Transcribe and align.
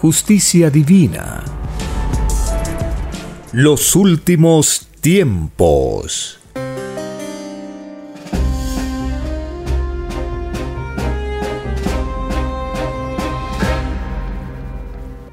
justicia 0.00 0.70
divina. 0.70 1.44
Los 3.52 3.94
últimos 3.94 4.88
tiempos. 5.02 6.40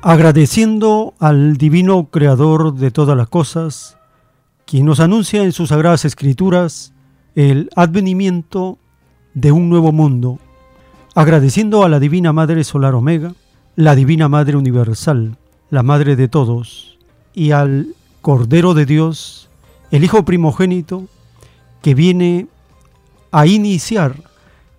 Agradeciendo 0.02 1.14
al 1.20 1.56
divino 1.56 2.10
creador 2.12 2.74
de 2.76 2.92
todas 2.92 3.16
las 3.16 3.30
cosas, 3.30 3.98
quien 4.66 4.86
nos 4.86 5.00
anuncia 5.00 5.44
en 5.44 5.54
sus 5.54 5.70
sagradas 5.70 6.04
escrituras 6.04 6.92
el 7.36 7.70
advenimiento 7.78 8.80
de 9.34 9.54
un 9.54 9.70
nuevo 9.70 9.94
mundo, 9.94 10.40
agradeciendo 11.16 11.86
a 11.86 11.90
la 11.90 12.02
Divina 12.02 12.34
Madre 12.34 12.66
Solar 12.66 12.96
Omega, 12.96 13.34
la 13.78 13.94
Divina 13.94 14.28
Madre 14.28 14.58
Universal, 14.58 15.38
la 15.70 15.84
Madre 15.84 16.16
de 16.16 16.28
todos, 16.28 16.98
y 17.36 17.52
al 17.52 17.94
Cordero 18.24 18.74
de 18.74 18.88
Dios, 18.88 19.50
el 19.92 20.04
Hijo 20.04 20.26
primogénito, 20.26 21.04
que 21.84 21.94
viene 21.94 22.48
a 23.32 23.46
iniciar 23.46 24.16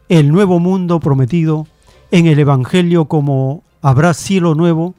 el 0.08 0.32
nuevo 0.32 0.58
mundo 0.58 0.98
prometido 0.98 1.68
en 2.10 2.26
el 2.26 2.40
Evangelio 2.40 3.04
como 3.04 3.62
habrá 3.82 4.14
cielo 4.14 4.56
nuevo 4.56 4.96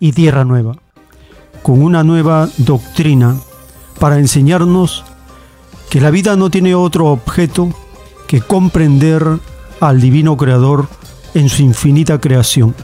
y 0.00 0.12
tierra 0.12 0.46
nueva, 0.46 0.78
con 1.62 1.82
una 1.82 2.02
nueva 2.04 2.48
doctrina 2.56 3.36
para 4.00 4.18
enseñarnos 4.18 5.04
que 5.90 6.00
la 6.00 6.10
vida 6.10 6.36
no 6.36 6.48
tiene 6.48 6.74
otro 6.74 7.08
objeto 7.08 7.68
que 8.28 8.40
comprender 8.40 9.22
al 9.80 10.00
Divino 10.00 10.38
Creador 10.38 10.88
en 11.34 11.50
su 11.50 11.60
infinita 11.60 12.18
creación. 12.18 12.74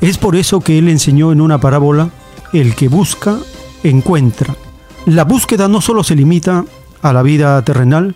Es 0.00 0.18
por 0.18 0.36
eso 0.36 0.60
que 0.60 0.78
él 0.78 0.88
enseñó 0.88 1.32
en 1.32 1.40
una 1.40 1.58
parábola, 1.58 2.10
el 2.52 2.74
que 2.74 2.88
busca, 2.88 3.38
encuentra. 3.82 4.54
La 5.06 5.24
búsqueda 5.24 5.68
no 5.68 5.80
solo 5.80 6.04
se 6.04 6.14
limita 6.14 6.64
a 7.02 7.12
la 7.12 7.22
vida 7.22 7.62
terrenal, 7.62 8.14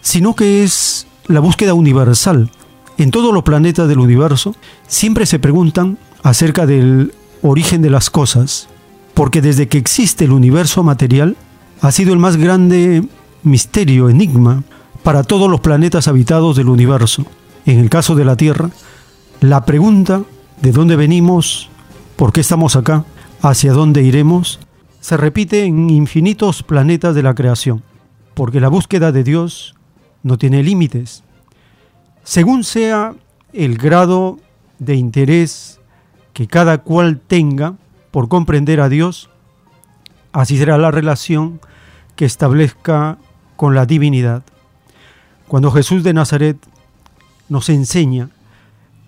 sino 0.00 0.34
que 0.34 0.64
es 0.64 1.06
la 1.26 1.40
búsqueda 1.40 1.74
universal. 1.74 2.50
En 2.98 3.10
todos 3.10 3.32
los 3.32 3.44
planetas 3.44 3.88
del 3.88 4.00
universo 4.00 4.54
siempre 4.86 5.26
se 5.26 5.38
preguntan 5.38 5.98
acerca 6.22 6.66
del 6.66 7.14
origen 7.42 7.82
de 7.82 7.90
las 7.90 8.10
cosas, 8.10 8.68
porque 9.14 9.40
desde 9.40 9.68
que 9.68 9.78
existe 9.78 10.24
el 10.24 10.32
universo 10.32 10.82
material 10.82 11.36
ha 11.80 11.92
sido 11.92 12.12
el 12.12 12.18
más 12.18 12.36
grande 12.36 13.04
misterio, 13.44 14.08
enigma, 14.10 14.64
para 15.02 15.22
todos 15.22 15.48
los 15.48 15.60
planetas 15.60 16.08
habitados 16.08 16.56
del 16.56 16.68
universo. 16.68 17.24
En 17.66 17.78
el 17.78 17.88
caso 17.88 18.14
de 18.14 18.24
la 18.24 18.36
Tierra, 18.36 18.70
la 19.40 19.64
pregunta 19.64 20.22
de 20.60 20.72
dónde 20.72 20.96
venimos, 20.96 21.68
por 22.16 22.32
qué 22.32 22.40
estamos 22.40 22.74
acá, 22.74 23.04
hacia 23.42 23.72
dónde 23.72 24.02
iremos, 24.02 24.58
se 25.00 25.16
repite 25.16 25.64
en 25.64 25.90
infinitos 25.90 26.62
planetas 26.62 27.14
de 27.14 27.22
la 27.22 27.34
creación, 27.34 27.82
porque 28.34 28.60
la 28.60 28.68
búsqueda 28.68 29.12
de 29.12 29.22
Dios 29.22 29.74
no 30.22 30.36
tiene 30.36 30.62
límites. 30.62 31.22
Según 32.24 32.64
sea 32.64 33.14
el 33.52 33.78
grado 33.78 34.38
de 34.78 34.96
interés 34.96 35.80
que 36.32 36.46
cada 36.46 36.78
cual 36.78 37.20
tenga 37.20 37.74
por 38.10 38.28
comprender 38.28 38.80
a 38.80 38.88
Dios, 38.88 39.30
así 40.32 40.58
será 40.58 40.76
la 40.78 40.90
relación 40.90 41.60
que 42.16 42.24
establezca 42.24 43.18
con 43.56 43.74
la 43.74 43.86
divinidad. 43.86 44.42
Cuando 45.46 45.70
Jesús 45.70 46.02
de 46.02 46.12
Nazaret 46.12 46.58
nos 47.48 47.68
enseña 47.68 48.30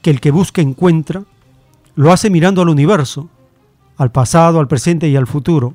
que 0.00 0.10
el 0.10 0.20
que 0.20 0.30
busca 0.30 0.62
encuentra, 0.62 1.24
lo 2.00 2.12
hace 2.12 2.30
mirando 2.30 2.62
al 2.62 2.70
universo, 2.70 3.28
al 3.98 4.10
pasado, 4.10 4.58
al 4.58 4.68
presente 4.68 5.10
y 5.10 5.16
al 5.16 5.26
futuro. 5.26 5.74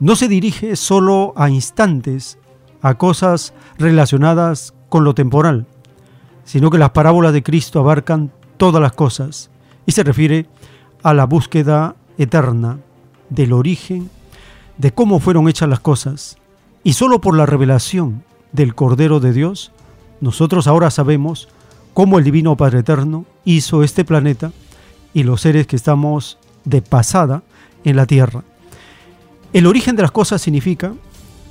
No 0.00 0.16
se 0.16 0.26
dirige 0.26 0.74
solo 0.74 1.34
a 1.36 1.48
instantes, 1.48 2.36
a 2.82 2.94
cosas 2.94 3.54
relacionadas 3.78 4.74
con 4.88 5.04
lo 5.04 5.14
temporal, 5.14 5.68
sino 6.42 6.68
que 6.68 6.78
las 6.78 6.90
parábolas 6.90 7.32
de 7.32 7.44
Cristo 7.44 7.78
abarcan 7.78 8.32
todas 8.56 8.82
las 8.82 8.90
cosas 8.90 9.50
y 9.86 9.92
se 9.92 10.02
refiere 10.02 10.46
a 11.04 11.14
la 11.14 11.26
búsqueda 11.26 11.94
eterna 12.18 12.80
del 13.28 13.52
origen, 13.52 14.10
de 14.78 14.92
cómo 14.92 15.20
fueron 15.20 15.48
hechas 15.48 15.68
las 15.68 15.78
cosas. 15.78 16.38
Y 16.82 16.94
solo 16.94 17.20
por 17.20 17.36
la 17.36 17.46
revelación 17.46 18.24
del 18.50 18.74
Cordero 18.74 19.20
de 19.20 19.32
Dios, 19.32 19.70
nosotros 20.20 20.66
ahora 20.66 20.90
sabemos 20.90 21.48
cómo 21.94 22.18
el 22.18 22.24
Divino 22.24 22.56
Padre 22.56 22.80
Eterno 22.80 23.26
hizo 23.44 23.84
este 23.84 24.04
planeta 24.04 24.50
y 25.14 25.22
los 25.22 25.40
seres 25.40 25.66
que 25.66 25.76
estamos 25.76 26.38
de 26.64 26.82
pasada 26.82 27.42
en 27.84 27.96
la 27.96 28.06
tierra. 28.06 28.42
El 29.52 29.66
origen 29.66 29.96
de 29.96 30.02
las 30.02 30.12
cosas 30.12 30.42
significa 30.42 30.92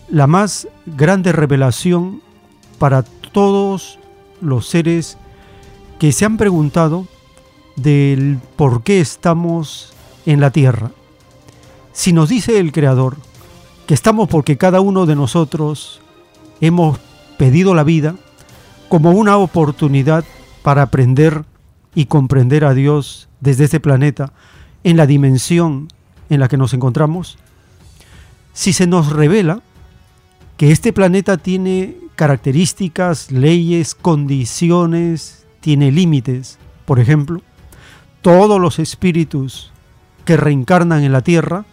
la 0.09 0.28
más 0.28 0.68
grande 0.86 1.31
revelación 1.31 2.22
para 2.78 3.03
todos 3.03 4.00
los 4.42 4.68
seres 4.68 5.18
que 6.00 6.12
se 6.12 6.25
han 6.25 6.38
preguntado 6.38 7.08
del 7.75 8.40
por 8.56 8.84
qué 8.84 9.02
estamos 9.02 9.94
en 10.25 10.40
la 10.40 10.52
tierra. 10.52 10.92
Si 11.92 12.14
nos 12.14 12.30
dice 12.30 12.59
el 12.59 12.72
Creador 12.72 13.18
que 13.86 13.94
estamos 13.94 14.30
porque 14.30 14.58
cada 14.58 14.81
uno 14.81 15.06
de 15.06 15.16
nosotros 15.16 16.02
hemos 16.62 17.00
pedido 17.38 17.75
la 17.75 17.84
vida 17.84 18.16
como 18.88 19.12
una 19.12 19.38
oportunidad 19.38 20.24
para 20.62 20.84
aprender 20.84 21.44
y 21.95 22.06
comprender 22.06 22.65
a 22.65 22.74
Dios 22.74 23.30
desde 23.39 23.65
este 23.65 23.80
planeta 23.80 24.33
en 24.83 24.97
la 24.97 25.06
dimensión 25.06 25.88
en 26.30 26.39
la 26.39 26.47
que 26.47 26.57
nos 26.57 26.74
encontramos, 26.74 27.38
si 28.53 28.74
se 28.74 28.88
nos 28.88 29.12
revela 29.12 29.62
que 30.57 30.71
este 30.71 30.94
planeta 30.94 31.38
tiene 31.38 31.95
características, 32.15 33.31
leyes, 33.31 33.95
condiciones, 33.95 35.45
tiene 35.62 35.91
límites, 35.91 36.57
por 36.86 37.00
ejemplo, 37.00 37.41
todos 38.21 38.59
los 38.59 38.80
espíritus 38.80 39.71
que 40.25 40.38
reencarnan 40.38 41.03
en 41.03 41.13
la 41.13 41.21
Tierra 41.21 41.65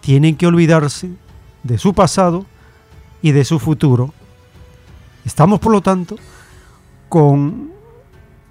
tienen 0.00 0.36
que 0.36 0.46
olvidarse 0.46 1.10
de 1.62 1.78
su 1.78 1.94
pasado 1.94 2.46
y 3.22 3.32
de 3.32 3.44
su 3.44 3.58
futuro. 3.58 4.12
Estamos, 5.24 5.60
por 5.60 5.72
lo 5.72 5.80
tanto, 5.80 6.16
con 7.08 7.69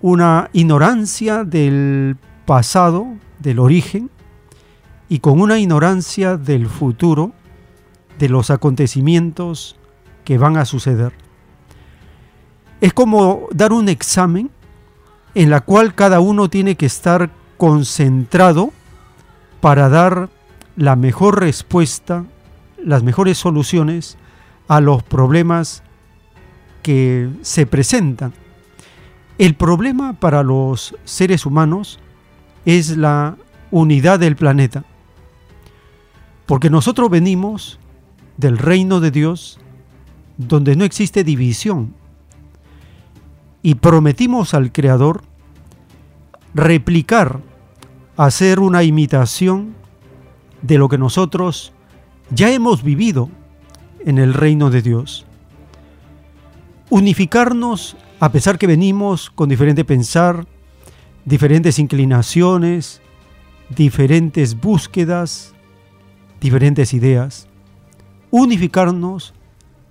una 0.01 0.49
ignorancia 0.53 1.43
del 1.43 2.17
pasado, 2.45 3.07
del 3.39 3.59
origen, 3.59 4.09
y 5.07 5.19
con 5.19 5.41
una 5.41 5.59
ignorancia 5.59 6.37
del 6.37 6.67
futuro, 6.67 7.33
de 8.17 8.29
los 8.29 8.49
acontecimientos 8.49 9.75
que 10.23 10.37
van 10.37 10.57
a 10.57 10.65
suceder. 10.65 11.13
Es 12.81 12.93
como 12.93 13.47
dar 13.51 13.73
un 13.73 13.89
examen 13.89 14.51
en 15.35 15.49
la 15.49 15.61
cual 15.61 15.95
cada 15.95 16.19
uno 16.19 16.49
tiene 16.49 16.75
que 16.75 16.85
estar 16.85 17.29
concentrado 17.57 18.71
para 19.61 19.89
dar 19.89 20.29
la 20.75 20.95
mejor 20.95 21.39
respuesta, 21.39 22.25
las 22.77 23.03
mejores 23.03 23.37
soluciones 23.37 24.17
a 24.67 24.79
los 24.79 25.03
problemas 25.03 25.83
que 26.83 27.29
se 27.41 27.65
presentan 27.65 28.33
el 29.39 29.55
problema 29.55 30.13
para 30.13 30.43
los 30.43 30.95
seres 31.05 31.45
humanos 31.45 31.97
es 32.65 32.97
la 32.97 33.37
unidad 33.71 34.19
del 34.19 34.35
planeta. 34.35 34.83
Porque 36.45 36.69
nosotros 36.69 37.09
venimos 37.09 37.79
del 38.35 38.57
reino 38.57 38.99
de 38.99 39.11
Dios 39.11 39.59
donde 40.37 40.75
no 40.75 40.83
existe 40.83 41.23
división. 41.23 41.93
Y 43.61 43.75
prometimos 43.75 44.53
al 44.53 44.73
Creador 44.73 45.23
replicar, 46.53 47.39
hacer 48.17 48.59
una 48.59 48.83
imitación 48.83 49.73
de 50.61 50.77
lo 50.77 50.89
que 50.89 50.97
nosotros 50.97 51.71
ya 52.29 52.51
hemos 52.51 52.83
vivido 52.83 53.29
en 54.05 54.17
el 54.17 54.33
reino 54.33 54.69
de 54.69 54.81
Dios. 54.81 55.25
Unificarnos 56.89 57.95
a 58.19 58.31
pesar 58.31 58.57
que 58.57 58.67
venimos 58.67 59.29
con 59.29 59.49
diferente 59.49 59.85
pensar, 59.85 60.45
diferentes 61.25 61.79
inclinaciones, 61.79 63.01
diferentes 63.69 64.59
búsquedas, 64.59 65.53
diferentes 66.41 66.93
ideas. 66.93 67.47
Unificarnos 68.31 69.33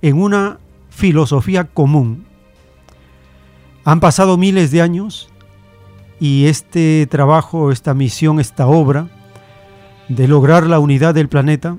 en 0.03 0.21
una 0.21 0.59
filosofía 0.91 1.65
común. 1.65 2.27
Han 3.85 4.01
pasado 4.01 4.37
miles 4.37 4.71
de 4.71 4.83
años 4.83 5.31
y 6.21 6.47
este 6.47 7.07
trabajo, 7.11 7.73
esta 7.73 7.95
misión, 7.95 8.41
esta 8.41 8.67
obra 8.67 9.09
de 10.09 10.29
lograr 10.29 10.67
la 10.67 10.79
unidad 10.79 11.15
del 11.15 11.29
planeta 11.29 11.79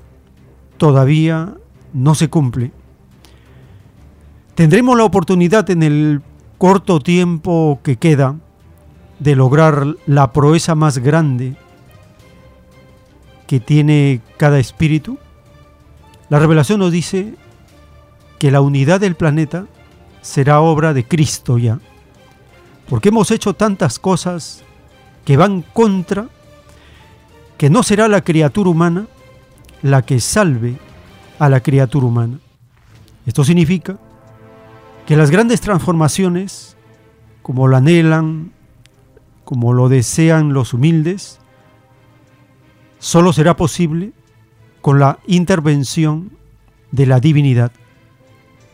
todavía 0.77 1.55
no 1.93 2.15
se 2.15 2.29
cumple. 2.29 2.71
Tendremos 4.55 4.97
la 4.97 5.03
oportunidad 5.03 5.69
en 5.69 5.83
el 5.83 6.21
corto 6.59 6.99
tiempo 6.99 7.79
que 7.83 7.95
queda 7.95 8.35
de 9.17 9.35
lograr 9.35 9.95
la 10.05 10.33
proeza 10.33 10.75
más 10.75 10.97
grande 10.97 11.55
que 13.47 13.61
tiene 13.61 14.21
cada 14.35 14.59
espíritu. 14.59 15.17
La 16.27 16.37
revelación 16.37 16.81
nos 16.81 16.91
dice 16.91 17.33
que 18.39 18.51
la 18.51 18.59
unidad 18.59 18.99
del 18.99 19.15
planeta 19.15 19.67
será 20.21 20.59
obra 20.59 20.93
de 20.93 21.07
Cristo 21.07 21.57
ya, 21.57 21.79
porque 22.89 23.07
hemos 23.07 23.31
hecho 23.31 23.53
tantas 23.53 23.97
cosas 23.97 24.63
que 25.23 25.37
van 25.37 25.61
contra, 25.61 26.27
que 27.57 27.69
no 27.69 27.83
será 27.83 28.09
la 28.09 28.21
criatura 28.21 28.69
humana 28.69 29.07
la 29.81 30.01
que 30.01 30.19
salve 30.19 30.77
a 31.39 31.47
la 31.47 31.61
criatura 31.61 32.05
humana. 32.05 32.37
Esto 33.25 33.45
significa 33.45 33.97
que 35.09 35.17
las 35.17 35.31
grandes 35.31 35.59
transformaciones, 35.59 36.77
como 37.41 37.67
lo 37.67 37.75
anhelan, 37.75 38.51
como 39.43 39.73
lo 39.73 39.89
desean 39.89 40.53
los 40.53 40.75
humildes, 40.75 41.39
solo 42.99 43.33
será 43.33 43.55
posible 43.55 44.13
con 44.81 44.99
la 44.99 45.17
intervención 45.25 46.37
de 46.91 47.07
la 47.07 47.19
divinidad, 47.19 47.71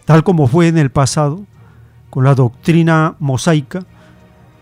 tal 0.04 0.26
como 0.26 0.48
fue 0.48 0.68
en 0.68 0.78
el 0.78 0.92
pasado 0.92 1.46
con 2.10 2.26
la 2.26 2.36
doctrina 2.36 3.16
mosaica, 3.20 3.86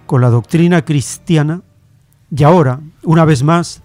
con 0.05 0.21
la 0.21 0.29
doctrina 0.29 0.85
cristiana 0.85 1.63
y 2.29 2.43
ahora, 2.43 2.81
una 3.01 3.25
vez 3.25 3.41
más, 3.41 3.81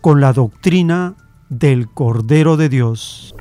con 0.00 0.20
la 0.20 0.32
doctrina 0.32 1.16
del 1.48 1.88
Cordero 1.88 2.56
de 2.56 2.68
Dios. 2.68 3.34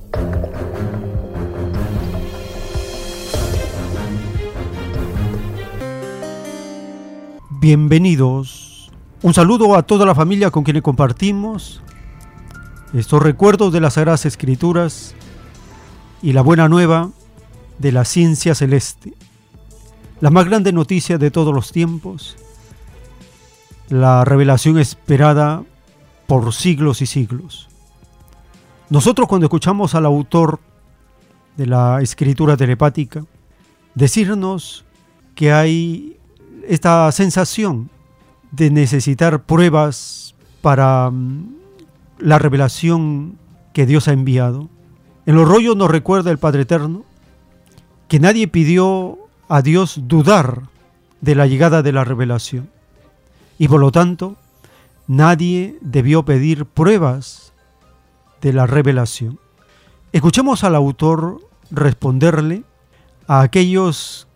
Bienvenidos. 7.63 8.91
Un 9.21 9.33
saludo 9.33 9.77
a 9.77 9.83
toda 9.83 10.05
la 10.05 10.13
familia 10.13 10.51
con 10.51 10.65
quien 10.65 10.81
compartimos 10.81 11.81
estos 12.93 13.23
recuerdos 13.23 13.71
de 13.71 13.79
las 13.79 13.93
Sagradas 13.93 14.25
Escrituras 14.25 15.15
y 16.21 16.33
la 16.33 16.41
buena 16.41 16.67
nueva 16.67 17.11
de 17.79 17.93
la 17.93 18.03
ciencia 18.03 18.53
celeste. 18.53 19.13
La 20.19 20.29
más 20.29 20.43
grande 20.43 20.73
noticia 20.73 21.17
de 21.17 21.31
todos 21.31 21.55
los 21.55 21.71
tiempos, 21.71 22.35
la 23.87 24.25
revelación 24.25 24.77
esperada 24.77 25.63
por 26.27 26.53
siglos 26.53 27.01
y 27.01 27.05
siglos. 27.05 27.69
Nosotros 28.89 29.29
cuando 29.29 29.45
escuchamos 29.45 29.95
al 29.95 30.05
autor 30.05 30.59
de 31.55 31.67
la 31.67 32.01
escritura 32.01 32.57
telepática 32.57 33.23
decirnos 33.95 34.83
que 35.33 35.53
hay 35.53 36.17
esta 36.67 37.11
sensación 37.11 37.89
de 38.51 38.69
necesitar 38.69 39.43
pruebas 39.43 40.35
para 40.61 41.09
mm, 41.09 41.55
la 42.19 42.39
revelación 42.39 43.37
que 43.73 43.85
Dios 43.85 44.07
ha 44.07 44.13
enviado. 44.13 44.69
En 45.25 45.35
los 45.35 45.47
rollos 45.47 45.75
nos 45.75 45.89
recuerda 45.89 46.31
el 46.31 46.37
Padre 46.37 46.61
Eterno 46.63 47.03
que 48.07 48.19
nadie 48.19 48.47
pidió 48.47 49.17
a 49.49 49.61
Dios 49.61 50.01
dudar 50.03 50.63
de 51.21 51.35
la 51.35 51.47
llegada 51.47 51.81
de 51.81 51.91
la 51.91 52.03
revelación 52.03 52.69
y 53.57 53.67
por 53.67 53.79
lo 53.79 53.91
tanto 53.91 54.35
nadie 55.07 55.77
debió 55.81 56.23
pedir 56.23 56.65
pruebas 56.65 57.53
de 58.41 58.53
la 58.53 58.67
revelación. 58.67 59.39
Escuchemos 60.11 60.63
al 60.63 60.75
autor 60.75 61.39
responderle 61.71 62.63
a 63.27 63.41
aquellos 63.41 64.27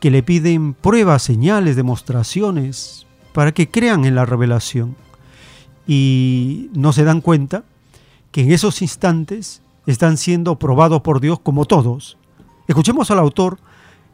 que 0.00 0.10
le 0.10 0.22
piden 0.22 0.74
pruebas, 0.74 1.22
señales, 1.22 1.76
demostraciones, 1.76 3.06
para 3.32 3.52
que 3.52 3.70
crean 3.70 4.04
en 4.04 4.14
la 4.14 4.24
revelación. 4.24 4.96
Y 5.86 6.70
no 6.74 6.92
se 6.92 7.04
dan 7.04 7.20
cuenta 7.20 7.64
que 8.30 8.42
en 8.42 8.52
esos 8.52 8.82
instantes 8.82 9.62
están 9.86 10.16
siendo 10.16 10.58
probados 10.58 11.00
por 11.02 11.20
Dios 11.20 11.40
como 11.40 11.64
todos. 11.64 12.18
Escuchemos 12.68 13.10
al 13.10 13.18
autor 13.18 13.58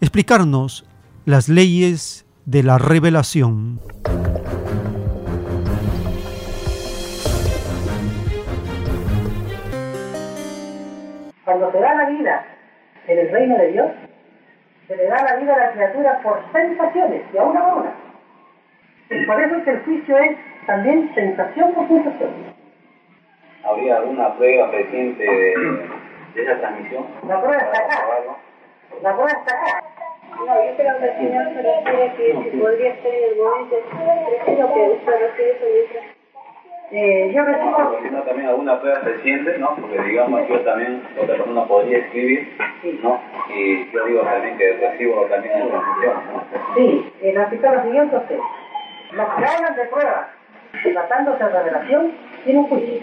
explicarnos 0.00 0.86
las 1.24 1.48
leyes 1.48 2.24
de 2.44 2.62
la 2.62 2.78
revelación. 2.78 3.80
Cuando 11.44 11.72
se 11.72 11.78
da 11.78 11.94
la 11.94 12.10
vida 12.10 12.46
en 13.08 13.18
el 13.18 13.30
reino 13.32 13.58
de 13.58 13.72
Dios, 13.72 13.86
se 14.86 14.96
le 14.96 15.06
da 15.06 15.22
la 15.22 15.36
vida 15.36 15.54
a 15.54 15.58
la 15.58 15.72
criatura 15.72 16.20
por 16.22 16.40
sensaciones, 16.52 17.22
y 17.32 17.38
a 17.38 17.42
una 17.42 17.60
a 17.60 17.74
una. 17.74 17.92
Y 19.10 19.26
por 19.26 19.40
eso 19.40 19.56
es 19.56 19.64
que 19.64 19.70
el 19.70 19.84
juicio 19.84 20.18
es 20.18 20.36
también 20.66 21.14
sensación 21.14 21.72
por 21.72 21.88
sensación. 21.88 22.30
¿Habría 23.64 23.96
alguna 23.96 24.34
prueba 24.36 24.70
reciente 24.70 25.24
de, 25.24 25.88
de 26.34 26.42
esa 26.42 26.58
transmisión? 26.58 27.06
La 27.26 27.40
prueba 27.40 27.62
está 27.62 27.78
acá. 27.78 28.08
La 29.02 29.12
prueba 29.14 29.30
está 29.30 29.54
acá. 29.54 29.84
No, 30.38 30.46
yo 30.46 30.76
creo 30.76 30.98
que 30.98 31.04
el 31.04 31.16
Señor 31.16 31.44
se 31.54 31.62
refiere 31.62 32.14
que 32.16 32.50
si 32.50 32.56
podría 32.58 32.96
ser 33.02 33.14
en 33.14 33.24
el 33.30 33.36
momento, 33.38 33.76
es 34.46 34.58
lo 34.58 34.74
que 34.74 34.80
usted 34.80 35.20
refiere 35.20 35.58
mientras 35.72 36.13
eh, 36.90 37.32
yo 37.34 37.44
recibo... 37.44 37.98
Sino 38.02 38.22
también 38.22 38.48
alguna 38.48 38.80
prueba 38.80 39.00
reciente, 39.00 39.58
¿no? 39.58 39.74
Porque 39.76 40.02
digamos 40.02 40.48
yo 40.48 40.60
también, 40.60 41.02
otra 41.20 41.36
persona 41.36 41.64
podría 41.64 41.98
escribir, 41.98 42.56
¿no? 43.02 43.20
Y 43.48 43.90
yo 43.90 44.04
digo 44.04 44.20
también 44.20 44.58
que 44.58 44.72
recibo 44.72 45.26
también 45.26 45.58
la 45.60 45.66
transmisión, 45.66 46.14
¿no? 46.32 46.74
Sí, 46.76 47.12
en 47.22 47.34
la 47.34 47.48
lo 47.48 47.82
siguiente 47.82 48.16
usted. 48.16 48.38
Los 49.12 49.28
que 49.34 49.44
hablan 49.44 49.76
de 49.76 49.84
pruebas, 49.86 50.26
tratándose 50.82 51.44
de 51.44 51.50
revelación, 51.50 52.12
tiene 52.44 52.58
un 52.58 52.66
juicio. 52.66 53.00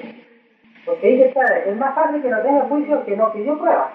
Porque 0.86 1.08
dice 1.08 1.34
es 1.68 1.78
más 1.78 1.94
fácil 1.96 2.22
que 2.22 2.30
no 2.30 2.42
tenga 2.42 2.62
juicio 2.62 3.06
que 3.06 3.16
no 3.16 3.32
que 3.32 3.46
yo 3.46 3.58
prueba. 3.58 3.92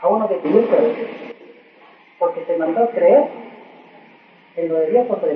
A 0.00 0.08
uno 0.08 0.28
que 0.28 0.36
pidió 0.36 0.66
prueba. 0.66 0.88
Porque 2.18 2.44
se 2.44 2.56
mandó 2.56 2.84
a 2.84 2.90
creer 2.90 3.24
en 4.56 4.68
lo 4.68 4.74
de 4.76 4.90
Dios 4.90 5.06
por 5.06 5.20
todo 5.20 5.30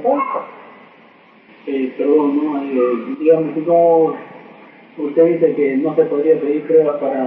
eh, 1.66 1.94
perdón, 1.96 2.36
¿no? 2.36 2.62
Eh, 2.62 3.16
digamos, 3.18 3.56
no, 3.56 4.14
usted 5.04 5.24
dice 5.24 5.54
que 5.54 5.76
no 5.76 5.94
se 5.94 6.04
podría 6.04 6.40
pedir 6.40 6.66
pruebas 6.66 6.96
para 6.96 7.24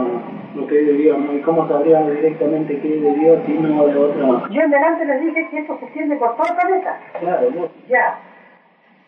lo 0.56 0.68
que 0.68 0.80
es 0.80 0.88
de 0.88 0.94
Dios, 0.94 1.18
¿no? 1.18 1.34
¿Y 1.34 1.42
cómo 1.42 1.68
sabríamos 1.68 2.12
directamente 2.16 2.80
qué 2.80 2.96
es 2.96 3.02
de 3.02 3.14
Dios 3.14 3.40
y 3.48 3.52
no 3.54 3.88
de 3.88 3.98
otra? 3.98 4.50
Yo 4.50 4.62
en 4.62 4.72
delante 4.72 5.06
les 5.06 5.22
dije 5.22 5.48
que 5.50 5.58
esto 5.60 5.78
se 5.80 5.86
extiende 5.86 6.16
por 6.18 6.36
todo 6.36 6.48
el 6.48 6.56
planeta. 6.56 7.00
Claro, 7.20 7.52
¿no? 7.52 7.70
Ya. 7.90 8.20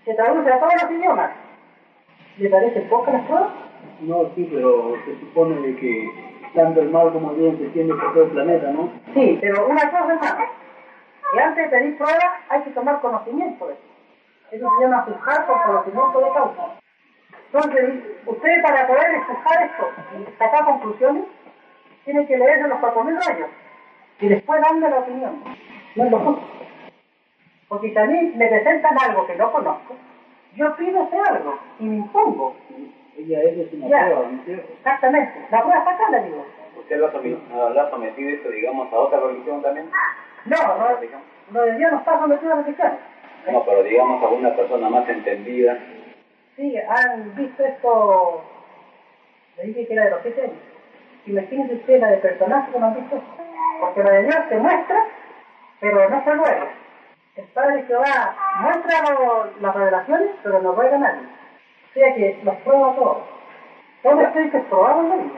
Se 0.06 0.14
traduce 0.14 0.52
a 0.52 0.60
todos 0.60 0.74
los 0.82 0.92
idiomas. 0.92 1.32
¿Le 2.38 2.50
parece 2.50 2.82
poco 2.82 3.12
las 3.12 3.26
pruebas? 3.26 3.52
No, 4.02 4.30
sí, 4.36 4.50
pero 4.52 4.96
se 5.06 5.20
supone 5.20 5.60
de 5.62 5.76
que 5.76 6.10
tanto 6.54 6.82
el 6.82 6.90
mal 6.90 7.12
como 7.12 7.32
el 7.32 7.38
bien 7.38 7.58
se 7.58 7.66
extiende 7.66 7.94
por 7.94 8.14
todo 8.14 8.24
el 8.24 8.30
planeta, 8.32 8.72
¿no? 8.72 8.90
Sí, 9.14 9.38
pero 9.42 9.68
una 9.68 9.92
cosa 9.92 10.14
es. 10.14 10.60
Que 11.32 11.40
antes 11.40 11.70
de 11.70 11.78
pedir 11.78 11.98
pruebas 11.98 12.32
hay 12.50 12.62
que 12.62 12.72
tomar 12.72 13.02
conocimiento 13.02 13.68
de 13.68 13.74
eso. 13.74 13.89
Eso 14.52 14.68
se 14.78 14.84
llama 14.84 15.02
juzgar 15.04 15.46
por 15.48 15.62
conocimiento 15.64 16.20
de 16.20 16.32
causa. 16.34 16.62
Entonces, 17.52 17.94
usted 18.26 18.62
para 18.62 18.88
poder 18.88 19.20
juzgar 19.22 19.64
esto 19.64 19.90
y 20.18 20.38
sacar 20.38 20.66
conclusiones, 20.66 21.24
tiene 22.06 22.26
que 22.28 22.38
leerse 22.38 22.68
los 22.68 22.80
4.000 22.80 23.26
rayos 23.28 23.50
y 24.20 24.28
después 24.28 24.62
darme 24.62 24.90
la 24.90 25.00
opinión. 25.00 25.44
No 25.96 26.04
es 26.06 26.12
lo 26.12 26.20
justo. 26.20 26.44
Porque 27.68 27.90
si 27.92 27.98
a 27.98 28.06
mí 28.06 28.34
me 28.36 28.48
presentan 28.48 28.98
algo 29.00 29.28
que 29.28 29.36
no 29.36 29.52
conozco, 29.52 29.96
yo 30.56 30.76
pido 30.76 31.04
ese 31.04 31.18
algo 31.30 31.60
y 31.80 31.84
me 31.86 31.96
impongo. 31.98 32.56
Ella 33.18 33.40
es 33.44 33.74
una 33.74 33.88
Ya. 33.88 34.06
prueba, 34.06 34.22
¿no 34.32 34.40
es 34.40 34.46
cierto? 34.46 34.74
Exactamente. 34.74 35.48
La 35.52 35.62
prueba 35.62 35.80
está 35.80 35.92
acá, 35.92 36.10
le 36.12 36.24
digo. 36.24 36.46
¿Usted 36.78 36.98
lo 36.98 37.08
ha 37.08 37.90
sometido 37.92 38.30
eso, 38.30 38.50
digamos, 38.50 38.92
a 38.92 38.96
otra 38.96 39.20
religión 39.20 39.62
también? 39.62 39.90
No, 40.46 40.58
no, 40.78 40.90
lo 41.52 41.62
de 41.66 41.78
Dios 41.78 41.92
no 41.92 41.98
está 42.00 42.20
sometido 42.20 42.54
a 42.54 42.56
la 42.56 42.62
religión. 42.64 42.92
No, 43.52 43.64
pero 43.66 43.84
digamos 43.84 44.24
a 44.24 44.28
una 44.28 44.56
persona 44.56 44.90
más 44.90 45.08
entendida. 45.10 45.78
Sí, 46.56 46.76
han 46.78 47.36
visto 47.36 47.64
esto, 47.64 48.44
le 49.58 49.64
dije 49.66 49.88
que 49.88 49.94
era 49.94 50.06
de 50.06 50.12
los 50.12 50.22
siete 50.24 50.42
años. 50.42 50.56
Imagínense 51.26 51.76
usted 51.76 52.00
la 52.00 52.08
de 52.12 52.18
personajes 52.18 52.74
que 52.74 52.80
no 52.80 52.86
han 52.88 52.96
visto. 52.96 53.22
Porque 53.80 54.04
la 54.04 54.12
de 54.12 54.24
Dios 54.24 54.36
se 54.50 54.58
muestra, 54.58 55.06
pero 55.80 56.10
no 56.10 56.24
se 56.24 56.32
ruega. 56.32 56.68
El 57.38 57.46
Padre 57.46 57.84
Jehová 57.88 58.36
muestra 58.62 59.14
lo- 59.14 59.50
las 59.62 59.76
revelaciones, 59.76 60.30
pero 60.44 60.62
no 60.62 60.74
ruega 60.74 60.96
a 60.96 61.00
nadie. 61.00 61.22
O 61.90 61.94
sea 61.94 62.14
que 62.16 62.40
los 62.44 62.56
prueba 62.58 62.96
todos. 62.96 63.18
Todo 64.04 64.22
esto 64.22 64.40
que 64.52 64.60
probar 64.70 64.98
en 64.98 65.10
la 65.10 65.16
vida. 65.16 65.34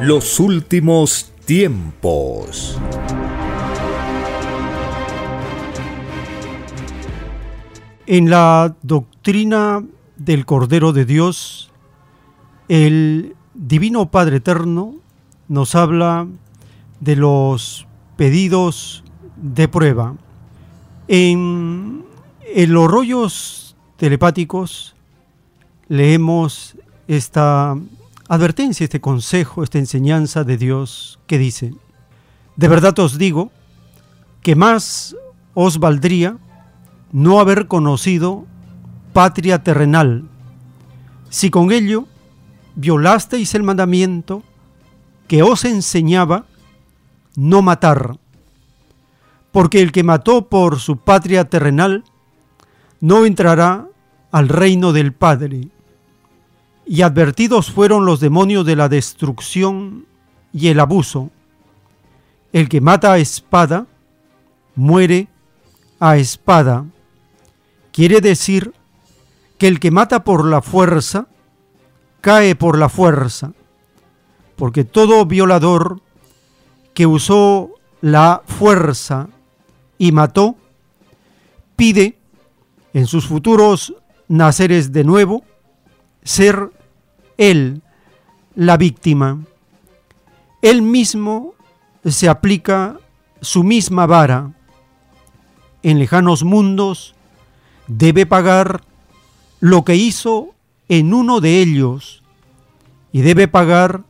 Los 0.00 0.40
últimos 0.40 1.32
tiempos. 1.46 2.80
En 8.06 8.30
la 8.30 8.74
doctrina 8.82 9.84
del 10.16 10.44
Cordero 10.44 10.92
de 10.92 11.04
Dios, 11.04 11.70
el 12.68 13.36
Divino 13.54 14.10
Padre 14.10 14.38
Eterno 14.38 14.96
nos 15.46 15.76
habla 15.76 16.26
de 16.98 17.14
los 17.14 17.86
pedidos 18.16 19.04
de 19.36 19.68
prueba. 19.68 20.16
En, 21.06 22.04
los 22.56 22.90
rollos 22.90 23.76
telepáticos 23.96 24.96
leemos 25.86 26.76
esta 27.06 27.76
advertencia, 28.28 28.82
este 28.82 29.00
consejo, 29.00 29.62
esta 29.62 29.78
enseñanza 29.78 30.42
de 30.42 30.56
Dios 30.56 31.20
que 31.28 31.38
dice, 31.38 31.72
de 32.56 32.68
verdad 32.68 32.98
os 32.98 33.16
digo 33.16 33.52
que 34.42 34.56
más 34.56 35.14
os 35.54 35.78
valdría 35.78 36.36
no 37.12 37.38
haber 37.40 37.68
conocido 37.68 38.46
patria 39.12 39.62
terrenal, 39.62 40.24
si 41.28 41.50
con 41.50 41.70
ello 41.70 42.06
violasteis 42.74 43.54
el 43.54 43.62
mandamiento 43.62 44.42
que 45.28 45.42
os 45.42 45.64
enseñaba 45.64 46.46
no 47.36 47.62
matar, 47.62 48.18
porque 49.50 49.82
el 49.82 49.92
que 49.92 50.02
mató 50.02 50.48
por 50.48 50.80
su 50.80 50.96
patria 50.96 51.44
terrenal 51.44 52.04
no 53.00 53.26
entrará 53.26 53.86
al 54.30 54.48
reino 54.48 54.92
del 54.92 55.12
Padre. 55.12 55.68
Y 56.86 57.02
advertidos 57.02 57.70
fueron 57.70 58.06
los 58.06 58.20
demonios 58.20 58.66
de 58.66 58.76
la 58.76 58.88
destrucción 58.88 60.06
y 60.52 60.68
el 60.68 60.80
abuso. 60.80 61.30
El 62.52 62.68
que 62.68 62.80
mata 62.80 63.12
a 63.12 63.18
espada, 63.18 63.86
muere 64.74 65.28
a 66.00 66.16
espada. 66.16 66.84
Quiere 67.92 68.22
decir 68.22 68.72
que 69.58 69.68
el 69.68 69.78
que 69.78 69.90
mata 69.90 70.24
por 70.24 70.46
la 70.46 70.62
fuerza, 70.62 71.26
cae 72.22 72.56
por 72.56 72.78
la 72.78 72.88
fuerza, 72.88 73.52
porque 74.56 74.84
todo 74.84 75.26
violador 75.26 76.00
que 76.94 77.06
usó 77.06 77.70
la 78.00 78.42
fuerza 78.46 79.28
y 79.98 80.10
mató, 80.12 80.56
pide 81.76 82.18
en 82.94 83.06
sus 83.06 83.26
futuros 83.26 83.94
naceres 84.26 84.92
de 84.92 85.04
nuevo 85.04 85.44
ser 86.22 86.70
él 87.36 87.82
la 88.54 88.76
víctima. 88.78 89.40
Él 90.62 90.80
mismo 90.80 91.54
se 92.04 92.28
aplica 92.28 92.98
su 93.40 93.64
misma 93.64 94.06
vara. 94.06 94.52
En 95.82 95.98
lejanos 95.98 96.44
mundos 96.44 97.14
debe 97.98 98.26
pagar 98.26 98.82
lo 99.60 99.84
que 99.84 99.96
hizo 99.96 100.50
en 100.88 101.14
uno 101.14 101.40
de 101.40 101.60
ellos 101.60 102.22
y 103.12 103.20
debe 103.20 103.48
pagar 103.48 104.02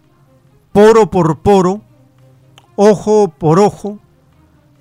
poro 0.72 1.10
por 1.10 1.40
poro, 1.40 1.82
ojo 2.76 3.28
por 3.36 3.58
ojo, 3.58 3.98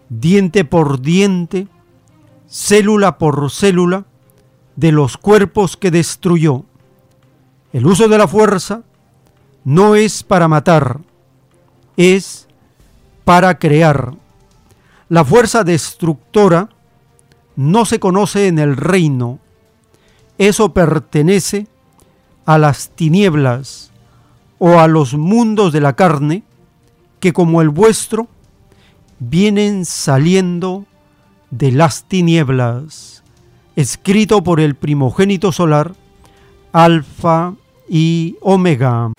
diente 0.10 0.66
por 0.66 1.02
diente, 1.02 1.68
célula 2.48 3.18
por 3.18 3.50
célula 3.50 4.06
de 4.76 4.92
los 4.92 5.18
cuerpos 5.18 5.78
que 5.78 5.92
destruyó. 5.92 6.64
El 7.74 7.88
uso 7.88 8.08
de 8.08 8.18
la 8.18 8.28
fuerza 8.28 8.84
no 9.64 9.96
es 9.96 10.24
para 10.24 10.48
matar, 10.48 11.00
es 11.98 12.48
para 13.26 13.58
crear. 13.58 14.14
La 15.10 15.26
fuerza 15.26 15.64
destructora 15.64 16.70
no 17.56 17.86
se 17.86 18.00
conoce 18.00 18.48
en 18.48 18.60
el 18.60 18.78
reino. 18.78 19.40
Eso 20.38 20.74
pertenece 20.74 21.68
a 22.46 22.58
las 22.58 22.90
tinieblas 22.90 23.92
o 24.60 24.80
a 24.80 24.88
los 24.88 25.14
mundos 25.14 25.74
de 25.74 25.82
la 25.82 25.96
carne 25.96 26.44
que 27.20 27.34
como 27.34 27.62
el 27.62 27.70
vuestro 27.70 28.28
vienen 29.20 29.86
saliendo 29.86 30.86
de 31.52 31.72
las 31.72 32.04
tinieblas. 32.06 33.24
Escrito 33.76 34.44
por 34.44 34.60
el 34.60 34.76
primogénito 34.76 35.52
solar, 35.52 35.94
Alfa 36.74 37.54
y 37.88 38.36
Omega. 38.42 39.12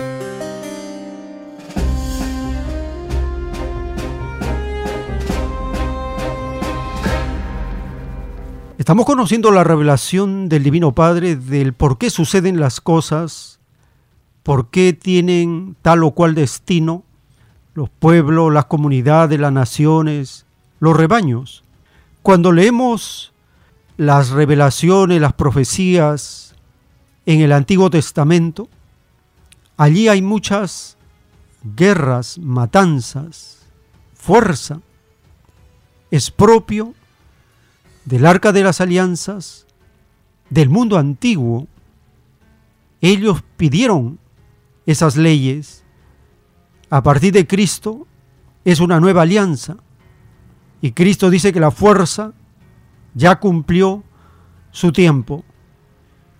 Estamos 8.82 9.06
conociendo 9.06 9.52
la 9.52 9.62
revelación 9.62 10.48
del 10.48 10.64
Divino 10.64 10.90
Padre 10.90 11.36
del 11.36 11.72
por 11.72 11.98
qué 11.98 12.10
suceden 12.10 12.58
las 12.58 12.80
cosas, 12.80 13.60
por 14.42 14.70
qué 14.70 14.92
tienen 14.92 15.76
tal 15.82 16.02
o 16.02 16.10
cual 16.10 16.34
destino 16.34 17.04
los 17.74 17.90
pueblos, 17.90 18.52
las 18.52 18.64
comunidades, 18.64 19.38
las 19.38 19.52
naciones, 19.52 20.46
los 20.80 20.96
rebaños. 20.96 21.62
Cuando 22.22 22.50
leemos 22.50 23.32
las 23.98 24.30
revelaciones, 24.30 25.20
las 25.20 25.34
profecías 25.34 26.56
en 27.24 27.40
el 27.40 27.52
Antiguo 27.52 27.88
Testamento, 27.88 28.68
allí 29.76 30.08
hay 30.08 30.22
muchas 30.22 30.96
guerras, 31.76 32.36
matanzas, 32.36 33.60
fuerza. 34.12 34.80
Es 36.10 36.32
propio 36.32 36.94
del 38.04 38.26
arca 38.26 38.52
de 38.52 38.62
las 38.62 38.80
alianzas 38.80 39.66
del 40.50 40.68
mundo 40.68 40.98
antiguo. 40.98 41.66
Ellos 43.00 43.42
pidieron 43.56 44.18
esas 44.86 45.16
leyes. 45.16 45.82
A 46.90 47.02
partir 47.02 47.32
de 47.32 47.46
Cristo 47.46 48.06
es 48.64 48.80
una 48.80 49.00
nueva 49.00 49.22
alianza. 49.22 49.76
Y 50.80 50.92
Cristo 50.92 51.30
dice 51.30 51.52
que 51.52 51.60
la 51.60 51.70
fuerza 51.70 52.32
ya 53.14 53.38
cumplió 53.38 54.02
su 54.72 54.92
tiempo. 54.92 55.44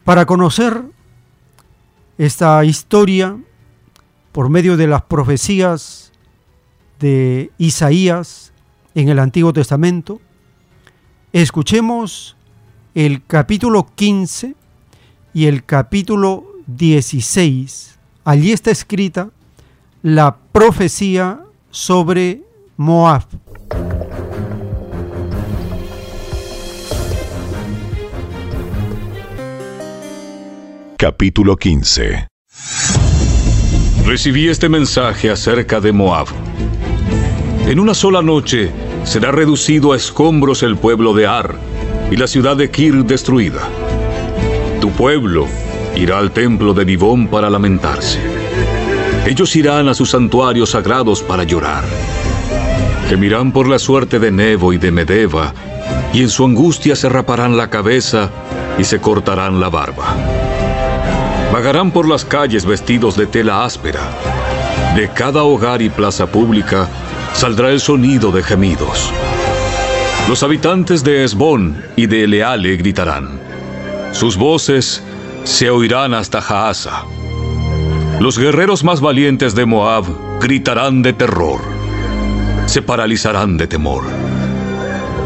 Para 0.05 0.27
conocer 0.27 0.83
esta 2.19 2.65
historia 2.65 3.37
por 4.33 4.51
medio 4.51 4.77
de 4.77 4.89
las 4.89 5.03
profecías 5.03 6.13
de 6.99 7.51
Isaías 7.59 8.53
en 8.95 9.09
el 9.09 9.19
Antiguo 9.19 9.53
Testamento, 9.53 10.21
escuchemos 11.33 12.37
el 12.95 13.25
capítulo 13.25 13.89
15 13.95 14.55
y 15.33 15.47
el 15.47 15.65
capítulo 15.65 16.45
16. 16.67 17.99
Allí 18.25 18.53
está 18.53 18.71
escrita 18.71 19.31
la 20.03 20.37
profecía 20.53 21.41
sobre 21.71 22.43
Moab. 22.77 23.25
Capítulo 30.99 31.57
15 31.57 32.29
Recibí 34.05 34.49
este 34.49 34.69
mensaje 34.69 35.31
acerca 35.31 35.81
de 35.81 35.91
Moab. 35.93 36.27
En 37.67 37.81
una 37.81 37.95
sola 37.95 38.21
noche 38.21 38.71
será 39.05 39.33
reducido 39.33 39.93
a 39.93 39.97
escombros 39.97 40.63
el 40.63 40.77
pueblo 40.77 41.15
de 41.15 41.27
Ar 41.27 41.57
y 42.11 42.17
la 42.17 42.27
ciudad 42.27 42.57
de 42.57 42.71
Kir 42.71 43.05
destruida. 43.05 43.69
Tu 44.81 44.91
pueblo 44.91 45.47
irá 45.97 46.19
al 46.19 46.31
templo 46.31 46.75
de 46.75 46.85
Dibón 46.85 47.29
para 47.29 47.51
lamentarse. 47.51 48.19
Ellos 49.27 49.55
irán 49.57 49.89
a 49.89 49.95
sus 49.95 50.11
santuarios 50.11 50.71
sagrados 50.71 51.23
para 51.23 51.45
llorar. 51.45 51.85
Gemirán 53.09 53.53
por 53.53 53.69
la 53.69 53.79
suerte 53.79 54.19
de 54.19 54.31
Nebo 54.31 54.73
y 54.73 54.79
de 54.79 54.91
Medeba 54.91 55.53
y 56.13 56.23
en 56.23 56.29
su 56.29 56.45
angustia 56.45 56.97
se 56.97 57.09
raparán 57.09 57.57
la 57.57 57.71
cabeza 57.71 58.31
y 58.79 58.85
se 58.85 59.01
cortarán 59.01 59.61
la 59.61 59.69
barba. 59.69 60.17
Vagarán 61.53 61.91
por 61.91 62.09
las 62.09 62.25
calles 62.25 62.65
vestidos 62.65 63.17
de 63.17 63.27
tela 63.27 63.65
áspera. 63.65 64.01
De 64.97 65.09
cada 65.09 65.43
hogar 65.43 65.81
y 65.83 65.89
plaza 65.89 66.27
pública 66.27 66.89
saldrá 67.35 67.71
el 67.71 67.81
sonido 67.81 68.31
de 68.31 68.43
gemidos. 68.43 69.13
Los 70.29 70.43
habitantes 70.43 71.03
de 71.03 71.25
Esbón 71.25 71.83
y 71.97 72.07
de 72.07 72.25
Eleale 72.25 72.77
gritarán. 72.77 73.41
Sus 74.13 74.37
voces 74.37 75.03
se 75.45 75.71
oirán 75.71 76.15
hasta 76.15 76.41
Jaasa. 76.41 77.05
Los 78.21 78.39
guerreros 78.39 78.85
más 78.85 79.01
valientes 79.01 79.55
de 79.55 79.67
Moab 79.67 80.05
gritarán 80.41 81.03
de 81.03 81.13
terror. 81.13 81.61
Se 82.67 82.83
paralizarán 82.83 83.57
de 83.57 83.67
temor. 83.67 84.05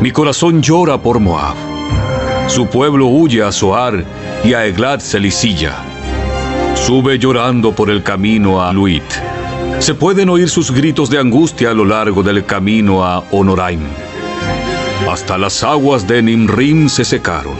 Mi 0.01 0.11
corazón 0.11 0.63
llora 0.63 0.99
por 0.99 1.21
Moab. 1.21 1.57
Su 2.49 2.67
pueblo 2.67 3.07
huye 3.07 3.43
a 3.43 3.53
Zoar 3.53 4.05
y 4.45 4.55
a 4.55 4.65
Eglat 4.65 5.01
Selicilla. 5.01 5.75
Sube 6.75 7.19
llorando 7.19 7.75
por 7.75 7.91
el 7.91 8.03
camino 8.03 8.63
a 8.63 8.73
Luit. 8.73 9.05
Se 9.79 9.95
pueden 9.95 10.29
oír 10.31 10.49
sus 10.49 10.71
gritos 10.71 11.11
de 11.11 11.19
angustia 11.19 11.71
a 11.71 11.75
lo 11.75 11.85
largo 11.85 12.23
del 12.23 12.45
camino 12.45 13.05
a 13.05 13.21
Honoraim. 13.31 13.81
Hasta 15.09 15.39
las 15.39 15.63
aguas 15.63 16.09
de 16.09 16.23
Nimrim 16.23 16.89
se 16.89 17.05
secaron. 17.05 17.55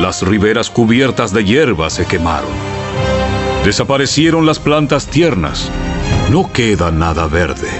Las 0.00 0.22
riberas 0.22 0.68
cubiertas 0.68 1.32
de 1.32 1.44
hierba 1.44 1.88
se 1.88 2.04
quemaron. 2.04 2.50
Desaparecieron 3.64 4.44
las 4.44 4.58
plantas 4.58 5.06
tiernas. 5.06 5.70
No 6.30 6.52
queda 6.52 6.90
nada 6.90 7.26
verde. 7.26 7.70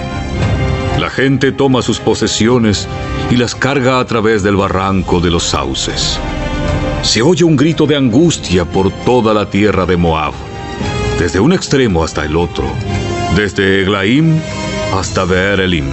La 0.99 1.09
gente 1.09 1.51
toma 1.51 1.81
sus 1.81 1.99
posesiones 1.99 2.87
y 3.29 3.35
las 3.35 3.53
carga 3.53 3.99
a 3.99 4.05
través 4.05 4.43
del 4.43 4.55
barranco 4.55 5.19
de 5.19 5.29
los 5.29 5.43
sauces. 5.43 6.19
Se 7.03 7.21
oye 7.21 7.43
un 7.43 7.55
grito 7.55 7.85
de 7.85 7.95
angustia 7.95 8.65
por 8.65 8.91
toda 9.05 9.33
la 9.33 9.49
tierra 9.49 9.85
de 9.85 9.95
Moab, 9.95 10.33
desde 11.17 11.39
un 11.39 11.53
extremo 11.53 12.03
hasta 12.03 12.25
el 12.25 12.35
otro, 12.35 12.65
desde 13.35 13.81
Eglaim 13.81 14.39
hasta 14.93 15.25
Beerelim. 15.25 15.85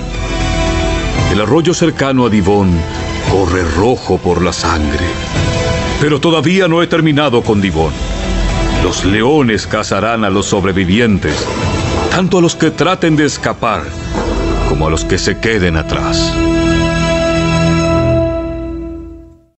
El 1.33 1.41
arroyo 1.41 1.75
cercano 1.75 2.27
a 2.27 2.31
Divón 2.31 2.71
corre 3.31 3.63
rojo 3.63 4.19
por 4.19 4.43
la 4.43 4.53
sangre. 4.53 5.05
Pero 6.01 6.21
todavía 6.21 6.69
no 6.69 6.83
he 6.83 6.87
terminado 6.87 7.43
con 7.43 7.61
Divón. 7.61 7.93
Los 8.83 9.05
leones 9.05 9.67
cazarán 9.67 10.25
a 10.25 10.31
los 10.31 10.47
sobrevivientes, 10.47 11.47
tanto 12.11 12.39
a 12.39 12.41
los 12.41 12.55
que 12.55 12.71
traten 12.71 13.17
de 13.17 13.27
escapar 13.27 13.83
como 14.69 14.87
a 14.87 14.91
los 14.91 15.05
que 15.05 15.19
se 15.19 15.39
queden 15.39 15.77
atrás. 15.77 16.33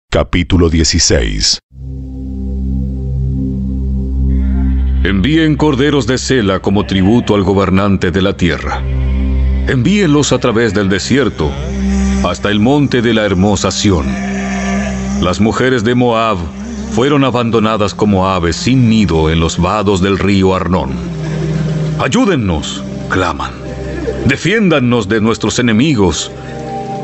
Capítulo 0.09 0.69
16 0.69 1.59
Envíen 5.07 5.55
corderos 5.55 6.05
de 6.05 6.17
cela 6.17 6.59
como 6.59 6.85
tributo 6.85 7.33
al 7.33 7.43
gobernante 7.43 8.11
de 8.11 8.21
la 8.21 8.35
tierra. 8.35 8.81
Envíenlos 9.65 10.33
a 10.33 10.37
través 10.37 10.73
del 10.73 10.89
desierto 10.89 11.49
hasta 12.25 12.51
el 12.51 12.59
monte 12.59 13.01
de 13.01 13.13
la 13.13 13.23
hermosa 13.23 13.71
Sión. 13.71 14.05
Las 15.21 15.39
mujeres 15.39 15.85
de 15.85 15.95
Moab 15.95 16.37
fueron 16.91 17.23
abandonadas 17.23 17.93
como 17.93 18.27
aves 18.27 18.57
sin 18.57 18.89
nido 18.89 19.29
en 19.29 19.39
los 19.39 19.57
vados 19.57 20.01
del 20.01 20.19
río 20.19 20.53
Arnón. 20.53 20.91
Ayúdennos, 21.99 22.83
claman. 23.07 23.53
Defiéndannos 24.25 25.07
de 25.07 25.21
nuestros 25.21 25.57
enemigos. 25.57 26.29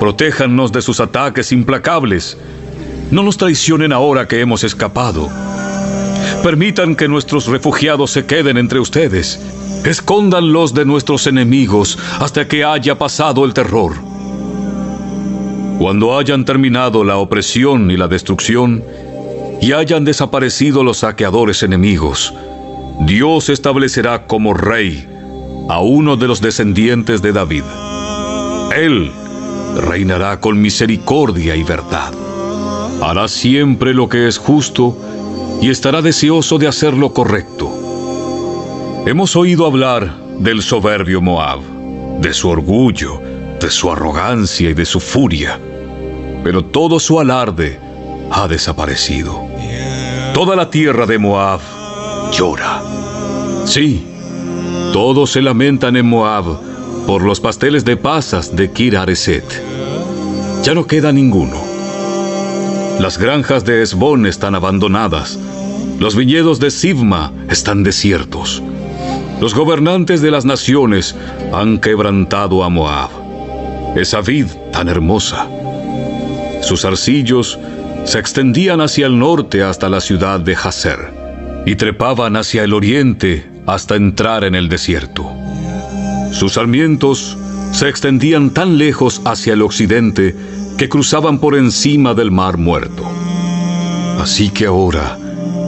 Protéjannos 0.01 0.73
de 0.73 0.81
sus 0.81 0.99
ataques 0.99 1.53
implacables. 1.53 2.37
No 3.11 3.23
nos 3.23 3.37
traicionen 3.37 3.93
ahora 3.93 4.27
que 4.27 4.41
hemos 4.41 4.65
escapado. 4.65 5.29
Permitan 6.43 6.97
que 6.97 7.07
nuestros 7.07 7.47
refugiados 7.47 8.11
se 8.11 8.25
queden 8.25 8.57
entre 8.57 8.81
ustedes. 8.81 9.39
Escóndanlos 9.85 10.73
de 10.73 10.83
nuestros 10.83 11.25
enemigos 11.25 11.97
hasta 12.19 12.45
que 12.47 12.65
haya 12.65 12.97
pasado 12.97 13.45
el 13.45 13.53
terror. 13.53 13.93
Cuando 15.79 16.17
hayan 16.17 16.43
terminado 16.43 17.05
la 17.05 17.15
opresión 17.15 17.89
y 17.91 17.97
la 17.97 18.09
destrucción, 18.09 18.83
y 19.61 19.71
hayan 19.71 20.03
desaparecido 20.03 20.83
los 20.83 20.97
saqueadores 20.97 21.63
enemigos, 21.63 22.33
Dios 23.05 23.47
establecerá 23.47 24.27
como 24.27 24.53
rey 24.53 25.07
a 25.69 25.79
uno 25.79 26.17
de 26.17 26.27
los 26.27 26.41
descendientes 26.41 27.21
de 27.21 27.31
David. 27.31 27.63
Él 28.75 29.09
reinará 29.77 30.41
con 30.41 30.61
misericordia 30.61 31.55
y 31.55 31.63
verdad. 31.63 32.11
Hará 33.01 33.29
siempre 33.29 33.93
lo 33.93 34.09
que 34.09 34.27
es 34.27 34.37
justo 34.37 34.97
y 35.63 35.69
estará 35.69 36.01
deseoso 36.01 36.57
de 36.57 36.67
hacer 36.67 36.93
lo 36.93 37.13
correcto. 37.13 37.71
Hemos 39.05 39.33
oído 39.37 39.65
hablar 39.65 40.13
del 40.37 40.61
soberbio 40.61 41.21
Moab, 41.21 41.61
de 42.19 42.33
su 42.33 42.49
orgullo, 42.49 43.21
de 43.61 43.71
su 43.71 43.89
arrogancia 43.89 44.69
y 44.69 44.73
de 44.73 44.83
su 44.83 44.99
furia, 44.99 45.57
pero 46.43 46.65
todo 46.65 46.99
su 46.99 47.17
alarde 47.17 47.79
ha 48.29 48.45
desaparecido. 48.49 49.39
Toda 50.33 50.57
la 50.57 50.69
tierra 50.69 51.05
de 51.05 51.17
Moab 51.17 51.61
llora. 52.33 52.81
Sí, 53.63 54.05
todos 54.91 55.31
se 55.31 55.41
lamentan 55.41 55.95
en 55.95 56.07
Moab 56.07 56.43
por 57.07 57.21
los 57.21 57.39
pasteles 57.39 57.85
de 57.85 57.95
pasas 57.95 58.53
de 58.53 58.69
Kir 58.69 58.97
Areset. 58.97 59.45
Ya 60.61 60.73
no 60.73 60.85
queda 60.85 61.13
ninguno. 61.13 61.55
Las 62.99 63.17
granjas 63.17 63.63
de 63.63 63.81
Esbón 63.81 64.25
están 64.25 64.55
abandonadas. 64.55 65.39
Los 65.99 66.15
viñedos 66.15 66.59
de 66.59 66.71
Sibma 66.71 67.31
están 67.49 67.83
desiertos. 67.83 68.61
Los 69.39 69.53
gobernantes 69.53 70.21
de 70.21 70.31
las 70.31 70.45
naciones 70.45 71.15
han 71.53 71.79
quebrantado 71.79 72.63
a 72.63 72.69
Moab. 72.69 73.09
Esa 73.95 74.21
vid 74.21 74.47
tan 74.71 74.89
hermosa. 74.89 75.47
Sus 76.61 76.85
arcillos 76.85 77.59
se 78.05 78.19
extendían 78.19 78.81
hacia 78.81 79.05
el 79.05 79.17
norte 79.17 79.63
hasta 79.63 79.89
la 79.89 80.01
ciudad 80.01 80.39
de 80.39 80.55
Hazer 80.55 81.11
y 81.65 81.75
trepaban 81.75 82.35
hacia 82.35 82.63
el 82.63 82.73
oriente 82.73 83.49
hasta 83.65 83.95
entrar 83.95 84.43
en 84.43 84.55
el 84.55 84.69
desierto. 84.69 85.29
Sus 86.31 86.53
sarmientos 86.53 87.37
se 87.71 87.87
extendían 87.87 88.49
tan 88.49 88.77
lejos 88.77 89.21
hacia 89.25 89.53
el 89.53 89.61
occidente 89.61 90.35
que 90.77 90.89
cruzaban 90.89 91.39
por 91.39 91.55
encima 91.55 92.13
del 92.13 92.31
mar 92.31 92.57
muerto. 92.57 93.03
Así 94.19 94.49
que 94.49 94.65
ahora 94.65 95.17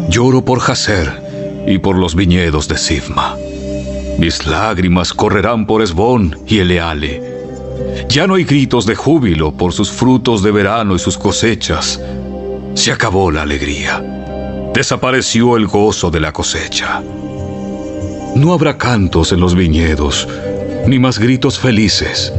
lloro 0.10 0.44
por 0.44 0.60
Jacer 0.60 1.66
y 1.68 1.78
por 1.80 1.98
los 1.98 2.16
viñedos 2.16 2.68
de 2.68 2.78
Sifma. 2.78 3.36
Mis 4.18 4.46
lágrimas 4.46 5.14
correrán 5.14 5.66
por 5.66 5.82
Esbón 5.82 6.38
y 6.48 6.60
Eleale. 6.60 7.22
Ya 8.10 8.28
no 8.28 8.36
hay 8.36 8.44
gritos 8.44 8.86
de 8.86 8.96
júbilo 8.96 9.52
por 9.52 9.74
sus 9.74 9.92
frutos 9.92 10.42
de 10.44 10.52
verano 10.52 10.96
y 10.96 11.00
sus 11.00 11.18
cosechas. 11.18 12.00
Se 12.76 12.92
acabó 12.92 13.32
la 13.32 13.42
alegría. 13.42 14.04
Desapareció 14.74 15.58
el 15.58 15.68
gozo 15.68 16.12
de 16.12 16.20
la 16.20 16.32
cosecha. 16.32 17.02
No 18.36 18.54
habrá 18.54 18.78
cantos 18.78 19.32
en 19.32 19.40
los 19.40 19.56
viñedos, 19.56 20.28
ni 20.88 21.00
más 21.00 21.20
gritos 21.20 21.58
felices, 21.58 22.34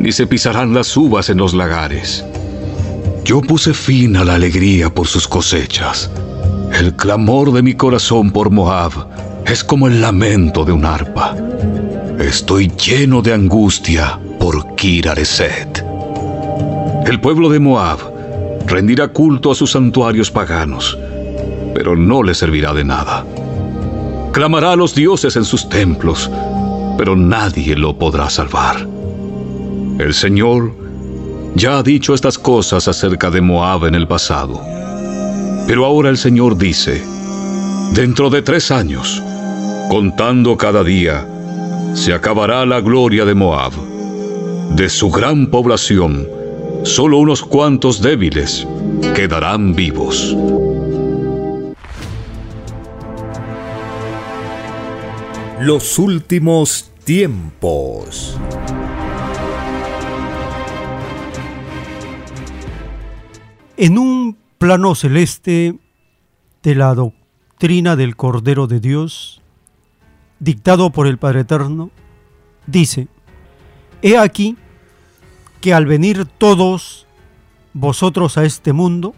ni 0.00 0.12
se 0.12 0.26
pisarán 0.26 0.72
las 0.74 0.96
uvas 0.96 1.28
en 1.28 1.38
los 1.38 1.54
lagares. 1.54 2.24
Yo 3.24 3.40
puse 3.40 3.74
fin 3.74 4.16
a 4.16 4.24
la 4.24 4.34
alegría 4.34 4.90
por 4.90 5.08
sus 5.08 5.26
cosechas. 5.26 6.10
El 6.74 6.94
clamor 6.96 7.52
de 7.52 7.62
mi 7.62 7.74
corazón 7.74 8.32
por 8.32 8.50
Moab 8.50 8.90
es 9.46 9.62
como 9.62 9.86
el 9.86 10.00
lamento 10.00 10.64
de 10.64 10.72
un 10.72 10.84
arpa. 10.84 11.36
Estoy 12.18 12.66
lleno 12.68 13.22
de 13.22 13.32
angustia 13.32 14.18
por 14.40 14.74
Kirareset. 14.74 15.84
El 17.06 17.20
pueblo 17.20 17.48
de 17.48 17.60
Moab 17.60 17.98
rendirá 18.66 19.06
culto 19.06 19.52
a 19.52 19.54
sus 19.54 19.70
santuarios 19.70 20.32
paganos, 20.32 20.98
pero 21.74 21.94
no 21.94 22.24
le 22.24 22.34
servirá 22.34 22.74
de 22.74 22.82
nada. 22.82 23.24
Clamará 24.32 24.72
a 24.72 24.76
los 24.76 24.96
dioses 24.96 25.36
en 25.36 25.44
sus 25.44 25.68
templos, 25.68 26.28
pero 26.98 27.14
nadie 27.14 27.76
lo 27.76 27.96
podrá 27.96 28.28
salvar. 28.28 28.84
El 30.00 30.12
Señor 30.12 30.74
ya 31.54 31.78
ha 31.78 31.82
dicho 31.84 32.14
estas 32.14 32.36
cosas 32.36 32.88
acerca 32.88 33.30
de 33.30 33.40
Moab 33.40 33.84
en 33.84 33.94
el 33.94 34.08
pasado. 34.08 34.60
Pero 35.66 35.86
ahora 35.86 36.10
el 36.10 36.18
Señor 36.18 36.58
dice, 36.58 37.02
dentro 37.94 38.28
de 38.28 38.42
tres 38.42 38.70
años, 38.70 39.22
contando 39.88 40.56
cada 40.58 40.84
día, 40.84 41.26
se 41.94 42.12
acabará 42.12 42.66
la 42.66 42.80
gloria 42.80 43.24
de 43.24 43.34
Moab. 43.34 43.72
De 44.76 44.88
su 44.90 45.10
gran 45.10 45.46
población, 45.46 46.28
solo 46.82 47.18
unos 47.18 47.42
cuantos 47.42 48.02
débiles 48.02 48.66
quedarán 49.14 49.74
vivos. 49.74 50.36
Los 55.60 55.98
últimos 55.98 56.90
tiempos. 57.04 58.36
En 63.76 63.98
un 63.98 64.43
plano 64.58 64.94
celeste 64.94 65.78
de 66.62 66.74
la 66.74 66.94
doctrina 66.94 67.96
del 67.96 68.16
Cordero 68.16 68.66
de 68.66 68.80
Dios, 68.80 69.42
dictado 70.38 70.90
por 70.90 71.06
el 71.06 71.18
Padre 71.18 71.40
Eterno, 71.40 71.90
dice, 72.66 73.08
He 74.02 74.18
aquí 74.18 74.56
que 75.60 75.72
al 75.74 75.86
venir 75.86 76.26
todos 76.26 77.06
vosotros 77.72 78.38
a 78.38 78.44
este 78.44 78.72
mundo, 78.72 79.14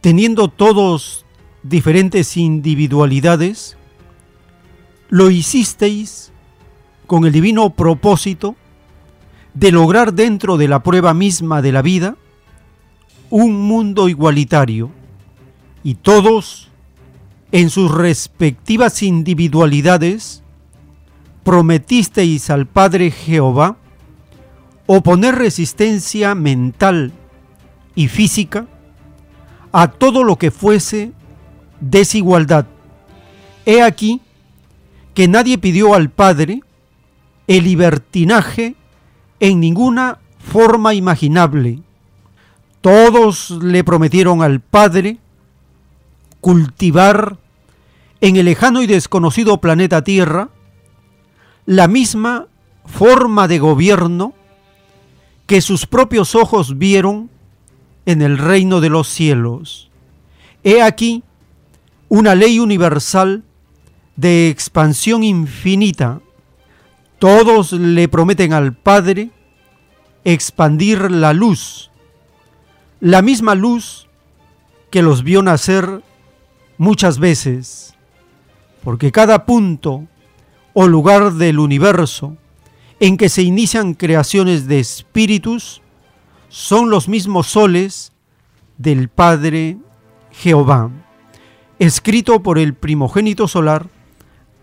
teniendo 0.00 0.48
todos 0.48 1.24
diferentes 1.62 2.36
individualidades, 2.36 3.76
lo 5.08 5.30
hicisteis 5.30 6.32
con 7.06 7.24
el 7.24 7.32
divino 7.32 7.70
propósito 7.70 8.56
de 9.54 9.72
lograr 9.72 10.12
dentro 10.12 10.56
de 10.56 10.68
la 10.68 10.82
prueba 10.82 11.14
misma 11.14 11.62
de 11.62 11.72
la 11.72 11.82
vida 11.82 12.16
un 13.30 13.60
mundo 13.60 14.08
igualitario 14.08 14.90
y 15.82 15.94
todos 15.94 16.70
en 17.52 17.70
sus 17.70 17.90
respectivas 17.90 19.02
individualidades 19.02 20.42
prometisteis 21.44 22.50
al 22.50 22.66
Padre 22.66 23.10
Jehová 23.10 23.76
oponer 24.86 25.34
resistencia 25.34 26.34
mental 26.34 27.12
y 27.94 28.08
física 28.08 28.66
a 29.72 29.88
todo 29.88 30.24
lo 30.24 30.36
que 30.36 30.50
fuese 30.50 31.12
desigualdad. 31.80 32.66
He 33.66 33.82
aquí 33.82 34.20
que 35.14 35.28
nadie 35.28 35.58
pidió 35.58 35.94
al 35.94 36.10
Padre 36.10 36.60
el 37.46 37.64
libertinaje 37.64 38.76
en 39.40 39.60
ninguna 39.60 40.18
forma 40.38 40.94
imaginable. 40.94 41.82
Todos 42.80 43.50
le 43.50 43.82
prometieron 43.84 44.42
al 44.42 44.60
Padre 44.60 45.18
cultivar 46.40 47.38
en 48.20 48.36
el 48.36 48.46
lejano 48.46 48.82
y 48.82 48.86
desconocido 48.86 49.60
planeta 49.60 50.02
Tierra 50.02 50.50
la 51.66 51.88
misma 51.88 52.46
forma 52.84 53.48
de 53.48 53.58
gobierno 53.58 54.34
que 55.46 55.60
sus 55.60 55.86
propios 55.86 56.34
ojos 56.34 56.78
vieron 56.78 57.30
en 58.06 58.22
el 58.22 58.38
reino 58.38 58.80
de 58.80 58.90
los 58.90 59.08
cielos. 59.08 59.90
He 60.64 60.82
aquí 60.82 61.22
una 62.08 62.34
ley 62.34 62.58
universal 62.58 63.44
de 64.16 64.48
expansión 64.48 65.22
infinita. 65.22 66.20
Todos 67.18 67.72
le 67.72 68.08
prometen 68.08 68.52
al 68.52 68.74
Padre 68.74 69.30
expandir 70.24 71.10
la 71.10 71.32
luz, 71.32 71.90
la 73.00 73.22
misma 73.22 73.54
luz 73.54 74.08
que 74.90 75.02
los 75.02 75.22
vio 75.22 75.42
nacer 75.42 76.02
muchas 76.78 77.18
veces, 77.18 77.94
porque 78.82 79.12
cada 79.12 79.44
punto 79.44 80.06
o 80.72 80.86
lugar 80.86 81.34
del 81.34 81.58
universo 81.58 82.36
en 83.00 83.16
que 83.16 83.28
se 83.28 83.42
inician 83.42 83.94
creaciones 83.94 84.66
de 84.66 84.80
espíritus 84.80 85.82
son 86.48 86.90
los 86.90 87.08
mismos 87.08 87.46
soles 87.46 88.12
del 88.76 89.08
Padre 89.08 89.76
Jehová, 90.32 90.90
escrito 91.78 92.42
por 92.42 92.58
el 92.58 92.74
primogénito 92.74 93.46
solar, 93.46 93.88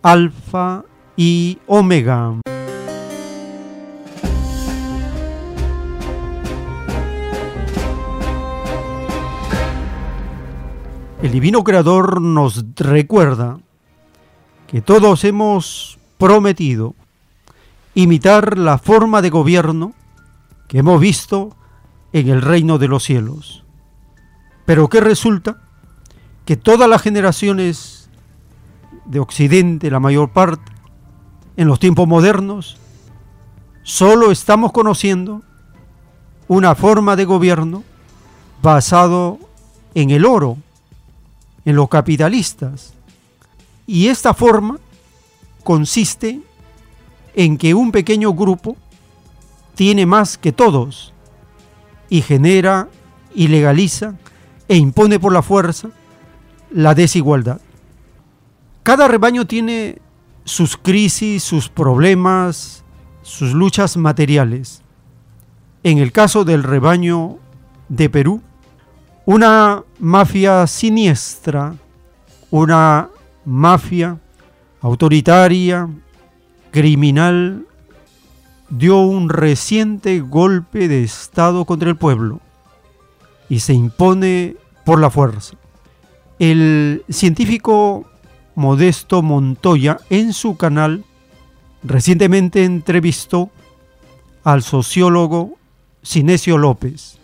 Alfa 0.02 0.84
y 1.16 1.60
Omega. 1.68 2.45
El 11.22 11.32
Divino 11.32 11.64
Creador 11.64 12.22
nos 12.22 12.66
recuerda 12.76 13.58
que 14.68 14.82
todos 14.82 15.24
hemos 15.24 15.98
prometido 16.18 16.94
imitar 17.94 18.58
la 18.58 18.78
forma 18.78 19.22
de 19.22 19.30
gobierno 19.30 19.94
que 20.68 20.80
hemos 20.80 21.00
visto 21.00 21.56
en 22.12 22.28
el 22.28 22.42
reino 22.42 22.78
de 22.78 22.90
los 22.90 23.04
cielos. 23.04 23.64
Pero 24.66 24.90
¿qué 24.90 25.00
resulta? 25.00 25.62
Que 26.44 26.58
todas 26.58 26.90
las 26.90 27.02
generaciones 27.02 28.10
de 29.06 29.20
Occidente, 29.20 29.90
la 29.90 30.02
mayor 30.02 30.32
parte, 30.32 30.72
en 31.56 31.68
los 31.70 31.80
tiempos 31.80 32.08
modernos, 32.08 32.78
solo 33.84 34.32
estamos 34.32 34.74
conociendo 34.74 35.44
una 36.50 36.76
forma 36.76 37.16
de 37.16 37.24
gobierno 37.24 37.84
basado 38.62 39.40
en 39.94 40.10
el 40.10 40.26
oro, 40.26 40.58
en 41.66 41.76
los 41.76 41.90
capitalistas. 41.90 42.94
Y 43.88 44.08
esta 44.08 44.34
forma 44.34 44.80
consiste 45.64 46.40
en 47.34 47.58
que 47.58 47.74
un 47.74 47.92
pequeño 47.92 48.34
grupo 48.34 48.78
tiene 49.76 50.06
más 50.06 50.38
que 50.38 50.52
todos 50.52 51.14
y 52.10 52.22
genera 52.22 52.88
y 53.34 53.48
legaliza 53.48 54.16
e 54.68 54.78
impone 54.78 55.20
por 55.20 55.34
la 55.34 55.42
fuerza 55.42 55.90
la 56.72 56.96
desigualdad. 56.96 57.60
Cada 58.84 59.08
rebaño 59.08 59.46
tiene 59.46 60.00
sus 60.44 60.78
crisis, 60.78 61.44
sus 61.44 61.70
problemas, 61.70 62.84
sus 63.24 63.54
luchas 63.54 63.98
materiales. 63.98 64.82
En 65.84 65.98
el 65.98 66.12
caso 66.12 66.46
del 66.46 66.64
rebaño 66.64 67.38
de 67.90 68.10
Perú, 68.10 68.42
una 69.26 69.84
mafia 70.00 70.68
siniestra, 70.68 71.76
una 72.52 73.10
mafia 73.44 74.20
autoritaria, 74.82 75.90
criminal, 76.72 77.66
dio 78.70 79.00
un 79.00 79.30
reciente 79.30 80.20
golpe 80.20 80.88
de 80.88 81.04
Estado 81.04 81.66
contra 81.66 81.90
el 81.90 81.96
pueblo 81.96 82.40
y 83.50 83.60
se 83.60 83.74
impone 83.74 84.58
por 84.84 85.00
la 85.00 85.10
fuerza. 85.10 85.56
El 86.38 87.04
científico 87.10 88.06
Modesto 88.56 89.22
Montoya 89.22 89.98
en 90.10 90.34
su 90.34 90.56
canal 90.58 91.04
recientemente 91.84 92.64
entrevistó 92.64 93.50
al 94.44 94.62
sociólogo 94.62 95.56
Sinesio 96.02 96.58
López. 96.58 97.18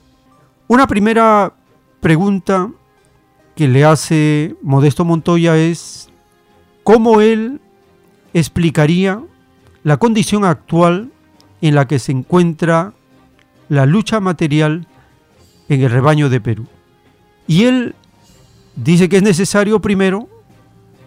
Una 0.68 0.88
primera 0.88 1.54
pregunta 2.02 2.70
que 3.56 3.68
le 3.68 3.86
hace 3.86 4.56
Modesto 4.62 5.06
Montoya 5.06 5.56
es 5.56 6.10
cómo 6.84 7.22
él 7.22 7.62
explicaría 8.34 9.22
la 9.84 9.98
condición 9.98 10.44
actual 10.44 11.12
en 11.62 11.76
la 11.76 11.88
que 11.88 12.00
se 12.00 12.12
encuentra 12.12 12.94
la 13.70 13.86
lucha 13.86 14.20
material 14.20 14.88
en 15.70 15.82
el 15.82 15.92
rebaño 15.92 16.30
de 16.30 16.42
Perú. 16.42 16.66
Y 17.48 17.64
él 17.66 17.96
dice 18.76 19.08
que 19.08 19.18
es 19.18 19.24
necesario 19.24 19.80
primero 19.80 20.28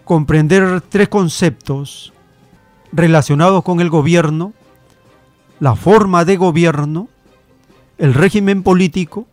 comprender 0.05 0.81
tres 0.81 1.09
conceptos 1.09 2.13
relacionados 2.91 3.63
con 3.63 3.81
el 3.81 3.89
gobierno, 3.89 4.53
la 5.59 5.75
forma 5.75 6.23
de 6.23 6.37
gobierno, 6.37 7.09
el 7.97 8.13
régimen 8.13 8.63
político 8.63 9.27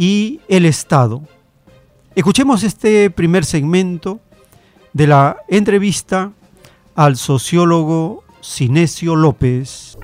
y 0.00 0.40
el 0.48 0.64
Estado. 0.64 1.20
Escuchemos 2.14 2.62
este 2.62 3.10
primer 3.10 3.44
segmento 3.44 4.18
de 4.94 5.06
la 5.06 5.36
entrevista 5.46 6.32
al 6.94 7.18
sociólogo 7.18 8.24
Sinesio 8.40 9.14
López. 9.14 9.98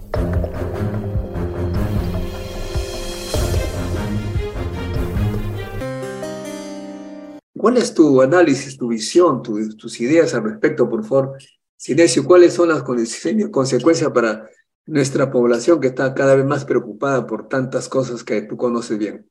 ¿Cuál 7.56 7.78
es 7.78 7.94
tu 7.94 8.20
análisis, 8.20 8.76
tu 8.76 8.88
visión, 8.88 9.42
tus 9.42 10.00
ideas 10.02 10.34
al 10.34 10.44
respecto, 10.44 10.90
por 10.90 11.06
favor? 11.06 11.38
Sinesio, 11.74 12.22
¿cuáles 12.26 12.52
son 12.52 12.68
las 12.68 12.82
consecuencias 12.82 14.10
para 14.10 14.46
nuestra 14.84 15.30
población 15.30 15.80
que 15.80 15.86
está 15.86 16.12
cada 16.12 16.34
vez 16.34 16.44
más 16.44 16.66
preocupada 16.66 17.26
por 17.26 17.48
tantas 17.48 17.88
cosas 17.88 18.22
que 18.22 18.42
tú 18.42 18.58
conoces 18.58 18.98
bien? 18.98 19.26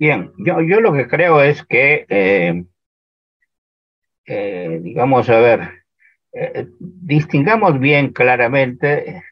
Bien, 0.00 0.32
yo, 0.38 0.60
yo 0.62 0.80
lo 0.80 0.92
que 0.92 1.06
creo 1.06 1.40
es 1.42 1.62
que, 1.64 2.04
eh, 2.08 2.64
eh, 4.26 4.80
digamos, 4.82 5.28
a 5.28 5.40
ver, 5.40 5.84
eh, 6.32 6.68
distingamos 6.80 7.78
bien 7.80 8.12
claramente 8.12 9.22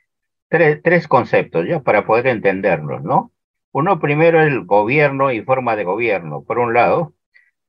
tres, 0.48 0.80
tres 0.84 1.08
conceptos, 1.08 1.66
ya 1.68 1.80
para 1.82 2.06
poder 2.06 2.28
entenderlos, 2.28 3.02
¿no? 3.04 3.32
Uno 3.72 4.00
primero 4.00 4.42
es 4.42 4.48
el 4.48 4.64
gobierno 4.66 5.32
y 5.32 5.42
forma 5.42 5.76
de 5.76 5.84
gobierno, 5.84 6.44
por 6.44 6.58
un 6.58 6.74
lado. 6.74 7.14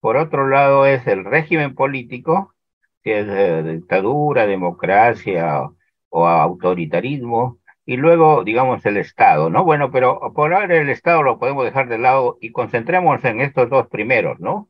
Por 0.01 0.17
otro 0.17 0.49
lado 0.49 0.87
es 0.87 1.07
el 1.07 1.25
régimen 1.25 1.75
político, 1.75 2.55
que 3.03 3.21
es 3.21 3.65
dictadura, 3.65 4.47
democracia 4.47 5.69
o 6.09 6.27
autoritarismo. 6.27 7.58
Y 7.89 7.97
luego, 7.97 8.43
digamos, 8.43 8.85
el 8.85 8.97
Estado, 8.97 9.49
¿no? 9.49 9.63
Bueno, 9.63 9.89
pero 9.91 10.19
por 10.35 10.53
ahora 10.53 10.77
el 10.77 10.89
Estado 10.89 11.23
lo 11.23 11.39
podemos 11.39 11.65
dejar 11.65 11.89
de 11.89 11.97
lado 11.97 12.37
y 12.39 12.51
concentremos 12.51 13.25
en 13.25 13.41
estos 13.41 13.67
dos 13.67 13.87
primeros, 13.87 14.39
¿no? 14.39 14.69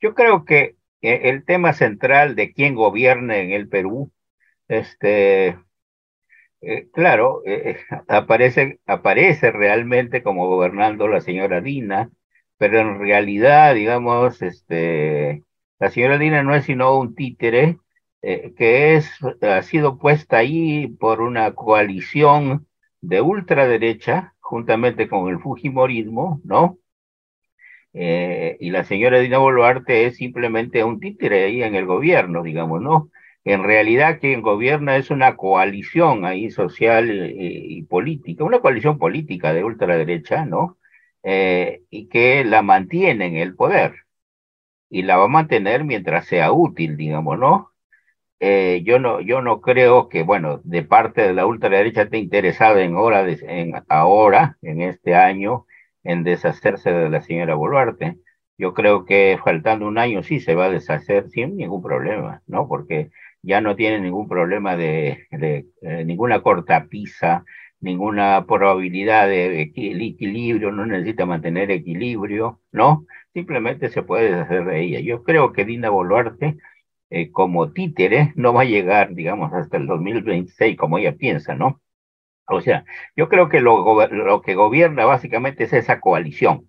Yo 0.00 0.14
creo 0.14 0.44
que 0.44 0.76
eh, 1.00 1.20
el 1.30 1.44
tema 1.44 1.74
central 1.74 2.34
de 2.34 2.52
quién 2.52 2.74
gobierna 2.74 3.38
en 3.38 3.52
el 3.52 3.68
Perú, 3.68 4.10
este, 4.66 5.58
eh, 6.60 6.88
claro, 6.92 7.42
eh, 7.46 7.78
aparece, 8.08 8.80
aparece 8.84 9.52
realmente 9.52 10.24
como 10.24 10.48
gobernando 10.48 11.06
la 11.06 11.20
señora 11.20 11.60
Dina, 11.60 12.10
pero 12.58 12.80
en 12.80 12.98
realidad, 12.98 13.76
digamos, 13.76 14.42
este, 14.42 15.44
la 15.78 15.90
señora 15.90 16.18
Dina 16.18 16.42
no 16.42 16.56
es 16.56 16.64
sino 16.64 16.98
un 16.98 17.14
títere 17.14 17.78
que 18.22 18.96
es, 18.96 19.10
ha 19.42 19.62
sido 19.62 19.98
puesta 19.98 20.38
ahí 20.38 20.88
por 20.88 21.20
una 21.20 21.54
coalición 21.54 22.66
de 23.00 23.20
ultraderecha, 23.20 24.34
juntamente 24.40 25.08
con 25.08 25.28
el 25.30 25.38
Fujimorismo, 25.38 26.40
¿no? 26.44 26.78
Eh, 27.92 28.56
y 28.60 28.70
la 28.70 28.84
señora 28.84 29.18
Dina 29.18 29.38
Boluarte 29.38 30.06
es 30.06 30.16
simplemente 30.16 30.84
un 30.84 31.00
títere 31.00 31.44
ahí 31.44 31.62
en 31.62 31.74
el 31.74 31.86
gobierno, 31.86 32.42
digamos, 32.42 32.80
¿no? 32.80 33.10
En 33.44 33.64
realidad 33.64 34.20
quien 34.20 34.42
gobierna 34.42 34.96
es 34.96 35.10
una 35.10 35.36
coalición 35.36 36.24
ahí 36.24 36.50
social 36.50 37.10
y, 37.10 37.82
política, 37.84 38.44
una 38.44 38.60
coalición 38.60 38.98
política 38.98 39.52
de 39.54 39.64
ultraderecha, 39.64 40.44
¿no? 40.44 40.78
Eh, 41.22 41.82
y 41.90 42.08
que 42.08 42.44
la 42.44 42.62
mantiene 42.62 43.26
en 43.26 43.36
el 43.36 43.54
poder 43.56 43.94
y 44.90 45.02
la 45.02 45.16
va 45.16 45.24
a 45.24 45.28
mantener 45.28 45.84
mientras 45.84 46.26
sea 46.26 46.52
útil, 46.52 46.96
digamos, 46.96 47.38
¿no? 47.38 47.69
Eh, 48.42 48.82
yo 48.84 48.98
no, 48.98 49.20
yo 49.20 49.42
no 49.42 49.60
creo 49.60 50.08
que, 50.08 50.22
bueno, 50.22 50.60
de 50.64 50.82
parte 50.82 51.20
de 51.22 51.34
la 51.34 51.44
ultraderecha 51.46 52.02
esté 52.02 52.18
interesada 52.18 52.80
en, 52.82 52.96
hora 52.96 53.26
en 53.28 53.72
ahora, 53.88 54.56
en 54.62 54.80
este 54.82 55.14
año, 55.14 55.66
en 56.04 56.24
deshacerse 56.24 56.90
de 56.90 57.10
la 57.10 57.20
señora 57.22 57.54
Boluarte. 57.54 58.16
Yo 58.56 58.72
creo 58.74 59.04
que 59.04 59.38
faltando 59.44 59.86
un 59.86 59.98
año 59.98 60.22
sí 60.22 60.40
se 60.40 60.54
va 60.54 60.66
a 60.66 60.70
deshacer 60.70 61.28
sin 61.30 61.56
ningún 61.56 61.82
problema, 61.82 62.42
¿no? 62.46 62.66
Porque 62.68 63.10
ya 63.42 63.60
no 63.60 63.76
tiene 63.76 64.00
ningún 64.00 64.28
problema 64.28 64.76
de, 64.76 65.26
de 65.30 65.66
eh, 65.82 66.04
ninguna 66.04 66.42
cortapisa, 66.42 67.44
ninguna 67.80 68.46
probabilidad 68.46 69.28
de 69.28 69.62
equilibrio, 69.62 70.70
no 70.72 70.86
necesita 70.86 71.26
mantener 71.26 71.70
equilibrio, 71.70 72.60
¿no? 72.72 73.06
Simplemente 73.34 73.88
se 73.90 74.02
puede 74.02 74.30
deshacer 74.30 74.64
de 74.64 74.80
ella. 74.82 75.00
Yo 75.00 75.22
creo 75.24 75.52
que 75.52 75.64
Dina 75.64 75.90
Boluarte, 75.90 76.56
eh, 77.10 77.30
como 77.32 77.72
títere, 77.72 78.32
no 78.36 78.52
va 78.54 78.62
a 78.62 78.64
llegar, 78.64 79.14
digamos, 79.14 79.52
hasta 79.52 79.76
el 79.76 79.86
2026, 79.86 80.76
como 80.76 80.98
ella 80.98 81.16
piensa, 81.16 81.54
¿no? 81.54 81.80
O 82.46 82.60
sea, 82.60 82.84
yo 83.16 83.28
creo 83.28 83.48
que 83.48 83.60
lo, 83.60 84.42
que 84.42 84.54
gobierna 84.54 85.04
básicamente 85.06 85.64
es 85.64 85.72
esa 85.72 86.00
coalición. 86.00 86.68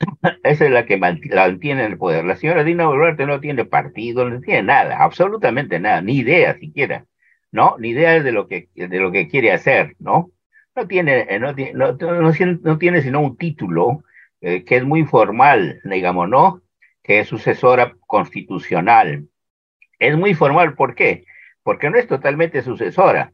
Esa 0.44 0.64
es 0.66 0.70
la 0.70 0.86
que 0.86 0.96
mantiene 0.96 1.84
el 1.84 1.98
poder. 1.98 2.24
La 2.24 2.36
señora 2.36 2.64
Dina 2.64 2.86
Boluarte 2.86 3.26
no 3.26 3.40
tiene 3.40 3.64
partido, 3.64 4.28
no 4.28 4.40
tiene 4.40 4.62
nada, 4.62 5.02
absolutamente 5.02 5.80
nada, 5.80 6.00
ni 6.02 6.18
idea 6.18 6.54
siquiera, 6.58 7.06
¿no? 7.52 7.76
Ni 7.78 7.90
idea 7.90 8.22
de 8.22 8.32
lo 8.32 8.46
que, 8.48 8.68
de 8.74 8.98
lo 9.00 9.12
que 9.12 9.28
quiere 9.28 9.52
hacer, 9.52 9.96
¿no? 9.98 10.30
No 10.76 10.86
tiene, 10.86 11.26
eh, 11.28 11.38
no, 11.40 11.52
no, 11.74 12.32
no, 12.62 12.78
tiene 12.78 13.02
sino 13.02 13.20
un 13.20 13.36
título 13.36 14.04
eh, 14.40 14.64
que 14.64 14.76
es 14.76 14.84
muy 14.84 15.04
formal, 15.04 15.80
digamos, 15.84 16.28
¿no? 16.28 16.62
Que 17.02 17.20
es 17.20 17.28
sucesora 17.28 17.96
constitucional. 18.06 19.28
Es 19.98 20.16
muy 20.16 20.34
formal, 20.34 20.74
¿por 20.74 20.94
qué? 20.94 21.24
Porque 21.62 21.90
no 21.90 21.98
es 21.98 22.06
totalmente 22.06 22.62
sucesora 22.62 23.32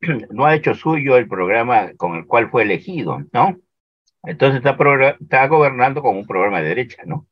no 0.30 0.46
ha 0.46 0.54
hecho 0.54 0.74
suyo 0.74 1.16
el 1.16 1.28
programa 1.28 1.92
con 1.96 2.16
el 2.16 2.26
cual 2.26 2.50
fue 2.50 2.62
elegido, 2.62 3.22
¿no? 3.32 3.56
Entonces 4.22 4.62
está, 4.64 5.46
gobernando 5.46 6.02
con 6.02 6.16
un 6.16 6.26
programa 6.26 6.60
de 6.60 6.68
derecha, 6.68 7.02
¿no? 7.06 7.26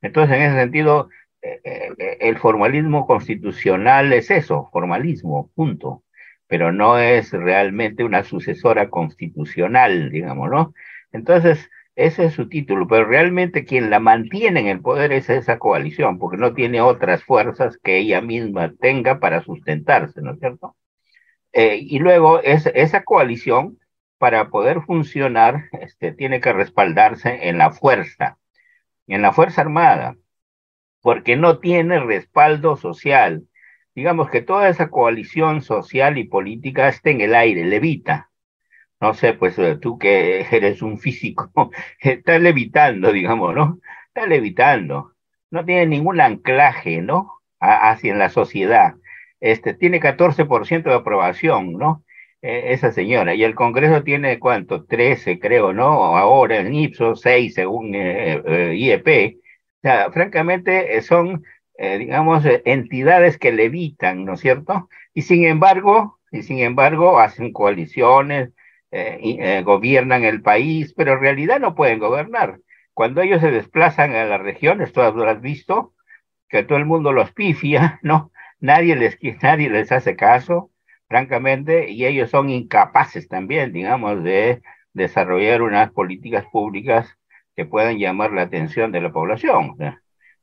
Entonces, 0.00 0.36
en 0.36 0.42
ese 0.42 0.56
sentido, 0.56 1.10
eh, 1.42 1.60
eh, 1.64 2.16
el 2.20 2.38
formalismo 2.38 3.06
constitucional 3.06 4.12
es 4.12 4.30
eso, 4.30 4.68
formalismo, 4.72 5.50
punto. 5.54 6.04
Pero 6.46 6.72
no 6.72 6.98
es 6.98 7.32
realmente 7.32 8.04
una 8.04 8.24
sucesora 8.24 8.88
constitucional, 8.88 10.10
digamos, 10.10 10.50
¿no? 10.50 10.74
Entonces, 11.12 11.68
ese 11.98 12.26
es 12.26 12.34
su 12.34 12.48
título, 12.48 12.86
pero 12.86 13.06
realmente 13.06 13.64
quien 13.64 13.90
la 13.90 13.98
mantiene 13.98 14.60
en 14.60 14.68
el 14.68 14.80
poder 14.80 15.10
es 15.12 15.28
esa 15.28 15.58
coalición, 15.58 16.20
porque 16.20 16.36
no 16.36 16.54
tiene 16.54 16.80
otras 16.80 17.24
fuerzas 17.24 17.76
que 17.82 17.98
ella 17.98 18.20
misma 18.20 18.72
tenga 18.80 19.18
para 19.18 19.42
sustentarse, 19.42 20.22
¿no 20.22 20.34
es 20.34 20.38
cierto? 20.38 20.76
Eh, 21.52 21.78
y 21.82 21.98
luego 21.98 22.40
esa 22.40 23.02
coalición, 23.02 23.80
para 24.16 24.48
poder 24.48 24.82
funcionar, 24.82 25.64
este, 25.72 26.12
tiene 26.12 26.40
que 26.40 26.52
respaldarse 26.52 27.48
en 27.48 27.58
la 27.58 27.72
fuerza, 27.72 28.38
en 29.08 29.22
la 29.22 29.32
Fuerza 29.32 29.62
Armada, 29.62 30.16
porque 31.02 31.36
no 31.36 31.58
tiene 31.58 31.98
respaldo 31.98 32.76
social. 32.76 33.48
Digamos 33.96 34.30
que 34.30 34.40
toda 34.42 34.68
esa 34.68 34.88
coalición 34.88 35.62
social 35.62 36.16
y 36.16 36.28
política 36.28 36.88
está 36.88 37.10
en 37.10 37.22
el 37.22 37.34
aire, 37.34 37.64
levita. 37.64 38.27
No 39.00 39.14
sé, 39.14 39.34
pues 39.34 39.58
eh, 39.58 39.76
tú 39.80 39.98
que 39.98 40.40
eres 40.50 40.82
un 40.82 40.98
físico, 40.98 41.70
está 42.00 42.38
levitando, 42.38 43.12
digamos, 43.12 43.54
¿no? 43.54 43.80
Está 44.08 44.26
levitando. 44.26 45.14
No 45.50 45.64
tiene 45.64 45.86
ningún 45.86 46.20
anclaje, 46.20 47.00
¿no? 47.02 47.34
hacia 47.60 48.14
la 48.14 48.30
sociedad 48.30 48.94
este, 49.40 49.74
tiene 49.74 50.00
14% 50.00 50.90
de 50.90 50.94
aprobación, 50.94 51.72
¿no? 51.74 52.04
E, 52.42 52.72
esa 52.72 52.92
señora. 52.92 53.34
Y 53.34 53.44
el 53.44 53.54
Congreso 53.54 54.02
tiene, 54.02 54.38
¿cuánto? 54.38 54.84
13, 54.84 55.38
creo, 55.38 55.72
¿no? 55.72 56.16
Ahora 56.16 56.58
en 56.58 56.74
Ipsos, 56.74 57.20
6 57.22 57.54
según 57.54 57.94
eh, 57.94 58.42
eh, 58.46 58.74
IEP. 58.76 59.38
O 59.78 59.80
sea, 59.82 60.10
francamente, 60.10 61.00
son, 61.02 61.44
digamos, 61.78 62.44
entidades 62.64 63.38
que 63.38 63.52
levitan, 63.52 64.24
¿no 64.24 64.34
es 64.34 64.40
cierto? 64.40 64.88
Y 65.14 65.22
sin 65.22 65.44
embargo, 65.44 66.18
y 66.32 66.42
sin 66.42 66.58
embargo, 66.58 67.20
hacen 67.20 67.52
coaliciones, 67.52 68.50
y, 68.92 69.62
gobiernan 69.62 70.24
el 70.24 70.42
país, 70.42 70.94
pero 70.94 71.12
en 71.14 71.20
realidad 71.20 71.60
no 71.60 71.74
pueden 71.74 71.98
gobernar. 71.98 72.60
Cuando 72.94 73.22
ellos 73.22 73.40
se 73.40 73.50
desplazan 73.50 74.14
a 74.14 74.24
las 74.24 74.40
regiones, 74.40 74.94
lo 74.96 75.28
has 75.28 75.40
visto, 75.40 75.94
que 76.48 76.62
todo 76.62 76.78
el 76.78 76.86
mundo 76.86 77.12
los 77.12 77.32
pifia, 77.32 78.00
¿no? 78.02 78.32
nadie 78.60 78.96
les, 78.96 79.18
nadie 79.42 79.70
les 79.70 79.92
hace 79.92 80.16
caso, 80.16 80.70
francamente, 81.08 81.90
y 81.90 82.06
ellos 82.06 82.30
son 82.30 82.50
incapaces 82.50 83.28
también, 83.28 83.72
digamos, 83.72 84.22
de 84.22 84.62
desarrollar 84.92 85.62
unas 85.62 85.90
políticas 85.92 86.44
públicas 86.46 87.16
que 87.56 87.66
puedan 87.66 87.98
llamar 87.98 88.32
la 88.32 88.42
atención 88.42 88.92
de 88.92 89.00
la 89.00 89.12
población. 89.12 89.76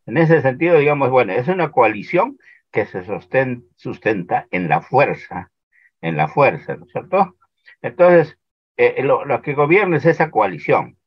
En 0.06 0.18
ese 0.18 0.42
sentido, 0.42 0.78
digamos, 0.78 1.10
bueno, 1.10 1.34
es 1.34 1.48
una 1.48 1.72
coalición 1.72 2.38
que 2.72 2.86
se 2.86 3.04
sustenta 3.76 4.48
en 4.52 4.70
la 4.70 4.82
fuerza, 4.82 5.52
en 6.02 6.18
la 6.18 6.28
fuerza, 6.28 6.76
¿no 6.76 6.86
es 6.86 6.92
cierto? 6.92 7.35
Entonces, 7.86 8.38
eh, 8.78 9.04
lo, 9.04 9.42
que 9.42 9.54
gobierna 9.54 9.98
es 9.98 10.06
esa 10.06 10.32
coalición. 10.32 10.98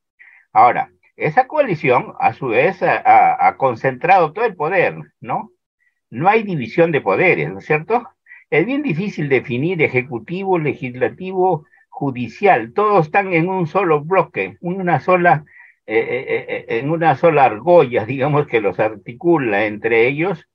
Ahora, 0.53 0.93
esa 1.17 1.47
coalición, 1.47 2.15
a 2.21 2.33
su 2.33 2.49
vez, 2.49 2.83
ha 2.83 3.57
concentrado 3.59 4.33
todo 4.33 4.45
el 4.45 4.57
poder, 4.57 4.97
¿no? 5.21 5.53
no 6.11 6.29
hay 6.29 6.43
división 6.43 6.93
de 6.93 7.01
poderes, 7.01 7.51
¿no 7.51 7.59
es 7.59 7.67
cierto? 7.67 8.09
Es 8.51 8.65
bien 8.67 8.83
difícil 8.83 9.29
definir 9.29 9.83
ejecutivo, 9.83 10.59
legislativo, 10.59 11.67
judicial. 11.89 12.73
Todos 12.73 13.07
están 13.07 13.33
en 13.33 13.49
un 13.49 13.67
solo 13.67 14.03
bloque, 14.03 14.57
una 14.61 15.01
sola, 15.01 15.45
eh, 15.87 15.99
eh, 15.99 16.47
eh, 16.49 16.79
en 16.79 16.91
una 16.91 17.17
sola 17.17 17.45
argolla, 17.45 18.05
digamos, 18.07 18.47
que 18.47 18.61
los 18.61 18.79
articula 18.81 19.67
entre 19.67 20.07
ellos. 20.09 20.47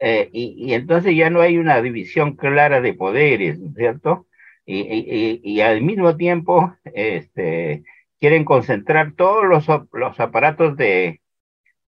y, 0.00 0.74
entonces 0.74 1.16
ya 1.16 1.30
no 1.30 1.40
hay 1.40 1.58
una 1.58 1.82
división 1.82 2.36
clara 2.36 2.80
de 2.80 2.94
poderes, 2.94 3.58
¿no 3.58 3.70
es 3.70 3.74
cierto? 3.76 4.27
Y, 4.70 5.60
al 5.62 5.80
mismo 5.80 6.16
tiempo 6.16 6.74
este, 6.84 7.84
quieren 8.20 8.44
concentrar 8.44 9.12
todos 9.12 9.46
los, 9.46 9.66
los 9.92 10.20
aparatos 10.20 10.76
de, 10.76 11.22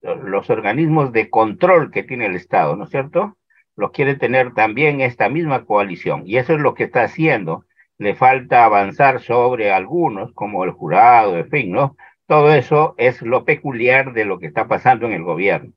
los 0.03 0.51
organismos 0.51 1.11
de 1.12 1.31
control 1.31 1.91
que 1.91 2.03
tiene 2.03 2.27
el 2.27 2.37
Estado, 2.37 2.77
¿no 2.77 2.85
es 2.85 2.91
cierto? 2.91 3.39
Lo 3.77 3.93
quiere 3.93 4.15
tener 4.15 4.53
también 4.53 5.01
esta 5.01 5.31
misma 5.31 5.65
coalición 5.65 6.23
y 6.27 6.37
eso 6.37 6.55
es 6.55 6.61
lo 6.61 6.75
que 6.75 6.85
está 6.85 7.05
haciendo. 7.05 7.65
Le 7.99 8.15
falta 8.15 8.67
avanzar 8.67 9.21
sobre 9.21 9.73
algunos, 9.73 10.33
como 10.35 10.65
el 10.65 10.71
jurado, 10.71 11.39
en 11.39 11.49
fin, 11.49 11.73
¿no? 11.73 11.97
Todo 12.27 12.53
eso 12.53 12.95
es 12.99 13.23
lo 13.23 13.45
peculiar 13.45 14.12
de 14.12 14.27
lo 14.27 14.39
que 14.39 14.47
está 14.47 14.69
pasando 14.69 15.07
en 15.07 15.12
el 15.12 15.23
gobierno. 15.23 15.73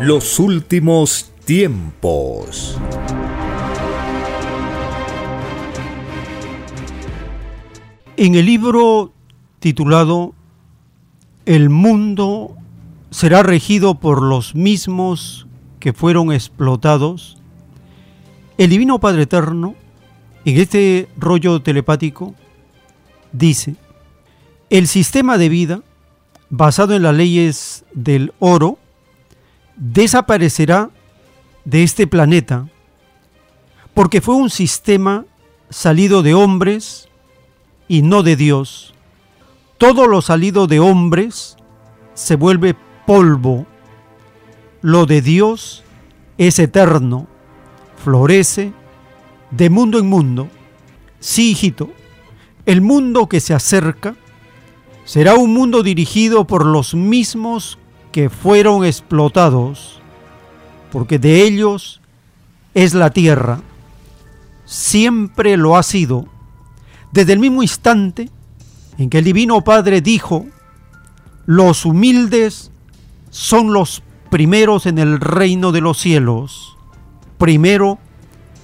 Los 0.00 0.38
últimos 0.38 1.31
tiempos. 1.44 2.78
En 8.16 8.34
el 8.34 8.46
libro 8.46 9.12
titulado 9.58 10.34
El 11.44 11.70
mundo 11.70 12.56
será 13.10 13.42
regido 13.42 13.96
por 13.96 14.22
los 14.22 14.54
mismos 14.54 15.46
que 15.80 15.92
fueron 15.92 16.32
explotados, 16.32 17.38
El 18.58 18.70
Divino 18.70 19.00
Padre 19.00 19.22
Eterno, 19.22 19.74
en 20.44 20.58
este 20.58 21.08
rollo 21.16 21.60
telepático, 21.62 22.34
dice, 23.32 23.74
el 24.70 24.86
sistema 24.86 25.38
de 25.38 25.48
vida, 25.48 25.82
basado 26.50 26.94
en 26.94 27.02
las 27.02 27.14
leyes 27.14 27.84
del 27.92 28.32
oro, 28.38 28.78
desaparecerá 29.76 30.90
de 31.64 31.82
este 31.82 32.06
planeta, 32.06 32.68
porque 33.94 34.20
fue 34.20 34.34
un 34.34 34.50
sistema 34.50 35.24
salido 35.70 36.22
de 36.22 36.34
hombres 36.34 37.08
y 37.88 38.02
no 38.02 38.22
de 38.22 38.36
Dios. 38.36 38.94
Todo 39.78 40.06
lo 40.06 40.22
salido 40.22 40.66
de 40.66 40.80
hombres 40.80 41.56
se 42.14 42.36
vuelve 42.36 42.76
polvo. 43.06 43.66
Lo 44.80 45.06
de 45.06 45.22
Dios 45.22 45.82
es 46.38 46.58
eterno, 46.58 47.26
florece 48.02 48.72
de 49.50 49.70
mundo 49.70 49.98
en 49.98 50.08
mundo. 50.08 50.48
Sí, 51.20 51.52
hijito, 51.52 51.90
el 52.66 52.80
mundo 52.80 53.28
que 53.28 53.40
se 53.40 53.54
acerca 53.54 54.16
será 55.04 55.34
un 55.34 55.54
mundo 55.54 55.82
dirigido 55.82 56.46
por 56.46 56.66
los 56.66 56.94
mismos 56.94 57.78
que 58.10 58.28
fueron 58.28 58.84
explotados, 58.84 60.01
porque 60.92 61.18
de 61.18 61.42
ellos 61.42 62.02
es 62.74 62.92
la 62.92 63.10
tierra. 63.10 63.62
Siempre 64.66 65.56
lo 65.56 65.76
ha 65.76 65.82
sido. 65.82 66.26
Desde 67.12 67.32
el 67.32 67.38
mismo 67.38 67.62
instante 67.62 68.28
en 68.98 69.08
que 69.08 69.18
el 69.18 69.24
Divino 69.24 69.64
Padre 69.64 70.02
dijo, 70.02 70.46
los 71.46 71.86
humildes 71.86 72.70
son 73.30 73.72
los 73.72 74.02
primeros 74.30 74.84
en 74.84 74.98
el 74.98 75.18
reino 75.18 75.72
de 75.72 75.80
los 75.80 75.98
cielos. 75.98 76.76
Primero 77.38 77.98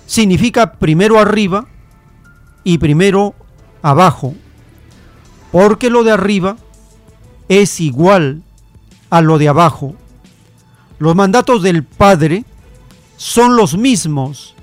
significa 0.07 0.75
primero 0.75 1.19
arriba 1.19 1.67
y 2.63 2.77
primero 2.77 3.35
abajo, 3.81 4.35
porque 5.51 5.89
lo 5.89 6.05
de 6.05 6.13
arriba 6.13 6.57
es 7.49 7.81
igual 7.81 8.43
a 9.09 9.23
lo 9.23 9.39
de 9.39 9.49
abajo. 9.49 9.95
Los 10.99 11.15
mandatos 11.15 11.63
del 11.63 11.85
Padre 11.85 12.45
son 13.17 13.57
los 13.57 13.77
mismos 13.77 14.55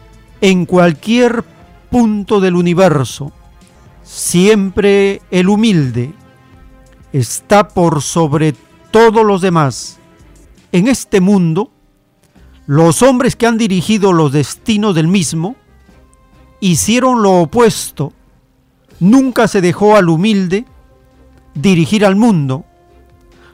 en 0.42 0.66
cualquier 0.66 1.44
punto 1.90 2.40
del 2.40 2.56
universo. 2.56 3.32
Siempre 4.04 5.22
el 5.32 5.50
humilde 5.50 6.14
está 7.14 7.70
por 7.70 8.02
sobre 8.02 8.54
todos 8.92 9.26
los 9.26 9.42
demás. 9.42 9.98
En 10.72 10.88
este 10.88 11.22
mundo, 11.22 11.72
los 12.68 13.02
hombres 13.02 13.36
que 13.36 13.48
han 13.48 13.58
dirigido 13.58 14.12
los 14.12 14.32
destinos 14.34 14.94
del 14.96 15.08
mismo 15.08 15.56
hicieron 16.60 17.22
lo 17.22 17.42
opuesto. 17.42 18.12
Nunca 19.00 19.48
se 19.48 19.62
dejó 19.62 19.96
al 19.96 20.10
humilde 20.10 20.66
dirigir 21.54 22.06
al 22.06 22.16
mundo. 22.16 22.66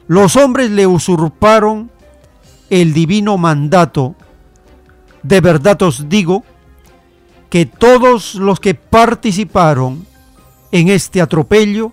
Los 0.08 0.36
hombres 0.36 0.70
le 0.70 0.86
usurparon 0.86 1.90
el 2.72 2.94
divino 2.94 3.36
mandato. 3.36 4.16
De 5.22 5.42
verdad 5.42 5.82
os 5.82 6.08
digo 6.08 6.42
que 7.50 7.66
todos 7.66 8.34
los 8.34 8.60
que 8.60 8.74
participaron 8.74 10.06
en 10.70 10.88
este 10.88 11.20
atropello, 11.20 11.92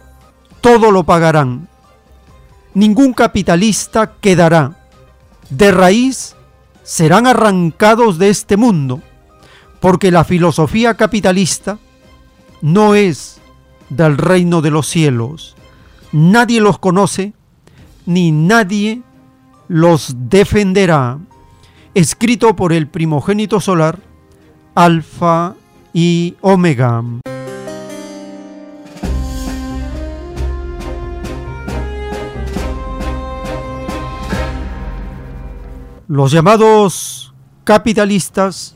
todo 0.62 0.92
lo 0.92 1.04
pagarán. 1.04 1.68
Ningún 2.74 3.12
capitalista 3.12 4.13
quedará. 4.22 4.78
De 5.50 5.72
raíz 5.72 6.38
serán 6.84 7.28
arrancados 7.28 8.18
de 8.18 8.30
este 8.30 8.56
mundo, 8.56 9.02
porque 9.82 10.12
la 10.12 10.24
filosofía 10.24 10.94
capitalista 10.94 11.78
no 12.62 12.96
es 12.96 13.42
del 13.89 14.18
reino 14.18 14.62
de 14.62 14.72
los 14.72 14.88
cielos. 14.88 15.58
Nadie 16.13 16.62
los 16.62 16.80
conoce, 16.80 17.34
ni 18.06 18.32
nadie 18.32 19.02
los 19.69 20.15
defenderá. 20.29 21.19
Escrito 21.93 22.55
por 22.55 22.73
el 22.73 22.88
primogénito 22.88 23.62
solar, 23.62 23.99
Alfa 24.75 25.55
y 25.93 26.36
Omega. 26.41 27.03
Los 36.08 36.32
llamados 36.32 37.34
capitalistas 37.63 38.75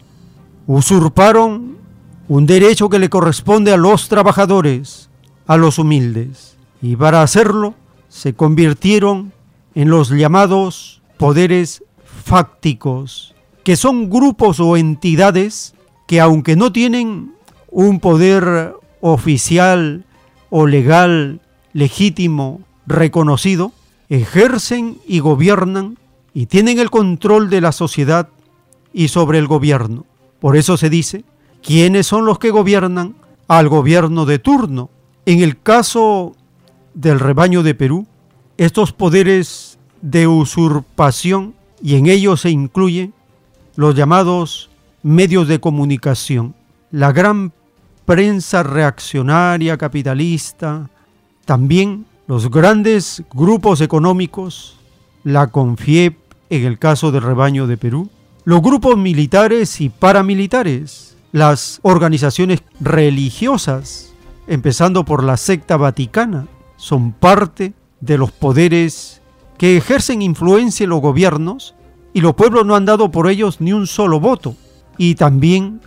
usurparon 0.67 1.77
un 2.27 2.45
derecho 2.45 2.89
que 2.89 2.99
le 2.99 3.09
corresponde 3.09 3.73
a 3.73 3.77
los 3.77 4.07
trabajadores, 4.07 5.09
a 5.47 5.57
los 5.57 5.79
humildes, 5.79 6.57
y 6.81 6.95
para 6.95 7.23
hacerlo 7.23 7.73
se 8.07 8.35
convirtieron 8.35 9.33
en 9.75 9.89
los 9.89 10.09
llamados 10.09 11.01
poderes 11.17 11.83
fácticos, 12.03 13.33
que 13.63 13.75
son 13.75 14.09
grupos 14.09 14.59
o 14.59 14.77
entidades 14.77 15.73
que 16.07 16.19
aunque 16.19 16.55
no 16.55 16.71
tienen 16.71 17.33
un 17.71 17.99
poder 17.99 18.75
oficial 19.01 20.05
o 20.49 20.67
legal 20.67 21.41
legítimo 21.73 22.61
reconocido, 22.85 23.71
ejercen 24.09 24.97
y 25.07 25.19
gobiernan 25.19 25.97
y 26.33 26.45
tienen 26.47 26.79
el 26.79 26.89
control 26.89 27.49
de 27.49 27.61
la 27.61 27.71
sociedad 27.71 28.29
y 28.93 29.07
sobre 29.07 29.39
el 29.39 29.47
gobierno. 29.47 30.05
Por 30.39 30.55
eso 30.55 30.77
se 30.77 30.89
dice, 30.89 31.23
¿quiénes 31.61 32.07
son 32.07 32.25
los 32.25 32.37
que 32.37 32.51
gobiernan 32.51 33.15
al 33.47 33.69
gobierno 33.69 34.25
de 34.25 34.39
turno? 34.39 34.89
En 35.25 35.41
el 35.41 35.59
caso 35.59 36.35
del 36.93 37.19
rebaño 37.19 37.63
de 37.63 37.75
Perú, 37.75 38.05
estos 38.63 38.91
poderes 38.91 39.77
de 40.01 40.27
usurpación, 40.27 41.53
y 41.81 41.95
en 41.95 42.07
ellos 42.07 42.41
se 42.41 42.49
incluyen 42.49 43.13
los 43.75 43.95
llamados 43.95 44.69
medios 45.01 45.47
de 45.47 45.59
comunicación, 45.59 46.55
la 46.91 47.11
gran 47.11 47.51
prensa 48.05 48.63
reaccionaria 48.63 49.77
capitalista, 49.77 50.89
también 51.45 52.05
los 52.27 52.49
grandes 52.49 53.23
grupos 53.33 53.81
económicos, 53.81 54.77
la 55.23 55.47
CONFIEP, 55.47 56.17
en 56.49 56.65
el 56.65 56.79
caso 56.79 57.11
del 57.11 57.23
rebaño 57.23 57.67
de 57.67 57.77
Perú, 57.77 58.09
los 58.45 58.61
grupos 58.61 58.97
militares 58.97 59.81
y 59.81 59.89
paramilitares, 59.89 61.17
las 61.31 61.79
organizaciones 61.81 62.61
religiosas, 62.79 64.13
empezando 64.47 65.03
por 65.05 65.23
la 65.23 65.37
secta 65.37 65.77
vaticana, 65.77 66.47
son 66.77 67.11
parte 67.11 67.73
de 68.05 68.17
los 68.17 68.31
poderes 68.31 69.21
que 69.57 69.77
ejercen 69.77 70.21
influencia 70.21 70.83
en 70.83 70.89
los 70.89 70.99
gobiernos 70.99 71.73
y 72.13 72.19
los 72.19 72.35
pueblos 72.35 72.65
no 72.65 72.75
han 72.75 72.85
dado 72.85 73.11
por 73.11 73.29
ellos 73.29 73.61
ni 73.61 73.71
un 73.71 73.87
solo 73.87 74.19
voto. 74.19 74.55
Y 74.97 75.15
también 75.15 75.79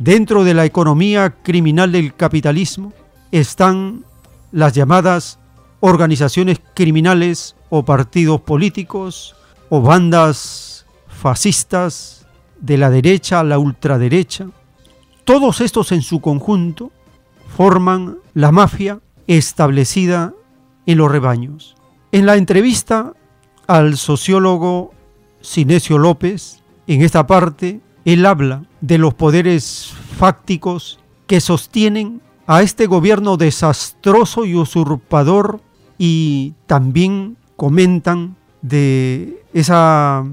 dentro 0.00 0.42
de 0.42 0.54
la 0.54 0.64
economía 0.64 1.36
criminal 1.42 1.92
del 1.92 2.14
capitalismo 2.14 2.92
están 3.30 4.04
las 4.50 4.72
llamadas 4.72 5.38
organizaciones 5.78 6.60
criminales 6.74 7.54
o 7.68 7.84
partidos 7.84 8.40
políticos 8.40 9.36
o 9.68 9.80
bandas 9.80 10.86
fascistas 11.06 12.26
de 12.60 12.78
la 12.78 12.90
derecha 12.90 13.40
a 13.40 13.44
la 13.44 13.58
ultraderecha. 13.58 14.48
Todos 15.24 15.60
estos 15.60 15.92
en 15.92 16.02
su 16.02 16.20
conjunto 16.20 16.90
forman 17.56 18.18
la 18.34 18.50
mafia 18.50 18.98
establecida 19.28 20.34
en 20.86 20.98
los 20.98 21.10
rebaños. 21.10 21.76
En 22.12 22.26
la 22.26 22.36
entrevista 22.36 23.12
al 23.66 23.96
sociólogo 23.96 24.92
Sinesio 25.40 25.98
López, 25.98 26.62
en 26.86 27.02
esta 27.02 27.26
parte, 27.26 27.80
él 28.04 28.26
habla 28.26 28.64
de 28.80 28.98
los 28.98 29.14
poderes 29.14 29.92
fácticos 30.18 30.98
que 31.26 31.40
sostienen 31.40 32.20
a 32.46 32.62
este 32.62 32.86
gobierno 32.86 33.36
desastroso 33.36 34.44
y 34.44 34.56
usurpador 34.56 35.60
y 35.98 36.54
también 36.66 37.36
comentan 37.56 38.36
de 38.62 39.44
esa 39.54 40.24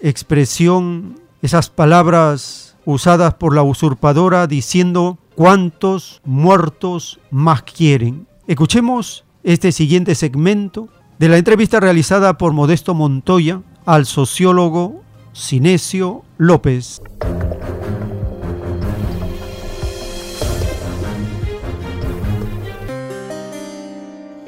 expresión, 0.00 1.18
esas 1.42 1.70
palabras 1.70 2.76
usadas 2.84 3.34
por 3.34 3.54
la 3.54 3.62
usurpadora 3.62 4.46
diciendo 4.46 5.18
cuántos 5.34 6.20
muertos 6.24 7.18
más 7.30 7.62
quieren. 7.62 8.26
Escuchemos 8.46 9.24
este 9.44 9.72
siguiente 9.72 10.14
segmento 10.14 10.88
de 11.18 11.28
la 11.28 11.36
entrevista 11.36 11.78
realizada 11.78 12.38
por 12.38 12.54
Modesto 12.54 12.94
Montoya 12.94 13.62
al 13.84 14.06
sociólogo 14.06 15.04
Sinesio 15.34 16.24
López. 16.38 17.02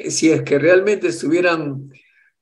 Si 0.09 0.31
es 0.31 0.41
que 0.41 0.57
realmente 0.57 1.07
estuvieran 1.09 1.91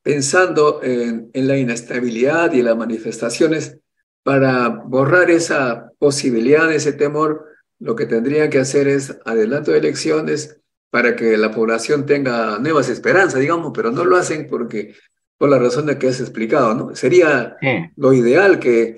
pensando 0.02 0.82
en, 0.82 1.30
la 1.34 1.58
inestabilidad 1.58 2.54
y 2.54 2.62
las 2.62 2.78
manifestaciones, 2.78 3.80
para 4.24 4.70
borrar 4.70 5.30
esa 5.30 5.92
posibilidad, 6.00 6.72
ese 6.72 6.94
temor, 6.94 7.46
lo 7.80 7.96
que 7.96 8.06
tendrían 8.06 8.50
que 8.50 8.60
hacer 8.60 8.88
es 8.88 9.18
adelanto 9.26 9.72
de 9.72 9.80
elecciones 9.80 10.62
para 10.96 11.14
que 11.18 11.36
la 11.36 11.52
población 11.52 12.06
tenga 12.06 12.58
nuevas 12.58 12.88
esperanzas, 12.88 13.42
digamos, 13.42 13.74
pero 13.76 13.92
no 13.92 14.06
lo 14.06 14.16
hacen 14.16 14.48
porque 14.50 14.94
por 15.38 15.50
la 15.50 15.60
razón 15.60 15.88
de 15.88 16.00
que 16.00 16.08
has 16.08 16.22
explicado, 16.22 16.74
¿no? 16.74 16.96
Sería 16.96 17.58
lo 17.98 18.14
ideal 18.14 18.60
que 18.60 18.96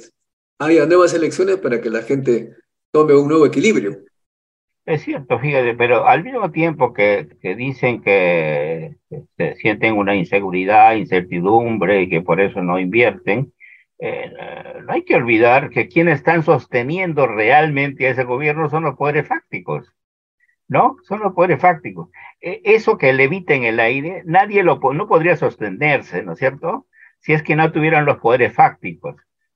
haya 0.59 0.85
nuevas 0.85 1.15
elecciones 1.15 1.57
para 1.57 1.81
que 1.81 1.89
la 1.89 2.03
gente 2.03 2.51
tome 2.91 3.15
un 3.15 3.27
nuevo 3.27 3.47
equilibrio. 3.47 3.97
Es 4.85 5.01
cierto, 5.05 5.39
fíjate, 5.39 5.73
pero 5.73 6.07
al 6.07 6.23
mismo 6.23 6.51
tiempo 6.51 6.93
que, 6.93 7.29
que 7.41 7.55
dicen 7.55 8.03
que 8.03 8.97
se 9.35 9.55
sienten 9.55 9.95
una 9.95 10.15
inseguridad, 10.15 10.97
incertidumbre 10.97 12.03
y 12.03 12.09
que 12.09 12.21
por 12.21 12.39
eso 12.39 12.61
no 12.61 12.77
invierten, 12.77 13.53
eh, 13.97 14.31
no 14.85 14.93
hay 14.93 15.03
que 15.03 15.15
olvidar 15.15 15.71
que 15.71 15.87
quienes 15.87 16.19
están 16.19 16.43
sosteniendo 16.43 17.25
realmente 17.25 18.05
a 18.05 18.11
ese 18.11 18.23
gobierno 18.23 18.69
son 18.69 18.83
los 18.83 18.95
poderes 18.95 19.27
fácticos, 19.27 19.91
¿no? 20.67 20.97
Son 21.03 21.19
los 21.19 21.33
poderes 21.33 21.61
fácticos. 21.61 22.09
E, 22.41 22.61
eso 22.63 22.97
que 22.97 23.13
levita 23.13 23.53
en 23.53 23.63
el 23.63 23.79
aire, 23.79 24.23
nadie 24.25 24.63
lo 24.63 24.79
no 24.93 25.07
podría 25.07 25.35
sostenerse, 25.37 26.23
¿no 26.23 26.33
es 26.33 26.39
cierto? 26.39 26.87
Si 27.19 27.33
es 27.33 27.43
que 27.43 27.55
no 27.55 27.71
tuvieran 27.71 28.05
los 28.05 28.17
poderes 28.17 28.53
fácticos. 28.53 29.15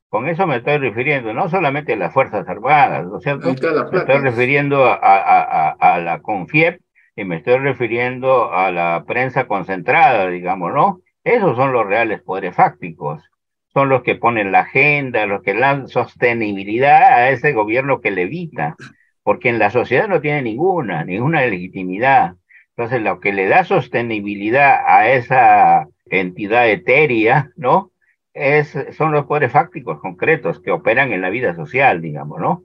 Con 0.10 0.28
eso 0.28 0.46
me 0.46 0.58
estoy 0.58 0.78
refiriendo 0.78 1.34
no 1.34 1.48
solamente 1.50 1.94
a 1.94 1.98
las 1.98 2.14
Fuerzas 2.14 2.48
Armadas, 2.48 3.06
¿no 3.08 3.18
es 3.18 3.24
cierto? 3.24 3.48
Me 3.48 4.00
estoy 4.00 4.18
refiriendo 4.20 4.86
a, 4.86 4.96
a, 4.96 5.70
a, 5.70 6.00
la 6.00 6.22
CONFIEP 6.22 6.82
y 7.16 7.24
me 7.24 7.38
estoy 7.38 7.58
refiriendo 7.60 8.52
a 8.52 8.72
la 8.72 9.06
prensa 9.08 9.48
concentrada, 9.48 10.28
digamos, 10.28 10.74
¿no? 10.74 11.02
Esos 11.24 11.56
son 11.56 11.72
los 11.72 11.86
reales 11.86 12.22
poderes 12.22 12.56
fácticos 12.56 13.32
son 13.74 13.90
los 13.90 14.04
que 14.04 14.16
ponen 14.16 14.52
la 14.52 14.62
agenda, 14.62 15.26
los 15.26 15.42
que 15.42 15.54
dan 15.54 15.88
sostenibilidad 15.88 17.04
a 17.14 17.30
ese 17.30 17.54
gobierno 17.54 18.02
que 18.02 18.12
levita, 18.12 18.76
porque 19.24 19.50
en 19.50 19.60
la 19.60 19.70
sociedad 19.70 20.08
no 20.08 20.22
tiene 20.22 20.42
ninguna, 20.42 21.04
ninguna 21.04 21.42
legitimidad. 21.46 22.36
Entonces, 22.76 23.02
lo 23.02 23.20
que 23.20 23.34
le 23.34 23.48
da 23.48 23.64
sostenibilidad 23.64 24.82
a 24.86 25.12
esa 25.12 25.88
entidad 26.06 26.70
etérea, 26.70 27.52
¿no? 27.56 27.92
Es, 28.34 28.78
son 28.92 29.12
los 29.12 29.26
poderes 29.26 29.52
fácticos 29.52 30.00
concretos 30.00 30.62
que 30.62 30.72
operan 30.72 31.12
en 31.12 31.22
la 31.22 31.30
vida 31.30 31.56
social, 31.56 32.02
digamos, 32.02 32.40
¿no? 32.40 32.64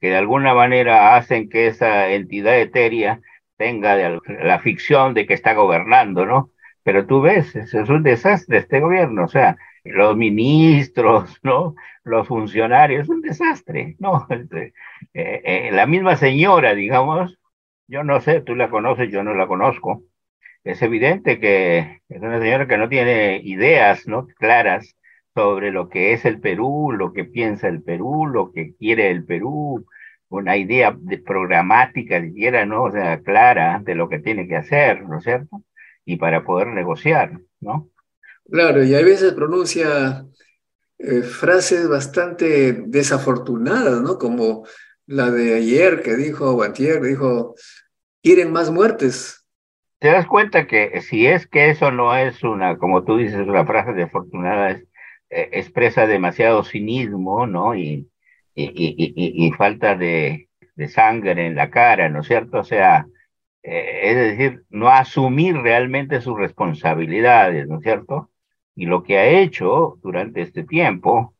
Que 0.00 0.08
de 0.10 0.16
alguna 0.16 0.54
manera 0.54 1.16
hacen 1.16 1.48
que 1.48 1.68
esa 1.68 2.10
entidad 2.10 2.58
etérea 2.58 3.20
tenga 3.56 4.18
la 4.26 4.58
ficción 4.60 5.14
de 5.14 5.26
que 5.26 5.34
está 5.34 5.54
gobernando, 5.54 6.26
¿no? 6.26 6.50
Pero 6.82 7.06
tú 7.06 7.20
ves, 7.20 7.54
es 7.54 7.74
un 7.74 8.02
desastre 8.02 8.58
este 8.58 8.80
gobierno, 8.80 9.24
o 9.24 9.28
sea, 9.28 9.56
los 9.84 10.16
ministros, 10.16 11.38
¿no? 11.42 11.74
Los 12.04 12.28
funcionarios, 12.28 13.08
un 13.08 13.20
desastre, 13.20 13.96
¿no? 13.98 14.26
Este, 14.30 14.74
eh, 15.14 15.42
eh, 15.44 15.70
la 15.72 15.86
misma 15.86 16.16
señora, 16.16 16.74
digamos, 16.74 17.38
yo 17.88 18.04
no 18.04 18.20
sé, 18.20 18.40
tú 18.40 18.54
la 18.54 18.70
conoces, 18.70 19.10
yo 19.10 19.22
no 19.22 19.34
la 19.34 19.46
conozco. 19.46 20.04
Es 20.64 20.82
evidente 20.82 21.40
que 21.40 22.02
es 22.08 22.22
una 22.22 22.40
señora 22.40 22.68
que 22.68 22.78
no 22.78 22.88
tiene 22.88 23.40
ideas, 23.44 24.06
¿no? 24.06 24.26
Claras 24.38 24.96
sobre 25.34 25.70
lo 25.72 25.88
que 25.88 26.12
es 26.12 26.24
el 26.24 26.40
Perú, 26.40 26.92
lo 26.92 27.12
que 27.12 27.24
piensa 27.24 27.68
el 27.68 27.82
Perú, 27.82 28.26
lo 28.26 28.52
que 28.52 28.74
quiere 28.76 29.10
el 29.10 29.24
Perú, 29.24 29.86
una 30.28 30.56
idea 30.56 30.96
de 30.96 31.18
programática 31.18 32.20
siquiera, 32.20 32.64
¿no? 32.66 32.84
O 32.84 32.92
sea, 32.92 33.20
clara 33.22 33.80
de 33.84 33.94
lo 33.94 34.08
que 34.08 34.20
tiene 34.20 34.46
que 34.46 34.56
hacer, 34.56 35.02
¿no 35.02 35.18
es 35.18 35.24
cierto? 35.24 35.62
Y 36.04 36.16
para 36.16 36.44
poder 36.44 36.68
negociar, 36.68 37.40
¿no? 37.60 37.88
Claro, 38.50 38.82
y 38.82 38.94
a 38.94 39.02
veces 39.02 39.32
pronuncia 39.32 40.24
eh, 41.02 41.22
frases 41.22 41.88
bastante 41.88 42.72
desafortunadas, 42.72 44.02
¿no? 44.02 44.18
Como 44.18 44.66
la 45.06 45.30
de 45.30 45.54
ayer 45.54 46.02
que 46.02 46.14
dijo, 46.14 46.54
o 46.54 46.68
dijo, 46.68 47.54
quieren 48.22 48.52
más 48.52 48.70
muertes. 48.70 49.46
Te 49.98 50.08
das 50.08 50.26
cuenta 50.26 50.66
que 50.66 51.00
si 51.00 51.26
es 51.26 51.46
que 51.46 51.70
eso 51.70 51.90
no 51.90 52.14
es 52.14 52.42
una, 52.42 52.78
como 52.78 53.04
tú 53.04 53.16
dices, 53.16 53.48
una 53.48 53.64
frase 53.64 53.92
desafortunada, 53.92 54.70
es, 54.70 54.84
eh, 55.30 55.48
expresa 55.52 56.06
demasiado 56.06 56.64
cinismo, 56.64 57.46
¿no? 57.46 57.74
Y, 57.74 58.06
falta 59.56 59.94
de, 59.96 60.48
de, 60.74 60.88
sangre 60.88 61.46
en 61.46 61.54
la 61.54 61.70
cara, 61.70 62.08
¿no 62.08 62.20
es 62.20 62.26
cierto? 62.26 62.58
O 62.58 62.64
sea, 62.64 63.06
eh, 63.62 64.00
es 64.02 64.16
decir, 64.16 64.64
no 64.70 64.90
asumir 64.90 65.56
realmente 65.56 66.20
sus 66.20 66.38
responsabilidades, 66.38 67.66
¿no 67.68 67.76
es 67.76 67.82
cierto? 67.82 68.29
Y 68.80 68.86
lo 68.86 69.02
que 69.02 69.18
ha 69.18 69.26
hecho 69.26 69.98
durante 70.02 70.40
este 70.40 70.64
tiempo, 70.64 71.34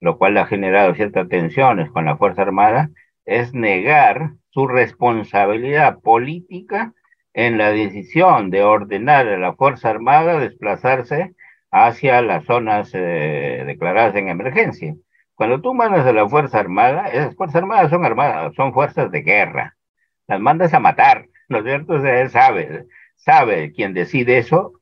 lo 0.00 0.16
cual 0.16 0.38
ha 0.38 0.46
generado 0.46 0.94
ciertas 0.94 1.28
tensiones 1.28 1.90
con 1.90 2.06
la 2.06 2.16
Fuerza 2.16 2.40
Armada, 2.40 2.88
es 3.26 3.52
negar 3.52 4.30
su 4.48 4.66
responsabilidad 4.66 6.00
política 6.00 6.94
en 7.34 7.58
la 7.58 7.70
decisión 7.70 8.48
de 8.48 8.62
ordenar 8.62 9.28
a 9.28 9.36
la 9.36 9.52
Fuerza 9.52 9.90
Armada 9.90 10.40
desplazarse 10.40 11.34
hacia 11.70 12.22
las 12.22 12.46
zonas 12.46 12.90
eh, 12.94 13.64
declaradas 13.66 14.16
en 14.16 14.30
emergencia. 14.30 14.94
Cuando 15.34 15.60
tú 15.60 15.74
mandas 15.74 16.06
a 16.06 16.14
la 16.14 16.26
Fuerza 16.26 16.60
Armada, 16.60 17.08
esas 17.08 17.36
Fuerzas 17.36 17.56
Armadas 17.56 17.90
son 17.90 18.06
armadas, 18.06 18.54
son 18.54 18.72
fuerzas 18.72 19.10
de 19.10 19.20
guerra. 19.20 19.76
Las 20.28 20.40
mandas 20.40 20.72
a 20.72 20.80
matar, 20.80 21.28
¿no 21.50 21.58
es 21.58 21.64
cierto? 21.64 21.92
O 21.92 21.96
él 22.06 22.30
sabe, 22.30 22.86
sabe 23.16 23.70
quién 23.72 23.92
decide 23.92 24.38
eso, 24.38 24.72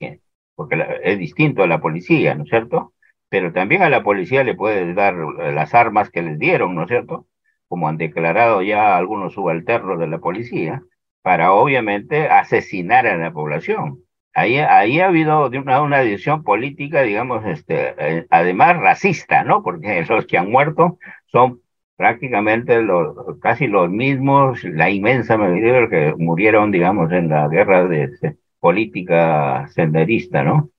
porque 0.55 0.85
es 1.03 1.19
distinto 1.19 1.63
a 1.63 1.67
la 1.67 1.81
policía, 1.81 2.35
¿no 2.35 2.45
es 2.45 2.51
cierto? 2.51 2.95
Pero 3.29 3.53
también 3.53 3.83
a 3.83 3.91
la 3.91 4.03
policía 4.03 4.45
le 4.45 4.55
puedes 4.55 4.95
dar 4.95 5.15
las 5.15 5.75
armas 5.75 6.11
que 6.11 6.23
les 6.23 6.39
dieron, 6.39 6.75
¿no 6.75 6.83
es 6.83 6.89
cierto? 6.89 7.27
Como 7.69 7.89
han 7.89 7.97
declarado 7.99 8.63
ya 8.63 8.97
algunos 8.97 9.35
subalternos 9.35 9.99
de 9.99 10.07
la 10.07 10.19
policía, 10.19 10.83
para 11.23 11.53
obviamente 11.53 12.29
asesinar 12.29 13.07
a 13.07 13.17
la 13.17 13.33
población. 13.33 14.03
Ahí, 14.35 14.59
ahí 14.59 15.01
ha 15.01 15.07
habido 15.07 15.49
una, 15.49 15.81
una 15.83 16.01
decisión 16.01 16.43
política, 16.45 17.03
digamos, 17.03 17.47
este, 17.47 17.95
eh, 17.99 18.27
además 18.31 18.77
racista, 18.79 19.45
¿no? 19.45 19.63
Porque 19.63 20.05
los 20.09 20.27
que 20.27 20.39
han 20.39 20.51
muerto 20.51 20.99
son 21.27 21.63
prácticamente 21.97 22.83
los, 22.83 23.17
casi 23.41 23.67
los 23.69 23.91
mismos, 23.91 24.63
la 24.65 24.91
inmensa 24.91 25.37
mayoría 25.39 25.89
que 25.89 26.15
murieron, 26.19 26.71
digamos, 26.73 27.11
en 27.13 27.29
la 27.29 27.49
guerra 27.49 27.87
de, 27.87 28.37
política 28.65 29.69
senderista, 29.75 30.43
¿no? 30.43 30.71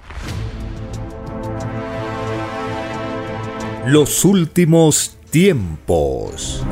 Los 3.86 4.26
últimos 4.26 5.20
tiempos. 5.30 6.66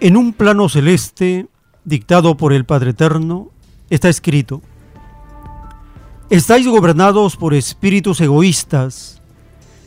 En 0.00 0.16
un 0.16 0.32
plano 0.32 0.70
celeste, 0.70 1.48
dictado 1.84 2.38
por 2.38 2.54
el 2.54 2.64
Padre 2.64 2.92
Eterno, 2.92 3.50
está 3.90 4.08
escrito, 4.08 4.62
Estáis 6.30 6.66
gobernados 6.66 7.36
por 7.36 7.52
espíritus 7.52 8.22
egoístas, 8.22 9.20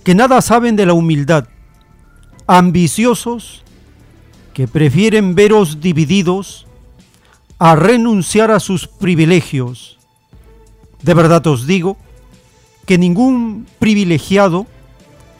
que 0.03 0.13
nada 0.13 0.43
saben 0.43 0.75
de 0.75 0.85
la 0.85 0.93
humildad, 0.93 1.47
ambiciosos 2.45 3.63
que 4.57 4.67
prefieren 4.67 5.35
veros 5.35 5.81
divididos 5.81 6.65
a 7.59 7.75
renunciar 7.75 8.49
a 8.49 8.59
sus 8.59 8.87
privilegios. 8.87 9.99
De 11.03 11.13
verdad 11.13 11.45
os 11.45 11.67
digo 11.67 11.95
que 12.87 12.97
ningún 12.97 13.67
privilegiado 13.77 14.65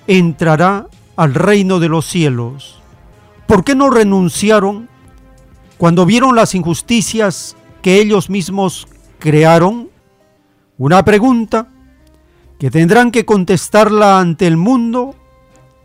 entrará 0.05 0.86
al 1.15 1.34
reino 1.34 1.80
de 1.80 1.89
los 1.89 2.05
cielos. 2.05 2.80
¿Por 3.47 3.63
qué 3.63 3.74
no 3.74 3.89
renunciaron 3.89 4.88
cuando 5.80 6.05
vieron 6.05 6.36
las 6.36 6.53
injusticias 6.53 7.57
que 7.82 7.99
ellos 7.99 8.30
mismos 8.30 8.88
crearon? 9.18 9.89
Una 10.78 11.03
pregunta 11.03 11.70
que 12.59 12.70
tendrán 12.70 13.09
que 13.09 13.26
contestarla 13.26 14.20
ante 14.20 14.45
el 14.45 14.57
mundo 14.57 15.15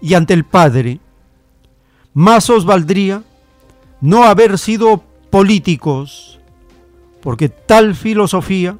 y 0.02 0.12
ante 0.12 0.34
el 0.34 0.44
Padre. 0.44 1.00
Más 2.14 2.50
os 2.50 2.64
valdría 2.64 3.22
no 4.00 4.24
haber 4.24 4.58
sido 4.58 5.02
políticos, 5.30 6.38
porque 7.22 7.48
tal 7.48 7.94
filosofía 7.94 8.76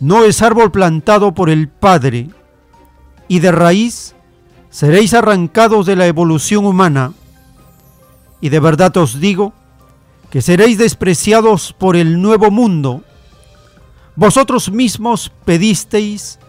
no 0.00 0.24
es 0.24 0.42
árbol 0.42 0.72
plantado 0.72 1.32
por 1.34 1.50
el 1.50 1.68
Padre, 1.68 2.30
y 3.28 3.38
de 3.38 3.52
raíz 3.52 4.14
seréis 4.70 5.14
arrancados 5.14 5.86
de 5.86 5.94
la 5.94 6.06
evolución 6.06 6.64
humana, 6.66 7.12
y 8.40 8.48
de 8.48 8.58
verdad 8.58 8.96
os 8.96 9.20
digo 9.20 9.52
que 10.30 10.42
seréis 10.42 10.78
despreciados 10.78 11.72
por 11.72 11.94
el 11.94 12.20
nuevo 12.20 12.50
mundo. 12.50 13.02
Vosotros 14.16 14.70
mismos 14.72 15.30
pedisteis 15.44 16.40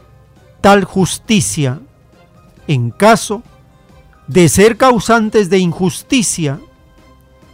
tal 0.61 0.85
justicia 0.85 1.81
en 2.67 2.89
caso 2.89 3.43
de 4.33 4.49
ser 4.49 4.77
causantes 4.77 5.51
de 5.51 5.59
injusticia, 5.59 6.59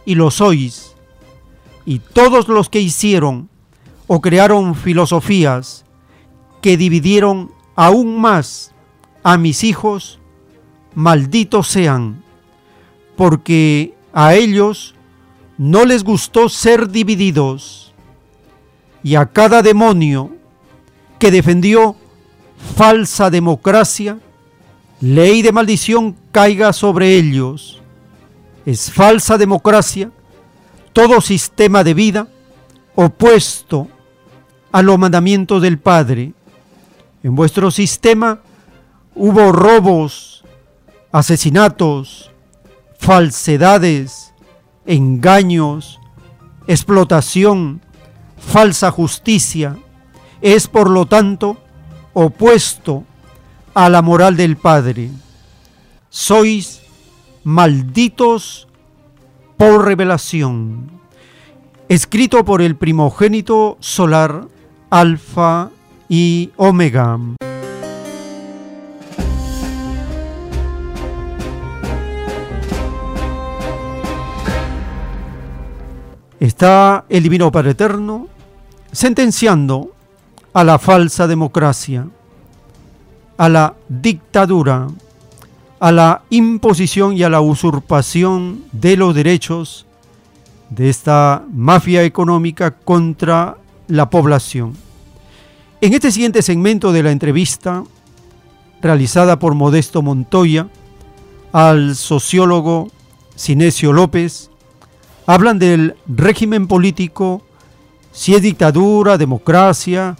y 0.06 0.14
lo 0.14 0.30
sois, 0.30 0.96
y 1.84 1.98
todos 1.98 2.48
los 2.48 2.70
que 2.70 2.80
hicieron 2.80 3.50
o 4.06 4.22
crearon 4.22 4.74
filosofías 4.74 5.84
que 6.62 6.78
dividieron 6.78 7.52
aún 7.76 8.18
más 8.18 8.72
a 9.22 9.36
mis 9.36 9.62
hijos, 9.62 10.20
malditos 10.94 11.68
sean, 11.68 12.24
porque 13.14 13.94
a 14.14 14.34
ellos 14.34 14.94
no 15.58 15.84
les 15.84 16.02
gustó 16.02 16.48
ser 16.48 16.88
divididos, 16.88 17.92
y 19.02 19.16
a 19.16 19.26
cada 19.26 19.60
demonio 19.60 20.30
que 21.18 21.30
defendió 21.30 21.94
falsa 22.74 23.28
democracia, 23.28 24.18
ley 25.00 25.42
de 25.42 25.52
maldición 25.52 26.16
caiga 26.30 26.72
sobre 26.72 27.16
ellos. 27.16 27.80
Es 28.66 28.92
falsa 28.92 29.38
democracia 29.38 30.10
todo 30.92 31.20
sistema 31.20 31.82
de 31.84 31.94
vida 31.94 32.28
opuesto 32.94 33.88
a 34.72 34.82
los 34.82 34.98
mandamientos 34.98 35.62
del 35.62 35.78
Padre. 35.78 36.34
En 37.22 37.34
vuestro 37.34 37.70
sistema 37.70 38.40
hubo 39.14 39.52
robos, 39.52 40.44
asesinatos, 41.12 42.30
falsedades, 42.98 44.34
engaños, 44.86 45.98
explotación, 46.66 47.80
falsa 48.38 48.90
justicia. 48.90 49.76
Es 50.42 50.68
por 50.68 50.90
lo 50.90 51.06
tanto 51.06 51.56
opuesto 52.12 53.04
a 53.74 53.88
la 53.88 54.02
moral 54.02 54.36
del 54.36 54.56
Padre. 54.56 55.10
Sois 56.08 56.82
malditos 57.44 58.66
por 59.56 59.84
revelación. 59.84 60.90
Escrito 61.88 62.44
por 62.44 62.62
el 62.62 62.76
primogénito 62.76 63.76
solar 63.80 64.46
Alfa 64.90 65.70
y 66.08 66.50
Omega. 66.56 67.18
Está 76.40 77.04
el 77.10 77.22
Divino 77.22 77.52
Padre 77.52 77.72
Eterno 77.72 78.28
sentenciando 78.92 79.92
a 80.54 80.64
la 80.64 80.78
falsa 80.78 81.26
democracia, 81.26 82.08
a 83.40 83.48
la 83.48 83.74
dictadura, 83.88 84.88
a 85.78 85.92
la 85.92 86.24
imposición 86.28 87.16
y 87.16 87.22
a 87.22 87.30
la 87.30 87.40
usurpación 87.40 88.64
de 88.70 88.98
los 88.98 89.14
derechos 89.14 89.86
de 90.68 90.90
esta 90.90 91.42
mafia 91.50 92.04
económica 92.04 92.72
contra 92.72 93.56
la 93.88 94.10
población. 94.10 94.76
En 95.80 95.94
este 95.94 96.12
siguiente 96.12 96.42
segmento 96.42 96.92
de 96.92 97.02
la 97.02 97.12
entrevista, 97.12 97.82
realizada 98.82 99.38
por 99.38 99.54
Modesto 99.54 100.02
Montoya 100.02 100.68
al 101.50 101.96
sociólogo 101.96 102.90
Sinesio 103.36 103.94
López, 103.94 104.50
hablan 105.24 105.58
del 105.58 105.96
régimen 106.06 106.66
político, 106.66 107.40
si 108.12 108.34
es 108.34 108.42
dictadura, 108.42 109.16
democracia, 109.16 110.18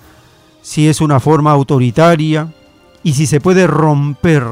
si 0.63 0.89
es 0.89 1.03
una 1.03 1.21
forma 1.21 1.51
autoritaria 1.51 2.55
y 3.03 3.15
si 3.15 3.27
se 3.27 3.41
puede 3.41 3.67
romper 3.67 4.43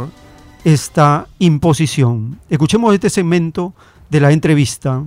esta 0.64 1.26
imposición. 1.38 2.40
Escuchemos 2.48 2.94
este 2.94 3.10
segmento 3.10 3.74
de 4.10 4.20
la 4.20 4.32
entrevista. 4.32 5.02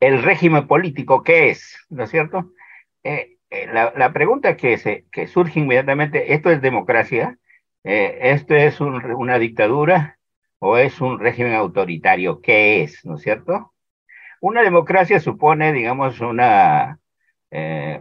El 0.00 0.22
régimen 0.22 0.66
político, 0.66 1.22
¿qué 1.22 1.50
es? 1.50 1.78
¿No 1.88 2.04
es 2.04 2.10
cierto? 2.10 2.50
Eh, 3.04 3.36
eh, 3.50 3.68
la, 3.72 4.12
pregunta 4.12 4.56
que, 4.56 4.76
se, 4.78 5.04
que 5.12 5.28
surge 5.28 5.60
inmediatamente, 5.60 6.34
¿esto 6.34 6.50
es 6.50 6.60
democracia? 6.60 7.38
Eh, 7.84 8.18
¿Esto 8.22 8.54
es 8.54 8.80
una 8.80 9.38
dictadura 9.38 10.18
o 10.58 10.76
es 10.76 11.00
un 11.00 11.20
régimen 11.20 11.54
autoritario? 11.54 12.40
¿Qué 12.40 12.82
es? 12.82 13.04
¿No 13.04 13.16
es 13.16 13.22
cierto? 13.22 13.71
Una 14.42 14.62
democracia 14.62 15.20
supone, 15.20 15.72
digamos, 15.72 16.20
una, 16.20 16.98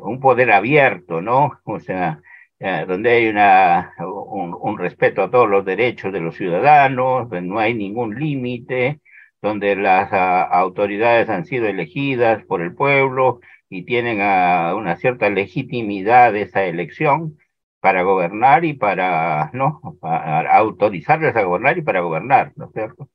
un 0.01 0.19
poder 0.19 0.51
abierto, 0.51 1.21
¿no? 1.21 1.59
O 1.65 1.79
sea, 1.79 2.21
eh, 2.63 2.85
donde 2.87 3.11
hay 3.11 3.27
una, 3.27 3.95
un, 3.99 4.77
respeto 4.77 5.23
a 5.23 5.31
todos 5.31 5.49
los 5.49 5.65
derechos 5.65 6.13
de 6.13 6.19
los 6.19 6.35
ciudadanos, 6.35 7.27
no 7.31 7.59
hay 7.59 7.73
ningún 7.73 8.19
límite, 8.19 9.01
donde 9.41 9.75
las 9.75 10.13
ah, 10.13 10.43
autoridades 10.43 11.27
han 11.29 11.45
sido 11.45 11.67
elegidas 11.67 12.43
por 12.45 12.61
el 12.61 12.75
pueblo 12.75 13.39
y 13.67 13.83
tienen 13.85 14.19
ah, 14.21 14.75
una 14.75 14.95
cierta 14.97 15.29
legitimidad 15.31 16.33
de 16.33 16.43
esa 16.43 16.63
elección 16.65 17.37
para 17.79 18.03
gobernar 18.03 18.63
y 18.65 18.73
para, 18.73 19.49
¿no? 19.53 19.81
Para 19.99 20.55
autorizarles 20.55 21.35
a 21.35 21.43
gobernar 21.43 21.79
y 21.79 21.81
para 21.81 22.01
gobernar, 22.01 22.53
¿no 22.57 22.65
es 22.65 22.73
cierto? 22.73 23.09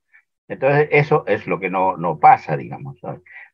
Entonces, 0.47 0.87
eso 0.91 1.25
es 1.27 1.45
lo 1.47 1.59
que 1.59 1.69
no, 1.69 1.97
no 1.97 2.19
pasa, 2.19 2.55
digamos. 2.57 2.97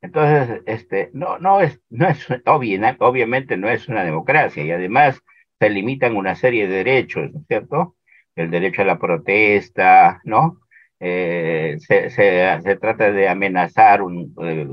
Entonces, 0.02 0.62
este, 0.68 1.10
no, 1.14 1.40
no 1.40 1.62
es, 1.62 1.82
no 1.90 2.08
es 2.08 2.28
obviamente 2.46 3.58
no 3.58 3.70
es 3.70 3.88
una 3.88 4.04
democracia 4.04 4.64
y 4.64 4.72
además 4.72 5.22
se 5.60 5.70
limitan 5.70 6.16
una 6.16 6.36
serie 6.36 6.68
de 6.68 6.78
derechos, 6.78 7.32
¿no 7.34 7.40
es 7.42 7.48
cierto? 7.48 7.96
El 8.36 8.52
derecho 8.52 8.82
a 8.82 8.86
la 8.86 9.00
protesta, 9.00 10.22
¿no? 10.26 10.60
Eh, 11.00 11.78
se, 11.80 12.10
se, 12.10 12.76
trata 12.80 13.12
de 13.12 13.28
amenazar 13.28 14.02
un, 14.02 14.34
eh, 14.42 14.68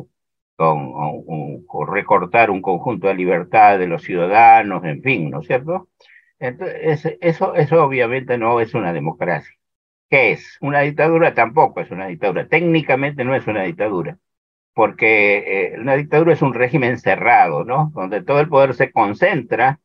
con, 0.57 1.89
recortar 1.89 2.51
un 2.51 2.63
conjunto 2.63 3.09
de 3.09 3.15
libertad 3.15 3.79
de 3.79 3.87
los 3.89 4.03
ciudadanos, 4.03 4.85
en 4.85 5.03
fin, 5.03 5.31
¿no 5.31 5.41
es 5.41 5.47
cierto? 5.47 5.89
Entonces, 6.39 7.19
eso, 7.21 7.55
eso 7.55 7.85
obviamente 7.85 8.39
no 8.39 8.61
es 8.61 8.75
una 8.75 8.93
democracia. 8.93 9.55
¿Qué 10.11 10.33
es? 10.33 10.59
Una 10.61 10.81
dictadura 10.81 11.35
tampoco 11.35 11.81
es 11.81 11.91
una 11.91 12.07
dictadura. 12.09 12.49
Técnicamente 12.49 13.25
no 13.25 13.35
es 13.35 13.47
una 13.47 13.63
dictadura, 13.63 14.19
porque 14.75 15.75
eh, 15.75 15.81
una 15.81 15.97
dictadura 15.97 16.33
es 16.33 16.43
un 16.43 16.55
régimen 16.55 16.99
cerrado, 16.99 17.65
¿no? 17.65 17.93
Donde 17.95 18.23
todo 18.23 18.41
el 18.41 18.49
poder 18.49 18.75
se 18.75 18.93
concentra 18.93 19.81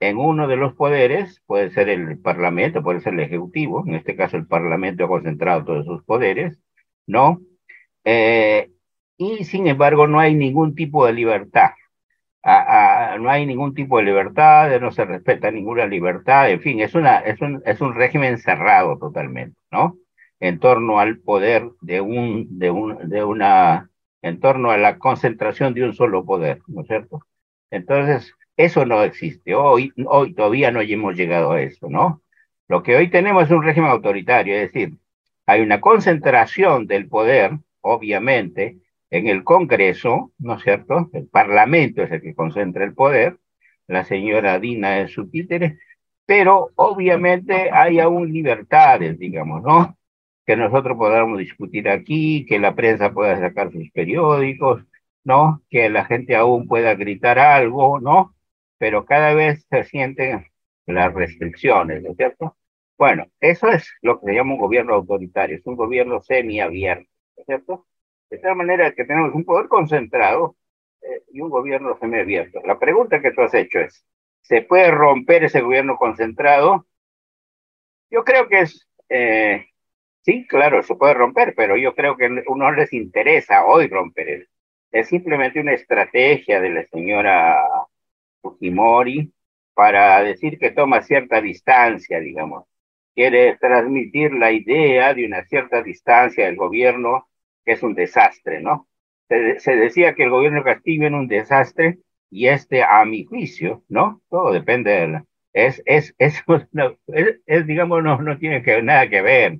en 0.00 0.18
uno 0.18 0.48
de 0.48 0.56
los 0.56 0.74
poderes, 0.74 1.42
puede 1.46 1.70
ser 1.70 1.88
el 1.88 2.18
Parlamento, 2.20 2.82
puede 2.82 3.00
ser 3.00 3.14
el 3.14 3.20
Ejecutivo, 3.20 3.84
en 3.86 3.94
este 3.96 4.16
caso 4.16 4.36
el 4.36 4.46
Parlamento 4.46 5.04
ha 5.04 5.08
concentrado 5.08 5.64
todos 5.64 5.86
sus 5.86 6.04
poderes, 6.04 6.58
¿no? 7.06 7.40
Eh, 8.04 8.70
y 9.18 9.44
sin 9.44 9.66
embargo 9.66 10.06
no 10.06 10.20
hay 10.20 10.34
ningún 10.34 10.74
tipo 10.74 11.06
de 11.06 11.12
libertad. 11.14 11.70
No 12.44 13.30
hay 13.30 13.46
ningún 13.46 13.74
tipo 13.74 13.98
de 13.98 14.04
libertad, 14.04 14.80
no 14.80 14.90
se 14.92 15.04
respeta 15.04 15.50
ninguna 15.50 15.86
libertad, 15.86 16.50
en 16.50 16.60
fin, 16.60 16.80
es, 16.80 16.94
una, 16.94 17.18
es, 17.18 17.40
un, 17.40 17.62
es 17.66 17.80
un 17.80 17.94
régimen 17.94 18.38
cerrado 18.38 18.98
totalmente, 18.98 19.60
¿no? 19.70 19.96
En 20.38 20.58
torno 20.58 21.00
al 21.00 21.18
poder 21.18 21.70
de 21.82 22.00
un, 22.00 22.58
de 22.58 22.70
un, 22.70 23.08
de 23.08 23.24
una, 23.24 23.90
en 24.22 24.40
torno 24.40 24.70
a 24.70 24.78
la 24.78 24.98
concentración 24.98 25.74
de 25.74 25.84
un 25.84 25.94
solo 25.94 26.24
poder, 26.24 26.62
¿no 26.66 26.80
es 26.82 26.86
cierto? 26.86 27.20
Entonces, 27.70 28.34
eso 28.56 28.84
no 28.86 29.02
existe. 29.02 29.54
Hoy, 29.54 29.92
hoy 30.06 30.34
todavía 30.34 30.70
no 30.70 30.80
hemos 30.80 31.16
llegado 31.16 31.52
a 31.52 31.62
eso, 31.62 31.88
¿no? 31.90 32.22
Lo 32.68 32.82
que 32.82 32.96
hoy 32.96 33.10
tenemos 33.10 33.44
es 33.44 33.50
un 33.50 33.62
régimen 33.64 33.90
autoritario, 33.90 34.54
es 34.54 34.72
decir, 34.72 34.96
hay 35.46 35.60
una 35.62 35.80
concentración 35.80 36.86
del 36.86 37.08
poder, 37.08 37.58
obviamente, 37.80 38.78
en 39.10 39.26
el 39.28 39.44
Congreso, 39.44 40.32
¿no 40.38 40.56
es 40.56 40.62
cierto? 40.62 41.10
El 41.12 41.28
Parlamento 41.28 42.02
es 42.02 42.12
el 42.12 42.22
que 42.22 42.34
concentra 42.34 42.84
el 42.84 42.94
poder, 42.94 43.38
la 43.86 44.04
señora 44.04 44.58
Dina 44.58 45.00
es 45.00 45.12
su 45.12 45.28
títere, 45.28 45.78
pero 46.26 46.70
obviamente 46.76 47.70
hay 47.72 48.00
aún 48.00 48.32
libertades, 48.32 49.18
digamos, 49.18 49.62
¿no? 49.62 49.98
Que 50.46 50.56
nosotros 50.56 50.96
podamos 50.96 51.38
discutir 51.38 51.88
aquí, 51.88 52.46
que 52.46 52.58
la 52.58 52.74
prensa 52.74 53.12
pueda 53.12 53.38
sacar 53.38 53.72
sus 53.72 53.90
periódicos, 53.90 54.84
¿no? 55.24 55.62
Que 55.70 55.88
la 55.90 56.04
gente 56.04 56.36
aún 56.36 56.66
pueda 56.68 56.94
gritar 56.94 57.38
algo, 57.38 58.00
¿no? 58.00 58.34
pero 58.80 59.04
cada 59.04 59.34
vez 59.34 59.66
se 59.70 59.84
sienten 59.84 60.46
las 60.86 61.12
restricciones, 61.12 62.02
¿no 62.02 62.12
es 62.12 62.16
cierto? 62.16 62.56
Bueno, 62.96 63.26
eso 63.40 63.68
es 63.68 63.92
lo 64.00 64.18
que 64.18 64.26
se 64.28 64.34
llama 64.34 64.54
un 64.54 64.60
gobierno 64.60 64.94
autoritario, 64.94 65.58
es 65.58 65.66
un 65.66 65.76
gobierno 65.76 66.22
semiabierto, 66.22 67.10
¿no 67.36 67.42
es 67.42 67.46
cierto? 67.46 67.86
De 68.30 68.38
tal 68.38 68.56
manera 68.56 68.92
que 68.92 69.04
tenemos 69.04 69.34
un 69.34 69.44
poder 69.44 69.68
concentrado 69.68 70.56
eh, 71.02 71.22
y 71.32 71.40
un 71.40 71.50
gobierno 71.50 71.96
semiabierto. 71.98 72.60
La 72.64 72.78
pregunta 72.78 73.20
que 73.20 73.32
tú 73.32 73.42
has 73.42 73.54
hecho 73.54 73.80
es, 73.80 74.04
¿se 74.40 74.62
puede 74.62 74.90
romper 74.90 75.44
ese 75.44 75.60
gobierno 75.60 75.96
concentrado? 75.96 76.86
Yo 78.10 78.24
creo 78.24 78.48
que 78.48 78.60
es, 78.60 78.88
eh, 79.08 79.66
sí, 80.22 80.46
claro, 80.46 80.82
se 80.82 80.94
puede 80.94 81.14
romper, 81.14 81.54
pero 81.56 81.76
yo 81.76 81.94
creo 81.94 82.16
que 82.16 82.28
no 82.28 82.72
les 82.72 82.92
interesa 82.92 83.64
hoy 83.64 83.88
romper. 83.88 84.48
Es 84.92 85.08
simplemente 85.08 85.60
una 85.60 85.74
estrategia 85.74 86.60
de 86.60 86.70
la 86.70 86.84
señora 86.86 87.58
Fujimori 88.42 89.32
para 89.74 90.22
decir 90.22 90.58
que 90.58 90.70
toma 90.72 91.02
cierta 91.02 91.40
distancia, 91.40 92.20
digamos. 92.20 92.64
Quiere 93.14 93.56
transmitir 93.58 94.32
la 94.34 94.52
idea 94.52 95.14
de 95.14 95.26
una 95.26 95.44
cierta 95.44 95.82
distancia 95.82 96.46
del 96.46 96.56
gobierno, 96.56 97.29
que 97.64 97.72
es 97.72 97.82
un 97.82 97.94
desastre, 97.94 98.60
¿no? 98.60 98.88
se, 99.58 99.76
decía 99.76 100.14
que 100.14 100.24
el 100.24 100.30
gobierno 100.30 100.64
Castillo 100.64 101.06
era 101.06 101.16
un 101.16 101.28
desastre 101.28 101.98
y 102.30 102.48
este, 102.48 102.82
a 102.82 103.04
mi 103.04 103.24
juicio, 103.24 103.84
¿no? 103.88 104.22
Todo 104.28 104.52
depende 104.52 104.90
de 104.92 105.08
la, 105.08 105.24
es, 105.52 105.82
es, 105.86 106.14
es, 106.18 106.44
digamos, 107.66 108.02
no, 108.02 108.20
no 108.20 108.38
tiene 108.38 108.62
que, 108.62 108.82
nada 108.82 109.08
que 109.08 109.22
ver. 109.22 109.58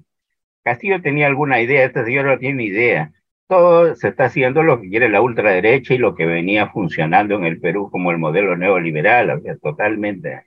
Castillo 0.62 1.01
tenía 1.03 1.26
alguna 1.26 1.61
idea, 1.61 1.84
este 1.84 2.05
señor 2.05 2.26
no 2.26 2.38
tiene 2.38 2.64
idea. 2.64 3.12
Todo 3.48 3.94
se 3.96 4.09
está 4.09 4.26
haciendo 4.26 4.62
lo 4.62 4.80
que 4.80 4.88
quiere 4.90 5.09
la 5.09 5.22
ultraderecha 5.22 5.94
y 5.94 5.98
lo 5.98 6.14
que 6.14 6.26
venía 6.26 6.68
funcionando 6.68 7.36
en 7.36 7.44
el 7.44 7.61
Perú 7.61 7.90
como 7.90 8.11
el 8.12 8.18
modelo 8.18 8.57
neoliberal, 8.57 9.42
totalmente. 9.62 10.44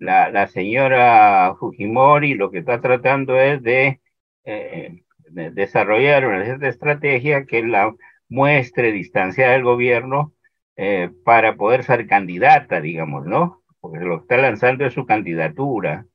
La, 0.00 0.30
la 0.30 0.48
señora 0.48 1.54
Fujimori 1.58 2.34
lo 2.34 2.50
que 2.50 2.58
está 2.58 2.80
tratando 2.80 3.38
es 3.40 3.62
de, 3.62 4.00
eh, 4.44 5.02
desarrollar 5.32 6.26
una 6.26 6.42
estrategia 6.68 7.46
que 7.46 7.62
la 7.62 7.94
muestre 8.28 8.92
distanciada 8.92 9.52
del 9.52 9.64
gobierno 9.64 10.32
eh, 10.76 11.10
para 11.24 11.56
poder 11.56 11.84
ser 11.84 12.06
candidata, 12.06 12.80
digamos, 12.80 13.26
¿no? 13.26 13.62
Porque 13.80 14.04
lo 14.04 14.18
que 14.18 14.22
está 14.22 14.36
lanzando 14.38 14.86
es 14.86 14.94
su 14.94 15.06
candidatura, 15.06 16.06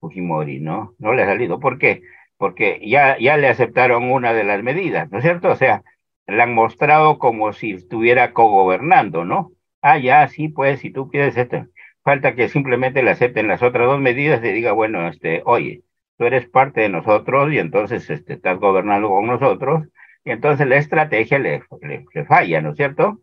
Fujimori, 0.00 0.60
¿no? 0.60 0.94
No 0.98 1.12
le 1.14 1.22
ha 1.22 1.26
salido. 1.26 1.60
¿Por 1.60 1.78
qué? 1.78 2.02
Porque 2.38 2.80
ya, 2.84 3.18
ya 3.18 3.36
le 3.36 3.48
aceptaron 3.48 4.10
una 4.10 4.32
de 4.32 4.44
las 4.44 4.62
medidas, 4.62 5.10
¿no 5.10 5.18
es 5.18 5.24
cierto? 5.24 5.50
O 5.50 5.56
sea, 5.56 5.82
la 6.26 6.44
han 6.44 6.54
mostrado 6.54 7.18
como 7.18 7.52
si 7.52 7.72
estuviera 7.72 8.32
cogobernando, 8.32 9.24
¿no? 9.24 9.52
Ah, 9.82 9.98
ya, 9.98 10.26
sí, 10.28 10.48
pues, 10.48 10.80
si 10.80 10.90
tú 10.90 11.10
quieres 11.10 11.36
esto. 11.36 11.66
Falta 12.02 12.34
que 12.34 12.48
simplemente 12.48 13.02
le 13.02 13.10
acepten 13.10 13.48
las 13.48 13.62
otras 13.62 13.86
dos 13.86 14.00
medidas 14.00 14.42
y 14.44 14.52
diga, 14.52 14.72
bueno, 14.72 15.06
este, 15.08 15.42
oye, 15.44 15.82
tú 16.20 16.26
eres 16.26 16.46
parte 16.50 16.82
de 16.82 16.90
nosotros 16.90 17.50
y 17.50 17.58
entonces 17.58 18.10
este, 18.10 18.34
estás 18.34 18.58
gobernando 18.58 19.08
con 19.08 19.26
nosotros, 19.26 19.86
y 20.22 20.32
entonces 20.32 20.66
la 20.66 20.76
estrategia 20.76 21.38
le, 21.38 21.62
le, 21.80 22.24
falla, 22.26 22.60
¿no 22.60 22.72
es 22.72 22.76
cierto? 22.76 23.22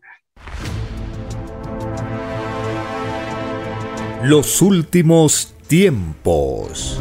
Los 4.24 4.60
últimos 4.60 5.56
tiempos. 5.68 7.00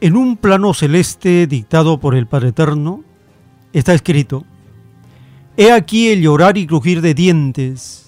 En 0.00 0.16
un 0.16 0.36
plano 0.36 0.74
celeste 0.74 1.48
dictado 1.48 1.98
por 1.98 2.14
el 2.14 2.28
Padre 2.28 2.50
Eterno, 2.50 3.02
está 3.72 3.94
escrito, 3.94 4.44
He 5.56 5.72
aquí 5.72 6.12
el 6.12 6.22
llorar 6.22 6.56
y 6.56 6.68
crujir 6.68 7.00
de 7.00 7.14
dientes 7.14 8.02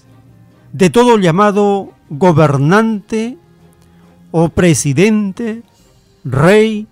de 0.71 0.89
todo 0.89 1.17
llamado 1.17 1.94
gobernante 2.17 3.37
o 4.31 4.49
presidente 4.49 5.63
rey, 6.25 6.87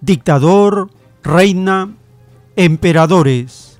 dictador, 0.00 0.90
reina, 1.22 1.94
emperadores. 2.54 3.78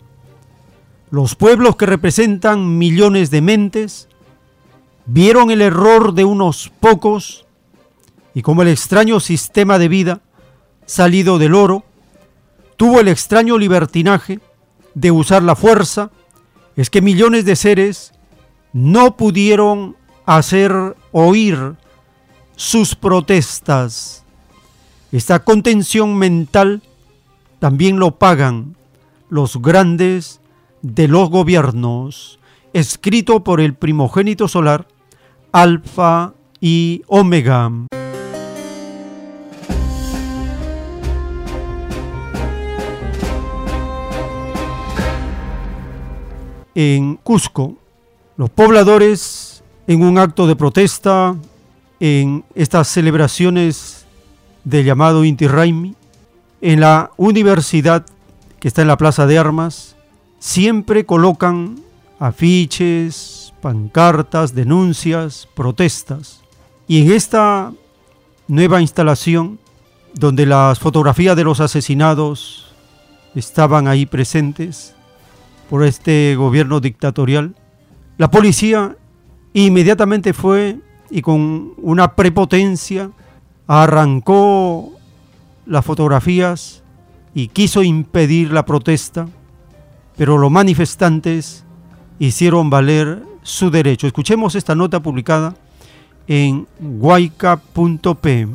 Los 1.10 1.34
pueblos 1.34 1.76
que 1.76 1.86
representan 1.86 2.78
millones 2.78 3.30
de 3.30 3.42
mentes 3.42 4.08
vieron 5.04 5.50
el 5.50 5.62
error 5.62 6.14
de 6.14 6.24
unos 6.24 6.72
pocos 6.80 7.46
y 8.34 8.42
como 8.42 8.62
el 8.62 8.68
extraño 8.68 9.20
sistema 9.20 9.78
de 9.78 9.88
vida 9.88 10.20
salido 10.84 11.38
del 11.38 11.54
oro 11.54 11.84
tuvo 12.76 13.00
el 13.00 13.08
extraño 13.08 13.56
libertinaje 13.56 14.40
de 14.94 15.10
usar 15.10 15.42
la 15.42 15.56
fuerza, 15.56 16.10
es 16.74 16.90
que 16.90 17.02
millones 17.02 17.44
de 17.44 17.56
seres 17.56 18.12
no 18.72 19.16
pudieron 19.16 19.96
hacer 20.26 20.96
oír 21.12 21.76
sus 22.56 22.94
protestas 22.94 24.26
esta 25.12 25.44
contención 25.44 26.18
mental 26.18 26.82
también 27.60 27.98
lo 27.98 28.18
pagan 28.18 28.76
los 29.30 29.62
grandes 29.62 30.40
de 30.82 31.08
los 31.08 31.30
gobiernos, 31.30 32.38
escrito 32.72 33.44
por 33.44 33.60
el 33.60 33.74
primogénito 33.74 34.48
solar, 34.48 34.88
Alfa 35.52 36.34
y 36.60 37.02
Omega. 37.06 37.72
En 46.74 47.16
Cusco, 47.22 47.76
los 48.36 48.50
pobladores, 48.50 49.45
en 49.86 50.02
un 50.02 50.18
acto 50.18 50.46
de 50.46 50.56
protesta, 50.56 51.36
en 52.00 52.44
estas 52.54 52.88
celebraciones 52.88 54.06
del 54.64 54.84
llamado 54.84 55.24
Inti 55.24 55.46
Raimi, 55.46 55.94
en 56.60 56.80
la 56.80 57.12
universidad 57.16 58.04
que 58.58 58.68
está 58.68 58.82
en 58.82 58.88
la 58.88 58.96
Plaza 58.96 59.26
de 59.26 59.38
Armas, 59.38 59.96
siempre 60.38 61.06
colocan 61.06 61.80
afiches, 62.18 63.52
pancartas, 63.60 64.54
denuncias, 64.54 65.48
protestas. 65.54 66.42
Y 66.88 67.02
en 67.02 67.12
esta 67.12 67.72
nueva 68.48 68.80
instalación, 68.80 69.58
donde 70.14 70.46
las 70.46 70.78
fotografías 70.78 71.36
de 71.36 71.44
los 71.44 71.60
asesinados 71.60 72.74
estaban 73.34 73.86
ahí 73.86 74.06
presentes 74.06 74.94
por 75.68 75.84
este 75.84 76.34
gobierno 76.36 76.80
dictatorial, 76.80 77.54
la 78.18 78.30
policía 78.30 78.96
inmediatamente 79.64 80.32
fue 80.32 80.78
y 81.10 81.22
con 81.22 81.72
una 81.78 82.14
prepotencia 82.14 83.10
arrancó 83.66 84.92
las 85.64 85.84
fotografías 85.84 86.82
y 87.34 87.48
quiso 87.48 87.82
impedir 87.82 88.52
la 88.52 88.64
protesta, 88.64 89.28
pero 90.16 90.38
los 90.38 90.50
manifestantes 90.50 91.64
hicieron 92.18 92.70
valer 92.70 93.22
su 93.42 93.70
derecho. 93.70 94.06
Escuchemos 94.06 94.54
esta 94.54 94.74
nota 94.74 95.00
publicada 95.00 95.54
en 96.26 96.66
guayca.p. 96.78 98.48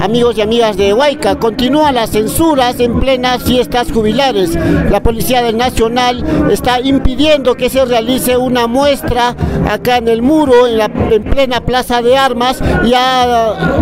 Amigos 0.00 0.38
y 0.38 0.40
amigas 0.40 0.76
de 0.76 0.94
Huayca, 0.94 1.36
continúan 1.36 1.96
las 1.96 2.10
censuras 2.10 2.80
en 2.80 2.98
plenas 2.98 3.42
fiestas 3.42 3.92
jubilares. 3.92 4.56
La 4.90 5.02
Policía 5.02 5.42
del 5.42 5.56
Nacional 5.56 6.24
está 6.50 6.80
impidiendo 6.80 7.56
que 7.56 7.68
se 7.68 7.84
realice 7.84 8.36
una 8.36 8.66
muestra 8.66 9.36
acá 9.68 9.98
en 9.98 10.08
el 10.08 10.22
muro, 10.22 10.66
en, 10.66 10.78
la, 10.78 10.88
plena 10.88 11.60
plaza 11.60 12.00
de 12.00 12.16
armas, 12.16 12.58
y 12.86 12.94
ha 12.94 13.80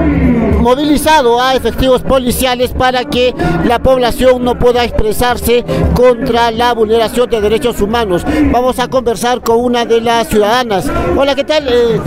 movilizado 0.60 1.40
a 1.40 1.54
efectivos 1.54 2.02
policiales 2.02 2.72
para 2.72 3.04
que 3.04 3.34
la 3.64 3.78
población 3.80 4.44
no 4.44 4.58
pueda 4.58 4.82
expresarse 4.82 5.64
contra 5.94 6.50
la 6.50 6.72
vulneración 6.74 7.30
de 7.30 7.40
derechos 7.40 7.80
humanos. 7.80 8.24
Vamos 8.50 8.78
a 8.78 8.88
conversar 8.88 9.42
con 9.42 9.60
una 9.60 9.84
de 9.84 10.00
las 10.00 10.28
ciudadanas. 10.28 10.90
Hola, 11.16 11.34
¿qué 11.34 11.44
tal? 11.44 11.68
Eh, 11.68 12.00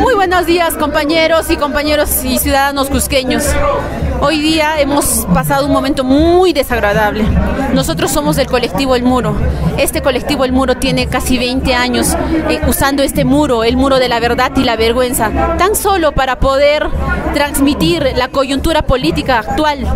muy 0.00 0.14
buenos 0.14 0.46
días 0.46 0.74
compañeros 0.76 1.50
y 1.50 1.56
compañeros 1.56 2.24
y 2.24 2.38
ciudadanos 2.38 2.88
cusqueños. 2.88 3.44
Hoy 4.22 4.38
día 4.38 4.78
hemos 4.78 5.26
pasado 5.32 5.64
un 5.64 5.72
momento 5.72 6.04
muy 6.04 6.52
desagradable. 6.52 7.24
Nosotros 7.72 8.10
somos 8.10 8.36
del 8.36 8.48
colectivo 8.48 8.94
El 8.94 9.02
Muro. 9.02 9.34
Este 9.78 10.02
colectivo 10.02 10.44
El 10.44 10.52
Muro 10.52 10.76
tiene 10.76 11.06
casi 11.06 11.38
20 11.38 11.74
años 11.74 12.14
eh, 12.50 12.60
usando 12.68 13.02
este 13.02 13.24
muro, 13.24 13.64
el 13.64 13.78
muro 13.78 13.98
de 13.98 14.08
la 14.08 14.20
verdad 14.20 14.52
y 14.56 14.64
la 14.64 14.76
vergüenza, 14.76 15.30
tan 15.56 15.74
solo 15.74 16.12
para 16.12 16.38
poder 16.38 16.86
transmitir 17.32 18.12
la 18.14 18.28
coyuntura 18.28 18.82
política 18.82 19.38
actual. 19.38 19.86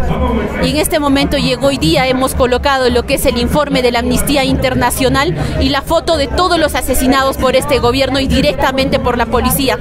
Y 0.63 0.71
en 0.71 0.77
este 0.77 1.01
momento 1.01 1.37
llegó 1.37 1.67
hoy 1.67 1.77
día, 1.77 2.07
hemos 2.07 2.35
colocado 2.35 2.89
lo 2.89 3.05
que 3.05 3.15
es 3.15 3.27
el 3.27 3.37
informe 3.37 3.83
de 3.83 3.93
la 3.93 3.99
Amnistía 3.99 4.45
Internacional 4.45 5.37
y 5.61 5.69
la 5.69 5.83
foto 5.83 6.17
de 6.17 6.29
todos 6.29 6.59
los 6.59 6.75
asesinados 6.75 7.37
por 7.37 7.57
este 7.57 7.79
gobierno 7.79 8.21
y 8.21 8.27
directamente 8.27 8.99
por 8.99 9.19
la 9.19 9.27
policía. 9.27 9.79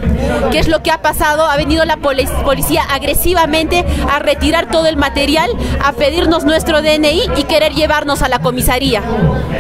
¿Qué 0.52 0.60
es 0.60 0.68
lo 0.68 0.84
que 0.84 0.92
ha 0.92 1.02
pasado? 1.02 1.46
Ha 1.46 1.56
venido 1.56 1.86
la 1.86 1.98
policía 1.98 2.84
agresivamente 2.90 3.86
a 4.12 4.20
retirar 4.34 4.70
todo 4.72 4.88
el 4.88 4.98
material, 4.98 5.52
a 5.84 5.94
pedirnos 5.94 6.44
nuestro 6.44 6.82
DNI 6.82 7.30
y 7.38 7.44
querer 7.44 7.74
llevarnos 7.74 8.24
a 8.24 8.30
la 8.30 8.40
comisaría. 8.40 9.04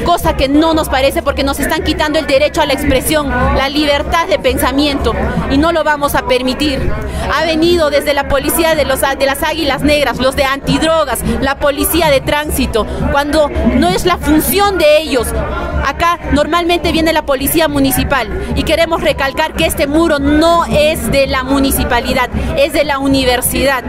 Cosa 0.03 0.35
que 0.35 0.49
no 0.49 0.73
nos 0.73 0.89
parece 0.89 1.21
porque 1.21 1.43
nos 1.43 1.59
están 1.59 1.83
quitando 1.83 2.17
el 2.17 2.25
derecho 2.25 2.61
a 2.61 2.65
la 2.65 2.73
expresión, 2.73 3.29
la 3.29 3.69
libertad 3.69 4.27
de 4.27 4.39
pensamiento 4.39 5.13
y 5.51 5.59
no 5.59 5.71
lo 5.71 5.83
vamos 5.83 6.15
a 6.15 6.25
permitir. 6.25 6.91
Ha 7.31 7.45
venido 7.45 7.91
desde 7.91 8.15
la 8.15 8.27
policía 8.27 8.73
de, 8.73 8.85
los, 8.85 9.01
de 9.01 9.25
las 9.25 9.43
águilas 9.43 9.83
negras, 9.83 10.17
los 10.17 10.35
de 10.35 10.43
antidrogas, 10.43 11.19
la 11.39 11.59
policía 11.59 12.09
de 12.09 12.21
tránsito, 12.21 12.87
cuando 13.11 13.49
no 13.75 13.89
es 13.89 14.05
la 14.05 14.17
función 14.17 14.79
de 14.79 15.01
ellos 15.01 15.27
Acá 15.85 16.19
normalmente 16.31 16.91
viene 16.91 17.11
la 17.13 17.25
policía 17.25 17.67
municipal 17.67 18.27
y 18.55 18.63
queremos 18.63 19.01
recalcar 19.01 19.53
que 19.53 19.65
este 19.65 19.87
muro 19.87 20.19
no 20.19 20.65
es 20.65 21.11
de 21.11 21.27
la 21.27 21.43
municipalidad, 21.43 22.29
es 22.57 22.73
de 22.73 22.85
la 22.85 22.99
universidad. 22.99 23.83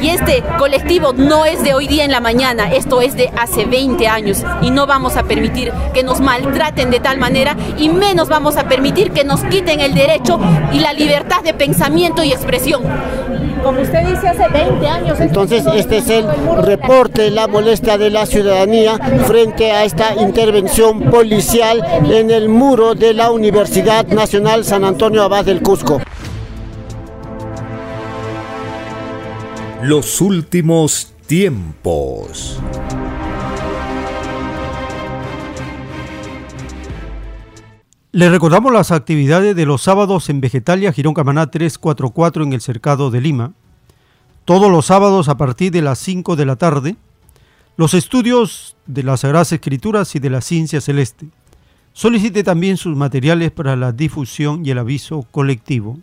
Y 0.00 0.10
este 0.10 0.44
colectivo 0.58 1.12
no 1.12 1.44
es 1.44 1.62
de 1.62 1.74
hoy 1.74 1.88
día 1.88 2.04
en 2.04 2.12
la 2.12 2.20
mañana, 2.20 2.72
esto 2.72 3.00
es 3.00 3.16
de 3.16 3.30
hace 3.36 3.64
20 3.64 4.06
años 4.06 4.44
y 4.62 4.70
no 4.70 4.86
vamos 4.86 5.16
a 5.16 5.24
permitir 5.24 5.72
que 5.94 6.02
nos 6.02 6.20
maltraten 6.20 6.90
de 6.90 7.00
tal 7.00 7.18
manera 7.18 7.56
y 7.78 7.88
menos 7.88 8.28
vamos 8.28 8.56
a 8.56 8.68
permitir 8.68 9.10
que 9.10 9.24
nos 9.24 9.42
quiten 9.44 9.80
el 9.80 9.94
derecho 9.94 10.38
y 10.72 10.80
la 10.80 10.92
libertad 10.92 11.42
de 11.42 11.54
pensamiento 11.54 12.22
y 12.22 12.32
expresión. 12.32 12.82
Como 13.62 13.80
usted 13.80 14.06
dice, 14.06 14.28
hace 14.28 14.48
20 14.48 14.86
años. 14.86 15.20
Entonces, 15.20 15.64
este 15.74 15.98
es 15.98 16.08
el 16.08 16.26
reporte, 16.62 17.30
la 17.30 17.48
molestia 17.48 17.98
de 17.98 18.10
la 18.10 18.24
ciudadanía 18.24 18.98
frente 19.26 19.72
a 19.72 19.84
esta 19.84 20.14
intervención 20.14 21.10
en 21.40 22.32
el 22.32 22.48
muro 22.48 22.96
de 22.96 23.14
la 23.14 23.30
Universidad 23.30 24.08
Nacional 24.08 24.64
San 24.64 24.82
Antonio 24.82 25.22
Abad 25.22 25.44
del 25.44 25.62
Cusco. 25.62 26.00
Los 29.80 30.20
últimos 30.20 31.12
tiempos. 31.28 32.58
Le 38.10 38.28
recordamos 38.30 38.72
las 38.72 38.90
actividades 38.90 39.54
de 39.54 39.64
los 39.64 39.82
sábados 39.82 40.28
en 40.30 40.40
Vegetalia, 40.40 40.92
Girón 40.92 41.14
Camaná 41.14 41.52
344 41.52 42.42
en 42.42 42.52
el 42.52 42.60
Cercado 42.60 43.12
de 43.12 43.20
Lima. 43.20 43.52
Todos 44.44 44.72
los 44.72 44.86
sábados 44.86 45.28
a 45.28 45.36
partir 45.36 45.70
de 45.70 45.82
las 45.82 46.00
5 46.00 46.34
de 46.34 46.46
la 46.46 46.56
tarde, 46.56 46.96
los 47.78 47.94
estudios 47.94 48.76
de 48.86 49.04
las 49.04 49.20
Sagradas 49.20 49.52
Escrituras 49.52 50.16
y 50.16 50.18
de 50.18 50.30
la 50.30 50.40
Ciencia 50.40 50.80
Celeste. 50.80 51.28
Solicite 51.92 52.42
también 52.42 52.76
sus 52.76 52.96
materiales 52.96 53.52
para 53.52 53.76
la 53.76 53.92
difusión 53.92 54.66
y 54.66 54.72
el 54.72 54.78
aviso 54.78 55.24
colectivo. 55.30 55.96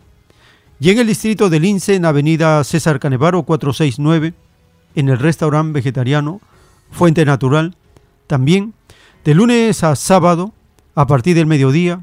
Y 0.80 0.88
en 0.88 0.98
el 0.98 1.06
distrito 1.06 1.50
de 1.50 1.60
Lince, 1.60 1.94
en 1.94 2.06
Avenida 2.06 2.64
César 2.64 2.98
Canevaro 2.98 3.42
469, 3.42 4.32
en 4.94 5.08
el 5.10 5.18
restaurante 5.18 5.74
vegetariano 5.74 6.40
Fuente 6.92 7.26
Natural, 7.26 7.76
también 8.26 8.72
de 9.26 9.34
lunes 9.34 9.84
a 9.84 9.96
sábado 9.96 10.54
a 10.94 11.06
partir 11.06 11.36
del 11.36 11.44
mediodía, 11.44 12.02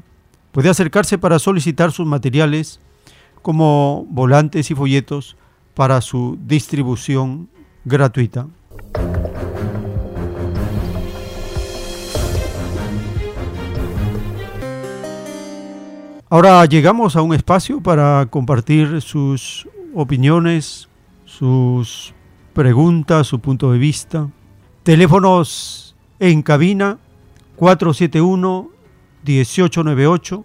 puede 0.52 0.68
acercarse 0.68 1.18
para 1.18 1.40
solicitar 1.40 1.90
sus 1.90 2.06
materiales 2.06 2.78
como 3.42 4.06
volantes 4.08 4.70
y 4.70 4.76
folletos 4.76 5.36
para 5.74 6.00
su 6.00 6.38
distribución 6.40 7.48
gratuita. 7.84 8.46
Ahora 16.30 16.64
llegamos 16.64 17.16
a 17.16 17.22
un 17.22 17.34
espacio 17.34 17.80
para 17.82 18.26
compartir 18.30 19.02
sus 19.02 19.68
opiniones, 19.94 20.88
sus 21.26 22.14
preguntas, 22.54 23.26
su 23.26 23.40
punto 23.40 23.72
de 23.72 23.78
vista. 23.78 24.28
Teléfonos 24.82 25.94
en 26.18 26.42
cabina 26.42 26.98
471 27.56 28.70
1898 29.22 30.44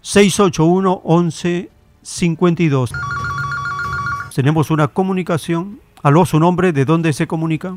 681 0.00 1.02
1152. 1.04 2.92
Tenemos 4.34 4.70
una 4.70 4.86
comunicación. 4.86 5.80
Aló, 6.04 6.24
su 6.26 6.38
nombre, 6.38 6.72
¿de 6.72 6.84
dónde 6.84 7.12
se 7.12 7.26
comunica? 7.26 7.76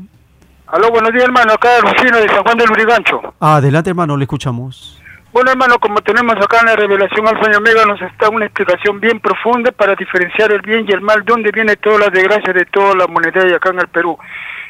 Aló, 0.68 0.90
buenos 0.92 1.12
días, 1.12 1.24
hermano. 1.24 1.54
Acá 1.54 1.68
Lucino 1.82 2.18
de 2.18 2.28
San 2.28 2.44
Juan 2.44 2.56
del 2.56 2.70
Urigancho. 2.70 3.20
Adelante, 3.40 3.90
hermano, 3.90 4.16
le 4.16 4.24
escuchamos. 4.24 5.01
Bueno, 5.32 5.50
hermano, 5.50 5.78
como 5.78 6.02
tenemos 6.02 6.36
acá 6.36 6.60
en 6.60 6.66
la 6.66 6.76
revelación 6.76 7.26
Alfa 7.26 7.50
y 7.50 7.54
Omega, 7.54 7.86
nos 7.86 8.02
está 8.02 8.28
una 8.28 8.44
explicación 8.44 9.00
bien 9.00 9.18
profunda 9.18 9.72
para 9.72 9.94
diferenciar 9.94 10.52
el 10.52 10.60
bien 10.60 10.84
y 10.86 10.92
el 10.92 11.00
mal, 11.00 11.24
dónde 11.24 11.50
viene 11.50 11.76
toda 11.76 12.00
la 12.00 12.08
desgracia 12.10 12.52
de 12.52 12.66
toda 12.66 12.94
la 12.94 13.06
moneda 13.06 13.40
acá 13.56 13.70
en 13.70 13.80
el 13.80 13.88
Perú. 13.88 14.18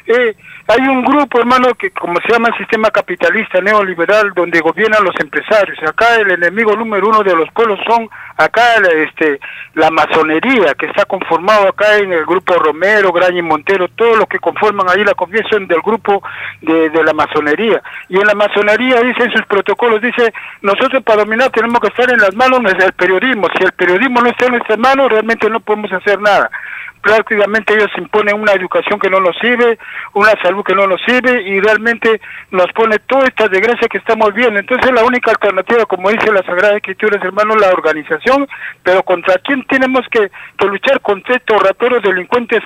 Eh, 0.07 0.37
hay 0.65 0.79
un 0.87 1.03
grupo, 1.03 1.39
hermano, 1.39 1.73
que 1.75 1.91
como 1.91 2.19
se 2.21 2.31
llama 2.31 2.47
el 2.47 2.57
sistema 2.57 2.89
capitalista 2.89 3.59
neoliberal, 3.59 4.31
donde 4.33 4.61
gobiernan 4.61 5.03
los 5.03 5.15
empresarios. 5.19 5.77
Acá 5.83 6.15
el 6.15 6.31
enemigo 6.31 6.73
número 6.75 7.09
uno 7.09 7.21
de 7.21 7.35
los 7.35 7.51
pueblos 7.51 7.79
son 7.85 8.09
acá 8.37 8.75
este 8.95 9.39
la 9.75 9.89
masonería, 9.91 10.73
que 10.75 10.85
está 10.85 11.03
conformado 11.05 11.67
acá 11.67 11.97
en 11.97 12.13
el 12.13 12.25
grupo 12.25 12.53
Romero, 12.55 13.11
Graña 13.11 13.39
y 13.39 13.41
Montero, 13.41 13.89
todos 13.89 14.17
los 14.17 14.27
que 14.27 14.39
conforman 14.39 14.89
ahí 14.89 15.03
la 15.03 15.15
convención 15.15 15.67
del 15.67 15.81
grupo 15.81 16.23
de, 16.61 16.89
de 16.89 17.03
la 17.03 17.13
masonería. 17.13 17.81
Y 18.07 18.17
en 18.17 18.27
la 18.27 18.35
masonería 18.35 19.01
dice 19.01 19.23
en 19.23 19.31
sus 19.31 19.45
protocolos, 19.45 20.01
dice, 20.01 20.33
nosotros 20.61 21.03
para 21.03 21.23
dominar 21.23 21.49
tenemos 21.49 21.81
que 21.81 21.87
estar 21.87 22.09
en 22.09 22.19
las 22.19 22.33
manos 22.35 22.61
del 22.63 22.93
periodismo. 22.93 23.47
Si 23.57 23.63
el 23.63 23.73
periodismo 23.73 24.21
no 24.21 24.29
está 24.29 24.45
en 24.45 24.53
nuestras 24.53 24.79
manos, 24.79 25.11
realmente 25.11 25.49
no 25.49 25.59
podemos 25.59 25.91
hacer 25.91 26.21
nada 26.21 26.49
prácticamente 27.03 27.73
ellos 27.73 27.91
imponen 27.97 28.41
una 28.41 28.53
educación 28.53 28.97
que 28.97 29.09
no 29.09 29.19
nos 29.19 29.37
sirve, 29.37 29.77
una 30.13 30.31
salud 30.41 30.63
que 30.63 30.73
no 30.73 30.87
nos 30.87 31.01
sirve 31.05 31.43
y 31.43 31.59
realmente 31.59 32.21
nos 32.49 32.71
pone 32.71 32.97
toda 32.99 33.25
esta 33.27 33.49
desgracia 33.49 33.89
que 33.89 33.97
estamos 33.97 34.33
viendo. 34.33 34.57
Entonces 34.59 34.89
la 34.91 35.03
única 35.03 35.31
alternativa, 35.31 35.85
como 35.85 36.09
dice 36.09 36.31
la 36.31 36.43
Sagrada 36.43 36.77
Escritura, 36.77 37.17
es 37.17 37.23
hermano, 37.23 37.55
la 37.55 37.69
organización, 37.69 38.47
pero 38.81 39.03
contra 39.03 39.35
quién 39.39 39.63
tenemos 39.65 40.07
que, 40.09 40.31
que 40.57 40.65
luchar 40.65 41.01
contra 41.01 41.35
estos 41.35 41.61
rateros 41.61 42.01
delincuentes 42.01 42.63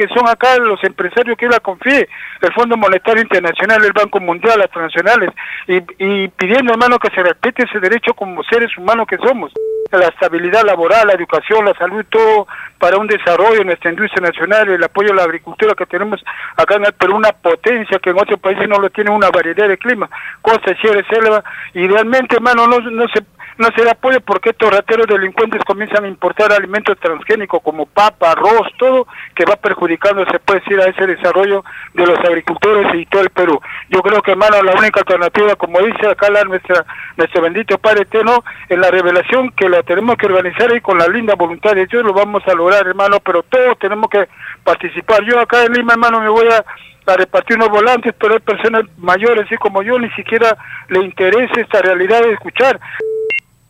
que 0.00 0.08
son 0.14 0.26
acá 0.26 0.56
los 0.56 0.82
empresarios 0.82 1.36
que 1.36 1.46
la 1.46 1.60
confíe, 1.60 2.08
el 2.40 2.52
Fondo 2.54 2.74
Monetario 2.78 3.20
Internacional, 3.20 3.84
el 3.84 3.92
Banco 3.92 4.18
Mundial, 4.18 4.58
las 4.58 4.70
transnacionales, 4.70 5.28
y, 5.68 5.76
y 5.98 6.28
pidiendo, 6.28 6.72
hermano, 6.72 6.98
que 6.98 7.14
se 7.14 7.22
respete 7.22 7.64
ese 7.64 7.80
derecho 7.80 8.14
como 8.14 8.42
seres 8.44 8.74
humanos 8.78 9.06
que 9.06 9.18
somos. 9.18 9.52
La 9.92 10.06
estabilidad 10.06 10.64
laboral, 10.64 11.08
la 11.08 11.12
educación, 11.12 11.66
la 11.66 11.74
salud, 11.74 12.02
todo 12.08 12.46
para 12.78 12.96
un 12.96 13.08
desarrollo 13.08 13.60
en 13.60 13.66
nuestra 13.66 13.90
industria 13.90 14.28
nacional, 14.28 14.70
el 14.70 14.82
apoyo 14.82 15.12
a 15.12 15.16
la 15.16 15.24
agricultura 15.24 15.74
que 15.74 15.84
tenemos 15.84 16.24
acá 16.56 16.76
en 16.76 16.86
el 16.86 16.94
Perú, 16.94 17.16
una 17.16 17.32
potencia 17.32 17.98
que 17.98 18.08
en 18.08 18.18
otros 18.18 18.40
países 18.40 18.66
no 18.70 18.78
lo 18.78 18.88
tiene 18.88 19.10
una 19.10 19.28
variedad 19.28 19.68
de 19.68 19.76
clima, 19.76 20.08
costa, 20.40 20.74
sierra, 20.80 21.06
selva, 21.10 21.44
y 21.74 21.86
realmente, 21.86 22.36
hermano, 22.36 22.66
no, 22.66 22.78
no 22.78 23.06
se 23.08 23.20
no 23.60 23.68
se 23.76 23.84
da 23.84 23.92
apoyo 23.92 24.20
porque 24.22 24.50
estos 24.50 24.70
rateros 24.70 25.06
delincuentes 25.06 25.62
comienzan 25.66 26.04
a 26.04 26.08
importar 26.08 26.50
alimentos 26.50 26.98
transgénicos 26.98 27.60
como 27.62 27.84
papa, 27.84 28.32
arroz, 28.32 28.66
todo 28.78 29.06
que 29.34 29.44
va 29.44 29.56
perjudicando, 29.56 30.24
se 30.30 30.38
puede 30.38 30.60
decir, 30.60 30.80
a 30.80 30.86
ese 30.86 31.06
desarrollo 31.06 31.62
de 31.92 32.06
los 32.06 32.18
agricultores 32.20 32.86
y 32.94 33.04
todo 33.04 33.20
el 33.20 33.28
Perú. 33.28 33.60
Yo 33.90 34.00
creo 34.00 34.22
que, 34.22 34.30
hermano, 34.30 34.62
la 34.62 34.72
única 34.72 35.00
alternativa, 35.00 35.56
como 35.56 35.78
dice 35.80 36.08
acá 36.08 36.30
la, 36.30 36.42
nuestra, 36.44 36.86
nuestro 37.18 37.42
bendito 37.42 37.76
Padre 37.76 38.02
Eterno, 38.02 38.42
en 38.70 38.80
la 38.80 38.90
revelación 38.90 39.50
que 39.50 39.68
la 39.68 39.82
tenemos 39.82 40.16
que 40.16 40.26
organizar 40.26 40.74
y 40.74 40.80
con 40.80 40.96
la 40.96 41.06
linda 41.06 41.34
voluntad 41.34 41.74
de 41.74 41.86
Dios 41.86 42.02
lo 42.02 42.14
vamos 42.14 42.42
a 42.46 42.54
lograr, 42.54 42.86
hermano, 42.86 43.20
pero 43.20 43.42
todos 43.42 43.78
tenemos 43.78 44.08
que 44.08 44.26
participar. 44.64 45.22
Yo 45.24 45.38
acá 45.38 45.64
en 45.64 45.74
Lima, 45.74 45.92
hermano, 45.92 46.20
me 46.20 46.30
voy 46.30 46.48
a 46.48 46.64
a 47.06 47.16
repartir 47.16 47.56
unos 47.56 47.70
volantes, 47.70 48.14
pero 48.18 48.34
hay 48.34 48.40
personas 48.40 48.84
mayores, 48.98 49.46
así 49.46 49.56
como 49.56 49.82
yo, 49.82 49.98
ni 49.98 50.10
siquiera 50.10 50.56
le 50.88 51.00
interesa 51.00 51.60
esta 51.60 51.82
realidad 51.82 52.22
de 52.22 52.32
escuchar 52.32 52.78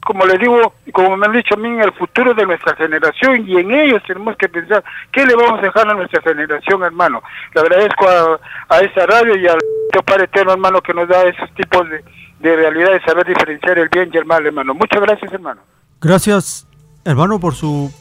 como 0.04 0.24
les 0.24 0.38
digo, 0.38 0.74
como 0.92 1.16
me 1.16 1.26
han 1.26 1.32
dicho 1.32 1.54
a 1.54 1.58
mí, 1.58 1.68
en 1.68 1.82
el 1.82 1.92
futuro 1.92 2.34
de 2.34 2.46
nuestra 2.46 2.74
generación 2.76 3.46
y 3.46 3.58
en 3.58 3.70
ellos 3.70 4.02
tenemos 4.06 4.36
que 4.36 4.48
pensar 4.48 4.82
qué 5.12 5.26
le 5.26 5.34
vamos 5.34 5.58
a 5.58 5.62
dejar 5.62 5.88
a 5.88 5.94
nuestra 5.94 6.22
generación, 6.22 6.82
hermano. 6.82 7.22
Le 7.54 7.60
agradezco 7.60 8.08
a, 8.08 8.40
a 8.68 8.80
esa 8.80 9.06
radio 9.06 9.36
y 9.36 9.46
al 9.46 9.58
Padre 10.04 10.24
Eterno, 10.24 10.52
hermano, 10.52 10.80
que 10.80 10.94
nos 10.94 11.08
da 11.08 11.22
esos 11.24 11.52
tipos 11.54 11.88
de, 11.88 12.02
de 12.40 12.56
realidad 12.56 12.92
de 12.92 13.02
saber 13.02 13.26
diferenciar 13.26 13.78
el 13.78 13.88
bien 13.88 14.10
y 14.12 14.16
el 14.16 14.24
mal, 14.24 14.44
hermano. 14.46 14.74
Muchas 14.74 15.00
gracias, 15.00 15.32
hermano. 15.32 15.60
Gracias, 16.00 16.66
hermano, 17.04 17.38
por 17.38 17.54
su 17.54 17.92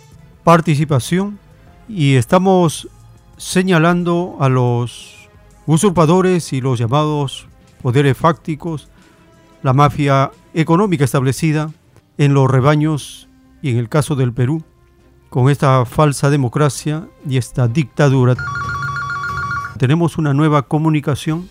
participación 0.43 1.38
y 1.89 2.16
estamos 2.16 2.88
señalando 3.38 4.38
a 4.39 4.47
los 4.47 5.30
usurpadores 5.66 6.54
y 6.54 6.62
los 6.62 6.80
llamados 6.80 7.47
poderes 7.82 8.18
fácticos, 8.18 8.89
la 9.64 9.74
mafia 9.74 10.32
económica 10.54 11.04
establecida 11.04 11.70
en 12.20 12.34
los 12.34 12.51
rebaños 12.51 13.30
y 13.61 13.72
en 13.72 13.78
el 13.78 13.88
caso 13.88 14.15
del 14.15 14.34
Perú, 14.34 14.61
con 15.30 15.49
esta 15.49 15.86
falsa 15.86 16.30
democracia 16.30 17.07
y 17.28 17.38
esta 17.38 17.67
dictadura. 17.70 18.36
Tenemos 19.78 20.17
una 20.17 20.34
nueva 20.34 20.63
comunicación. 20.63 21.47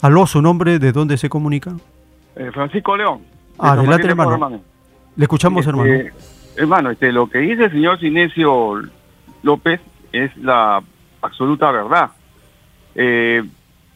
Aló, 0.00 0.26
su 0.26 0.40
nombre, 0.40 0.78
¿de 0.78 0.92
dónde 0.92 1.18
se 1.18 1.28
comunica? 1.28 1.76
Eh, 2.36 2.50
Francisco 2.54 2.96
León. 2.96 3.20
Adelante, 3.58 4.06
hermano. 4.08 4.62
Le 5.14 5.24
escuchamos, 5.24 5.66
este, 5.66 5.70
hermano. 5.70 6.10
Hermano, 6.56 6.90
este, 6.90 7.12
lo 7.12 7.28
que 7.28 7.38
dice 7.40 7.64
el 7.64 7.72
señor 7.72 8.00
Sinesio 8.00 8.80
López 9.42 9.80
es 10.12 10.34
la 10.38 10.82
absoluta 11.20 11.70
verdad. 11.70 12.12
Eh, 12.94 13.42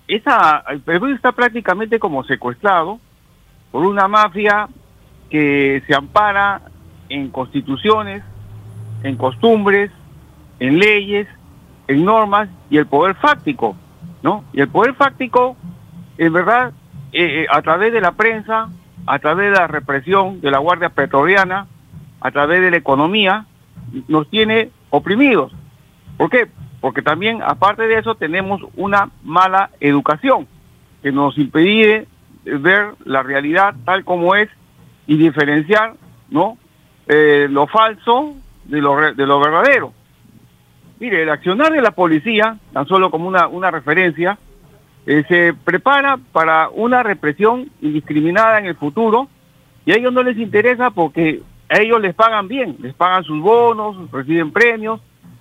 esa, 0.08 0.62
el 0.68 0.80
Perú 0.80 1.06
está 1.06 1.32
prácticamente 1.32 1.98
como 1.98 2.22
secuestrado 2.24 3.00
por 3.70 3.86
una 3.86 4.08
mafia 4.08 4.68
que 5.32 5.82
se 5.86 5.94
ampara 5.94 6.60
en 7.08 7.30
constituciones, 7.30 8.22
en 9.02 9.16
costumbres, 9.16 9.90
en 10.60 10.78
leyes, 10.78 11.26
en 11.88 12.04
normas 12.04 12.50
y 12.68 12.76
el 12.76 12.84
poder 12.84 13.14
fáctico, 13.14 13.74
¿no? 14.22 14.44
Y 14.52 14.60
el 14.60 14.68
poder 14.68 14.92
fáctico, 14.92 15.56
en 16.18 16.34
verdad, 16.34 16.74
eh, 17.14 17.46
a 17.50 17.62
través 17.62 17.94
de 17.94 18.02
la 18.02 18.12
prensa, 18.12 18.68
a 19.06 19.18
través 19.20 19.50
de 19.50 19.58
la 19.58 19.66
represión 19.68 20.42
de 20.42 20.50
la 20.50 20.58
Guardia 20.58 20.90
Petroliana, 20.90 21.66
a 22.20 22.30
través 22.30 22.60
de 22.60 22.70
la 22.70 22.76
economía, 22.76 23.46
nos 24.08 24.28
tiene 24.28 24.68
oprimidos. 24.90 25.50
¿Por 26.18 26.28
qué? 26.28 26.46
Porque 26.82 27.00
también, 27.00 27.40
aparte 27.42 27.86
de 27.86 27.98
eso, 27.98 28.16
tenemos 28.16 28.60
una 28.76 29.08
mala 29.24 29.70
educación 29.80 30.46
que 31.02 31.10
nos 31.10 31.38
impide 31.38 32.06
ver 32.44 32.96
la 33.06 33.22
realidad 33.22 33.74
tal 33.86 34.04
como 34.04 34.34
es 34.34 34.50
y 35.06 35.16
diferenciar 35.16 35.94
¿no? 36.32 36.58
Eh, 37.06 37.46
lo 37.48 37.66
falso 37.66 38.34
de 38.64 38.80
lo, 38.80 39.14
de 39.14 39.26
lo 39.26 39.40
verdadero. 39.40 39.92
Mire, 40.98 41.22
el 41.22 41.30
accionar 41.30 41.72
de 41.72 41.82
la 41.82 41.90
policía, 41.90 42.56
tan 42.72 42.86
solo 42.86 43.10
como 43.10 43.28
una, 43.28 43.48
una 43.48 43.70
referencia, 43.70 44.38
eh, 45.06 45.24
se 45.28 45.52
prepara 45.52 46.18
para 46.30 46.68
una 46.68 47.02
represión 47.02 47.70
indiscriminada 47.80 48.58
en 48.58 48.66
el 48.66 48.76
futuro 48.76 49.28
y 49.84 49.92
a 49.92 49.96
ellos 49.96 50.12
no 50.12 50.22
les 50.22 50.38
interesa 50.38 50.90
porque 50.90 51.42
a 51.68 51.80
ellos 51.80 52.00
les 52.00 52.14
pagan 52.14 52.46
bien, 52.46 52.76
les 52.80 52.94
pagan 52.94 53.24
sus 53.24 53.40
bonos, 53.40 54.10
reciben 54.12 54.52
premios, 54.52 55.00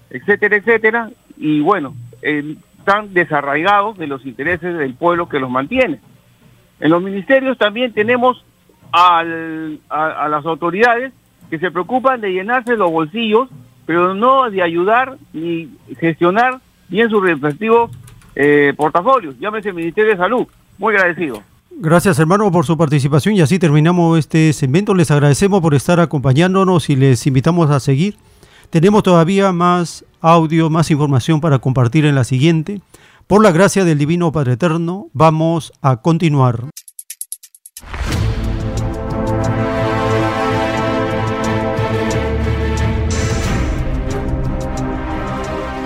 etcétera, 0.10 0.56
etcétera, 0.56 1.12
y 1.38 1.62
bueno, 1.62 1.94
eh, 2.22 2.56
están 2.80 3.14
desarraigados 3.14 3.98
de 3.98 4.08
los 4.08 4.26
intereses 4.26 4.78
del 4.78 4.96
pueblo 4.96 5.30
que 5.30 5.40
los 5.40 5.50
mantiene. 5.50 6.00
En 6.80 6.90
los 6.90 7.04
ministerios 7.04 7.58
también 7.60 7.94
tenemos 7.94 8.44
al, 8.92 9.80
a, 9.90 10.28
las 10.30 10.46
autoridades 10.46 11.14
que 11.50 11.60
se 11.60 11.72
preocupan 11.72 12.22
de 12.22 12.32
llenarse 12.32 12.76
los 12.76 12.92
bolsillos, 12.92 13.50
pero 13.86 14.14
no 14.14 14.50
de 14.50 14.62
ayudar 14.62 15.18
ni 15.34 15.70
gestionar 16.00 16.60
bien 16.88 17.10
sus 17.10 17.22
respectivos 17.24 17.92
eh, 18.36 18.74
portafolios. 18.76 19.38
Llámese 19.40 19.74
Ministerio 19.74 20.12
de 20.12 20.18
Salud. 20.18 20.48
Muy 20.78 20.96
agradecido. 20.96 21.42
Gracias 21.74 22.20
hermano 22.20 22.52
por 22.52 22.66
su 22.66 22.78
participación 22.78 23.36
y 23.36 23.42
así 23.42 23.58
terminamos 23.58 24.20
este 24.20 24.54
segmento. 24.54 24.94
Les 24.94 25.10
agradecemos 25.10 25.62
por 25.62 25.74
estar 25.74 26.00
acompañándonos 26.00 26.90
y 26.90 26.96
les 26.96 27.26
invitamos 27.28 27.70
a 27.70 27.80
seguir. 27.80 28.16
Tenemos 28.70 29.04
todavía 29.04 29.52
más 29.52 30.06
audio, 30.22 30.70
más 30.70 30.92
información 30.92 31.42
para 31.42 31.60
compartir 31.60 32.06
en 32.06 32.16
la 32.16 32.24
siguiente. 32.24 32.82
Por 33.28 33.42
la 33.42 33.52
gracia 33.52 33.86
del 33.86 33.98
Divino 33.98 34.32
Padre 34.32 34.54
Eterno, 34.54 35.08
vamos 35.14 35.74
a 35.82 35.98
continuar. 35.98 36.66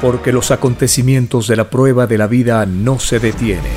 Porque 0.00 0.32
los 0.32 0.50
acontecimientos 0.50 1.48
de 1.48 1.56
la 1.56 1.70
prueba 1.70 2.06
de 2.06 2.18
la 2.18 2.26
vida 2.26 2.66
no 2.66 2.98
se 2.98 3.18
detienen. 3.18 3.72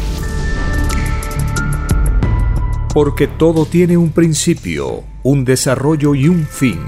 Porque 2.93 3.27
todo 3.27 3.65
tiene 3.65 3.97
un 3.97 4.11
principio, 4.11 5.03
un 5.23 5.45
desarrollo 5.45 6.15
y 6.15 6.27
un 6.27 6.45
fin. 6.45 6.79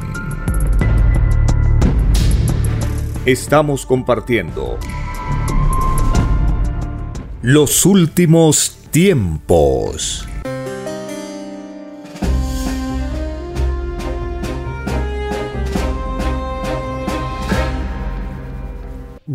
Estamos 3.26 3.86
compartiendo 3.86 4.78
los 7.42 7.86
últimos 7.86 8.78
tiempos. 8.92 10.28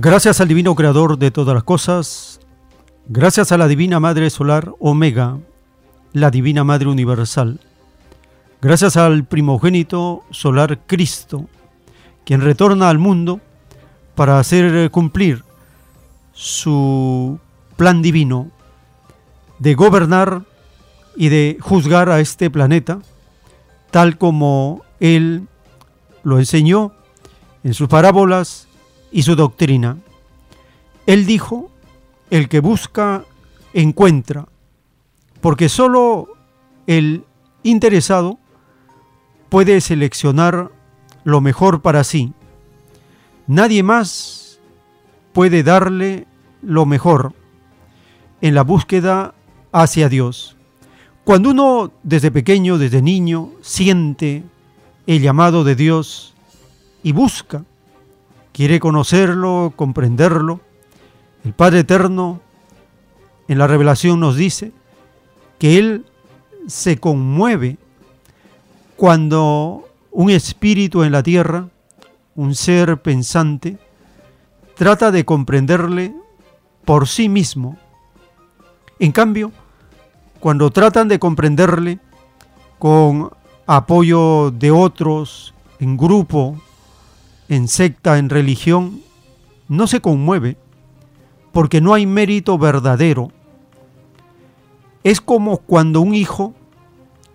Gracias 0.07 0.40
al 0.40 0.46
Divino 0.46 0.76
Creador 0.76 1.18
de 1.18 1.32
todas 1.32 1.52
las 1.52 1.64
cosas, 1.64 2.38
gracias 3.09 3.50
a 3.50 3.59
la 3.59 3.66
Divina 3.66 3.98
Madre 3.98 4.30
Solar 4.30 4.72
Omega, 4.78 5.36
la 6.12 6.30
Divina 6.30 6.62
Madre 6.62 6.86
Universal, 6.86 7.59
gracias 8.62 8.96
al 8.96 9.24
primogénito 9.24 10.22
solar 10.30 10.78
Cristo, 10.86 11.46
quien 12.24 12.40
retorna 12.40 12.88
al 12.88 12.98
mundo 12.98 13.40
para 14.14 14.38
hacer 14.38 14.92
cumplir 14.92 15.42
su 16.32 17.40
plan 17.76 18.00
divino 18.00 18.52
de 19.59 19.74
gobernar 19.74 20.42
y 21.16 21.30
de 21.30 21.59
juzgar 21.61 22.11
a 22.11 22.20
este 22.20 22.48
planeta 22.48 23.00
tal 23.90 24.18
como 24.18 24.82
Él 25.00 25.48
lo 26.22 26.38
enseñó 26.38 26.92
en 27.64 27.74
sus 27.74 27.88
parábolas 27.88 28.65
y 29.11 29.22
su 29.22 29.36
doctrina. 29.36 29.98
Él 31.07 31.26
dijo, 31.26 31.70
el 32.30 32.48
que 32.48 32.61
busca, 32.61 33.24
encuentra, 33.72 34.46
porque 35.40 35.68
solo 35.68 36.28
el 36.86 37.24
interesado 37.62 38.38
puede 39.48 39.80
seleccionar 39.80 40.70
lo 41.24 41.40
mejor 41.40 41.82
para 41.82 42.04
sí. 42.04 42.32
Nadie 43.46 43.82
más 43.82 44.61
puede 45.32 45.62
darle 45.62 46.26
lo 46.62 46.86
mejor 46.86 47.32
en 48.40 48.54
la 48.54 48.62
búsqueda 48.62 49.34
hacia 49.72 50.09
Dios. 50.09 50.57
Cuando 51.24 51.50
uno 51.50 51.92
desde 52.02 52.30
pequeño, 52.30 52.78
desde 52.78 53.02
niño, 53.02 53.50
siente 53.61 54.44
el 55.07 55.20
llamado 55.22 55.64
de 55.64 55.74
Dios 55.74 56.34
y 57.02 57.12
busca, 57.12 57.64
quiere 58.57 58.80
conocerlo, 58.80 59.74
comprenderlo, 59.76 60.62
el 61.44 61.52
Padre 61.52 61.80
Eterno 61.80 62.40
en 63.48 63.59
la 63.59 63.66
revelación 63.66 64.18
nos 64.18 64.34
dice 64.34 64.72
que 65.59 65.76
Él 65.76 66.07
se 66.66 66.96
conmueve 66.96 67.76
cuando 68.96 69.86
un 70.11 70.30
espíritu 70.30 71.02
en 71.02 71.12
la 71.12 71.22
tierra, 71.22 71.68
un 72.34 72.54
ser 72.54 72.96
pensante, 73.02 73.76
trata 74.74 75.11
de 75.11 75.26
comprenderle 75.26 76.14
por 76.86 77.09
sí 77.09 77.28
mismo. 77.28 77.76
En 78.98 79.12
cambio, 79.12 79.52
cuando 80.40 80.70
tratan 80.70 81.09
de 81.09 81.18
comprenderle 81.18 81.98
con 82.78 83.28
apoyo 83.66 84.50
de 84.50 84.70
otros, 84.70 85.52
en 85.78 85.98
grupo, 85.98 86.59
en 87.49 87.68
secta, 87.68 88.18
en 88.18 88.28
religión, 88.28 89.01
no 89.68 89.86
se 89.86 90.01
conmueve, 90.01 90.57
porque 91.53 91.80
no 91.80 91.94
hay 91.94 92.07
mérito 92.07 92.59
verdadero. 92.59 93.30
Es 95.05 95.20
como 95.20 95.59
cuando 95.59 96.01
un 96.01 96.14
hijo 96.14 96.55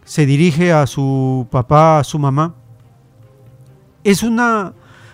se 0.03 0.25
dirige 0.25 0.73
a 0.73 0.87
su 0.87 1.47
papá, 1.49 1.99
a 1.99 2.03
su 2.03 2.19
mamá. 2.19 2.53
Es 4.03 4.23
una 4.23 4.73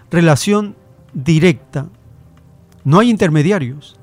relación 0.10 0.76
directa, 1.14 1.88
no 2.84 3.00
hay 3.00 3.10
intermediarios. 3.10 3.96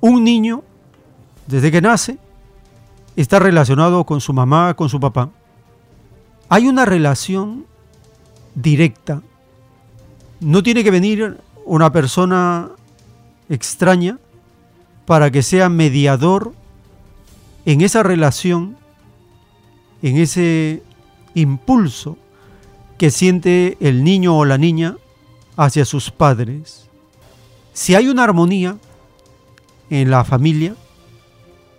Un 0.00 0.22
niño, 0.22 0.62
desde 1.46 1.72
que 1.72 1.80
nace, 1.80 2.18
está 3.16 3.40
relacionado 3.40 4.04
con 4.04 4.20
su 4.20 4.32
mamá, 4.32 4.74
con 4.74 4.88
su 4.88 5.00
papá. 5.00 5.30
Hay 6.48 6.68
una 6.68 6.84
relación 6.84 7.66
directa. 8.54 9.22
No 10.40 10.62
tiene 10.62 10.84
que 10.84 10.90
venir 10.90 11.38
una 11.64 11.92
persona 11.92 12.70
extraña 13.48 14.18
para 15.04 15.30
que 15.30 15.42
sea 15.42 15.68
mediador 15.68 16.54
en 17.64 17.80
esa 17.80 18.02
relación, 18.02 18.76
en 20.02 20.16
ese 20.16 20.82
impulso 21.34 22.16
que 22.98 23.10
siente 23.10 23.76
el 23.80 24.04
niño 24.04 24.36
o 24.36 24.44
la 24.44 24.58
niña 24.58 24.96
hacia 25.56 25.84
sus 25.84 26.10
padres. 26.10 26.88
Si 27.72 27.94
hay 27.94 28.08
una 28.08 28.24
armonía 28.24 28.76
en 29.90 30.10
la 30.10 30.24
familia, 30.24 30.74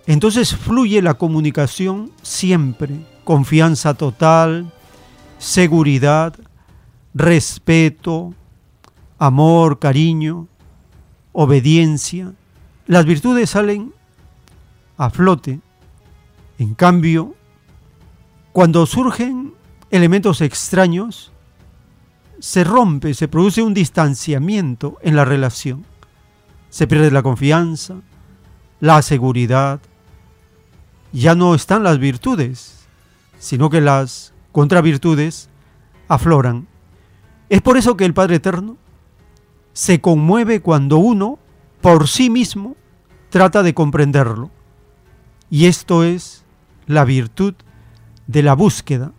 entonces 0.05 0.55
fluye 0.55 1.01
la 1.01 1.13
comunicación 1.13 2.11
siempre, 2.21 3.05
confianza 3.23 3.93
total, 3.93 4.73
seguridad, 5.37 6.33
respeto, 7.13 8.33
amor, 9.19 9.79
cariño, 9.79 10.47
obediencia. 11.33 12.33
Las 12.87 13.05
virtudes 13.05 13.51
salen 13.51 13.93
a 14.97 15.09
flote. 15.09 15.59
En 16.57 16.73
cambio, 16.73 17.35
cuando 18.51 18.85
surgen 18.85 19.53
elementos 19.91 20.41
extraños, 20.41 21.31
se 22.39 22.63
rompe, 22.63 23.13
se 23.13 23.27
produce 23.27 23.61
un 23.61 23.73
distanciamiento 23.73 24.97
en 25.01 25.15
la 25.15 25.25
relación. 25.25 25.85
Se 26.69 26.87
pierde 26.87 27.11
la 27.11 27.23
confianza, 27.23 27.95
la 28.79 29.01
seguridad, 29.01 29.81
ya 31.11 31.35
no 31.35 31.55
están 31.55 31.83
las 31.83 31.99
virtudes, 31.99 32.87
sino 33.39 33.69
que 33.69 33.81
las 33.81 34.33
contravirtudes 34.51 35.49
afloran. 36.07 36.67
Es 37.49 37.61
por 37.61 37.77
eso 37.77 37.97
que 37.97 38.05
el 38.05 38.13
Padre 38.13 38.35
Eterno 38.35 38.77
se 39.73 40.01
conmueve 40.01 40.61
cuando 40.61 40.97
uno, 40.97 41.39
por 41.81 42.07
sí 42.07 42.29
mismo, 42.29 42.75
trata 43.29 43.63
de 43.63 43.73
comprenderlo. 43.73 44.51
Y 45.49 45.65
esto 45.65 46.03
es 46.03 46.43
la 46.85 47.05
virtud 47.05 47.53
de 48.27 48.43
la 48.43 48.53
búsqueda. 48.53 49.11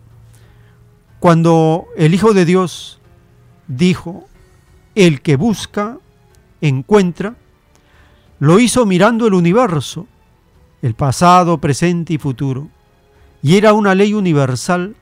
Cuando 1.18 1.86
el 1.96 2.14
Hijo 2.14 2.32
de 2.32 2.44
Dios 2.44 3.01
dijo, 3.68 4.28
el 4.94 5.22
que 5.22 5.36
busca, 5.36 5.98
encuentra, 6.61 7.36
lo 8.38 8.59
hizo 8.59 8.86
mirando 8.86 9.26
el 9.26 9.34
universo, 9.34 10.07
el 10.82 10.94
pasado, 10.94 11.59
presente 11.59 12.14
y 12.14 12.18
futuro, 12.18 12.68
y 13.42 13.57
era 13.57 13.72
una 13.72 13.94
ley 13.94 14.14
universal 14.14 14.96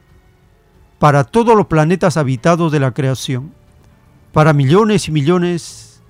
para 0.98 1.24
todos 1.24 1.56
los 1.56 1.66
planetas 1.66 2.16
habitados 2.16 2.72
de 2.72 2.80
la 2.80 2.92
creación, 2.92 3.52
para 4.38 4.52
millones 4.52 5.08
y 5.08 5.10
millones 5.10 6.00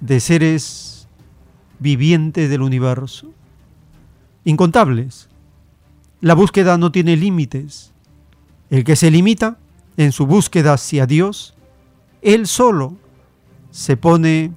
de 0.00 0.18
seres 0.18 1.06
vivientes 1.78 2.50
del 2.50 2.62
universo, 2.62 3.30
incontables. 4.42 5.28
La 6.20 6.34
búsqueda 6.34 6.78
no 6.78 6.90
tiene 6.90 7.16
límites. 7.16 7.92
El 8.70 8.82
que 8.82 8.96
se 8.96 9.12
limita 9.12 9.56
en 9.96 10.10
su 10.10 10.26
búsqueda 10.26 10.72
hacia 10.72 11.06
Dios, 11.06 11.54
él 12.22 12.48
solo 12.48 12.96
se 13.70 13.96
pone 13.96 14.50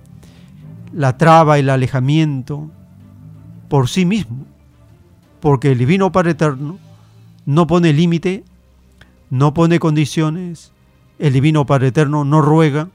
la 0.91 1.15
traba, 1.15 1.59
el 1.59 1.69
alejamiento, 1.69 2.71
por 3.69 3.89
sí 3.89 4.07
mismo, 4.07 4.47
porque 5.39 5.71
el 5.71 5.77
Divino 5.77 6.11
Padre 6.11 6.31
Eterno 6.31 6.79
no 7.45 7.67
pone 7.67 7.93
límite, 7.93 8.43
no 9.29 9.53
pone 9.53 9.77
condiciones, 9.77 10.71
el 11.19 11.31
Divino 11.31 11.67
Padre 11.67 11.89
Eterno 11.89 12.25
no 12.25 12.41
ruega, 12.41 12.89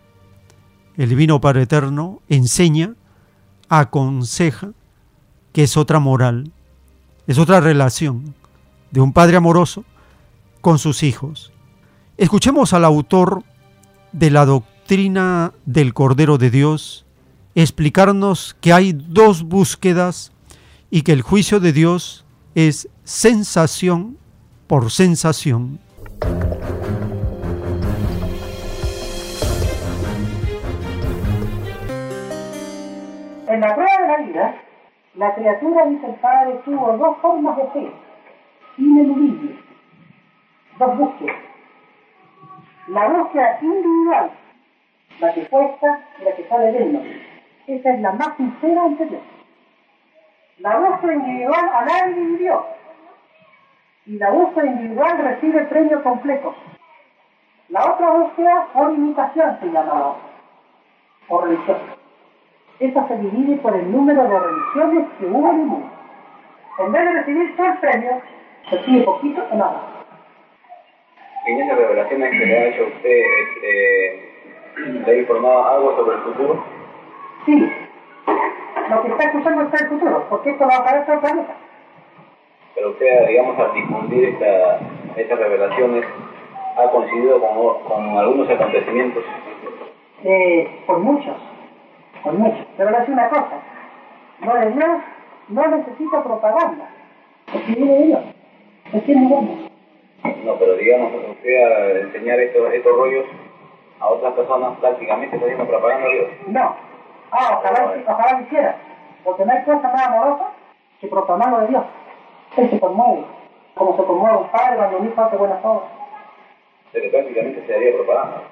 el 0.99 1.09
Divino 1.09 1.41
Padre 1.41 1.63
Eterno 1.63 2.21
enseña, 2.29 2.95
aconseja, 3.69 4.73
que 5.53 5.63
es 5.63 5.77
otra 5.77 6.01
moral, 6.01 6.53
es 7.29 7.39
otra 7.39 7.61
relación 7.61 8.35
de 8.91 9.01
un 9.01 9.13
Padre 9.13 9.37
amoroso 9.37 9.85
con 10.61 10.79
sus 10.81 11.05
hijos. 11.05 11.53
Escuchemos 12.17 12.73
al 12.73 12.85
autor 12.85 13.45
de 14.11 14.31
la 14.31 14.45
doctrina 14.45 15.53
del 15.67 15.95
Cordero 15.95 16.37
de 16.37 16.51
Dios 16.51 17.07
explicarnos 17.55 18.57
que 18.61 18.73
hay 18.73 18.93
dos 18.93 19.45
búsquedas 19.45 20.33
y 20.91 21.03
que 21.03 21.13
el 21.13 21.23
juicio 21.23 21.61
de 21.61 21.73
Dios 21.73 22.25
es 22.57 22.89
sensación 23.05 24.19
por 24.67 24.91
sensación. 24.91 25.79
En 33.49 33.63
la 33.63 33.75
prueba 33.75 34.03
de 34.03 34.09
la 34.09 34.17
vida, 34.19 34.55
la 35.15 35.35
criatura, 35.35 35.87
dice 35.87 36.07
el 36.07 36.15
Padre, 36.17 36.61
tuvo 36.67 36.99
dos 36.99 37.17
formas 37.19 37.57
de 37.57 37.67
fe, 37.69 37.93
ineludibles, 38.77 39.57
dos 40.79 40.99
búsquedas. 40.99 41.37
La 42.89 43.09
búsqueda 43.09 43.59
individual, 43.63 44.31
la 45.21 45.33
que 45.33 45.47
cuesta 45.47 46.01
y 46.21 46.25
la 46.25 46.37
que 46.37 46.45
sale 46.47 46.73
de 46.73 46.79
él. 46.79 47.23
Esa 47.69 47.95
es 47.95 48.01
la 48.01 48.13
más 48.13 48.37
sincera 48.37 48.83
ante 48.83 49.07
Dios. 49.07 49.23
La 50.59 50.79
búsqueda 50.79 51.15
individual 51.15 51.71
a 51.73 51.85
nadie 51.87 52.15
vivió. 52.15 52.67
Y 54.05 54.19
la 54.19 54.31
búsqueda 54.31 54.67
individual 54.67 55.19
recibe 55.19 55.65
premio 55.65 56.03
completo. 56.03 56.55
La 57.71 57.93
otra 57.93 58.11
búsqueda 58.11 58.69
por 58.75 58.93
imitación 58.93 59.59
se 59.61 59.67
llama 59.71 60.17
por 61.29 61.45
religión. 61.45 61.98
Esa 62.81 63.09
se 63.09 63.17
divide 63.19 63.57
por 63.57 63.75
el 63.75 63.91
número 63.91 64.23
de 64.23 64.39
religiones 64.39 65.07
que 65.19 65.27
hubo 65.27 65.51
en 65.51 65.61
el 65.61 65.67
mundo. 65.67 65.91
En 66.79 66.93
vez 66.93 67.05
de 67.05 67.13
recibir 67.13 67.57
todo 67.57 67.67
el 67.67 67.79
premio, 67.79 68.23
recibe 68.71 69.03
poquito 69.03 69.43
o 69.51 69.57
nada. 69.57 69.83
En 71.47 71.61
esas 71.61 71.79
revelaciones 71.79 72.31
que 72.31 72.47
le 72.47 72.59
ha 72.59 72.67
hecho 72.67 72.87
usted, 72.87 73.23
eh, 73.65 74.31
¿le 75.05 75.11
ha 75.11 75.17
informado 75.17 75.67
algo 75.67 75.97
sobre 75.97 76.17
el 76.17 76.23
futuro? 76.23 76.65
Sí, 77.47 77.73
lo 78.91 79.03
que 79.03 79.09
está 79.09 79.25
escuchando 79.25 79.63
está 79.63 79.85
el 79.85 79.91
futuro, 79.91 80.27
porque 80.31 80.51
esto 80.51 80.67
va 80.67 80.75
a 80.77 80.79
aparecer 80.79 81.15
el 81.15 81.21
planeta. 81.21 81.55
Pero 82.75 82.91
usted, 82.91 83.27
digamos, 83.27 83.59
al 83.59 83.75
difundir 83.75 84.25
esta, 84.29 84.79
estas 85.17 85.39
revelaciones, 85.39 86.05
ha 86.77 86.91
coincidido 86.91 87.41
con, 87.41 87.83
con 87.83 88.19
algunos 88.19 88.49
acontecimientos. 88.49 89.25
Eh, 90.23 90.83
con 90.87 91.03
muchos, 91.03 91.37
con 92.23 92.39
muchos. 92.39 92.67
Pero 92.77 92.91
le 92.91 92.99
decir 92.99 93.15
una 93.15 93.29
cosa, 93.29 93.61
no 94.41 94.55
de 94.55 94.71
Dios 94.73 94.89
no 95.49 95.67
necesita 95.67 96.23
propaganda, 96.23 96.89
porque 97.53 97.73
viene 97.73 97.93
de 97.93 98.07
Dios, 98.07 98.21
es 98.93 99.09
es 99.09 99.29
bueno. 99.29 99.69
No, 100.45 100.55
pero 100.57 100.75
digamos, 100.75 101.13
usted 101.31 101.63
al 101.63 101.97
enseñar 101.99 102.41
estos, 102.41 102.73
estos 102.73 102.97
rollos 102.97 103.27
a 104.01 104.09
otras 104.09 104.35
personas 104.35 104.79
prácticamente 104.79 105.37
está 105.37 105.47
haciendo 105.47 105.67
propaganda 105.67 106.07
a 106.07 106.11
Dios. 106.11 106.29
No. 106.47 106.77
Ah, 107.31 107.59
ojalá, 107.59 107.95
ojalá 108.07 108.39
lo 108.39 108.47
hiciera. 108.47 108.77
Porque 109.25 109.45
no 109.45 109.53
hay 109.53 109.63
cosa 109.65 109.89
más 109.89 110.07
amorosa 110.07 110.53
que 111.01 111.07
lo 111.09 111.61
de 111.61 111.67
Dios. 111.69 111.85
Él 112.57 112.71
se 112.71 112.81
conmueve. 112.81 113.25
Como 113.75 113.97
se 113.97 114.05
conmueve 114.05 114.39
un 114.39 114.49
padre 114.49 114.77
cuando 114.77 114.99
un 114.99 115.07
hijo 115.07 115.23
hace 115.23 115.37
buenas 115.37 115.65
obras. 115.65 115.91
O 116.89 116.93
sea 116.93 117.03
que 117.03 117.09
prácticamente 117.09 117.67
se 117.67 117.75
haría 117.75 117.95
propaganda. 117.95 118.43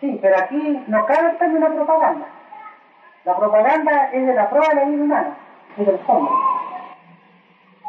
Sí, 0.00 0.18
pero 0.20 0.36
aquí 0.36 0.82
no 0.88 1.06
cabe 1.06 1.30
el 1.30 1.38
término 1.38 1.74
propaganda. 1.74 2.26
La 3.24 3.36
propaganda 3.36 4.10
es 4.12 4.26
de 4.26 4.34
la 4.34 4.50
prueba 4.50 4.68
de 4.68 4.74
la 4.74 4.84
vida 4.84 5.02
humana, 5.02 5.36
es 5.78 5.86
del 5.86 5.98
fondo. 6.00 6.30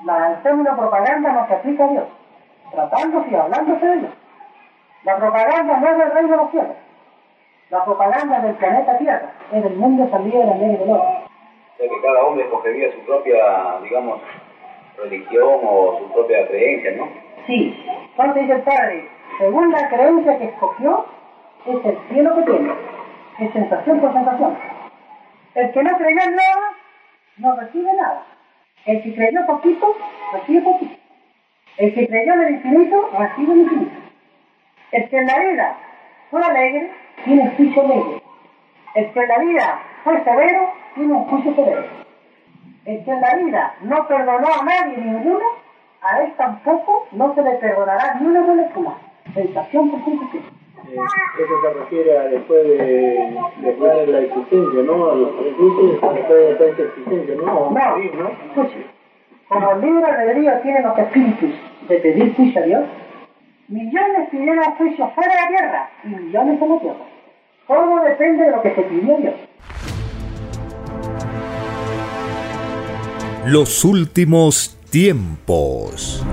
La, 0.06 0.40
término 0.44 0.78
propaganda 0.78 1.34
no 1.34 1.48
se 1.48 1.54
aplica 1.56 1.84
a 1.84 1.88
Dios, 1.90 2.06
tratándose 2.72 3.30
y 3.32 3.36
hablándose 3.36 3.86
de 3.86 3.98
Dios. 3.98 4.12
La 5.04 5.18
propaganda 5.18 5.78
no 5.78 5.90
es 5.90 5.98
del 5.98 6.12
reino 6.12 6.30
de 6.30 6.38
los 6.38 6.52
cielos. 6.52 6.76
La 7.70 7.84
propaganda 7.84 8.38
es 8.38 8.44
del 8.44 8.56
planeta 8.56 8.98
Tierra, 8.98 9.34
es 9.52 9.64
del 9.64 9.76
mundo 9.76 10.10
salido 10.10 10.40
de 10.40 10.46
la 10.46 10.56
ley 10.56 10.78
del 10.78 10.90
oro. 10.90 11.04
O 11.04 11.78
sea 11.78 11.90
que 11.90 12.02
cada 12.02 12.24
hombre 12.24 12.46
escogería 12.46 12.94
su 12.94 13.00
propia, 13.00 13.80
digamos, 13.84 14.22
religión 14.98 15.60
o 15.68 16.00
su 16.00 16.14
propia 16.14 16.48
creencia, 16.48 16.92
¿no? 16.96 17.10
Sí, 17.46 17.86
entonces 18.12 18.44
dice 18.44 18.54
el 18.54 18.62
Padre, 18.62 19.10
según 19.38 19.70
la 19.72 19.90
creencia 19.90 20.38
que 20.38 20.46
escogió, 20.46 21.06
es 21.66 21.86
el 21.86 22.00
cielo 22.08 22.36
que 22.36 22.42
tiene. 22.44 22.74
Es 23.40 23.52
sensación 23.52 24.00
por 24.00 24.14
sensación. 24.14 24.75
El 25.56 25.72
que 25.72 25.84
no 25.84 25.98
creyó 25.98 26.22
en 26.22 26.36
nada, 26.36 26.74
no 27.38 27.56
recibe 27.56 27.94
nada. 27.94 28.26
El 28.86 29.02
que 29.02 29.16
creyó 29.16 29.46
poquito, 29.48 29.96
recibe 30.34 30.62
poquito. 30.62 30.96
El 31.78 31.94
que 31.94 32.08
creyó 32.08 32.34
en 32.34 32.42
el 32.42 32.54
infinito, 32.56 33.10
recibe 33.18 33.54
el 33.54 33.60
infinito. 33.62 33.96
El 34.92 35.10
que 35.10 35.18
en 35.18 35.28
la 35.28 35.40
vida 35.40 35.78
fue 36.30 36.44
alegre, 36.44 36.92
tiene 37.24 37.50
juicio 37.52 37.82
alegre. 37.82 38.22
El 38.96 39.12
que 39.14 39.20
en 39.22 39.28
la 39.30 39.40
vida 39.40 39.80
fue 40.04 40.24
severo, 40.26 40.74
tiene 40.94 41.14
un 41.14 41.24
juicio 41.26 41.56
severo. 41.56 41.86
El 42.84 43.06
que 43.06 43.12
en 43.12 43.22
la 43.22 43.36
vida 43.36 43.76
no 43.82 44.08
perdonó 44.08 44.48
a 44.48 44.64
nadie 44.66 44.98
ninguno, 44.98 45.46
a 46.02 46.22
él 46.22 46.34
tampoco 46.36 47.08
no 47.14 47.34
se 47.34 47.42
le 47.42 47.52
perdonará 47.56 48.16
ni 48.16 48.28
una 48.28 48.42
molécula. 48.42 48.98
Sensación 49.34 49.90
por 49.90 50.04
sensación. 50.04 50.65
Eh, 50.88 50.98
eso 51.40 51.62
se 51.62 51.80
refiere 51.80 52.18
a 52.18 52.24
después 52.26 52.68
de, 52.68 54.08
la 54.08 54.20
existencia, 54.20 54.82
¿no? 54.84 55.12
A 55.12 55.16
los 55.16 55.32
juicios 55.58 55.92
después 56.14 56.28
de 56.30 56.52
esta 56.52 56.84
existencia, 56.84 57.36
¿no? 57.36 57.46
No, 57.46 57.72
¿no? 57.72 58.30
escuche. 58.48 58.86
Como 59.48 59.72
el 59.72 59.82
libre 59.82 60.06
albedrío 60.06 60.52
tiene 60.62 60.82
los 60.82 60.98
espíritus 60.98 61.52
de 61.88 61.98
pedir 61.98 62.36
juicio 62.36 62.62
a 62.62 62.66
Dios, 62.66 62.84
millones 63.68 64.30
pidieron 64.30 64.64
juicio 64.78 65.10
fuera 65.10 65.34
de 65.34 65.42
la 65.42 65.48
tierra 65.48 65.90
y 66.04 66.08
millones 66.08 66.62
en 66.62 66.70
la 66.70 66.80
tierra. 66.80 67.06
Todo 67.68 68.04
depende 68.04 68.44
de 68.44 68.52
lo 68.52 68.62
que 68.62 68.76
se 68.76 68.82
pidió 68.84 69.16
a 69.16 69.20
Dios. 69.20 69.36
Los 73.46 73.86
últimos 73.86 74.80
tiempos. 74.92 76.26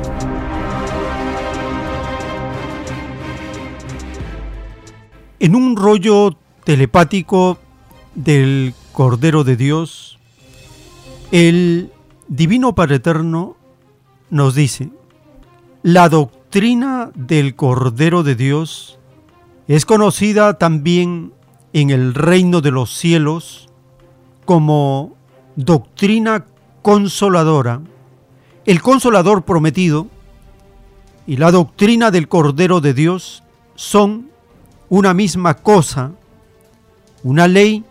En 5.43 5.57
un 5.57 5.75
rollo 5.75 6.37
telepático 6.63 7.59
del 8.15 8.75
Cordero 8.93 9.43
de 9.43 9.57
Dios, 9.57 10.21
el 11.33 11.91
Divino 12.29 12.77
Padre 12.77 12.97
Eterno 12.97 13.57
nos 14.31 14.55
dice, 14.55 14.91
la 15.83 16.09
doctrina 16.09 17.11
del 17.17 17.57
Cordero 17.57 18.23
de 18.23 18.37
Dios 18.37 19.01
es 19.67 19.85
conocida 19.85 20.59
también 20.59 21.33
en 21.73 21.91
el 21.91 22.15
reino 22.15 22.61
de 22.61 22.71
los 22.71 22.97
cielos 22.97 23.69
como 24.45 25.17
doctrina 25.57 26.47
consoladora, 26.83 27.81
el 28.65 28.81
consolador 28.81 29.43
prometido 29.43 30.07
y 31.27 31.37
la 31.37 31.51
doctrina 31.51 32.13
del 32.13 32.29
Cordero 32.29 32.81
de 32.81 32.95
Dios 32.95 33.43
son 33.75 34.31
una 34.93 35.15
misma 35.15 35.55
cosa. 35.55 36.13
Una 37.23 37.49
ley 37.49 37.83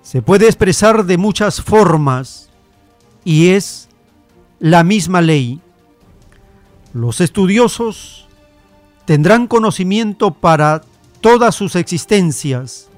se 0.00 0.22
puede 0.22 0.46
expresar 0.46 1.04
de 1.04 1.18
muchas 1.18 1.60
formas 1.60 2.48
y 3.26 3.50
es 3.50 3.90
la 4.58 4.84
misma 4.84 5.20
ley. 5.20 5.60
Los 6.94 7.20
estudiosos 7.20 8.26
tendrán 9.04 9.46
conocimiento 9.46 10.30
para 10.30 10.80
todas 11.20 11.54
sus 11.54 11.76
existencias 11.76 12.88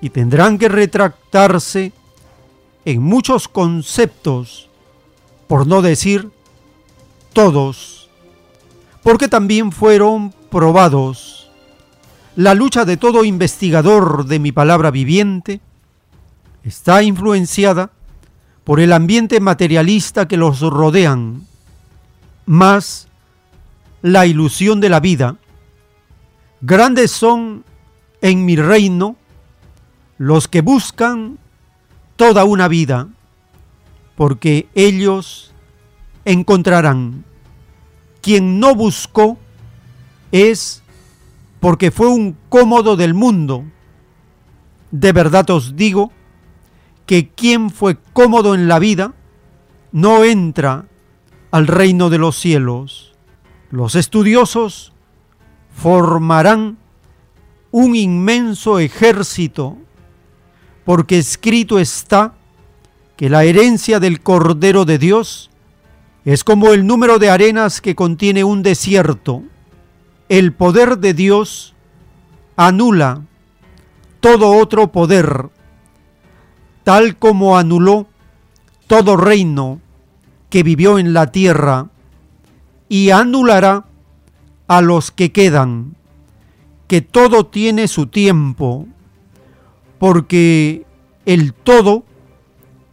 y 0.00 0.10
tendrán 0.10 0.58
que 0.58 0.68
retractarse 0.68 1.92
en 2.84 3.00
muchos 3.00 3.46
conceptos, 3.46 4.68
por 5.46 5.68
no 5.68 5.82
decir 5.82 6.32
todos, 7.32 8.10
porque 9.04 9.28
también 9.28 9.70
fueron 9.70 10.34
probados. 10.50 11.39
La 12.36 12.54
lucha 12.54 12.84
de 12.84 12.96
todo 12.96 13.24
investigador 13.24 14.24
de 14.24 14.38
mi 14.38 14.52
palabra 14.52 14.92
viviente 14.92 15.60
está 16.62 17.02
influenciada 17.02 17.90
por 18.62 18.78
el 18.78 18.92
ambiente 18.92 19.40
materialista 19.40 20.28
que 20.28 20.36
los 20.36 20.60
rodean, 20.60 21.46
más 22.46 23.08
la 24.02 24.26
ilusión 24.26 24.80
de 24.80 24.88
la 24.88 25.00
vida. 25.00 25.36
Grandes 26.60 27.10
son 27.10 27.64
en 28.20 28.44
mi 28.44 28.54
reino 28.54 29.16
los 30.16 30.46
que 30.46 30.60
buscan 30.60 31.38
toda 32.14 32.44
una 32.44 32.68
vida, 32.68 33.08
porque 34.14 34.68
ellos 34.74 35.52
encontrarán. 36.24 37.24
Quien 38.20 38.60
no 38.60 38.74
buscó 38.76 39.38
es 40.30 40.82
porque 41.60 41.90
fue 41.90 42.08
un 42.08 42.36
cómodo 42.48 42.96
del 42.96 43.14
mundo. 43.14 43.64
De 44.90 45.12
verdad 45.12 45.48
os 45.50 45.76
digo 45.76 46.10
que 47.06 47.28
quien 47.28 47.70
fue 47.70 47.98
cómodo 48.12 48.54
en 48.54 48.66
la 48.66 48.78
vida 48.78 49.14
no 49.92 50.24
entra 50.24 50.86
al 51.50 51.66
reino 51.66 52.10
de 52.10 52.18
los 52.18 52.36
cielos. 52.36 53.14
Los 53.70 53.94
estudiosos 53.94 54.92
formarán 55.74 56.78
un 57.70 57.94
inmenso 57.94 58.78
ejército 58.78 59.76
porque 60.84 61.18
escrito 61.18 61.78
está 61.78 62.34
que 63.16 63.28
la 63.28 63.44
herencia 63.44 64.00
del 64.00 64.22
Cordero 64.22 64.84
de 64.84 64.98
Dios 64.98 65.50
es 66.24 66.42
como 66.42 66.72
el 66.72 66.86
número 66.86 67.18
de 67.18 67.30
arenas 67.30 67.80
que 67.80 67.94
contiene 67.94 68.44
un 68.44 68.62
desierto. 68.62 69.42
El 70.30 70.52
poder 70.52 70.98
de 70.98 71.12
Dios 71.12 71.74
anula 72.54 73.22
todo 74.20 74.52
otro 74.52 74.92
poder, 74.92 75.50
tal 76.84 77.16
como 77.16 77.58
anuló 77.58 78.06
todo 78.86 79.16
reino 79.16 79.80
que 80.48 80.62
vivió 80.62 81.00
en 81.00 81.14
la 81.14 81.32
tierra, 81.32 81.88
y 82.88 83.10
anulará 83.10 83.86
a 84.68 84.80
los 84.82 85.10
que 85.10 85.32
quedan, 85.32 85.96
que 86.86 87.00
todo 87.00 87.46
tiene 87.46 87.88
su 87.88 88.06
tiempo 88.06 88.86
porque 89.98 90.86
el 91.26 91.54
todo 91.54 92.04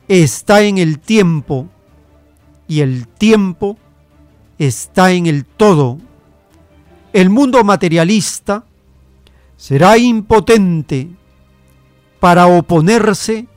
está 0.07 0.63
en 0.63 0.79
el 0.79 0.97
tiempo 0.97 1.69
y 2.67 2.81
el 2.81 3.07
tiempo 3.07 3.77
está 4.57 5.11
en 5.11 5.27
el 5.27 5.45
todo. 5.45 5.99
El 7.17 7.31
mundo 7.31 7.63
materialista 7.63 8.63
será 9.55 9.97
impotente 9.97 11.09
para 12.19 12.45
oponerse 12.45 13.47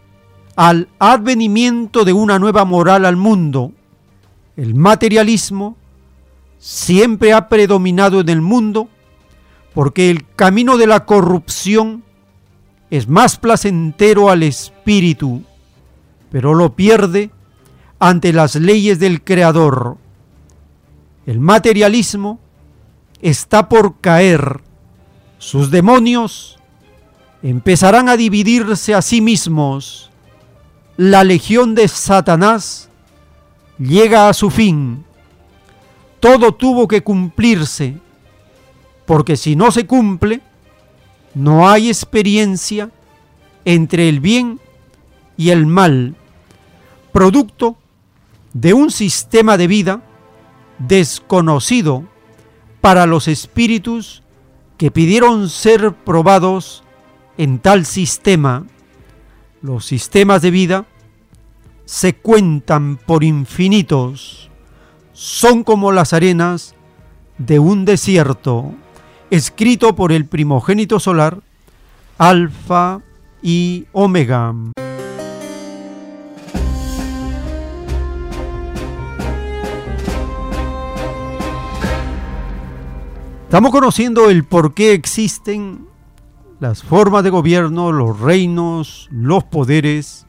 al 0.56 0.88
advenimiento 0.98 2.06
de 2.06 2.14
una 2.14 2.38
nueva 2.38 2.64
moral 2.64 3.04
al 3.04 3.16
mundo. 3.16 3.72
El 4.56 4.74
materialismo 4.74 5.76
siempre 6.58 7.34
ha 7.34 7.50
predominado 7.50 8.20
en 8.20 8.30
el 8.30 8.40
mundo 8.40 8.88
porque 9.74 10.08
el 10.08 10.24
camino 10.34 10.78
de 10.78 10.86
la 10.86 11.04
corrupción 11.04 12.02
es 12.88 13.08
más 13.08 13.36
placentero 13.36 14.30
al 14.30 14.42
espíritu 14.42 15.42
pero 16.32 16.54
lo 16.54 16.74
pierde 16.76 17.30
ante 17.98 18.32
las 18.32 18.56
leyes 18.56 18.98
del 19.00 19.22
Creador. 19.22 19.98
El 21.26 21.40
materialismo 21.40 22.40
está 23.20 23.68
por 23.68 24.00
caer. 24.00 24.60
Sus 25.38 25.70
demonios 25.70 26.58
empezarán 27.42 28.08
a 28.08 28.16
dividirse 28.16 28.94
a 28.94 29.02
sí 29.02 29.20
mismos. 29.20 30.10
La 30.96 31.24
legión 31.24 31.74
de 31.74 31.88
Satanás 31.88 32.88
llega 33.78 34.28
a 34.28 34.34
su 34.34 34.50
fin. 34.50 35.04
Todo 36.20 36.52
tuvo 36.52 36.86
que 36.86 37.02
cumplirse, 37.02 37.96
porque 39.06 39.36
si 39.36 39.56
no 39.56 39.70
se 39.70 39.86
cumple, 39.86 40.42
no 41.34 41.68
hay 41.68 41.88
experiencia 41.88 42.90
entre 43.64 44.08
el 44.08 44.20
bien 44.20 44.60
y 45.36 45.50
el 45.50 45.64
mal, 45.64 46.16
producto 47.12 47.76
de 48.52 48.74
un 48.74 48.90
sistema 48.90 49.56
de 49.56 49.66
vida 49.66 50.02
desconocido 50.78 52.09
para 52.80 53.06
los 53.06 53.28
espíritus 53.28 54.22
que 54.76 54.90
pidieron 54.90 55.48
ser 55.48 55.92
probados 55.92 56.82
en 57.36 57.58
tal 57.58 57.86
sistema. 57.86 58.64
Los 59.62 59.84
sistemas 59.84 60.42
de 60.42 60.50
vida 60.50 60.86
se 61.84 62.14
cuentan 62.14 62.96
por 62.96 63.24
infinitos, 63.24 64.50
son 65.12 65.64
como 65.64 65.92
las 65.92 66.12
arenas 66.12 66.74
de 67.36 67.58
un 67.58 67.84
desierto, 67.84 68.72
escrito 69.30 69.94
por 69.96 70.12
el 70.12 70.24
primogénito 70.24 71.00
solar, 71.00 71.40
Alfa 72.16 73.00
y 73.42 73.86
Omega. 73.92 74.54
Estamos 83.50 83.72
conociendo 83.72 84.30
el 84.30 84.44
por 84.44 84.74
qué 84.74 84.92
existen 84.92 85.88
las 86.60 86.84
formas 86.84 87.24
de 87.24 87.30
gobierno, 87.30 87.90
los 87.90 88.20
reinos, 88.20 89.08
los 89.10 89.42
poderes. 89.42 90.24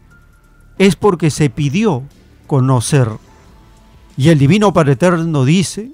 Es 0.80 0.96
porque 0.96 1.30
se 1.30 1.52
pidió 1.52 2.02
conocer. 2.48 3.08
Y 4.18 4.30
el 4.30 4.40
Divino 4.40 4.74
Padre 4.74 4.94
Eterno 4.94 5.46
dice 5.46 5.92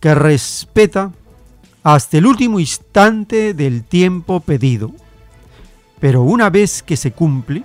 que 0.00 0.16
respeta 0.16 1.12
hasta 1.84 2.18
el 2.18 2.26
último 2.26 2.58
instante 2.58 3.54
del 3.54 3.84
tiempo 3.84 4.40
pedido. 4.40 4.90
Pero 6.00 6.22
una 6.22 6.50
vez 6.50 6.82
que 6.82 6.96
se 6.96 7.12
cumple, 7.12 7.62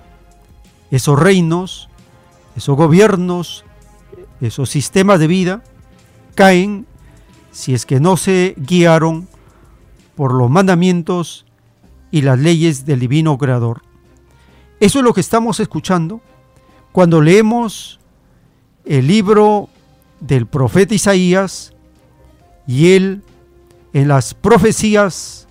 esos 0.91 1.17
reinos, 1.17 1.89
esos 2.55 2.77
gobiernos, 2.77 3.65
esos 4.39 4.69
sistemas 4.69 5.19
de 5.19 5.25
vida 5.25 5.63
caen 6.35 6.85
si 7.59 7.73
es 7.73 7.85
que 7.85 7.99
no 7.99 8.15
se 8.15 8.55
guiaron 8.55 9.27
por 10.15 10.33
los 10.33 10.49
mandamientos 10.49 11.45
y 12.09 12.21
las 12.21 12.39
leyes 12.39 12.85
del 12.85 13.01
divino 13.01 13.37
creador. 13.37 13.81
Eso 14.79 14.99
es 14.99 15.03
lo 15.03 15.13
que 15.13 15.19
estamos 15.19 15.59
escuchando 15.59 16.21
cuando 16.93 17.21
leemos 17.21 17.99
el 18.85 19.07
libro 19.07 19.67
del 20.21 20.47
profeta 20.47 20.95
Isaías 20.95 21.73
y 22.65 22.93
él 22.93 23.23
en 23.91 24.07
las 24.07 24.33
profecías 24.35 25.45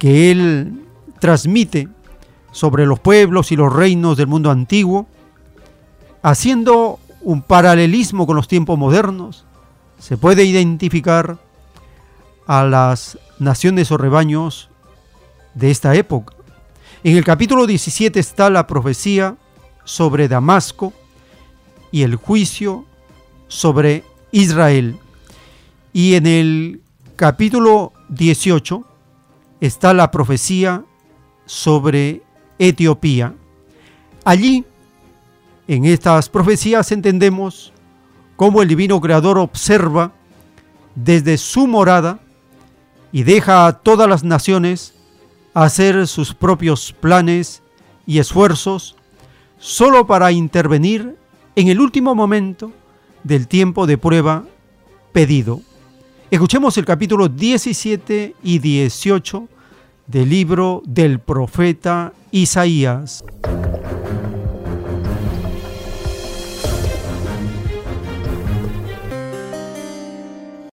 que 0.00 0.32
él 0.32 0.86
transmite 1.20 1.88
sobre 2.50 2.84
los 2.84 2.98
pueblos 2.98 3.52
y 3.52 3.56
los 3.56 3.72
reinos 3.72 4.16
del 4.16 4.26
mundo 4.26 4.50
antiguo, 4.50 5.06
haciendo 6.22 6.98
un 7.20 7.42
paralelismo 7.42 8.26
con 8.26 8.34
los 8.34 8.48
tiempos 8.48 8.76
modernos, 8.76 9.46
se 9.98 10.16
puede 10.16 10.44
identificar 10.44 11.38
a 12.46 12.64
las 12.64 13.18
naciones 13.38 13.90
o 13.90 13.98
rebaños 13.98 14.68
de 15.54 15.70
esta 15.70 15.94
época. 15.94 16.34
En 17.02 17.16
el 17.16 17.24
capítulo 17.24 17.66
17 17.66 18.18
está 18.18 18.50
la 18.50 18.66
profecía 18.66 19.36
sobre 19.84 20.28
Damasco 20.28 20.92
y 21.90 22.02
el 22.02 22.16
juicio 22.16 22.84
sobre 23.48 24.04
Israel. 24.32 24.98
Y 25.92 26.14
en 26.14 26.26
el 26.26 26.80
capítulo 27.16 27.92
18 28.08 28.84
está 29.60 29.94
la 29.94 30.10
profecía 30.10 30.84
sobre 31.46 32.22
Etiopía. 32.58 33.34
Allí, 34.24 34.64
en 35.68 35.84
estas 35.84 36.28
profecías 36.28 36.92
entendemos 36.92 37.72
cómo 38.36 38.62
el 38.62 38.68
divino 38.68 39.00
creador 39.00 39.38
observa 39.38 40.12
desde 40.94 41.38
su 41.38 41.66
morada 41.66 42.20
y 43.12 43.22
deja 43.22 43.66
a 43.66 43.72
todas 43.72 44.08
las 44.08 44.24
naciones 44.24 44.94
hacer 45.54 46.06
sus 46.06 46.34
propios 46.34 46.92
planes 46.92 47.62
y 48.06 48.18
esfuerzos 48.18 48.96
solo 49.58 50.06
para 50.06 50.32
intervenir 50.32 51.16
en 51.54 51.68
el 51.68 51.80
último 51.80 52.14
momento 52.14 52.72
del 53.24 53.48
tiempo 53.48 53.86
de 53.86 53.98
prueba 53.98 54.44
pedido. 55.12 55.62
Escuchemos 56.30 56.76
el 56.76 56.84
capítulo 56.84 57.28
17 57.28 58.34
y 58.42 58.58
18 58.58 59.48
del 60.06 60.28
libro 60.28 60.82
del 60.84 61.20
profeta 61.20 62.12
Isaías. 62.30 63.24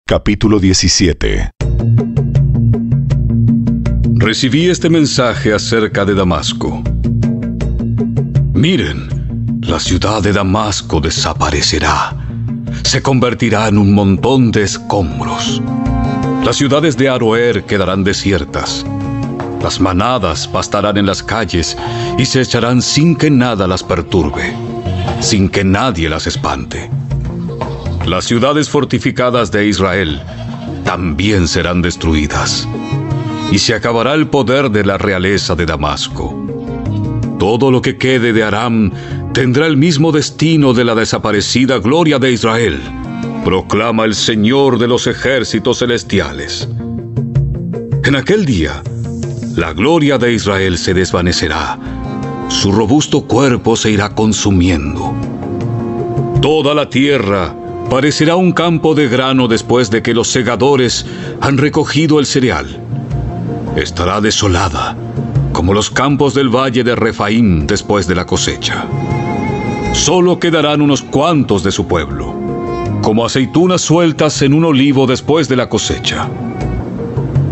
Capítulo 0.09 0.57
17 0.57 1.51
Recibí 4.15 4.67
este 4.67 4.89
mensaje 4.89 5.53
acerca 5.53 6.03
de 6.03 6.15
Damasco. 6.15 6.81
Miren, 8.53 9.59
la 9.61 9.79
ciudad 9.79 10.23
de 10.23 10.33
Damasco 10.33 10.99
desaparecerá. 10.99 12.15
Se 12.81 13.03
convertirá 13.03 13.67
en 13.67 13.77
un 13.77 13.93
montón 13.93 14.51
de 14.51 14.63
escombros. 14.63 15.61
Las 16.43 16.55
ciudades 16.55 16.97
de 16.97 17.07
Aroer 17.07 17.65
quedarán 17.65 18.03
desiertas. 18.03 18.83
Las 19.61 19.79
manadas 19.79 20.47
pastarán 20.47 20.97
en 20.97 21.05
las 21.05 21.21
calles 21.21 21.77
y 22.17 22.25
se 22.25 22.41
echarán 22.41 22.81
sin 22.81 23.15
que 23.15 23.29
nada 23.29 23.67
las 23.67 23.83
perturbe, 23.83 24.55
sin 25.19 25.49
que 25.49 25.63
nadie 25.63 26.09
las 26.09 26.25
espante. 26.25 26.89
Las 28.05 28.25
ciudades 28.25 28.69
fortificadas 28.69 29.51
de 29.51 29.67
Israel 29.67 30.21
también 30.83 31.47
serán 31.47 31.81
destruidas, 31.81 32.67
y 33.51 33.59
se 33.59 33.75
acabará 33.75 34.13
el 34.15 34.27
poder 34.27 34.71
de 34.71 34.83
la 34.83 34.97
realeza 34.97 35.55
de 35.55 35.65
Damasco. 35.65 36.35
Todo 37.37 37.71
lo 37.71 37.81
que 37.81 37.97
quede 37.97 38.33
de 38.33 38.43
Aram 38.43 38.91
tendrá 39.33 39.67
el 39.67 39.77
mismo 39.77 40.11
destino 40.11 40.73
de 40.73 40.83
la 40.83 40.95
desaparecida 40.95 41.77
gloria 41.77 42.19
de 42.19 42.31
Israel, 42.31 42.79
proclama 43.45 44.05
el 44.05 44.15
Señor 44.15 44.79
de 44.79 44.87
los 44.87 45.07
ejércitos 45.07 45.79
celestiales. 45.79 46.67
En 48.03 48.15
aquel 48.15 48.45
día, 48.45 48.81
la 49.55 49.73
gloria 49.73 50.17
de 50.17 50.33
Israel 50.33 50.77
se 50.77 50.93
desvanecerá, 50.93 51.77
su 52.47 52.71
robusto 52.71 53.25
cuerpo 53.27 53.75
se 53.75 53.91
irá 53.91 54.15
consumiendo. 54.15 55.13
Toda 56.41 56.73
la 56.73 56.89
tierra 56.89 57.55
parecerá 57.89 58.35
un 58.35 58.51
campo 58.51 58.93
de 58.93 59.09
grano 59.09 59.47
después 59.47 59.89
de 59.89 60.01
que 60.03 60.13
los 60.13 60.27
segadores 60.27 61.05
han 61.41 61.57
recogido 61.57 62.19
el 62.19 62.25
cereal. 62.25 62.67
Estará 63.75 64.21
desolada, 64.21 64.95
como 65.53 65.73
los 65.73 65.89
campos 65.89 66.33
del 66.33 66.49
valle 66.49 66.83
de 66.83 66.95
Refaim 66.95 67.65
después 67.65 68.07
de 68.07 68.15
la 68.15 68.25
cosecha. 68.25 68.85
Solo 69.93 70.39
quedarán 70.39 70.81
unos 70.81 71.01
cuantos 71.01 71.63
de 71.63 71.71
su 71.71 71.87
pueblo, 71.87 72.35
como 73.01 73.25
aceitunas 73.25 73.81
sueltas 73.81 74.41
en 74.43 74.53
un 74.53 74.65
olivo 74.65 75.07
después 75.07 75.49
de 75.49 75.55
la 75.55 75.67
cosecha. 75.67 76.29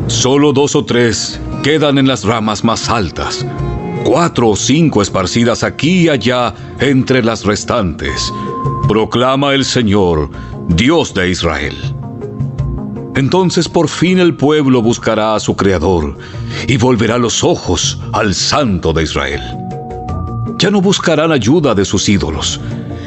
Solo 0.06 0.54
dos 0.54 0.76
o 0.76 0.86
tres 0.86 1.42
quedan 1.64 1.98
en 1.98 2.08
las 2.08 2.24
ramas 2.24 2.64
más 2.64 2.90
altas, 2.90 3.46
cuatro 4.04 4.50
o 4.50 4.56
cinco 4.56 5.02
esparcidas 5.02 5.64
aquí 5.64 6.02
y 6.02 6.10
allá 6.10 6.54
entre 6.80 7.24
las 7.24 7.44
restantes, 7.44 8.32
proclama 8.88 9.54
el 9.54 9.66
Señor, 9.66 10.30
Dios 10.70 11.14
de 11.14 11.30
Israel. 11.30 11.76
Entonces 13.16 13.68
por 13.68 13.90
fin 13.90 14.20
el 14.20 14.36
pueblo 14.36 14.82
buscará 14.82 15.36
a 15.36 15.40
su 15.40 15.56
Creador 15.56 16.18
y 16.68 16.78
volverá 16.78 17.18
los 17.18 17.44
ojos 17.44 18.00
al 18.14 18.34
Santo 18.34 18.94
de 18.94 19.04
Israel. 19.04 19.42
Ya 20.58 20.72
no 20.72 20.82
buscarán 20.82 21.32
ayuda 21.32 21.76
de 21.76 21.84
sus 21.84 22.08
ídolos, 22.08 22.62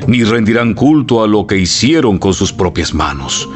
ni 0.07 0.23
rendirán 0.23 0.75
culto 0.75 1.23
a 1.23 1.27
lo 1.27 1.47
que 1.47 1.57
hicieron 1.57 2.19
con 2.19 2.35
sus 2.35 2.53
propias 2.53 2.93
manos. 2.93 3.49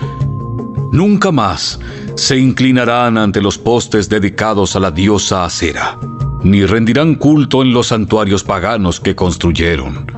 Nunca 0.93 1.31
más 1.31 1.79
se 2.15 2.39
inclinarán 2.39 3.19
ante 3.19 3.43
los 3.43 3.59
postes 3.59 4.09
dedicados 4.09 4.77
a 4.77 4.81
la 4.81 4.91
diosa 4.91 5.45
Acera, 5.45 5.99
ni 6.43 6.65
rendirán 6.65 7.17
culto 7.17 7.63
en 7.63 7.75
los 7.75 7.89
santuarios 7.89 8.43
paganos 8.45 8.99
que 8.99 9.15
construyeron 9.15 10.14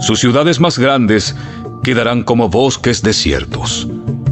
Sus 0.00 0.18
ciudades 0.18 0.60
más 0.60 0.78
grandes 0.78 1.36
quedarán 1.82 2.22
como 2.22 2.48
bosques 2.48 3.02
desiertos, 3.02 3.86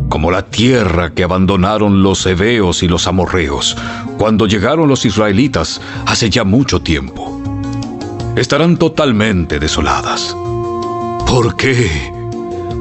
como 0.08 0.30
la 0.30 0.42
tierra 0.42 1.12
que 1.14 1.24
abandonaron 1.24 2.02
los 2.02 2.24
heveos 2.26 2.82
y 2.82 2.88
los 2.88 3.06
amorreos 3.06 3.76
cuando 4.18 4.46
llegaron 4.46 4.88
los 4.88 5.04
israelitas 5.04 5.80
hace 6.06 6.30
ya 6.30 6.44
mucho 6.44 6.80
tiempo. 6.80 7.40
Estarán 8.36 8.76
totalmente 8.76 9.58
desoladas. 9.58 10.36
¿Por 11.26 11.56
qué? 11.56 12.12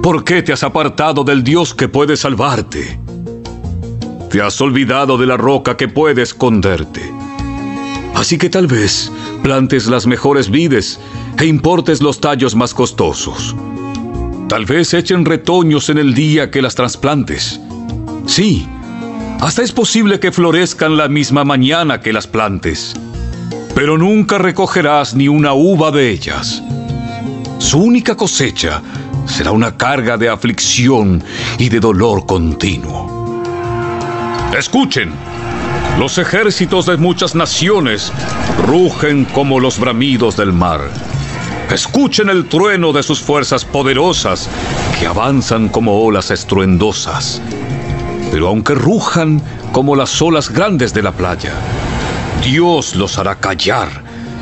¿Por 0.02 0.24
qué 0.24 0.42
te 0.42 0.54
has 0.54 0.64
apartado 0.64 1.24
del 1.24 1.44
Dios 1.44 1.74
que 1.74 1.90
puede 1.90 2.16
salvarte? 2.16 3.00
Te 4.30 4.42
has 4.42 4.60
olvidado 4.62 5.18
de 5.18 5.26
la 5.26 5.38
roca 5.38 5.76
que 5.76 5.88
puede 5.88 6.22
esconderte. 6.22 7.17
Así 8.18 8.40
que 8.40 8.50
tal 8.50 8.66
vez 8.66 9.12
plantes 9.44 9.86
las 9.86 10.08
mejores 10.08 10.50
vides 10.50 11.00
e 11.38 11.46
importes 11.46 12.02
los 12.02 12.20
tallos 12.20 12.56
más 12.56 12.74
costosos. 12.74 13.56
Tal 14.50 14.66
vez 14.66 14.96
echen 14.96 15.24
retoños 15.24 15.90
en 15.90 16.00
el 16.00 16.16
día 16.16 16.50
que 16.50 16.64
las 16.64 16.74
trasplantes. 16.74 17.62
Sí, 18.26 18.68
hasta 19.40 19.62
es 19.62 19.72
posible 19.72 20.20
que 20.20 20.32
florezcan 20.32 20.98
la 20.98 21.08
misma 21.08 21.44
mañana 21.44 22.02
que 22.02 22.12
las 22.12 22.26
plantes, 22.26 22.96
pero 23.76 24.00
nunca 24.00 24.40
recogerás 24.40 25.14
ni 25.14 25.28
una 25.28 25.54
uva 25.54 25.92
de 25.92 26.10
ellas. 26.10 26.64
Su 27.60 27.78
única 27.78 28.16
cosecha 28.16 28.82
será 29.28 29.52
una 29.52 29.78
carga 29.78 30.18
de 30.18 30.28
aflicción 30.28 31.24
y 31.60 31.70
de 31.70 31.80
dolor 31.80 32.26
continuo. 32.26 33.44
Escuchen, 34.58 35.14
los 35.98 36.18
ejércitos 36.18 36.86
de 36.86 36.98
muchas 36.98 37.34
naciones 37.34 38.14
rugen 38.68 39.26
como 39.26 39.60
los 39.60 39.80
bramidos 39.80 40.38
del 40.38 40.54
mar. 40.54 40.82
Escuchen 41.72 42.30
el 42.30 42.46
trueno 42.46 42.94
de 42.94 43.04
sus 43.04 43.20
fuerzas 43.20 43.66
poderosas 43.66 44.48
que 45.00 45.08
avanzan 45.08 45.70
como 45.70 46.00
olas 46.00 46.32
estruendosas. 46.32 47.42
Pero 48.32 48.48
aunque 48.50 48.76
rujan 48.76 49.42
como 49.72 49.96
las 49.96 50.22
olas 50.22 50.50
grandes 50.50 50.94
de 50.94 51.02
la 51.02 51.12
playa, 51.12 51.54
Dios 52.44 52.96
los 52.96 53.18
hará 53.18 53.36
callar 53.36 53.90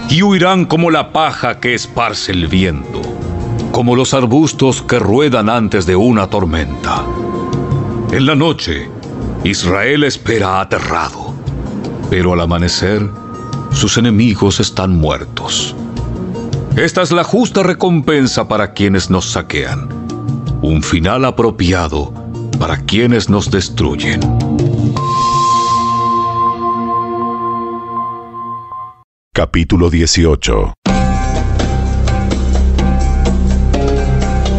y 0.10 0.22
huirán 0.22 0.66
como 0.66 0.92
la 0.92 1.12
paja 1.12 1.60
que 1.60 1.74
esparce 1.74 2.32
el 2.32 2.48
viento, 2.48 3.02
como 3.72 3.96
los 3.96 4.14
arbustos 4.14 4.82
que 4.82 5.00
ruedan 5.00 5.50
antes 5.50 5.86
de 5.86 5.96
una 5.96 6.28
tormenta. 6.28 7.04
En 8.12 8.26
la 8.26 8.36
noche, 8.36 8.90
Israel 9.44 10.04
espera 10.04 10.62
aterrado, 10.62 11.25
pero 12.10 12.34
al 12.34 12.42
amanecer, 12.42 13.10
sus 13.72 13.98
enemigos 13.98 14.60
están 14.60 14.96
muertos. 14.96 15.76
Esta 16.76 17.02
es 17.02 17.12
la 17.12 17.24
justa 17.24 17.64
recompensa 17.64 18.48
para 18.48 18.74
quienes 18.74 19.10
nos 19.10 19.26
saquean. 19.26 19.88
Un 20.62 20.84
final 20.84 21.26
apropiado 21.26 22.14
para 22.60 22.78
quienes 22.78 23.30
nos 23.30 23.50
destruyen. 23.52 24.20
Capítulo 29.34 29.90
18 29.90 30.74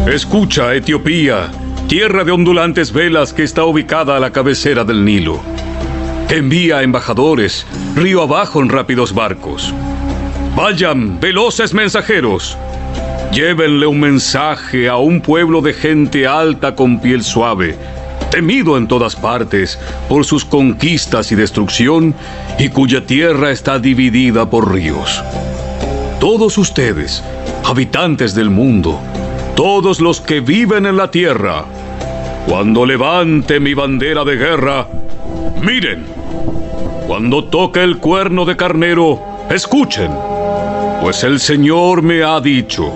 Escucha, 0.07 0.73
Etiopía, 0.73 1.51
tierra 1.87 2.23
de 2.23 2.31
ondulantes 2.31 2.93
velas 2.93 3.33
que 3.33 3.43
está 3.43 3.65
ubicada 3.65 4.15
a 4.15 4.19
la 4.19 4.31
cabecera 4.31 4.83
del 4.85 5.03
Nilo. 5.03 5.41
Envía 6.29 6.83
embajadores, 6.83 7.65
río 7.95 8.21
abajo 8.21 8.61
en 8.61 8.67
rápidos 8.67 9.13
barcos. 9.13 9.73
Vayan, 10.57 11.21
veloces 11.21 11.73
mensajeros. 11.73 12.57
Llévenle 13.31 13.87
un 13.87 14.01
mensaje 14.01 14.89
a 14.89 14.97
un 14.97 15.21
pueblo 15.21 15.61
de 15.61 15.73
gente 15.73 16.27
alta 16.27 16.75
con 16.75 16.99
piel 16.99 17.23
suave, 17.23 17.77
temido 18.29 18.75
en 18.75 18.89
todas 18.89 19.15
partes 19.15 19.79
por 20.09 20.25
sus 20.25 20.43
conquistas 20.43 21.31
y 21.31 21.35
destrucción, 21.35 22.13
y 22.59 22.67
cuya 22.69 23.05
tierra 23.05 23.51
está 23.51 23.79
dividida 23.79 24.49
por 24.49 24.73
ríos. 24.73 25.23
Todos 26.19 26.57
ustedes, 26.57 27.23
habitantes 27.63 28.35
del 28.35 28.49
mundo, 28.49 28.99
todos 29.55 30.01
los 30.01 30.19
que 30.19 30.41
viven 30.41 30.87
en 30.87 30.97
la 30.97 31.09
tierra, 31.09 31.63
cuando 32.45 32.85
levante 32.85 33.61
mi 33.61 33.73
bandera 33.73 34.25
de 34.25 34.35
guerra, 34.35 34.87
miren, 35.61 36.16
cuando 37.07 37.45
toque 37.45 37.83
el 37.83 37.97
cuerno 37.97 38.45
de 38.45 38.55
carnero, 38.55 39.19
escuchen 39.49 40.11
pues 41.01 41.23
el 41.23 41.39
Señor 41.39 42.01
me 42.01 42.23
ha 42.23 42.41
dicho, 42.41 42.91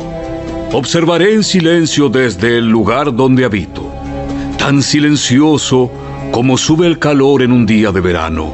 observaré 0.73 1.33
en 1.33 1.43
silencio 1.43 2.09
desde 2.09 2.57
el 2.57 2.67
lugar 2.67 3.15
donde 3.15 3.45
habito, 3.45 3.89
tan 4.57 4.81
silencioso 4.81 5.91
como 6.31 6.57
sube 6.57 6.87
el 6.87 6.97
calor 6.97 7.41
en 7.43 7.51
un 7.51 7.65
día 7.65 7.91
de 7.91 8.01
verano, 8.01 8.51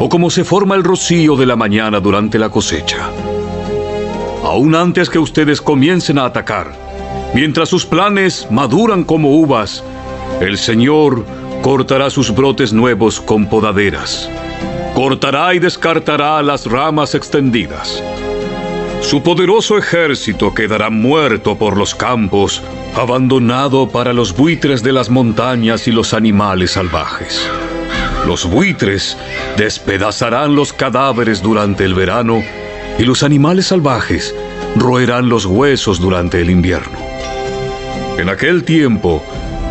o 0.00 0.08
como 0.08 0.30
se 0.30 0.44
forma 0.44 0.74
el 0.76 0.84
rocío 0.84 1.36
de 1.36 1.46
la 1.46 1.56
mañana 1.56 2.00
durante 2.00 2.38
la 2.38 2.48
cosecha. 2.48 3.10
Aún 4.44 4.74
antes 4.74 5.10
que 5.10 5.18
ustedes 5.18 5.60
comiencen 5.60 6.18
a 6.18 6.24
atacar, 6.24 6.72
mientras 7.34 7.68
sus 7.68 7.84
planes 7.84 8.48
maduran 8.50 9.04
como 9.04 9.36
uvas, 9.36 9.84
el 10.40 10.56
Señor 10.56 11.24
cortará 11.62 12.10
sus 12.10 12.34
brotes 12.34 12.72
nuevos 12.72 13.20
con 13.20 13.46
podaderas, 13.48 14.30
cortará 14.94 15.54
y 15.54 15.58
descartará 15.58 16.42
las 16.42 16.66
ramas 16.66 17.14
extendidas 17.14 18.02
su 19.00 19.22
poderoso 19.22 19.76
ejército 19.78 20.54
quedará 20.54 20.90
muerto 20.90 21.56
por 21.56 21.76
los 21.76 21.94
campos, 21.94 22.62
abandonado 22.94 23.88
para 23.88 24.12
los 24.12 24.36
buitres 24.36 24.82
de 24.82 24.92
las 24.92 25.08
montañas 25.10 25.88
y 25.88 25.90
los 25.90 26.14
animales 26.14 26.72
salvajes. 26.72 27.50
Los 28.26 28.48
buitres 28.48 29.16
despedazarán 29.56 30.54
los 30.54 30.72
cadáveres 30.72 31.42
durante 31.42 31.84
el 31.84 31.94
verano 31.94 32.42
y 32.98 33.04
los 33.04 33.22
animales 33.22 33.66
salvajes 33.66 34.34
roerán 34.76 35.28
los 35.28 35.46
huesos 35.46 35.98
durante 35.98 36.40
el 36.40 36.50
invierno. 36.50 36.98
En 38.18 38.28
aquel 38.28 38.64
tiempo, 38.64 39.24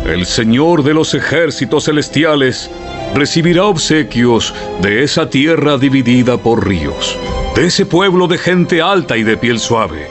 el 0.06 0.26
Señor 0.26 0.82
de 0.82 0.94
los 0.94 1.14
ejércitos 1.14 1.84
celestiales 1.84 2.70
recibirá 3.14 3.64
obsequios 3.64 4.54
de 4.80 5.02
esa 5.02 5.28
tierra 5.28 5.78
dividida 5.78 6.38
por 6.38 6.66
ríos 6.66 7.16
de 7.54 7.66
ese 7.66 7.84
pueblo 7.84 8.26
de 8.28 8.38
gente 8.38 8.80
alta 8.80 9.16
y 9.16 9.22
de 9.22 9.36
piel 9.36 9.58
suave, 9.58 10.08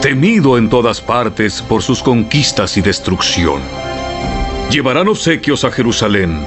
temido 0.00 0.56
en 0.56 0.68
todas 0.68 1.00
partes 1.00 1.60
por 1.62 1.82
sus 1.82 2.02
conquistas 2.02 2.76
y 2.76 2.80
destrucción. 2.80 3.60
Llevarán 4.70 5.08
obsequios 5.08 5.64
a 5.64 5.70
Jerusalén, 5.70 6.40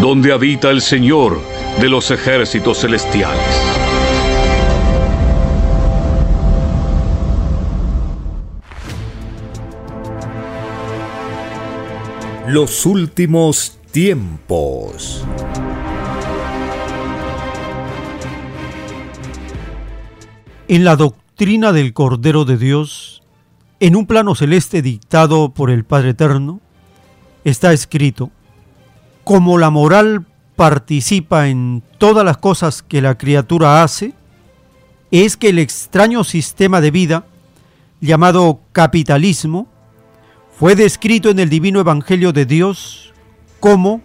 donde 0.00 0.32
habita 0.32 0.70
el 0.70 0.82
Señor 0.82 1.40
de 1.80 1.88
los 1.88 2.10
ejércitos 2.10 2.80
celestiales. 2.80 3.79
Los 12.52 12.84
últimos 12.84 13.78
tiempos. 13.92 15.24
En 20.66 20.82
la 20.82 20.96
doctrina 20.96 21.70
del 21.70 21.92
Cordero 21.92 22.44
de 22.44 22.56
Dios, 22.58 23.22
en 23.78 23.94
un 23.94 24.04
plano 24.04 24.34
celeste 24.34 24.82
dictado 24.82 25.50
por 25.50 25.70
el 25.70 25.84
Padre 25.84 26.10
Eterno, 26.10 26.58
está 27.44 27.72
escrito, 27.72 28.32
como 29.22 29.56
la 29.56 29.70
moral 29.70 30.26
participa 30.56 31.46
en 31.46 31.84
todas 31.98 32.24
las 32.24 32.38
cosas 32.38 32.82
que 32.82 33.00
la 33.00 33.16
criatura 33.16 33.84
hace, 33.84 34.12
es 35.12 35.36
que 35.36 35.50
el 35.50 35.60
extraño 35.60 36.24
sistema 36.24 36.80
de 36.80 36.90
vida 36.90 37.26
llamado 38.00 38.58
capitalismo 38.72 39.68
fue 40.60 40.76
descrito 40.76 41.30
en 41.30 41.38
el 41.38 41.48
divino 41.48 41.80
Evangelio 41.80 42.34
de 42.34 42.44
Dios 42.44 43.14
como 43.60 44.02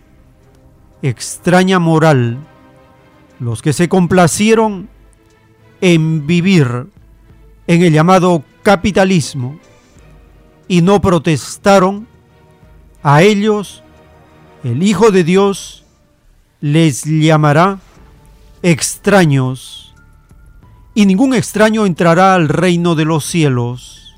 extraña 1.02 1.80
moral. 1.80 2.38
Los 3.42 3.62
que 3.62 3.74
se 3.74 3.90
complacieron 3.90 4.88
en 5.82 6.26
vivir 6.26 6.88
en 7.68 7.82
el 7.82 7.92
llamado 7.92 8.46
capitalismo 8.64 9.60
y 10.70 10.82
no 10.82 11.02
protestaron, 11.02 12.08
a 13.04 13.22
ellos 13.22 13.84
el 14.64 14.82
Hijo 14.82 15.12
de 15.12 15.26
Dios 15.26 15.84
les 16.62 17.04
llamará 17.04 17.80
extraños, 18.64 19.94
y 20.94 21.06
ningún 21.06 21.34
extraño 21.34 21.86
entrará 21.86 22.34
al 22.34 22.48
reino 22.48 22.96
de 22.96 23.04
los 23.04 23.26
cielos. 23.26 24.16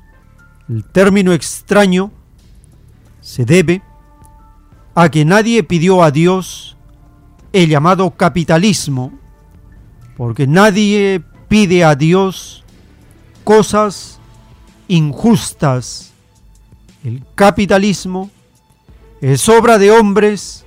El 0.68 0.84
término 0.84 1.32
extraño 1.32 2.12
se 3.28 3.44
debe 3.44 3.82
a 4.94 5.10
que 5.10 5.26
nadie 5.26 5.62
pidió 5.62 6.02
a 6.02 6.10
Dios 6.10 6.78
el 7.52 7.68
llamado 7.68 8.10
capitalismo, 8.12 9.12
porque 10.16 10.46
nadie 10.46 11.22
pide 11.46 11.84
a 11.84 11.94
Dios 11.94 12.64
cosas 13.44 14.18
injustas. 14.88 16.14
El 17.04 17.22
capitalismo 17.34 18.30
es 19.20 19.46
obra 19.50 19.76
de 19.76 19.90
hombres 19.90 20.64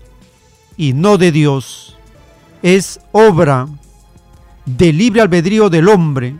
y 0.78 0.94
no 0.94 1.18
de 1.18 1.32
Dios. 1.32 1.98
Es 2.62 3.00
obra 3.12 3.68
de 4.68 4.94
libre 4.94 5.22
albedrío 5.22 5.72
del 5.72 5.90
hombre. 5.90 6.36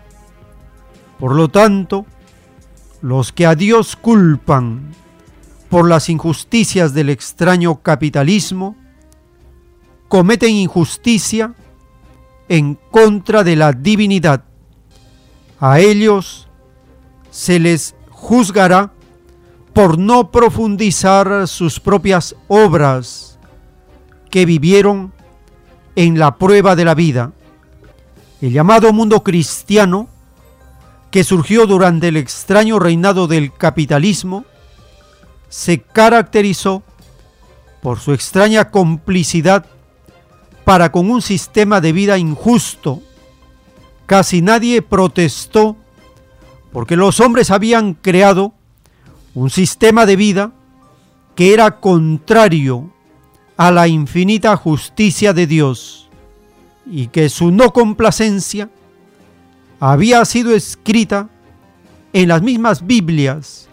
Por 1.20 1.34
lo 1.34 1.50
tanto, 1.50 2.06
los 3.02 3.32
que 3.32 3.48
a 3.48 3.56
Dios 3.56 3.96
culpan 3.96 5.01
por 5.72 5.88
las 5.88 6.10
injusticias 6.10 6.94
del 6.94 7.10
extraño 7.10 7.82
capitalismo, 7.82 8.76
cometen 10.10 10.50
injusticia 10.50 11.54
en 12.50 12.78
contra 12.92 13.46
de 13.46 13.56
la 13.56 13.72
divinidad. 13.72 14.44
A 15.62 15.80
ellos 15.80 16.50
se 17.30 17.58
les 17.58 17.96
juzgará 18.10 18.92
por 19.72 19.98
no 19.98 20.30
profundizar 20.30 21.48
sus 21.48 21.80
propias 21.80 22.36
obras 22.50 23.40
que 24.30 24.46
vivieron 24.46 25.14
en 25.96 26.20
la 26.20 26.36
prueba 26.36 26.76
de 26.76 26.84
la 26.84 26.96
vida. 26.96 27.32
El 28.42 28.52
llamado 28.52 28.92
mundo 28.92 29.24
cristiano, 29.24 30.10
que 31.12 31.24
surgió 31.24 31.66
durante 31.66 32.10
el 32.10 32.18
extraño 32.18 32.78
reinado 32.78 33.28
del 33.28 33.54
capitalismo, 33.54 34.44
se 35.52 35.82
caracterizó 35.82 36.82
por 37.82 38.00
su 38.00 38.14
extraña 38.14 38.72
complicidad 38.72 39.66
para 40.64 40.92
con 40.94 41.12
un 41.12 41.22
sistema 41.22 41.82
de 41.82 41.92
vida 41.92 42.18
injusto. 42.18 43.02
Casi 44.06 44.42
nadie 44.42 44.82
protestó 44.82 45.76
porque 46.72 46.96
los 46.96 47.20
hombres 47.20 47.52
habían 47.52 47.96
creado 47.96 48.54
un 49.36 49.50
sistema 49.50 50.06
de 50.06 50.16
vida 50.16 50.54
que 51.36 51.54
era 51.54 51.82
contrario 51.82 52.90
a 53.58 53.72
la 53.72 53.90
infinita 53.90 54.56
justicia 54.56 55.34
de 55.34 55.48
Dios 55.48 56.10
y 56.86 57.08
que 57.08 57.28
su 57.28 57.52
no 57.52 57.74
complacencia 57.74 58.70
había 59.82 60.24
sido 60.24 60.56
escrita 60.56 61.30
en 62.14 62.30
las 62.30 62.42
mismas 62.42 62.88
Biblias 62.88 63.68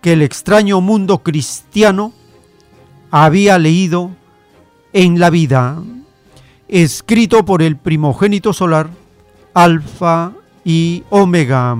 que 0.00 0.14
el 0.14 0.22
extraño 0.22 0.80
mundo 0.80 1.18
cristiano 1.18 2.12
había 3.10 3.58
leído 3.58 4.10
en 4.92 5.20
la 5.20 5.30
vida, 5.30 5.82
escrito 6.68 7.44
por 7.44 7.62
el 7.62 7.76
primogénito 7.76 8.52
solar, 8.52 8.90
Alfa 9.54 10.32
y 10.64 11.02
Omega. 11.10 11.76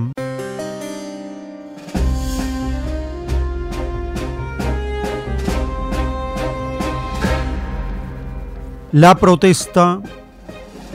La 8.92 9.14
protesta 9.14 10.00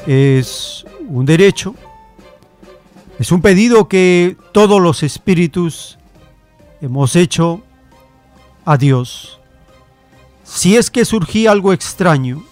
es 0.06 0.86
un 1.08 1.26
derecho, 1.26 1.76
es 3.18 3.32
un 3.32 3.42
pedido 3.42 3.88
que 3.88 4.36
todos 4.52 4.82
los 4.82 5.02
espíritus 5.02 5.98
hemos 6.82 7.16
hecho 7.16 7.62
a 8.66 8.78
Dios. 8.78 9.40
Si 10.44 10.76
es 10.76 10.90
que 10.90 11.06
surgía 11.06 11.52
algo 11.52 11.74
extraño, 11.74 12.44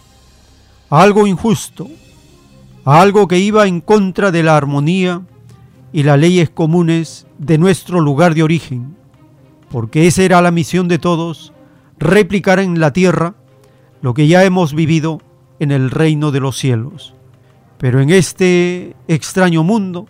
algo 0.89 1.27
injusto, 1.27 1.87
algo 2.85 3.27
que 3.27 3.39
iba 3.39 3.67
en 3.67 3.81
contra 3.81 4.31
de 4.31 4.43
la 4.43 4.57
armonía 4.57 5.21
y 5.91 6.03
las 6.03 6.19
leyes 6.19 6.49
comunes 6.49 7.27
de 7.37 7.57
nuestro 7.57 8.01
lugar 8.01 8.35
de 8.35 8.43
origen, 8.43 8.95
porque 9.69 10.07
esa 10.07 10.23
era 10.23 10.41
la 10.41 10.51
misión 10.51 10.87
de 10.87 10.99
todos, 10.99 11.53
replicar 11.97 12.59
en 12.59 12.79
la 12.79 12.93
tierra 12.93 13.35
lo 14.01 14.13
que 14.13 14.27
ya 14.27 14.43
hemos 14.43 14.73
vivido 14.73 15.21
en 15.59 15.71
el 15.71 15.91
reino 15.91 16.31
de 16.31 16.39
los 16.39 16.57
cielos. 16.57 17.13
Pero 17.77 18.01
en 18.01 18.09
este 18.09 18.95
extraño 19.07 19.63
mundo, 19.63 20.07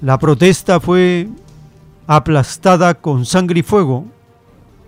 la 0.00 0.18
protesta 0.18 0.80
fue 0.80 1.28
aplastada 2.06 2.94
con 2.94 3.24
sangre 3.26 3.60
y 3.60 3.62
fuego 3.62 4.06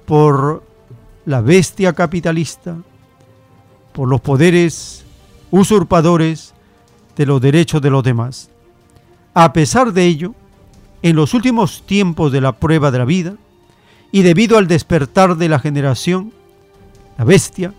por 0.07 0.63
la 1.25 1.41
bestia 1.41 1.93
capitalista, 1.93 2.77
por 3.93 4.09
los 4.09 4.21
poderes 4.21 5.05
usurpadores 5.51 6.53
de 7.17 7.27
los 7.27 7.41
derechos 7.41 7.81
de 7.81 7.91
los 7.91 8.03
demás. 8.03 8.51
A 9.33 9.53
pesar 9.53 9.93
de 9.93 10.05
ello, 10.05 10.35
en 11.03 11.17
los 11.17 11.35
últimos 11.35 11.85
tiempos 11.87 12.33
de 12.33 12.41
la 12.41 12.53
prueba 12.53 12.91
de 12.91 12.99
la 12.99 13.05
vida, 13.05 13.35
y 14.11 14.23
debido 14.23 14.59
al 14.59 14.69
despertar 14.69 15.37
de 15.37 15.49
la 15.49 15.59
generación, 15.59 16.33
la 17.19 17.25
bestia 17.25 17.75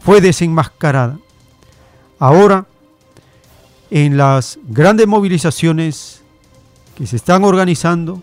fue 0.00 0.20
desenmascarada. 0.20 1.18
Ahora, 2.18 2.66
en 3.90 4.16
las 4.16 4.58
grandes 4.64 5.06
movilizaciones 5.06 6.22
que 6.94 7.06
se 7.06 7.16
están 7.16 7.44
organizando 7.44 8.22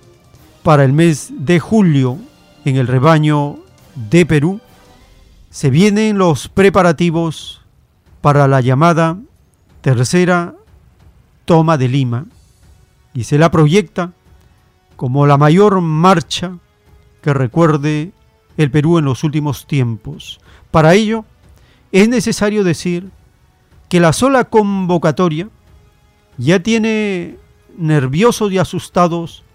para 0.68 0.84
el 0.84 0.92
mes 0.92 1.32
de 1.32 1.62
julio 1.62 2.18
en 2.66 2.76
el 2.76 2.88
rebaño 2.88 3.56
de 3.96 4.26
Perú, 4.26 4.60
se 5.50 5.70
vienen 5.70 6.18
los 6.18 6.50
preparativos 6.50 7.62
para 8.20 8.50
la 8.50 8.60
llamada 8.60 9.18
tercera 9.80 10.56
toma 11.46 11.78
de 11.78 11.88
Lima 11.88 12.26
y 13.14 13.24
se 13.24 13.38
la 13.38 13.50
proyecta 13.50 14.12
como 14.98 15.26
la 15.26 15.38
mayor 15.38 15.80
marcha 15.80 16.58
que 17.22 17.34
recuerde 17.34 18.12
el 18.58 18.70
Perú 18.70 18.98
en 18.98 19.06
los 19.06 19.24
últimos 19.24 19.68
tiempos. 19.68 20.42
Para 20.70 20.96
ello, 20.96 21.24
es 21.94 22.10
necesario 22.10 22.66
decir 22.66 23.10
que 23.88 24.02
la 24.02 24.12
sola 24.12 24.44
convocatoria 24.44 25.48
ya 26.38 26.62
tiene 26.62 27.38
nerviosos 27.78 28.52
y 28.52 28.58
asustados 28.58 29.46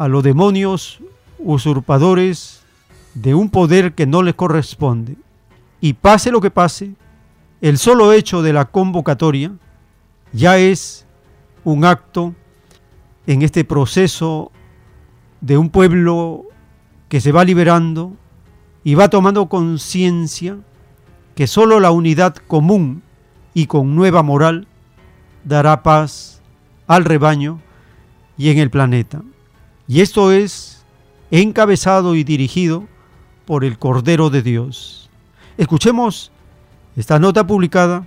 a 0.00 0.08
los 0.08 0.22
demonios 0.22 0.98
usurpadores 1.38 2.62
de 3.12 3.34
un 3.34 3.50
poder 3.50 3.92
que 3.92 4.06
no 4.06 4.22
les 4.22 4.34
corresponde. 4.34 5.14
Y 5.78 5.92
pase 5.92 6.30
lo 6.30 6.40
que 6.40 6.50
pase, 6.50 6.94
el 7.60 7.76
solo 7.76 8.14
hecho 8.14 8.40
de 8.40 8.54
la 8.54 8.64
convocatoria 8.64 9.52
ya 10.32 10.56
es 10.56 11.06
un 11.64 11.84
acto 11.84 12.34
en 13.26 13.42
este 13.42 13.62
proceso 13.62 14.50
de 15.42 15.58
un 15.58 15.68
pueblo 15.68 16.46
que 17.10 17.20
se 17.20 17.30
va 17.30 17.44
liberando 17.44 18.14
y 18.82 18.94
va 18.94 19.10
tomando 19.10 19.50
conciencia 19.50 20.56
que 21.34 21.46
solo 21.46 21.78
la 21.78 21.90
unidad 21.90 22.36
común 22.36 23.02
y 23.52 23.66
con 23.66 23.94
nueva 23.94 24.22
moral 24.22 24.66
dará 25.44 25.82
paz 25.82 26.40
al 26.86 27.04
rebaño 27.04 27.60
y 28.38 28.48
en 28.48 28.56
el 28.56 28.70
planeta. 28.70 29.20
Y 29.90 30.02
esto 30.02 30.30
es 30.30 30.84
encabezado 31.32 32.14
y 32.14 32.22
dirigido 32.22 32.86
por 33.44 33.64
el 33.64 33.76
Cordero 33.76 34.30
de 34.30 34.40
Dios. 34.40 35.10
Escuchemos 35.58 36.30
esta 36.94 37.18
nota 37.18 37.44
publicada 37.44 38.06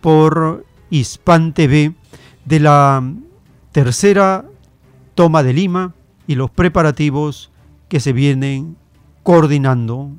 por 0.00 0.64
Hispan 0.90 1.52
TV 1.52 1.92
de 2.44 2.60
la 2.60 3.02
tercera 3.72 4.44
toma 5.16 5.42
de 5.42 5.54
Lima 5.54 5.92
y 6.28 6.36
los 6.36 6.52
preparativos 6.52 7.50
que 7.88 7.98
se 7.98 8.12
vienen 8.12 8.76
coordinando. 9.24 10.12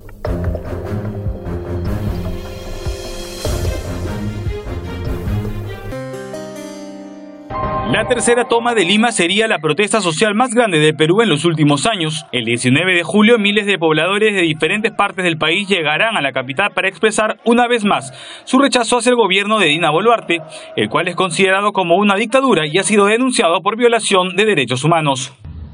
La 7.91 8.07
tercera 8.07 8.45
toma 8.45 8.74
de 8.74 8.84
Lima 8.84 9.12
sería 9.12 9.48
la 9.48 9.60
protesta 9.60 10.02
social 10.02 10.34
más 10.34 10.49
grande 10.56 10.80
de 10.80 10.95
Perú 10.95 11.22
en 11.22 11.30
los 11.30 11.45
últimos 11.45 11.86
años. 11.86 12.26
El 12.32 12.44
19 12.44 12.95
de 12.95 13.03
julio, 13.03 13.38
miles 13.38 13.68
de 13.68 13.78
pobladores 13.78 14.34
de 14.34 14.41
diferentes 14.41 14.91
partes 14.91 15.24
del 15.24 15.38
país 15.38 15.70
llegarán 15.70 16.18
a 16.18 16.22
la 16.22 16.32
capital 16.32 16.72
para 16.74 16.90
expresar 16.90 17.38
una 17.45 17.68
vez 17.68 17.86
más 17.86 18.12
su 18.44 18.57
rechazo 18.57 18.98
hacia 18.98 19.12
el 19.12 19.16
gobierno 19.16 19.60
de 19.60 19.68
Dina 19.68 19.91
Boluarte, 19.91 20.40
el 20.76 20.90
cual 20.90 21.07
es 21.07 21.16
considerado 21.16 21.74
como 21.74 21.95
una 21.95 22.16
dictadura 22.16 22.64
y 22.66 22.80
ha 22.80 22.84
sido 22.84 23.06
denunciado 23.06 23.62
por 23.62 23.78
violación 23.78 24.36
de 24.36 24.45
derechos 24.45 24.84
humanos. 24.84 25.32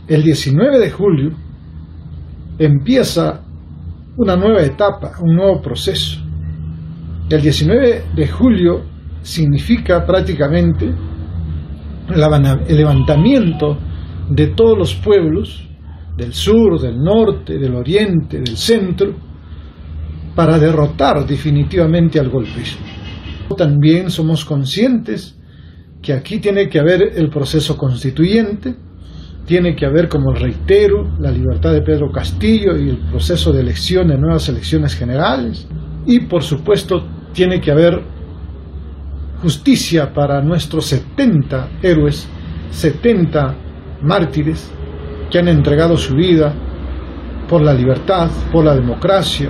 El 0.10 0.22
19 0.22 0.80
de 0.80 0.92
julio 0.92 1.32
empieza 2.60 3.42
una 4.18 4.36
nueva 4.36 4.62
etapa, 4.64 5.14
un 5.22 5.34
nuevo 5.34 5.62
proceso. 5.62 6.20
El 7.30 7.42
19 7.42 8.04
de 8.14 8.28
julio 8.28 8.84
significa 9.22 10.06
prácticamente 10.06 10.94
el 12.10 12.78
levantamiento 12.78 13.78
de 14.30 14.48
todos 14.48 14.78
los 14.78 14.96
pueblos 14.96 15.68
del 16.18 16.34
sur, 16.34 16.80
del 16.80 16.98
norte, 17.02 17.58
del 17.58 17.76
oriente, 17.76 18.40
del 18.40 18.58
centro, 18.58 19.14
para 20.36 20.58
derrotar 20.58 21.26
definitivamente 21.26 22.20
al 22.20 22.30
golpismo. 22.30 22.86
También 23.58 24.10
somos 24.10 24.46
conscientes 24.46 25.38
que 26.02 26.14
aquí 26.14 26.40
tiene 26.40 26.70
que 26.70 26.80
haber 26.80 27.14
el 27.16 27.30
proceso 27.30 27.78
constituyente, 27.78 28.76
tiene 29.46 29.76
que 29.76 29.86
haber, 29.86 30.08
como 30.08 30.34
reitero, 30.34 31.18
la 31.20 31.32
libertad 31.32 31.74
de 31.74 31.82
Pedro 31.82 32.12
Castillo 32.12 32.78
y 32.78 32.90
el 32.90 32.98
proceso 32.98 33.52
de 33.52 33.62
elección 33.62 34.08
de 34.08 34.18
nuevas 34.18 34.48
elecciones 34.50 34.96
generales. 34.96 35.68
Y 36.06 36.22
por 36.22 36.44
supuesto 36.44 37.06
tiene 37.34 37.60
que 37.60 37.72
haber 37.72 38.02
justicia 39.42 40.14
para 40.14 40.42
nuestros 40.42 40.86
70 40.86 41.80
héroes, 41.82 42.30
70 42.70 43.56
mártires 44.04 44.72
que 45.32 45.40
han 45.40 45.48
entregado 45.48 45.98
su 45.98 46.16
vida 46.16 46.54
por 47.50 47.62
la 47.62 47.74
libertad, 47.74 48.30
por 48.52 48.64
la 48.64 48.76
democracia, 48.76 49.50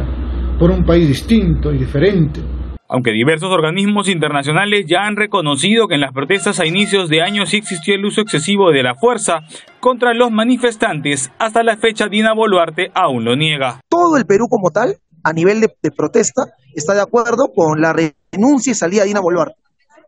por 0.57 0.71
un 0.71 0.83
país 0.83 1.07
distinto 1.07 1.73
y 1.73 1.77
diferente. 1.77 2.41
Aunque 2.87 3.11
diversos 3.11 3.49
organismos 3.49 4.09
internacionales 4.09 4.85
ya 4.85 5.03
han 5.03 5.15
reconocido 5.15 5.87
que 5.87 5.95
en 5.95 6.01
las 6.01 6.11
protestas 6.11 6.59
a 6.59 6.65
inicios 6.65 7.07
de 7.07 7.21
año 7.21 7.45
sí 7.45 7.57
existió 7.57 7.95
el 7.95 8.03
uso 8.03 8.21
excesivo 8.21 8.71
de 8.71 8.83
la 8.83 8.95
fuerza 8.95 9.39
contra 9.79 10.13
los 10.13 10.29
manifestantes, 10.29 11.31
hasta 11.39 11.63
la 11.63 11.77
fecha 11.77 12.07
Dina 12.09 12.33
Boluarte 12.33 12.91
aún 12.93 13.23
lo 13.23 13.35
niega. 13.37 13.79
Todo 13.87 14.17
el 14.17 14.25
Perú 14.25 14.47
como 14.49 14.71
tal, 14.71 14.97
a 15.23 15.31
nivel 15.31 15.61
de, 15.61 15.69
de 15.81 15.91
protesta, 15.91 16.47
está 16.75 16.93
de 16.93 17.01
acuerdo 17.01 17.51
con 17.55 17.79
la 17.79 17.93
renuncia 17.93 18.71
y 18.71 18.75
salida 18.75 19.03
de 19.03 19.07
Dina 19.07 19.21
Boluarte. 19.21 19.60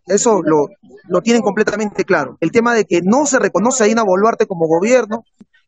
Eso 0.06 0.42
lo, 0.44 0.68
lo 1.08 1.22
tienen 1.22 1.42
completamente 1.42 2.04
claro. 2.04 2.38
El 2.42 2.52
tema 2.52 2.74
de 2.74 2.86
que 2.86 3.02
no 3.04 3.26
se 3.26 3.40
reconoce 3.40 3.84
a 3.84 3.88
Dina 3.88 4.04
Boluarte 4.04 4.46
como 4.46 4.68
gobierno 4.68 5.24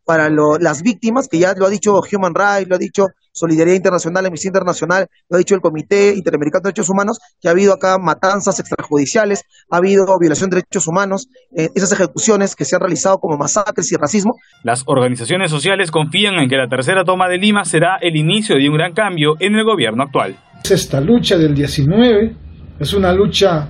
para 0.05 0.29
lo, 0.29 0.57
las 0.59 0.83
víctimas, 0.83 1.27
que 1.27 1.39
ya 1.39 1.53
lo 1.57 1.65
ha 1.65 1.69
dicho 1.69 1.99
Human 2.11 2.35
Rights, 2.35 2.69
lo 2.69 2.75
ha 2.75 2.79
dicho 2.79 3.07
Solidaridad 3.31 3.75
Internacional, 3.75 4.25
Amnistía 4.25 4.49
Internacional, 4.49 5.07
lo 5.29 5.35
ha 5.35 5.39
dicho 5.39 5.55
el 5.55 5.61
Comité 5.61 6.13
Interamericano 6.15 6.61
de 6.61 6.67
Derechos 6.69 6.89
Humanos, 6.89 7.19
que 7.41 7.49
ha 7.49 7.51
habido 7.51 7.73
acá 7.73 7.97
matanzas 7.97 8.59
extrajudiciales, 8.59 9.43
ha 9.69 9.77
habido 9.77 10.05
violación 10.19 10.49
de 10.51 10.57
derechos 10.57 10.87
humanos, 10.87 11.27
eh, 11.57 11.69
esas 11.75 11.91
ejecuciones 11.91 12.55
que 12.55 12.63
se 12.63 12.75
han 12.75 12.81
realizado 12.81 13.17
como 13.17 13.35
masacres 13.35 13.91
y 13.91 13.95
racismo. 13.97 14.35
Las 14.63 14.83
organizaciones 14.85 15.51
sociales 15.51 15.91
confían 15.91 16.35
en 16.35 16.47
que 16.47 16.55
la 16.55 16.69
tercera 16.69 17.03
toma 17.03 17.27
de 17.27 17.37
Lima 17.37 17.65
será 17.65 17.97
el 17.99 18.15
inicio 18.15 18.55
de 18.55 18.69
un 18.69 18.75
gran 18.77 18.93
cambio 18.93 19.33
en 19.39 19.55
el 19.55 19.65
gobierno 19.65 20.03
actual. 20.03 20.37
Esta 20.69 21.01
lucha 21.01 21.37
del 21.37 21.53
19 21.53 22.35
es 22.79 22.93
una 22.93 23.11
lucha 23.11 23.69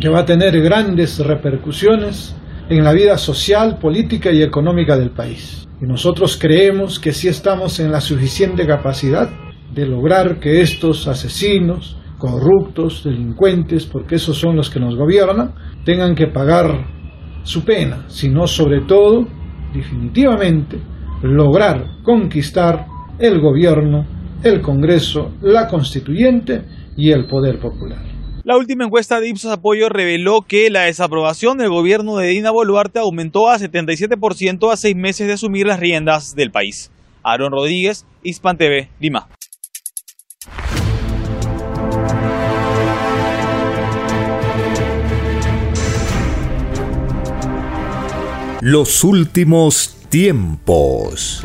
que 0.00 0.08
va 0.08 0.20
a 0.20 0.24
tener 0.24 0.60
grandes 0.62 1.18
repercusiones 1.18 2.36
en 2.68 2.82
la 2.82 2.92
vida 2.92 3.16
social, 3.16 3.78
política 3.78 4.32
y 4.32 4.42
económica 4.42 4.96
del 4.96 5.10
país. 5.10 5.66
Y 5.80 5.86
nosotros 5.86 6.36
creemos 6.40 6.98
que 6.98 7.12
sí 7.12 7.28
estamos 7.28 7.78
en 7.80 7.92
la 7.92 8.00
suficiente 8.00 8.66
capacidad 8.66 9.30
de 9.72 9.86
lograr 9.86 10.40
que 10.40 10.60
estos 10.60 11.06
asesinos, 11.06 11.96
corruptos, 12.18 13.04
delincuentes, 13.04 13.86
porque 13.86 14.16
esos 14.16 14.38
son 14.38 14.56
los 14.56 14.70
que 14.70 14.80
nos 14.80 14.96
gobiernan, 14.96 15.54
tengan 15.84 16.14
que 16.14 16.28
pagar 16.28 16.86
su 17.42 17.64
pena, 17.64 18.04
sino 18.08 18.46
sobre 18.46 18.80
todo, 18.82 19.26
definitivamente, 19.72 20.78
lograr 21.22 22.02
conquistar 22.02 22.86
el 23.18 23.40
gobierno, 23.40 24.06
el 24.42 24.60
Congreso, 24.60 25.32
la 25.42 25.68
Constituyente 25.68 26.62
y 26.96 27.10
el 27.10 27.26
poder 27.26 27.60
popular. 27.60 28.15
La 28.46 28.56
última 28.56 28.84
encuesta 28.84 29.18
de 29.18 29.28
Ipsos 29.28 29.50
Apoyo 29.50 29.88
reveló 29.88 30.42
que 30.42 30.70
la 30.70 30.82
desaprobación 30.82 31.58
del 31.58 31.68
gobierno 31.68 32.16
de 32.16 32.28
Dina 32.28 32.52
Boluarte 32.52 33.00
aumentó 33.00 33.50
a 33.50 33.58
77% 33.58 34.70
a 34.70 34.76
seis 34.76 34.94
meses 34.94 35.26
de 35.26 35.32
asumir 35.32 35.66
las 35.66 35.80
riendas 35.80 36.36
del 36.36 36.52
país. 36.52 36.92
Aaron 37.24 37.50
Rodríguez, 37.50 38.06
Hispan 38.22 38.56
TV, 38.56 38.88
Lima. 39.00 39.28
Los 48.60 49.02
últimos 49.02 49.96
tiempos. 50.08 51.44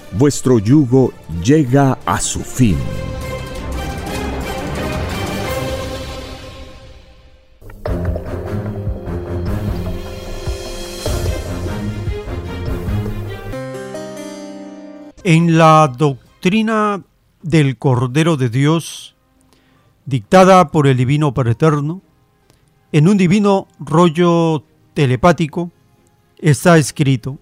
vuestro 0.13 0.59
yugo 0.59 1.13
llega 1.43 1.97
a 2.05 2.19
su 2.19 2.41
fin. 2.41 2.77
En 15.23 15.57
la 15.57 15.87
doctrina 15.95 17.03
del 17.43 17.77
Cordero 17.77 18.37
de 18.37 18.49
Dios, 18.49 19.15
dictada 20.05 20.69
por 20.69 20.87
el 20.87 20.97
Divino 20.97 21.33
Padre 21.33 21.51
Eterno, 21.51 22.01
en 22.91 23.07
un 23.07 23.17
divino 23.17 23.67
rollo 23.79 24.63
telepático, 24.93 25.71
está 26.39 26.77
escrito, 26.77 27.37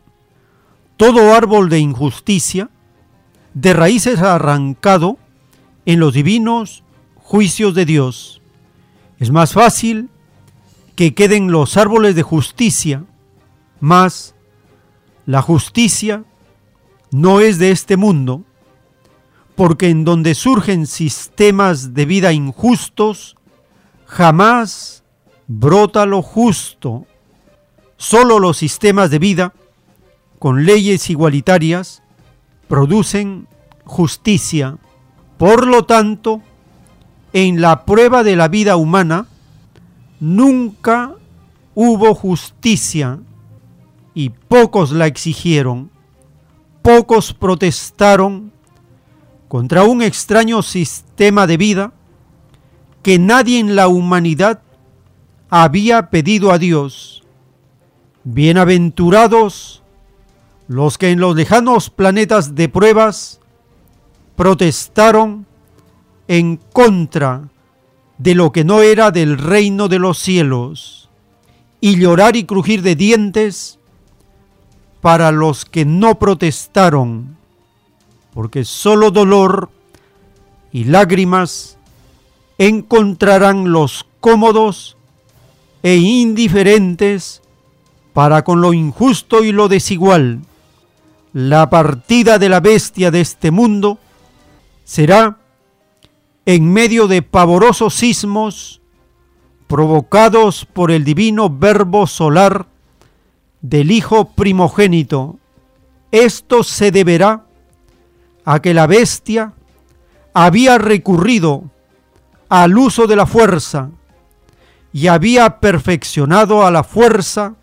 todo 0.99 1.33
árbol 1.33 1.69
de 1.69 1.79
injusticia, 1.79 2.69
de 3.53 3.71
raíces 3.71 4.19
arrancado 4.19 5.17
en 5.85 6.01
los 6.01 6.13
divinos 6.13 6.83
juicios 7.15 7.73
de 7.73 7.85
Dios. 7.85 8.41
Es 9.17 9.31
más 9.31 9.53
fácil 9.53 10.09
que 10.97 11.15
queden 11.15 11.53
los 11.53 11.77
árboles 11.77 12.15
de 12.15 12.23
justicia, 12.23 13.05
más 13.79 14.35
la 15.25 15.41
justicia 15.41 16.25
no 17.11 17.39
es 17.39 17.59
de 17.59 17.71
este 17.71 17.95
mundo, 17.95 18.43
porque 19.55 19.87
en 19.87 20.03
donde 20.03 20.35
surgen 20.35 20.85
sistemas 20.85 21.93
de 21.93 22.05
vida 22.05 22.33
injustos, 22.33 23.37
jamás 24.05 25.05
brota 25.47 26.05
lo 26.05 26.21
justo. 26.21 27.05
Solo 27.95 28.39
los 28.39 28.57
sistemas 28.57 29.09
de 29.11 29.19
vida 29.19 29.53
con 30.39 30.65
leyes 30.65 31.09
igualitarias 31.09 32.01
producen 32.67 33.47
justicia. 33.85 34.77
Por 35.37 35.67
lo 35.67 35.85
tanto, 35.85 36.41
en 37.33 37.61
la 37.61 37.85
prueba 37.85 38.23
de 38.23 38.35
la 38.35 38.47
vida 38.47 38.75
humana 38.75 39.27
nunca 40.19 41.13
hubo 41.75 42.15
justicia 42.15 43.19
y 44.13 44.29
pocos 44.29 44.91
la 44.91 45.05
exigieron 45.05 45.91
pocos 46.81 47.33
protestaron 47.33 48.51
contra 49.47 49.83
un 49.83 50.01
extraño 50.01 50.61
sistema 50.61 51.47
de 51.47 51.57
vida 51.57 51.93
que 53.03 53.19
nadie 53.19 53.59
en 53.59 53.75
la 53.75 53.87
humanidad 53.87 54.61
había 55.49 56.09
pedido 56.09 56.51
a 56.51 56.57
Dios. 56.57 57.23
Bienaventurados 58.23 59.83
los 60.69 60.99
que 60.99 61.09
en 61.09 61.19
los 61.19 61.35
lejanos 61.35 61.89
planetas 61.89 62.53
de 62.53 62.69
pruebas 62.69 63.39
protestaron 64.35 65.47
en 66.27 66.57
contra 66.57 67.49
de 68.19 68.35
lo 68.35 68.51
que 68.51 68.63
no 68.63 68.83
era 68.83 69.09
del 69.09 69.39
reino 69.39 69.87
de 69.87 69.97
los 69.97 70.19
cielos, 70.19 71.09
y 71.81 71.97
llorar 71.97 72.35
y 72.35 72.43
crujir 72.43 72.83
de 72.83 72.95
dientes 72.95 73.79
para 75.01 75.31
los 75.31 75.65
que 75.65 75.85
no 75.85 76.19
protestaron, 76.19 77.35
porque 78.31 78.63
solo 78.63 79.09
dolor 79.09 79.71
y 80.71 80.83
lágrimas 80.83 81.79
encontrarán 82.59 83.71
los 83.71 84.05
cómodos 84.19 84.97
e 85.81 85.95
indiferentes 85.95 87.41
para 88.13 88.43
con 88.43 88.61
lo 88.61 88.73
injusto 88.73 89.43
y 89.43 89.51
lo 89.51 89.67
desigual. 89.67 90.41
La 91.33 91.69
partida 91.69 92.39
de 92.39 92.49
la 92.49 92.59
bestia 92.59 93.11
de 93.11 93.21
este 93.21 93.51
mundo 93.51 93.99
será 94.83 95.37
en 96.45 96.73
medio 96.73 97.07
de 97.07 97.21
pavorosos 97.21 97.93
sismos 97.93 98.81
provocados 99.67 100.65
por 100.65 100.89
el 100.89 101.03
divino 101.03 101.47
verbo 101.51 102.07
solar 102.07 102.65
del 103.61 103.91
Hijo 103.91 104.29
primogénito. 104.31 105.37
Esto 106.11 106.63
se 106.63 106.89
deberá 106.89 107.45
a 108.43 108.59
que 108.59 108.73
la 108.73 108.87
bestia 108.87 109.53
había 110.33 110.79
recurrido 110.79 111.65
al 112.49 112.75
uso 112.75 113.05
de 113.05 113.15
la 113.15 113.27
fuerza 113.27 113.91
y 114.91 115.05
había 115.05 115.59
perfeccionado 115.59 116.65
a 116.65 116.71
la 116.71 116.83
fuerza 116.83 117.53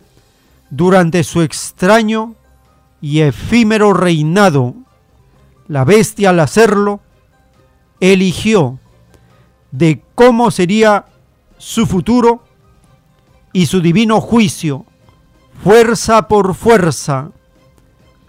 durante 0.69 1.25
su 1.25 1.41
extraño 1.41 2.36
y 3.01 3.21
efímero 3.21 3.93
reinado. 3.93 4.75
La 5.67 5.83
bestia 5.83 6.29
al 6.29 6.39
hacerlo 6.39 7.01
eligió 7.99 8.79
de 9.71 10.01
cómo 10.15 10.51
sería 10.51 11.05
su 11.57 11.85
futuro 11.85 12.43
y 13.53 13.65
su 13.65 13.81
divino 13.81 14.21
juicio, 14.21 14.85
fuerza 15.63 16.27
por 16.27 16.55
fuerza, 16.55 17.31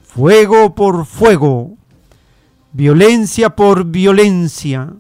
fuego 0.03 0.75
por 0.75 1.07
fuego, 1.07 1.77
violencia 2.73 3.51
por 3.51 3.85
violencia, 3.85 4.93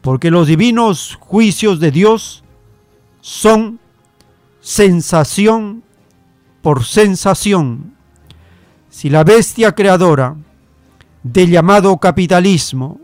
porque 0.00 0.30
los 0.30 0.46
divinos 0.46 1.16
juicios 1.20 1.80
de 1.80 1.90
Dios 1.90 2.42
son 3.20 3.78
sensación 4.60 5.82
por 6.62 6.84
sensación. 6.84 7.93
Si 8.94 9.10
la 9.10 9.24
bestia 9.24 9.72
creadora 9.72 10.36
del 11.24 11.50
llamado 11.50 11.96
capitalismo 11.98 13.00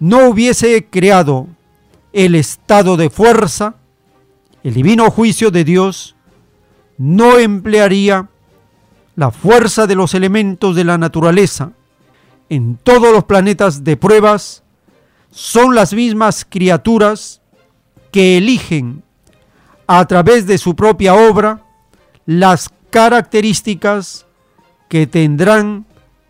no 0.00 0.30
hubiese 0.30 0.86
creado 0.86 1.48
el 2.14 2.34
estado 2.34 2.96
de 2.96 3.10
fuerza, 3.10 3.74
el 4.64 4.72
divino 4.72 5.10
juicio 5.10 5.50
de 5.50 5.64
Dios 5.64 6.16
no 6.96 7.38
emplearía 7.38 8.30
la 9.14 9.30
fuerza 9.30 9.86
de 9.86 9.96
los 9.96 10.14
elementos 10.14 10.74
de 10.74 10.84
la 10.84 10.96
naturaleza. 10.96 11.72
En 12.48 12.76
todos 12.76 13.12
los 13.12 13.24
planetas 13.24 13.84
de 13.84 13.98
pruebas 13.98 14.62
son 15.30 15.74
las 15.74 15.92
mismas 15.92 16.46
criaturas 16.48 17.42
que 18.12 18.38
eligen 18.38 19.02
a 19.86 20.06
través 20.06 20.46
de 20.46 20.56
su 20.56 20.74
propia 20.74 21.14
obra 21.14 21.60
las 22.24 22.70
características 22.88 24.24
que 24.92 25.06
tendrán 25.06 25.86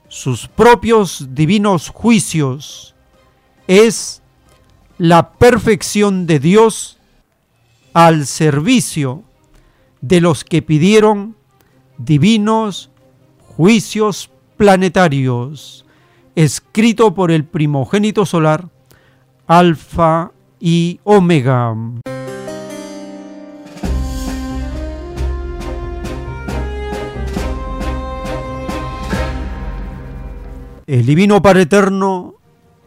sus 0.07 0.47
propios 0.47 1.35
divinos 1.35 1.89
juicios. 1.89 2.95
Es 3.67 4.23
la 4.99 5.33
perfección 5.33 6.29
de 6.29 6.39
Dios 6.39 6.97
al 7.93 8.25
servicio 8.25 9.25
de 10.01 10.21
los 10.21 10.45
que 10.45 10.63
pidieron 10.63 11.35
divinos 11.99 12.93
juicios 13.41 14.31
planetarios, 14.57 15.85
escrito 16.37 17.15
por 17.15 17.33
el 17.33 17.45
primogénito 17.45 18.25
solar, 18.25 18.69
Alfa 19.49 20.31
y 20.61 21.01
Omega. 21.03 21.75
El 30.93 31.07
Divino 31.07 31.41
Padre 31.41 31.63
Eterno 31.63 32.35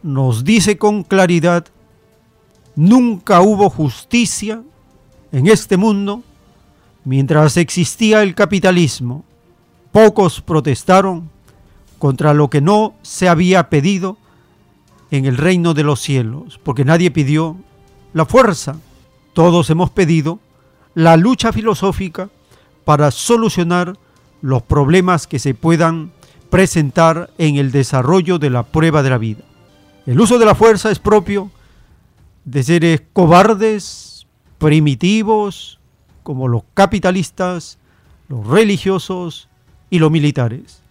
nos 0.04 0.44
dice 0.44 0.78
con 0.78 1.02
claridad, 1.02 1.66
nunca 2.76 3.40
hubo 3.40 3.68
justicia 3.68 4.62
en 5.32 5.48
este 5.48 5.76
mundo 5.76 6.22
mientras 7.04 7.56
existía 7.56 8.22
el 8.22 8.36
capitalismo. 8.36 9.24
Pocos 9.90 10.40
protestaron 10.40 11.28
contra 11.98 12.32
lo 12.32 12.48
que 12.48 12.60
no 12.60 12.94
se 13.02 13.28
había 13.28 13.68
pedido 13.70 14.18
en 15.10 15.24
el 15.24 15.36
reino 15.36 15.74
de 15.74 15.82
los 15.82 16.00
cielos, 16.00 16.60
porque 16.62 16.84
nadie 16.84 17.10
pidió 17.10 17.56
la 18.12 18.24
fuerza. 18.24 18.76
Todos 19.32 19.68
hemos 19.68 19.90
pedido 19.90 20.38
la 20.94 21.16
lucha 21.16 21.52
filosófica 21.52 22.30
para 22.84 23.10
solucionar 23.10 23.98
los 24.42 24.62
problemas 24.62 25.26
que 25.26 25.40
se 25.40 25.54
puedan 25.54 26.12
presentar 26.50 27.30
en 27.38 27.56
el 27.56 27.72
desarrollo 27.72 28.38
de 28.38 28.50
la 28.50 28.62
prueba 28.62 29.02
de 29.02 29.10
la 29.10 29.18
vida. 29.18 29.44
El 30.06 30.20
uso 30.20 30.38
de 30.38 30.44
la 30.46 30.54
fuerza 30.54 30.90
es 30.90 30.98
propio 30.98 31.50
de 32.44 32.62
seres 32.62 33.02
cobardes, 33.12 34.26
primitivos, 34.58 35.80
como 36.22 36.48
los 36.48 36.62
capitalistas, 36.74 37.78
los 38.28 38.46
religiosos 38.46 39.48
y 39.90 39.98
los 39.98 40.10
militares. 40.10 40.82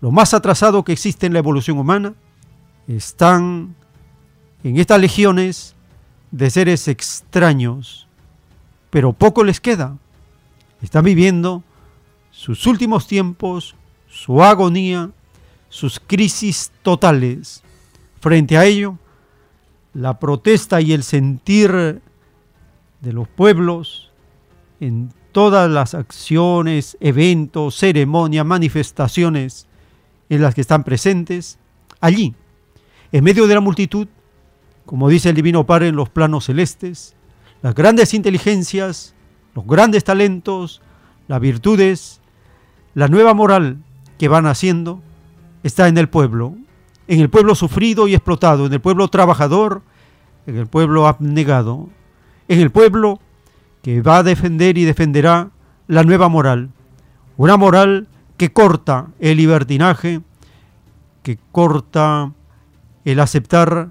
Lo 0.00 0.10
más 0.10 0.34
atrasado 0.34 0.84
que 0.84 0.92
existe 0.92 1.26
en 1.26 1.32
la 1.32 1.40
evolución 1.40 1.78
humana 1.78 2.14
están 2.86 3.74
en 4.62 4.76
estas 4.76 5.00
legiones 5.00 5.74
de 6.30 6.50
seres 6.50 6.88
extraños, 6.88 8.06
pero 8.90 9.12
poco 9.12 9.44
les 9.44 9.60
queda. 9.60 9.96
Están 10.82 11.04
viviendo 11.04 11.62
sus 12.30 12.66
últimos 12.66 13.06
tiempos, 13.06 13.74
su 14.18 14.42
agonía, 14.42 15.10
sus 15.68 16.00
crisis 16.00 16.72
totales. 16.82 17.62
Frente 18.20 18.58
a 18.58 18.64
ello, 18.64 18.98
la 19.94 20.18
protesta 20.18 20.80
y 20.80 20.92
el 20.92 21.04
sentir 21.04 21.70
de 23.00 23.12
los 23.12 23.28
pueblos 23.28 24.10
en 24.80 25.12
todas 25.30 25.70
las 25.70 25.94
acciones, 25.94 26.96
eventos, 26.98 27.76
ceremonias, 27.76 28.44
manifestaciones 28.44 29.68
en 30.28 30.42
las 30.42 30.52
que 30.52 30.62
están 30.62 30.82
presentes, 30.82 31.60
allí, 32.00 32.34
en 33.12 33.22
medio 33.22 33.46
de 33.46 33.54
la 33.54 33.60
multitud, 33.60 34.08
como 34.84 35.08
dice 35.08 35.28
el 35.28 35.36
Divino 35.36 35.64
Padre 35.64 35.88
en 35.88 35.96
los 35.96 36.08
planos 36.08 36.46
celestes, 36.46 37.14
las 37.62 37.74
grandes 37.74 38.14
inteligencias, 38.14 39.14
los 39.54 39.64
grandes 39.64 40.02
talentos, 40.02 40.82
las 41.28 41.40
virtudes, 41.40 42.20
la 42.94 43.06
nueva 43.06 43.32
moral 43.32 43.78
que 44.18 44.28
van 44.28 44.46
haciendo, 44.46 45.00
está 45.62 45.88
en 45.88 45.96
el 45.98 46.08
pueblo, 46.08 46.54
en 47.06 47.20
el 47.20 47.30
pueblo 47.30 47.54
sufrido 47.54 48.08
y 48.08 48.14
explotado, 48.14 48.66
en 48.66 48.72
el 48.72 48.80
pueblo 48.80 49.08
trabajador, 49.08 49.82
en 50.46 50.56
el 50.56 50.66
pueblo 50.66 51.06
abnegado, 51.06 51.88
en 52.48 52.60
el 52.60 52.70
pueblo 52.70 53.20
que 53.82 54.02
va 54.02 54.18
a 54.18 54.22
defender 54.22 54.76
y 54.76 54.84
defenderá 54.84 55.50
la 55.86 56.02
nueva 56.02 56.28
moral, 56.28 56.70
una 57.36 57.56
moral 57.56 58.08
que 58.36 58.52
corta 58.52 59.08
el 59.18 59.36
libertinaje, 59.36 60.20
que 61.22 61.38
corta 61.52 62.32
el 63.04 63.20
aceptar 63.20 63.90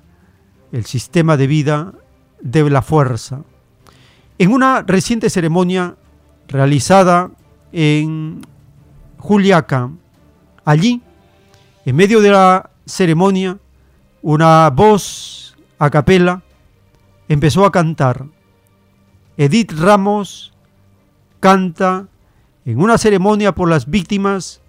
el 0.72 0.86
sistema 0.86 1.38
de 1.38 1.48
vida 1.48 1.94
de 2.42 2.70
la 2.70 2.82
fuerza. 2.82 3.42
En 4.38 4.52
una 4.52 4.84
reciente 4.84 5.30
ceremonia 5.30 5.96
realizada 6.48 7.32
en 7.72 8.42
Juliaca, 9.18 9.90
allí, 10.68 11.02
en 11.86 11.96
medio 11.96 12.20
de 12.20 12.30
la 12.30 12.72
ceremonia, 12.86 13.58
una 14.22 14.70
voz 14.70 15.56
a 15.80 15.90
capela 15.90 16.42
empezó 17.30 17.66
a 17.66 17.72
cantar. 17.72 18.26
Edith 19.38 19.72
Ramos 19.72 20.54
canta 21.40 22.08
en 22.66 22.82
una 22.82 22.98
ceremonia 22.98 23.56
por 23.56 23.70
las 23.70 23.90
víctimas 23.90 24.60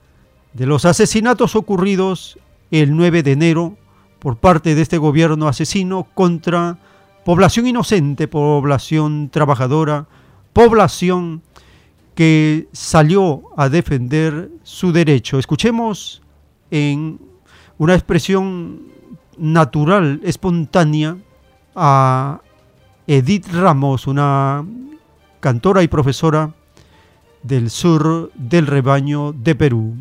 de 0.53 0.66
los 0.66 0.85
asesinatos 0.85 1.57
ocurridos 1.57 2.39
el 2.70 2.95
9 2.95 3.25
de 3.25 3.33
enero 3.33 3.77
por 4.20 4.37
parte 4.37 4.77
de 4.77 4.83
este 4.83 4.99
gobierno 4.99 5.49
asesino 5.49 6.07
contra 6.15 6.79
población 7.25 7.66
inocente, 7.66 8.29
población 8.29 9.31
trabajadora, 9.31 10.07
población 10.53 11.43
que 12.19 12.66
salió 12.73 13.45
a 13.57 13.69
defender 13.69 14.51
su 14.65 14.90
derecho. 14.90 15.39
Escuchemos 15.39 16.20
en 16.69 17.20
una 17.78 17.95
expresión 17.95 18.89
natural, 19.36 20.20
espontánea, 20.24 21.16
a 21.77 22.40
Edith 23.07 23.47
Ramos, 23.53 24.09
una 24.09 24.66
cantora 25.39 25.85
y 25.85 25.86
profesora 25.86 26.53
del 27.45 27.70
sur 27.70 28.32
del 28.35 28.66
rebaño 28.66 29.32
de 29.32 29.55
Perú. 29.55 29.95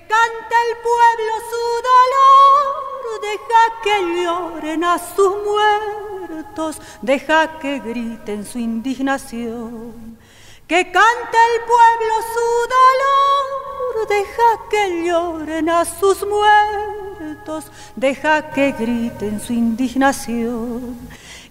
canta 0.00 0.56
el 0.68 0.76
pueblo 0.82 1.32
su 1.50 1.64
dolor, 1.90 2.89
deja 3.20 3.62
que 3.82 4.22
lloren 4.22 4.84
a 4.84 4.98
sus 4.98 5.32
muertos, 5.44 6.80
deja 7.02 7.58
que 7.58 7.78
griten 7.80 8.44
su 8.44 8.58
indignación. 8.58 10.18
Que 10.66 10.84
canta 10.84 11.38
el 11.52 11.60
pueblo 11.62 12.14
su 12.34 12.48
dolor, 12.76 14.08
deja 14.08 14.68
que 14.70 15.04
lloren 15.04 15.68
a 15.68 15.84
sus 15.84 16.24
muertos, 16.26 17.72
deja 17.96 18.50
que 18.50 18.72
griten 18.72 19.40
su 19.40 19.52
indignación. 19.52 20.96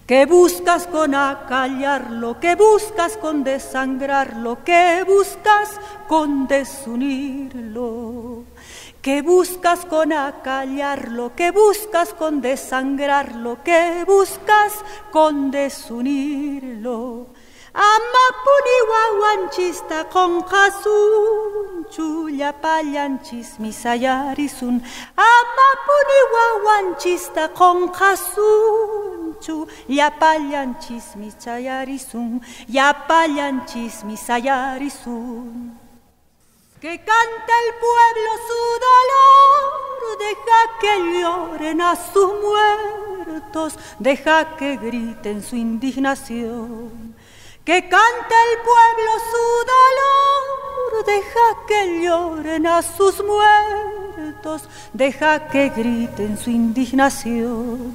Que 0.06 0.26
buscas 0.26 0.86
con 0.86 1.14
acallarlo, 1.14 2.40
que 2.40 2.56
buscas 2.56 3.16
con 3.16 3.44
desangrarlo, 3.44 4.64
que 4.64 5.04
buscas 5.06 5.78
con 6.08 6.48
desunirlo. 6.48 8.44
Que 9.02 9.22
buscas 9.22 9.86
con 9.86 10.12
acallarlo, 10.12 11.34
que 11.34 11.50
buscas 11.52 12.12
con 12.12 12.42
desangrarlo, 12.42 13.62
que 13.64 14.04
buscas 14.06 14.84
con 15.10 15.50
desunirlo. 15.50 17.28
Amapuni 17.72 18.78
wawanchista 18.90 20.04
con 20.10 20.42
jasun 20.42 21.86
chulla 21.88 22.52
pallanchis 22.52 23.58
misayarisun. 23.58 24.82
Amapuni 25.16 26.20
wawanchista 26.34 27.54
con 27.54 27.88
jasun 27.92 29.36
chulla 29.40 30.10
pallanchis 30.18 31.16
misayarisun. 31.16 32.42
Ya 32.68 32.92
pallanchis 33.08 34.04
misayarisun 34.04 35.79
que 36.80 36.96
canta 36.96 37.52
el 37.66 37.74
pueblo 37.74 38.30
su 38.48 38.62
dolor, 38.88 40.18
deja 40.18 40.60
que 40.80 41.20
lloren 41.20 41.80
a 41.82 41.94
sus 41.94 42.30
muertos, 42.40 43.78
deja 43.98 44.56
que 44.56 44.76
griten 44.78 45.42
su 45.42 45.56
indignación. 45.56 47.14
Que 47.66 47.82
canta 47.82 48.34
el 48.50 48.58
pueblo 48.70 49.10
su 49.32 49.46
dolor, 49.74 51.04
deja 51.04 51.66
que 51.68 52.02
lloren 52.02 52.66
a 52.66 52.80
sus 52.80 53.22
muertos, 53.22 54.62
deja 54.94 55.48
que 55.48 55.68
griten 55.68 56.38
su 56.38 56.48
indignación. 56.48 57.94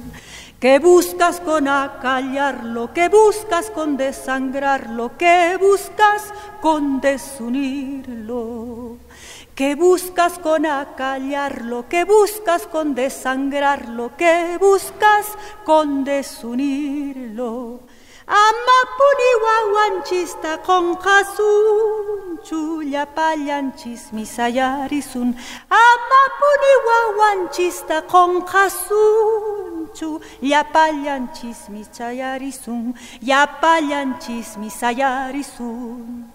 Que 0.60 0.78
buscas 0.78 1.40
con 1.40 1.68
acallarlo, 1.68 2.92
que 2.94 3.10
buscas 3.10 3.70
con 3.70 3.98
desangrarlo, 3.98 5.16
que 5.18 5.58
buscas 5.60 6.32
con 6.62 7.00
desunirlo. 7.00 8.96
Que 9.54 9.74
buscas 9.74 10.38
con 10.38 10.64
acallarlo, 10.64 11.88
que 11.88 12.04
buscas 12.04 12.66
con 12.66 12.94
desangrarlo, 12.94 14.16
que 14.16 14.56
buscas 14.58 15.26
con 15.64 16.04
desunirlo. 16.04 17.80
Amapuni 18.28 19.30
wawanchista 19.44 20.58
con 20.58 20.96
jasun 20.96 22.38
chulla 22.42 23.06
pallanchis 23.06 24.12
misayarisun 24.12 25.34
Amapuni 25.70 26.72
wawanchista 26.88 28.02
con 28.02 28.42
jasun 28.42 29.88
chulla 29.94 30.64
pallanchis 30.64 31.68
misayarisun 31.68 32.94
Ya 33.22 33.46
pallanchis 33.46 34.56
misayarisun 34.58 36.32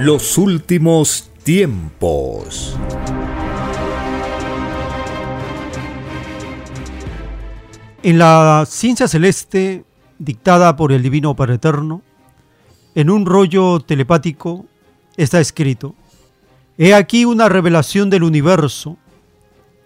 Los 0.00 0.38
últimos 0.38 1.30
tiempos. 1.42 2.76
En 8.02 8.18
la 8.18 8.64
ciencia 8.64 9.08
celeste 9.08 9.84
dictada 10.20 10.76
por 10.76 10.92
el 10.92 11.02
Divino 11.02 11.34
Padre 11.34 11.54
Eterno, 11.54 12.02
en 12.94 13.10
un 13.10 13.26
rollo 13.26 13.80
telepático 13.80 14.66
está 15.16 15.40
escrito, 15.40 15.96
He 16.76 16.94
aquí 16.94 17.24
una 17.24 17.48
revelación 17.48 18.08
del 18.08 18.22
universo, 18.22 18.96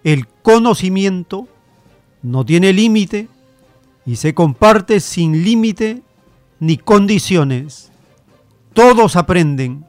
el 0.05 0.29
conocimiento 0.29 1.49
no 2.23 2.45
tiene 2.45 2.75
límite 2.75 3.29
y 4.05 4.17
se 4.17 4.35
comparte 4.35 5.01
sin 5.01 5.43
límite 5.43 6.03
ni 6.61 6.77
condiciones. 6.77 7.91
Todos 8.75 9.17
aprenden 9.17 9.87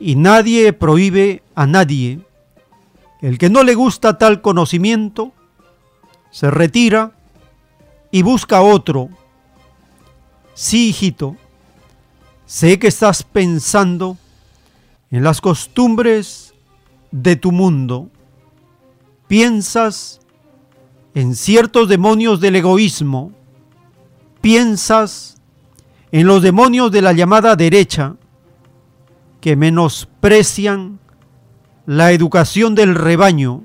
y 0.00 0.14
nadie 0.14 0.72
prohíbe 0.72 1.42
a 1.54 1.66
nadie. 1.66 2.20
El 3.20 3.36
que 3.36 3.50
no 3.50 3.64
le 3.64 3.74
gusta 3.74 4.16
tal 4.16 4.40
conocimiento, 4.40 5.32
se 6.32 6.50
retira 6.50 7.12
y 8.10 8.22
busca 8.22 8.62
otro. 8.62 9.10
Sí, 10.54 10.88
hijito, 10.88 11.36
sé 12.46 12.78
que 12.78 12.88
estás 12.88 13.22
pensando 13.22 14.16
en 15.10 15.22
las 15.22 15.40
costumbres 15.40 16.54
de 17.12 17.36
tu 17.36 17.52
mundo. 17.52 18.08
Piensas 19.28 20.20
en 21.14 21.36
ciertos 21.36 21.88
demonios 21.88 22.40
del 22.40 22.56
egoísmo. 22.56 23.32
Piensas 24.40 25.36
en 26.10 26.26
los 26.26 26.42
demonios 26.42 26.90
de 26.90 27.02
la 27.02 27.12
llamada 27.12 27.56
derecha 27.56 28.16
que 29.40 29.54
menosprecian 29.54 30.98
la 31.84 32.12
educación 32.12 32.74
del 32.74 32.94
rebaño 32.94 33.64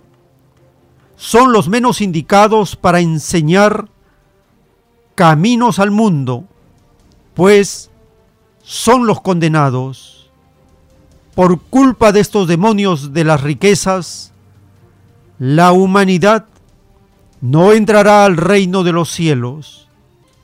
son 1.17 1.51
los 1.51 1.67
menos 1.67 1.99
indicados 1.99 2.75
para 2.75 3.01
enseñar 3.01 3.89
caminos 5.15 5.79
al 5.79 5.89
mundo, 5.91 6.45
pues 7.33 7.89
son 8.61 9.07
los 9.07 9.19
condenados. 9.21 10.29
Por 11.33 11.59
culpa 11.59 12.11
de 12.11 12.19
estos 12.19 12.47
demonios 12.47 13.13
de 13.13 13.23
las 13.23 13.41
riquezas, 13.41 14.31
la 15.39 15.71
humanidad 15.71 16.45
no 17.41 17.73
entrará 17.73 18.25
al 18.25 18.37
reino 18.37 18.83
de 18.83 18.91
los 18.91 19.09
cielos. 19.09 19.87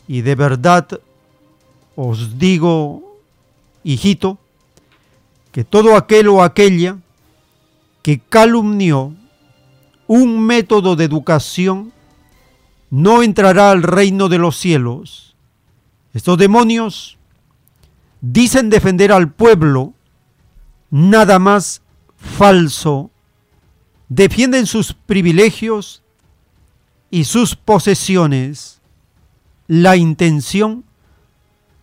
Y 0.07 0.21
de 0.21 0.35
verdad 0.35 0.87
os 1.95 2.39
digo, 2.39 3.17
hijito, 3.83 4.39
que 5.51 5.63
todo 5.63 5.95
aquel 5.95 6.29
o 6.29 6.43
aquella 6.43 6.97
que 8.01 8.19
calumnió 8.19 9.13
un 10.07 10.39
método 10.45 10.95
de 10.95 11.05
educación, 11.05 11.91
no 12.89 13.23
entrará 13.23 13.71
al 13.71 13.83
reino 13.83 14.29
de 14.29 14.37
los 14.37 14.57
cielos. 14.57 15.35
Estos 16.13 16.37
demonios 16.37 17.17
dicen 18.21 18.69
defender 18.69 19.11
al 19.11 19.31
pueblo, 19.31 19.93
nada 20.91 21.39
más 21.39 21.81
falso. 22.17 23.09
Defienden 24.09 24.67
sus 24.67 24.93
privilegios 24.93 26.03
y 27.09 27.23
sus 27.23 27.55
posesiones. 27.55 28.79
La 29.67 29.95
intención 29.95 30.83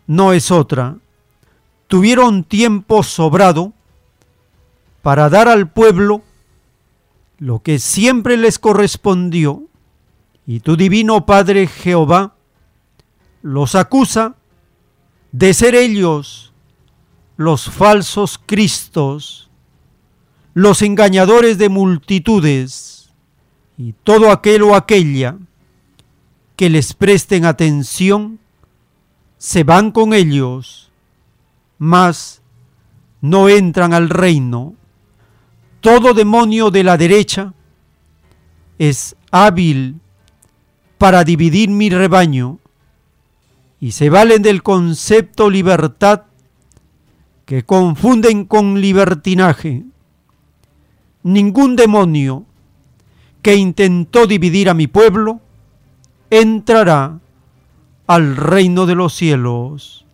no 0.06 0.32
es 0.32 0.50
otra. 0.50 0.96
Tuvieron 1.88 2.44
tiempo 2.44 3.02
sobrado 3.02 3.72
para 5.02 5.28
dar 5.28 5.48
al 5.48 5.68
pueblo 5.68 6.22
lo 7.40 7.62
que 7.62 7.78
siempre 7.78 8.36
les 8.36 8.58
correspondió, 8.58 9.64
y 10.46 10.60
tu 10.60 10.76
divino 10.76 11.24
Padre 11.26 11.66
Jehová 11.66 12.34
los 13.42 13.74
acusa 13.74 14.36
de 15.32 15.54
ser 15.54 15.74
ellos 15.74 16.52
los 17.38 17.70
falsos 17.70 18.38
Cristos, 18.44 19.48
los 20.52 20.82
engañadores 20.82 21.56
de 21.56 21.70
multitudes, 21.70 23.10
y 23.78 23.94
todo 24.04 24.30
aquel 24.30 24.62
o 24.62 24.74
aquella 24.74 25.38
que 26.56 26.68
les 26.68 26.92
presten 26.92 27.46
atención, 27.46 28.38
se 29.38 29.64
van 29.64 29.92
con 29.92 30.12
ellos, 30.12 30.90
mas 31.78 32.42
no 33.22 33.48
entran 33.48 33.94
al 33.94 34.10
reino 34.10 34.74
todo 35.80 36.14
demonio 36.14 36.70
de 36.70 36.84
la 36.84 36.96
derecha 36.96 37.54
es 38.78 39.16
hábil 39.30 39.96
para 40.98 41.24
dividir 41.24 41.70
mi 41.70 41.90
rebaño 41.90 42.58
y 43.80 43.92
se 43.92 44.10
valen 44.10 44.42
del 44.42 44.62
concepto 44.62 45.48
libertad 45.48 46.22
que 47.46 47.64
confunden 47.64 48.44
con 48.44 48.80
libertinaje. 48.80 49.84
Ningún 51.22 51.76
demonio 51.76 52.44
que 53.42 53.56
intentó 53.56 54.26
dividir 54.26 54.68
a 54.68 54.74
mi 54.74 54.86
pueblo 54.86 55.40
entrará 56.28 57.18
al 58.06 58.36
reino 58.36 58.86
de 58.86 58.94
los 58.94 59.14
cielos, 59.14 60.04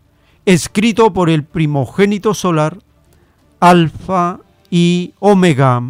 escrito 0.45 1.13
por 1.13 1.29
el 1.29 1.45
primogénito 1.45 2.35
solar 2.35 2.79
Alfa 3.59 4.41
y 4.79 5.15
Omega. 5.21 5.83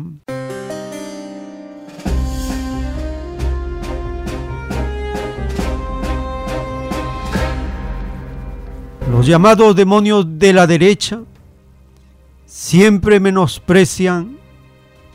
Los 9.10 9.26
llamados 9.26 9.74
demonios 9.74 10.38
de 10.38 10.52
la 10.52 10.68
derecha 10.68 11.22
siempre 12.44 13.18
menosprecian 13.18 14.38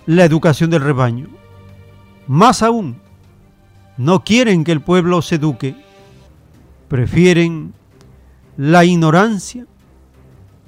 la 0.06 0.26
educación 0.26 0.70
del 0.70 0.82
rebaño. 0.82 1.30
Más 2.28 2.64
aún, 2.64 2.98
no 3.96 4.26
quieren 4.26 4.66
que 4.66 4.74
el 4.74 4.82
pueblo 4.82 5.22
se 5.22 5.36
eduque, 5.36 5.78
prefieren 6.90 7.74
la 8.58 8.84
ignorancia 8.84 9.66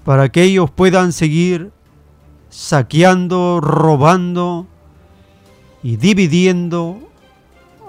para 0.05 0.30
que 0.30 0.43
ellos 0.43 0.71
puedan 0.71 1.11
seguir 1.11 1.73
saqueando, 2.53 3.59
robando 3.61 4.67
y 5.81 5.97
dividiendo 5.97 6.99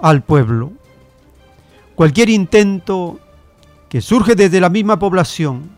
al 0.01 0.23
pueblo. 0.23 0.71
Cualquier 1.93 2.29
intento 2.29 3.19
que 3.87 4.01
surge 4.01 4.33
desde 4.33 4.59
la 4.59 4.69
misma 4.69 4.97
población, 4.97 5.69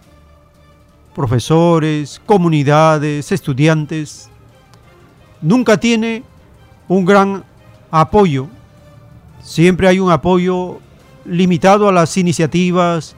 profesores, 1.13 2.21
comunidades, 2.25 3.31
estudiantes, 3.33 4.29
nunca 5.41 5.77
tiene 5.77 6.23
un 6.87 7.03
gran 7.03 7.43
apoyo. 7.91 8.47
Siempre 9.41 9.89
hay 9.89 9.99
un 9.99 10.11
apoyo 10.11 10.79
limitado 11.25 11.89
a 11.89 11.91
las 11.91 12.15
iniciativas, 12.15 13.17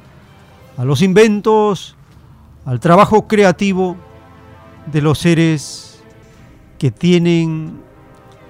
a 0.78 0.84
los 0.84 1.04
inventos, 1.04 1.96
al 2.66 2.80
trabajo 2.80 3.28
creativo 3.28 4.09
de 4.92 5.02
los 5.02 5.20
seres 5.20 6.02
que 6.78 6.92
tienen 6.92 7.80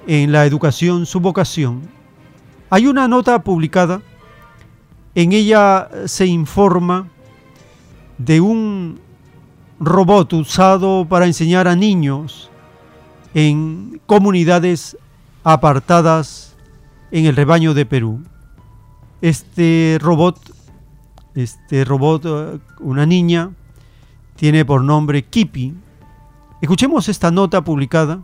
en 0.08 0.32
la 0.32 0.46
educación 0.46 1.06
su 1.06 1.20
vocación. 1.20 1.82
Hay 2.70 2.88
una 2.88 3.08
nota 3.08 3.44
publicada, 3.44 4.02
en 5.16 5.34
ella 5.34 5.90
se 6.06 6.26
informa 6.26 7.08
de 8.18 8.40
un 8.42 9.00
robot 9.80 10.34
usado 10.34 11.06
para 11.08 11.26
enseñar 11.26 11.68
a 11.68 11.76
niños 11.76 12.50
en 13.34 14.02
comunidades 14.06 14.98
apartadas 15.44 16.56
en 17.12 17.26
el 17.26 17.36
rebaño 17.36 17.74
de 17.74 17.86
Perú. 17.86 18.24
Este 19.22 19.98
robot, 20.00 20.38
este 21.36 21.86
robot, 21.86 22.26
eh, 22.26 22.60
una 22.80 23.06
niña, 23.06 23.52
tiene 24.36 24.64
por 24.64 24.84
nombre 24.84 25.24
Kipi. 25.24 25.74
Escuchemos 26.62 27.08
esta 27.08 27.32
nota 27.32 27.64
publicada 27.64 28.22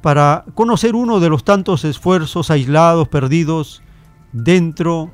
para 0.00 0.44
conocer 0.54 0.96
uno 0.96 1.20
de 1.20 1.28
los 1.28 1.44
tantos 1.44 1.84
esfuerzos 1.84 2.50
aislados, 2.50 3.06
perdidos 3.06 3.82
dentro 4.32 5.10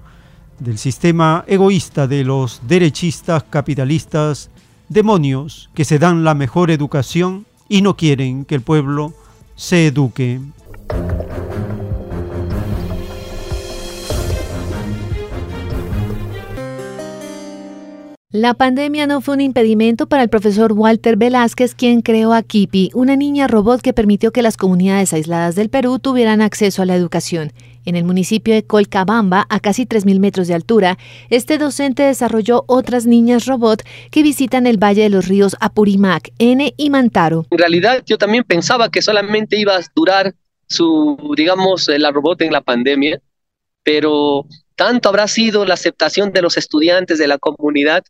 del 0.58 0.78
sistema 0.78 1.44
egoísta 1.46 2.06
de 2.06 2.24
los 2.24 2.62
derechistas, 2.66 3.44
capitalistas, 3.44 4.50
demonios 4.88 5.68
que 5.74 5.84
se 5.84 5.98
dan 5.98 6.24
la 6.24 6.34
mejor 6.34 6.70
educación 6.70 7.44
y 7.68 7.82
no 7.82 7.96
quieren 7.96 8.46
que 8.46 8.54
el 8.54 8.62
pueblo 8.62 9.12
se 9.54 9.88
eduque. 9.88 10.40
La 18.30 18.52
pandemia 18.52 19.06
no 19.06 19.22
fue 19.22 19.36
un 19.36 19.40
impedimento 19.40 20.06
para 20.06 20.22
el 20.22 20.28
profesor 20.28 20.74
Walter 20.74 21.16
Velázquez, 21.16 21.74
quien 21.74 22.02
creó 22.02 22.34
a 22.34 22.42
Kipi, 22.42 22.90
una 22.92 23.16
niña 23.16 23.46
robot 23.46 23.80
que 23.80 23.94
permitió 23.94 24.32
que 24.32 24.42
las 24.42 24.58
comunidades 24.58 25.14
aisladas 25.14 25.54
del 25.54 25.70
Perú 25.70 25.98
tuvieran 25.98 26.42
acceso 26.42 26.82
a 26.82 26.84
la 26.84 26.94
educación. 26.94 27.54
En 27.86 27.96
el 27.96 28.04
municipio 28.04 28.52
de 28.52 28.66
Colcabamba, 28.66 29.46
a 29.48 29.60
casi 29.60 29.86
3.000 29.86 30.18
metros 30.20 30.46
de 30.46 30.52
altura, 30.52 30.98
este 31.30 31.56
docente 31.56 32.02
desarrolló 32.02 32.64
otras 32.66 33.06
niñas 33.06 33.46
robot 33.46 33.82
que 34.10 34.22
visitan 34.22 34.66
el 34.66 34.76
Valle 34.76 35.04
de 35.04 35.08
los 35.08 35.26
Ríos 35.26 35.56
Apurimac, 35.58 36.30
N 36.38 36.74
y 36.76 36.90
Mantaro. 36.90 37.46
En 37.48 37.56
realidad 37.56 38.02
yo 38.04 38.18
también 38.18 38.44
pensaba 38.44 38.90
que 38.90 39.00
solamente 39.00 39.58
iba 39.58 39.74
a 39.74 39.80
durar 39.96 40.34
su, 40.66 41.16
digamos, 41.34 41.88
la 41.88 42.10
robot 42.10 42.42
en 42.42 42.52
la 42.52 42.60
pandemia, 42.60 43.22
pero 43.82 44.44
tanto 44.78 45.08
habrá 45.08 45.26
sido 45.26 45.64
la 45.66 45.74
aceptación 45.74 46.32
de 46.32 46.40
los 46.40 46.56
estudiantes 46.56 47.18
de 47.18 47.26
la 47.26 47.36
comunidad 47.36 48.04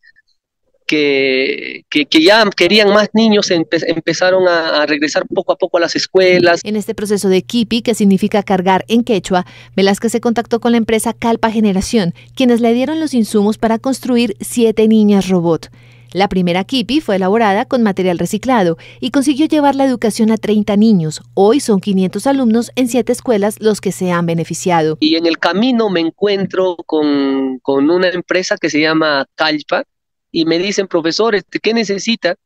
que, 0.87 1.85
que, 1.91 2.07
ya 2.23 2.45
querían 2.55 2.91
más 2.91 3.09
niños, 3.15 3.51
empezaron 3.51 4.49
a, 4.49 4.83
a, 4.83 4.87
regresar 4.87 5.25
poco 5.27 5.53
a 5.53 5.57
poco 5.57 5.79
a 5.79 5.81
las 5.81 5.97
escuelas. 5.97 6.61
En 6.65 6.77
este 6.77 6.95
proceso 6.95 7.29
de 7.29 7.43
Kipi, 7.43 7.83
que 7.83 7.95
significa 7.95 8.43
cargar 8.43 8.85
en 8.89 9.03
quechua, 9.03 9.47
Velázquez 9.77 10.13
se 10.13 10.21
contactó 10.21 10.61
con 10.61 10.73
la 10.73 10.79
empresa 10.79 11.13
Calpa 11.13 11.51
Generación, 11.51 12.15
quienes 12.35 12.61
le 12.61 12.73
dieron 12.75 13.01
los 13.01 13.15
insumos 13.15 13.59
para 13.59 13.79
construir 13.79 14.37
siete 14.41 14.89
niñas 14.89 15.29
robot. 15.29 15.71
La 16.13 16.29
primera 16.29 16.65
Kipi 16.65 17.01
fue 17.01 17.17
elaborada 17.17 17.67
con 17.67 17.83
material 17.83 18.19
reciclado 18.19 18.79
y 18.99 19.11
consiguió 19.11 19.47
llevar 19.47 19.75
la 19.75 19.85
educación 19.85 20.31
a 20.31 20.39
30 20.39 20.77
niños. 20.77 21.21
Hoy 21.35 21.61
son 21.61 21.81
500 21.81 22.27
alumnos 22.27 22.71
en 22.77 22.89
siete 22.89 23.13
escuelas 23.13 23.61
los 23.61 23.81
que 23.81 23.93
se 23.93 24.11
han 24.11 24.25
beneficiado. 24.25 24.97
Y 25.01 25.17
en 25.17 25.27
el 25.27 25.39
camino 25.39 25.91
me 25.91 26.01
encuentro 26.01 26.77
con, 26.77 27.61
una 27.65 28.09
empresa 28.09 28.57
que 28.57 28.71
se 28.71 28.81
llama 28.81 29.27
Calpa 29.35 29.85
y 30.33 30.47
me 30.47 30.59
dicen, 30.59 30.87
profesores, 30.89 31.45
¿qué 31.63 31.75
necesita? 31.75 32.37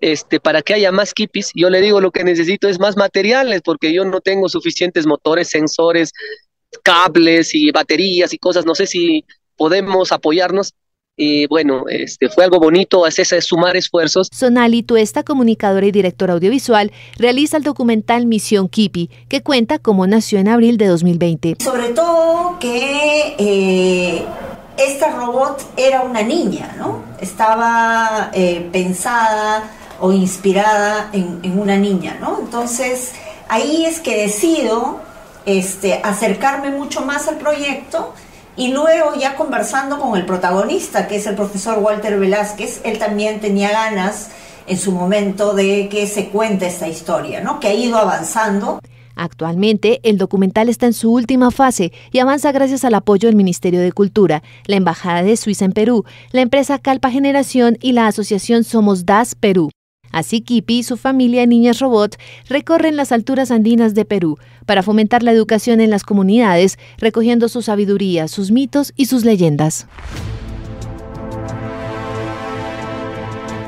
Este, 0.00 0.40
para 0.40 0.62
que 0.62 0.74
haya 0.74 0.90
más 0.90 1.14
kipis, 1.14 1.52
yo 1.54 1.70
le 1.70 1.80
digo 1.80 2.00
lo 2.00 2.10
que 2.10 2.24
necesito 2.24 2.68
es 2.68 2.80
más 2.80 2.96
materiales 2.96 3.62
porque 3.62 3.92
yo 3.92 4.04
no 4.04 4.20
tengo 4.20 4.48
suficientes 4.48 5.06
motores, 5.06 5.48
sensores, 5.48 6.12
cables 6.82 7.54
y 7.54 7.70
baterías 7.70 8.32
y 8.34 8.38
cosas, 8.38 8.66
no 8.66 8.74
sé 8.74 8.86
si 8.86 9.24
podemos 9.56 10.10
apoyarnos 10.10 10.74
y 11.16 11.46
bueno, 11.46 11.84
este, 11.88 12.28
fue 12.28 12.44
algo 12.44 12.58
bonito, 12.58 13.06
es 13.06 13.18
ese 13.18 13.40
sumar 13.40 13.76
esfuerzos. 13.76 14.28
Sonali 14.32 14.82
Tuesta, 14.82 15.22
comunicadora 15.22 15.86
y 15.86 15.92
directora 15.92 16.34
audiovisual, 16.34 16.92
realiza 17.16 17.56
el 17.56 17.62
documental 17.62 18.26
Misión 18.26 18.68
Kipi, 18.68 19.10
que 19.28 19.42
cuenta 19.42 19.78
cómo 19.78 20.06
nació 20.06 20.40
en 20.40 20.48
abril 20.48 20.76
de 20.76 20.86
2020. 20.86 21.56
Sobre 21.62 21.90
todo 21.90 22.58
que 22.58 23.36
eh, 23.38 24.24
esta 24.76 25.10
robot 25.16 25.62
era 25.76 26.02
una 26.02 26.22
niña, 26.22 26.74
¿no? 26.78 27.04
Estaba 27.20 28.30
eh, 28.34 28.68
pensada 28.72 29.70
o 30.00 30.12
inspirada 30.12 31.10
en, 31.12 31.38
en, 31.44 31.58
una 31.58 31.76
niña, 31.76 32.18
¿no? 32.20 32.40
Entonces, 32.40 33.12
ahí 33.48 33.84
es 33.86 34.00
que 34.00 34.22
decido 34.22 35.00
este, 35.46 36.00
acercarme 36.02 36.70
mucho 36.70 37.02
más 37.02 37.28
al 37.28 37.38
proyecto 37.38 38.12
y 38.56 38.72
luego 38.72 39.14
ya 39.18 39.36
conversando 39.36 39.98
con 39.98 40.16
el 40.16 40.26
protagonista, 40.26 41.08
que 41.08 41.16
es 41.16 41.26
el 41.26 41.34
profesor 41.34 41.78
Walter 41.78 42.18
Velázquez, 42.18 42.80
él 42.84 42.98
también 42.98 43.40
tenía 43.40 43.70
ganas 43.70 44.30
en 44.66 44.78
su 44.78 44.92
momento 44.92 45.54
de 45.54 45.88
que 45.88 46.06
se 46.06 46.28
cuente 46.28 46.66
esta 46.66 46.88
historia, 46.88 47.40
¿no? 47.40 47.60
Que 47.60 47.68
ha 47.68 47.74
ido 47.74 47.98
avanzando. 47.98 48.80
Actualmente, 49.16 50.00
el 50.02 50.18
documental 50.18 50.68
está 50.68 50.86
en 50.86 50.92
su 50.92 51.12
última 51.12 51.50
fase 51.50 51.92
y 52.10 52.18
avanza 52.18 52.52
gracias 52.52 52.84
al 52.84 52.94
apoyo 52.94 53.28
del 53.28 53.36
Ministerio 53.36 53.80
de 53.80 53.92
Cultura, 53.92 54.42
la 54.66 54.76
Embajada 54.76 55.22
de 55.22 55.36
Suiza 55.36 55.64
en 55.64 55.72
Perú, 55.72 56.04
la 56.32 56.40
empresa 56.40 56.78
Calpa 56.78 57.10
Generación 57.10 57.78
y 57.80 57.92
la 57.92 58.06
asociación 58.06 58.64
Somos 58.64 59.06
Das 59.06 59.34
Perú. 59.34 59.70
Así 60.14 60.42
Kipi 60.42 60.78
y 60.78 60.82
su 60.84 60.96
familia 60.96 61.40
de 61.40 61.48
niñas 61.48 61.80
robot 61.80 62.16
recorren 62.48 62.94
las 62.94 63.10
alturas 63.10 63.50
andinas 63.50 63.94
de 63.94 64.04
Perú 64.04 64.38
para 64.64 64.84
fomentar 64.84 65.24
la 65.24 65.32
educación 65.32 65.80
en 65.80 65.90
las 65.90 66.04
comunidades, 66.04 66.78
recogiendo 66.98 67.48
su 67.48 67.62
sabiduría, 67.62 68.28
sus 68.28 68.52
mitos 68.52 68.92
y 68.94 69.06
sus 69.06 69.24
leyendas. 69.24 69.88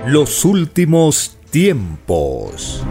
Los 0.06 0.44
últimos 0.44 1.36
tiempos. 1.50 2.84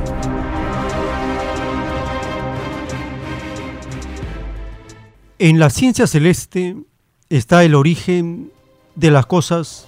En 5.40 5.60
la 5.60 5.70
ciencia 5.70 6.08
celeste 6.08 6.76
está 7.30 7.64
el 7.64 7.74
origen 7.74 8.52
de 8.96 9.12
las 9.12 9.26
cosas 9.26 9.88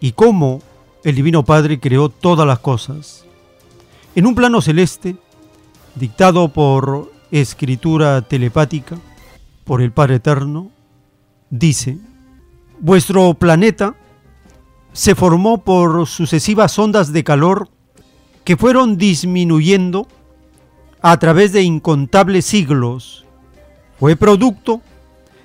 y 0.00 0.12
cómo 0.12 0.62
el 1.04 1.14
Divino 1.14 1.44
Padre 1.44 1.78
creó 1.78 2.08
todas 2.08 2.46
las 2.46 2.58
cosas. 2.58 3.24
En 4.14 4.26
un 4.26 4.34
plano 4.34 4.62
celeste, 4.62 5.16
dictado 5.94 6.48
por 6.48 7.12
escritura 7.30 8.22
telepática, 8.22 8.96
por 9.64 9.82
el 9.82 9.92
Padre 9.92 10.16
Eterno, 10.16 10.70
dice, 11.50 11.98
vuestro 12.80 13.34
planeta 13.34 13.94
se 14.92 15.14
formó 15.14 15.58
por 15.58 16.06
sucesivas 16.06 16.78
ondas 16.78 17.12
de 17.12 17.22
calor 17.22 17.68
que 18.44 18.56
fueron 18.56 18.96
disminuyendo 18.96 20.06
a 21.02 21.18
través 21.18 21.52
de 21.52 21.62
incontables 21.62 22.46
siglos. 22.46 23.26
Fue 23.98 24.16
producto 24.16 24.80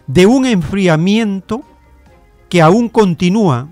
de 0.08 0.26
un 0.26 0.46
enfriamiento 0.46 1.64
que 2.48 2.62
aún 2.62 2.88
continúa 2.88 3.68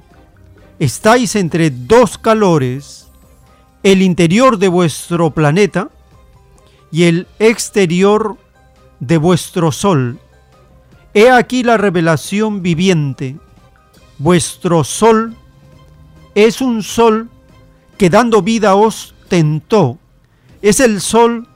estáis 0.79 1.35
entre 1.35 1.69
dos 1.69 2.17
calores, 2.17 3.07
el 3.83 4.01
interior 4.01 4.57
de 4.57 4.67
vuestro 4.67 5.31
planeta 5.31 5.89
y 6.91 7.03
el 7.03 7.27
exterior 7.39 8.37
de 8.99 9.17
vuestro 9.17 9.71
sol. 9.71 10.19
He 11.13 11.29
aquí 11.29 11.63
la 11.63 11.77
revelación 11.77 12.61
viviente. 12.61 13.37
Vuestro 14.19 14.83
sol 14.83 15.35
es 16.35 16.61
un 16.61 16.83
sol 16.83 17.29
que 17.97 18.09
dando 18.09 18.41
vida 18.41 18.75
os 18.75 19.15
tentó. 19.27 19.97
Es 20.61 20.79
el 20.79 21.01
sol 21.01 21.47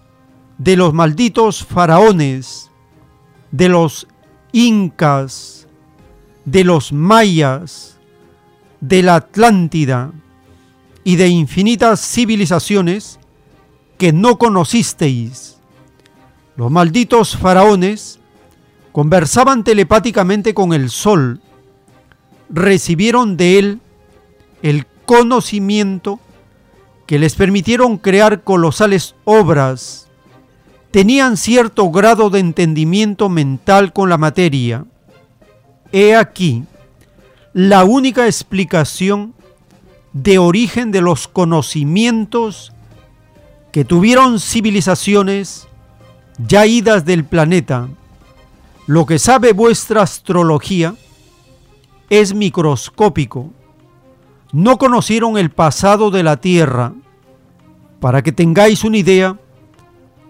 de 0.57 0.75
los 0.75 0.93
malditos 0.93 1.63
faraones, 1.65 2.69
de 3.51 3.69
los 3.69 4.07
incas, 4.51 5.67
de 6.45 6.63
los 6.63 6.91
mayas, 6.93 7.99
de 8.81 9.03
la 9.03 9.15
Atlántida 9.15 10.11
y 11.03 11.15
de 11.15 11.29
infinitas 11.29 12.01
civilizaciones 12.01 13.19
que 13.97 14.11
no 14.11 14.37
conocisteis. 14.37 15.57
Los 16.57 16.69
malditos 16.69 17.37
faraones 17.37 18.19
conversaban 18.91 19.63
telepáticamente 19.63 20.53
con 20.53 20.73
el 20.73 20.89
sol, 20.89 21.39
recibieron 22.49 23.37
de 23.37 23.59
él 23.59 23.79
el 24.61 24.85
conocimiento 25.05 26.19
que 27.07 27.19
les 27.19 27.35
permitieron 27.35 27.97
crear 27.97 28.43
colosales 28.43 29.15
obras 29.23 30.07
tenían 30.91 31.37
cierto 31.37 31.89
grado 31.89 32.29
de 32.29 32.39
entendimiento 32.39 33.29
mental 33.29 33.93
con 33.93 34.09
la 34.09 34.17
materia. 34.17 34.85
He 35.91 36.15
aquí 36.15 36.65
la 37.53 37.83
única 37.83 38.25
explicación 38.27 39.33
de 40.13 40.37
origen 40.37 40.91
de 40.91 41.01
los 41.01 41.27
conocimientos 41.27 42.71
que 43.71 43.85
tuvieron 43.85 44.39
civilizaciones 44.39 45.67
ya 46.37 46.65
idas 46.65 47.05
del 47.05 47.25
planeta. 47.25 47.89
Lo 48.87 49.05
que 49.05 49.19
sabe 49.19 49.53
vuestra 49.53 50.01
astrología 50.01 50.95
es 52.09 52.33
microscópico. 52.33 53.51
No 54.51 54.77
conocieron 54.77 55.37
el 55.37 55.49
pasado 55.49 56.11
de 56.11 56.23
la 56.23 56.37
Tierra. 56.37 56.93
Para 57.99 58.21
que 58.23 58.31
tengáis 58.31 58.83
una 58.83 58.97
idea, 58.97 59.37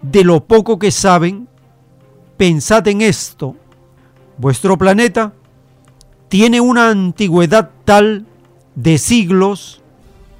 de 0.01 0.23
lo 0.23 0.43
poco 0.43 0.77
que 0.77 0.91
saben, 0.91 1.47
pensad 2.37 2.87
en 2.87 3.01
esto. 3.01 3.55
Vuestro 4.37 4.77
planeta 4.77 5.33
tiene 6.31 6.61
una 6.61 6.87
antigüedad 6.87 7.71
tal 7.83 8.25
de 8.75 8.97
siglos 8.99 9.81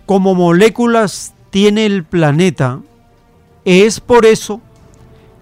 como 0.05 0.33
moléculas 0.35 1.33
tiene 1.49 1.85
el 1.85 2.05
planeta. 2.05 2.79
Es 3.65 3.99
por 3.99 4.25
eso 4.25 4.61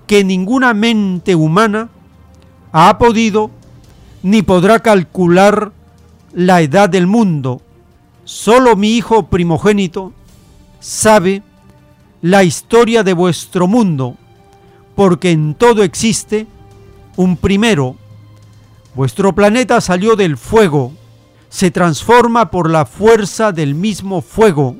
que 0.07 0.23
ninguna 0.23 0.73
mente 0.73 1.35
humana 1.35 1.89
ha 2.71 2.97
podido 2.97 3.51
ni 4.23 4.41
podrá 4.41 4.79
calcular 4.79 5.71
la 6.33 6.61
edad 6.61 6.89
del 6.89 7.05
mundo. 7.05 7.61
Solo 8.23 8.75
mi 8.75 8.97
hijo 8.97 9.27
primogénito 9.27 10.13
sabe 10.79 11.43
la 12.23 12.43
historia 12.43 13.03
de 13.03 13.13
vuestro 13.13 13.67
mundo, 13.67 14.15
porque 14.95 15.29
en 15.29 15.53
todo 15.53 15.83
existe 15.83 16.47
un 17.17 17.37
primero. 17.37 17.97
Vuestro 18.99 19.33
planeta 19.33 19.79
salió 19.79 20.17
del 20.17 20.35
fuego, 20.35 20.91
se 21.47 21.71
transforma 21.71 22.51
por 22.51 22.69
la 22.69 22.85
fuerza 22.85 23.53
del 23.53 23.73
mismo 23.73 24.21
fuego 24.21 24.75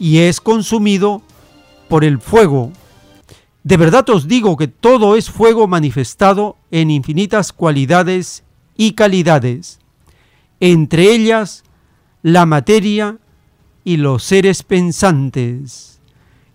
y 0.00 0.18
es 0.18 0.40
consumido 0.40 1.22
por 1.88 2.02
el 2.02 2.18
fuego. 2.18 2.72
De 3.62 3.76
verdad 3.76 4.10
os 4.10 4.26
digo 4.26 4.56
que 4.56 4.66
todo 4.66 5.14
es 5.14 5.30
fuego 5.30 5.68
manifestado 5.68 6.56
en 6.72 6.90
infinitas 6.90 7.52
cualidades 7.52 8.42
y 8.76 8.94
calidades, 8.94 9.78
entre 10.58 11.14
ellas 11.14 11.62
la 12.24 12.46
materia 12.46 13.18
y 13.84 13.98
los 13.98 14.24
seres 14.24 14.64
pensantes 14.64 16.00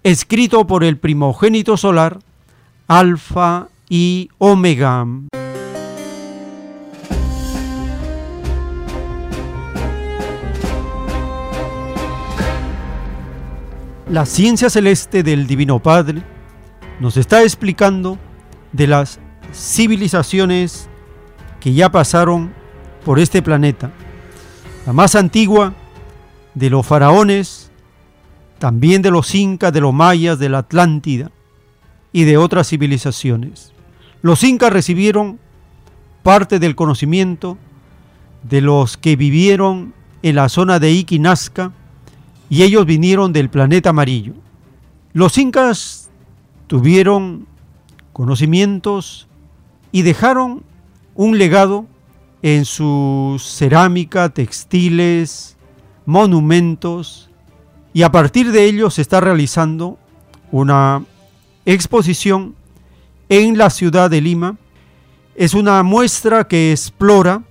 escrito 0.04 0.68
por 0.68 0.84
el 0.84 0.98
primogénito 0.98 1.78
solar, 1.78 2.20
Alfa 2.90 3.70
y 3.88 4.28
Omega. 4.40 5.08
La 14.12 14.26
ciencia 14.26 14.70
celeste 14.70 15.24
del 15.24 15.48
Divino 15.48 15.80
Padre 15.80 16.22
nos 17.00 17.16
está 17.16 17.44
explicando 17.44 18.18
de 18.74 18.86
las 18.86 19.22
civilizaciones 19.54 20.90
que 21.62 21.74
ya 21.74 21.90
pasaron 21.90 22.52
por 23.06 23.20
este 23.20 23.42
planeta. 23.42 23.90
La 24.86 24.92
más 24.92 25.16
antigua 25.16 25.74
de 26.56 26.70
los 26.70 26.86
faraones 26.86 27.72
también 28.60 29.02
de 29.02 29.12
los 29.12 29.34
incas, 29.34 29.72
de 29.72 29.80
los 29.80 29.94
mayas, 29.94 30.38
de 30.38 30.50
la 30.50 30.58
Atlántida 30.58 31.32
y 32.12 32.26
de 32.26 32.36
otras 32.36 32.68
civilizaciones. 32.68 33.72
Los 34.22 34.44
incas 34.44 34.74
recibieron 34.74 35.40
parte 36.22 36.60
del 36.60 36.76
conocimiento 36.76 37.58
de 38.44 38.60
los 38.60 38.98
que 38.98 39.16
vivieron 39.16 39.94
en 40.22 40.36
la 40.36 40.50
zona 40.50 40.80
de 40.80 40.92
Iquinasca 40.92 41.72
y 42.52 42.64
ellos 42.64 42.86
vinieron 42.86 43.32
del 43.32 43.50
planeta 43.50 43.92
amarillo. 43.92 44.34
Los 45.14 45.38
incas 45.38 46.10
tuvieron 46.68 47.48
conocimientos 48.12 49.30
y 49.94 50.02
dejaron 50.02 50.62
un 51.16 51.38
legado 51.38 51.86
en 52.42 52.66
su 52.66 53.38
cerámica, 53.40 54.28
textiles, 54.28 55.56
monumentos 56.06 57.30
y 57.94 58.02
a 58.02 58.12
partir 58.12 58.52
de 58.52 58.66
ello 58.66 58.90
se 58.90 59.02
está 59.02 59.22
realizando 59.22 59.98
una 60.52 61.06
exposición 61.66 62.54
en 63.30 63.58
la 63.58 63.70
ciudad 63.70 64.10
de 64.10 64.20
Lima. 64.20 64.58
Es 65.36 65.54
una 65.54 65.82
muestra 65.84 66.50
que 66.50 66.74
explora 66.74 67.44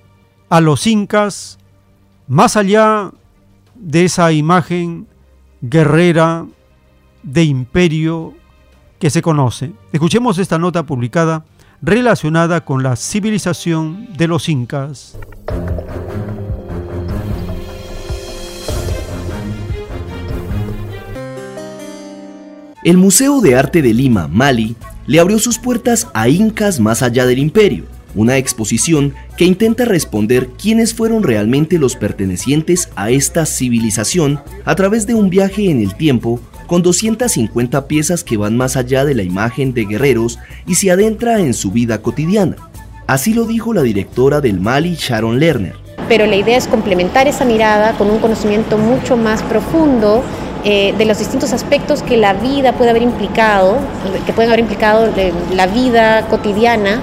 a 0.50 0.60
los 0.60 0.86
incas 0.86 1.58
más 2.28 2.58
allá 2.58 3.12
de 3.80 4.04
esa 4.04 4.30
imagen 4.32 5.06
guerrera 5.62 6.46
de 7.22 7.44
imperio 7.44 8.34
que 8.98 9.10
se 9.10 9.22
conoce. 9.22 9.72
Escuchemos 9.92 10.38
esta 10.38 10.58
nota 10.58 10.84
publicada 10.84 11.44
relacionada 11.82 12.64
con 12.64 12.82
la 12.82 12.94
civilización 12.96 14.08
de 14.16 14.28
los 14.28 14.48
incas. 14.48 15.16
El 22.84 22.96
Museo 22.96 23.40
de 23.40 23.56
Arte 23.56 23.82
de 23.82 23.92
Lima, 23.92 24.28
Mali, 24.28 24.76
le 25.06 25.20
abrió 25.20 25.38
sus 25.38 25.58
puertas 25.58 26.08
a 26.14 26.28
Incas 26.28 26.80
más 26.80 27.02
allá 27.02 27.26
del 27.26 27.38
imperio, 27.38 27.84
una 28.14 28.36
exposición 28.36 29.14
que 29.40 29.46
intenta 29.46 29.86
responder 29.86 30.48
quiénes 30.48 30.92
fueron 30.92 31.22
realmente 31.22 31.78
los 31.78 31.96
pertenecientes 31.96 32.90
a 32.94 33.08
esta 33.08 33.46
civilización 33.46 34.42
a 34.66 34.74
través 34.74 35.06
de 35.06 35.14
un 35.14 35.30
viaje 35.30 35.70
en 35.70 35.80
el 35.80 35.94
tiempo 35.94 36.40
con 36.66 36.82
250 36.82 37.88
piezas 37.88 38.22
que 38.22 38.36
van 38.36 38.58
más 38.58 38.76
allá 38.76 39.06
de 39.06 39.14
la 39.14 39.22
imagen 39.22 39.72
de 39.72 39.86
guerreros 39.86 40.38
y 40.66 40.74
se 40.74 40.90
adentra 40.90 41.40
en 41.40 41.54
su 41.54 41.70
vida 41.70 42.02
cotidiana. 42.02 42.56
Así 43.06 43.32
lo 43.32 43.46
dijo 43.46 43.72
la 43.72 43.80
directora 43.80 44.42
del 44.42 44.60
Mali, 44.60 44.94
Sharon 44.94 45.40
Lerner. 45.40 45.74
Pero 46.06 46.26
la 46.26 46.36
idea 46.36 46.58
es 46.58 46.68
complementar 46.68 47.26
esa 47.26 47.46
mirada 47.46 47.96
con 47.96 48.10
un 48.10 48.18
conocimiento 48.18 48.76
mucho 48.76 49.16
más 49.16 49.42
profundo 49.44 50.22
eh, 50.64 50.92
de 50.98 51.06
los 51.06 51.18
distintos 51.18 51.54
aspectos 51.54 52.02
que 52.02 52.18
la 52.18 52.34
vida 52.34 52.74
puede 52.74 52.90
haber 52.90 53.04
implicado, 53.04 53.78
que 54.26 54.34
pueden 54.34 54.50
haber 54.50 54.60
implicado 54.60 55.10
la 55.54 55.66
vida 55.66 56.26
cotidiana 56.28 57.00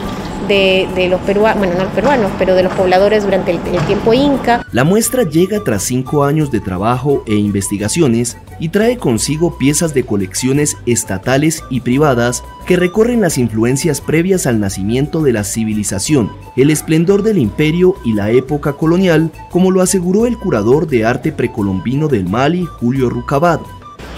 de, 0.47 1.07
los 1.09 1.19
peruanos, 1.21 1.59
bueno, 1.59 1.73
no 1.75 1.83
los 1.85 1.93
peruanos, 1.93 2.31
pero 2.37 2.55
de 2.55 2.63
los 2.63 2.73
pobladores 2.73 3.23
durante 3.23 3.51
el, 3.51 3.59
tiempo 3.85 4.13
inca. 4.13 4.65
La 4.71 4.83
muestra 4.83 5.23
llega 5.23 5.63
tras 5.63 5.83
cinco 5.83 6.23
años 6.23 6.51
de 6.51 6.59
trabajo 6.59 7.23
e 7.27 7.35
investigaciones 7.35 8.37
y 8.59 8.69
trae 8.69 8.97
consigo 8.97 9.57
piezas 9.57 9.93
de 9.93 10.03
colecciones 10.03 10.77
estatales 10.85 11.63
y 11.69 11.81
privadas 11.81 12.43
que 12.65 12.75
recorren 12.75 13.21
las 13.21 13.37
influencias 13.37 14.01
previas 14.01 14.47
al 14.47 14.59
nacimiento 14.59 15.21
de 15.21 15.33
la 15.33 15.43
civilización, 15.43 16.31
el 16.55 16.69
esplendor 16.69 17.23
del 17.23 17.37
imperio 17.37 17.95
y 18.03 18.13
la 18.13 18.31
época 18.31 18.73
colonial, 18.73 19.31
como 19.49 19.71
lo 19.71 19.81
aseguró 19.81 20.25
el 20.25 20.37
curador 20.37 20.87
de 20.87 21.05
arte 21.05 21.31
precolombino 21.31 22.07
del 22.07 22.25
Mali, 22.25 22.65
Julio 22.65 23.09
Rucabado. 23.09 23.65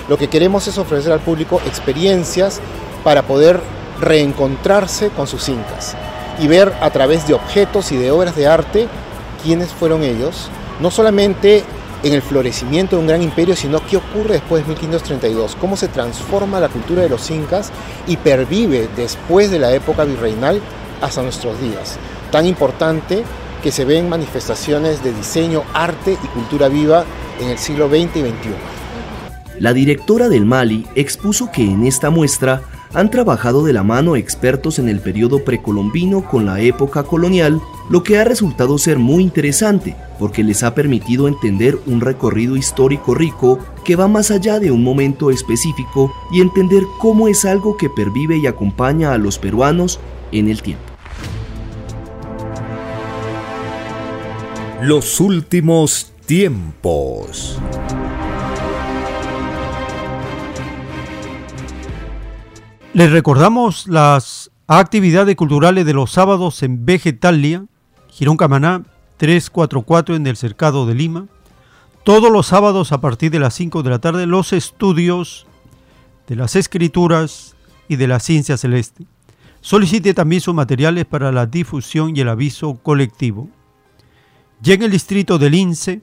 Lo 0.08 0.18
que 0.18 0.28
queremos 0.28 0.68
es 0.68 0.78
ofrecer 0.78 1.12
al 1.12 1.20
público 1.20 1.62
experiencias 1.68 2.60
para 3.04 3.24
poder 3.24 3.60
reencontrarse 4.02 5.10
con 5.10 5.28
sus 5.28 5.50
incas 5.50 5.96
y 6.40 6.48
ver 6.48 6.74
a 6.82 6.90
través 6.90 7.28
de 7.28 7.34
objetos 7.34 7.92
y 7.92 7.98
de 7.98 8.12
obras 8.12 8.36
de 8.36 8.48
arte 8.48 8.88
quiénes 9.44 9.70
fueron 9.70 10.04
ellos, 10.04 10.50
no 10.80 10.92
solamente 10.92 11.64
en 12.04 12.14
el 12.14 12.22
florecimiento 12.22 12.96
de 12.96 13.02
un 13.02 13.08
gran 13.08 13.22
imperio, 13.22 13.56
sino 13.56 13.86
qué 13.86 13.98
ocurre 13.98 14.36
después 14.36 14.64
de 14.64 14.70
1532, 14.70 15.58
cómo 15.60 15.76
se 15.76 15.90
transforma 15.90 16.60
la 16.60 16.70
cultura 16.70 17.02
de 17.02 17.10
los 17.10 17.30
incas 17.30 17.72
y 18.08 18.18
pervive 18.18 18.88
después 18.96 19.52
de 19.52 19.60
la 19.60 19.74
época 19.74 20.06
virreinal 20.06 20.62
hasta 21.02 21.22
nuestros 21.22 21.60
días. 21.60 21.98
Tan 22.32 22.46
importante 22.46 23.24
que 23.62 23.72
se 23.72 23.86
ven 23.86 24.08
manifestaciones 24.08 25.04
de 25.04 25.14
diseño, 25.14 25.64
arte 25.74 26.18
y 26.24 26.28
cultura 26.28 26.70
viva 26.70 27.04
en 27.42 27.50
el 27.50 27.58
siglo 27.58 27.90
XX 27.90 28.16
y 28.16 28.22
XXI. 28.22 28.80
La 29.60 29.74
directora 29.74 30.30
del 30.30 30.46
Mali 30.46 30.88
expuso 30.96 31.52
que 31.52 31.64
en 31.64 31.86
esta 31.86 32.10
muestra 32.10 32.62
han 32.94 33.12
trabajado 33.12 33.64
de 33.64 33.74
la 33.74 33.84
mano 33.84 34.16
expertos 34.16 34.80
en 34.80 34.90
el 34.90 35.00
periodo 35.00 35.44
precolombino 35.44 36.28
con 36.28 36.46
la 36.46 36.60
época 36.62 37.04
colonial, 37.04 37.62
lo 37.90 38.04
que 38.04 38.18
ha 38.18 38.24
resultado 38.24 38.78
ser 38.78 38.98
muy 39.00 39.24
interesante 39.24 39.96
porque 40.20 40.44
les 40.44 40.64
ha 40.64 40.76
permitido 40.76 41.28
entender 41.28 41.80
un 41.88 42.02
recorrido 42.02 42.58
histórico 42.58 43.16
rico 43.16 43.58
que 43.86 43.96
va 43.96 44.08
más 44.08 44.30
allá 44.30 44.60
de 44.60 44.70
un 44.70 44.84
momento 44.84 45.32
específico 45.32 46.14
y 46.32 46.42
entender 46.42 46.84
cómo 47.00 47.28
es 47.28 47.46
algo 47.46 47.78
que 47.78 47.90
pervive 47.90 48.38
y 48.38 48.46
acompaña 48.46 49.14
a 49.14 49.18
los 49.18 49.40
peruanos 49.40 50.00
en 50.32 50.50
el 50.50 50.62
tiempo. 50.62 50.84
Los 54.82 55.20
últimos 55.20 56.12
tiempos. 56.26 57.60
Les 62.92 63.12
recordamos 63.12 63.88
las 63.88 64.50
actividades 64.66 65.36
culturales 65.36 65.86
de 65.86 65.94
los 65.94 66.12
sábados 66.12 66.64
en 66.64 66.88
Vegetalia, 66.88 67.66
Girón 68.10 68.36
Camaná 68.36 68.84
344 69.18 70.16
en 70.16 70.26
el 70.26 70.36
Cercado 70.36 70.88
de 70.88 70.96
Lima. 70.96 71.28
Todos 72.04 72.32
los 72.32 72.48
sábados 72.48 72.92
a 72.92 73.00
partir 73.00 73.30
de 73.30 73.38
las 73.38 73.54
5 73.54 73.84
de 73.84 73.90
la 73.92 74.00
tarde 74.00 74.26
los 74.26 74.54
estudios 74.54 75.46
de 76.28 76.36
las 76.36 76.56
escrituras 76.56 77.56
y 77.88 77.96
de 77.98 78.08
la 78.08 78.20
ciencia 78.20 78.58
celeste. 78.58 79.06
Solicite 79.62 80.16
también 80.16 80.42
sus 80.42 80.56
materiales 80.56 81.06
para 81.06 81.32
la 81.32 81.46
difusión 81.46 82.18
y 82.18 82.22
el 82.22 82.30
aviso 82.30 82.80
colectivo. 82.82 83.50
Ya 84.62 84.74
en 84.74 84.82
el 84.82 84.92
distrito 84.92 85.38
del 85.38 85.52
Lince, 85.52 86.02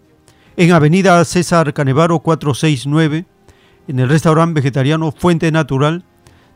en 0.56 0.70
Avenida 0.70 1.24
César 1.24 1.74
Canevaro 1.74 2.20
469, 2.20 3.26
en 3.88 3.98
el 3.98 4.08
restaurante 4.08 4.60
vegetariano 4.60 5.10
Fuente 5.10 5.50
Natural, 5.50 6.04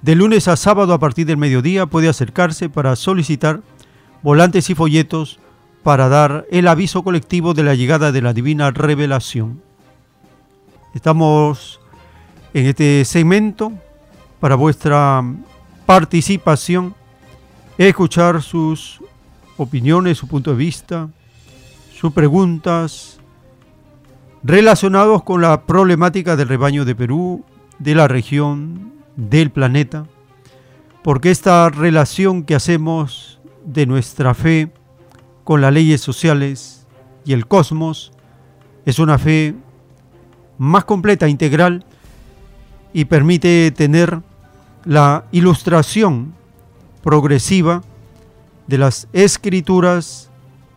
de 0.02 0.14
lunes 0.14 0.48
a 0.48 0.56
sábado 0.56 0.94
a 0.94 0.98
partir 0.98 1.26
del 1.26 1.36
mediodía 1.36 1.86
puede 1.86 2.08
acercarse 2.08 2.68
para 2.68 2.96
solicitar 2.96 3.60
volantes 4.22 4.70
y 4.70 4.74
folletos 4.74 5.38
para 5.82 6.08
dar 6.08 6.46
el 6.50 6.68
aviso 6.68 7.02
colectivo 7.02 7.54
de 7.54 7.62
la 7.62 7.74
llegada 7.74 8.12
de 8.12 8.22
la 8.22 8.32
divina 8.32 8.70
revelación. 8.70 9.62
Estamos 10.94 11.80
en 12.52 12.66
este 12.66 13.04
segmento 13.04 13.72
para 14.40 14.56
vuestra 14.56 15.22
participación, 15.86 16.94
escuchar 17.78 18.42
sus 18.42 19.00
opiniones, 19.56 20.18
su 20.18 20.26
punto 20.26 20.50
de 20.50 20.56
vista, 20.56 21.08
sus 21.94 22.12
preguntas 22.12 23.18
relacionados 24.42 25.22
con 25.22 25.42
la 25.42 25.62
problemática 25.62 26.36
del 26.36 26.48
rebaño 26.48 26.84
de 26.84 26.94
Perú, 26.94 27.44
de 27.78 27.94
la 27.94 28.08
región, 28.08 28.99
del 29.28 29.50
planeta, 29.50 30.06
porque 31.02 31.30
esta 31.30 31.68
relación 31.68 32.44
que 32.44 32.54
hacemos 32.54 33.40
de 33.64 33.86
nuestra 33.86 34.34
fe 34.34 34.72
con 35.44 35.60
las 35.60 35.72
leyes 35.72 36.00
sociales 36.00 36.86
y 37.24 37.32
el 37.32 37.46
cosmos 37.46 38.12
es 38.86 38.98
una 38.98 39.18
fe 39.18 39.54
más 40.58 40.84
completa, 40.84 41.28
integral, 41.28 41.84
y 42.92 43.04
permite 43.04 43.70
tener 43.70 44.20
la 44.84 45.24
ilustración 45.30 46.34
progresiva 47.02 47.82
de 48.66 48.78
las 48.78 49.08
escrituras 49.12 50.30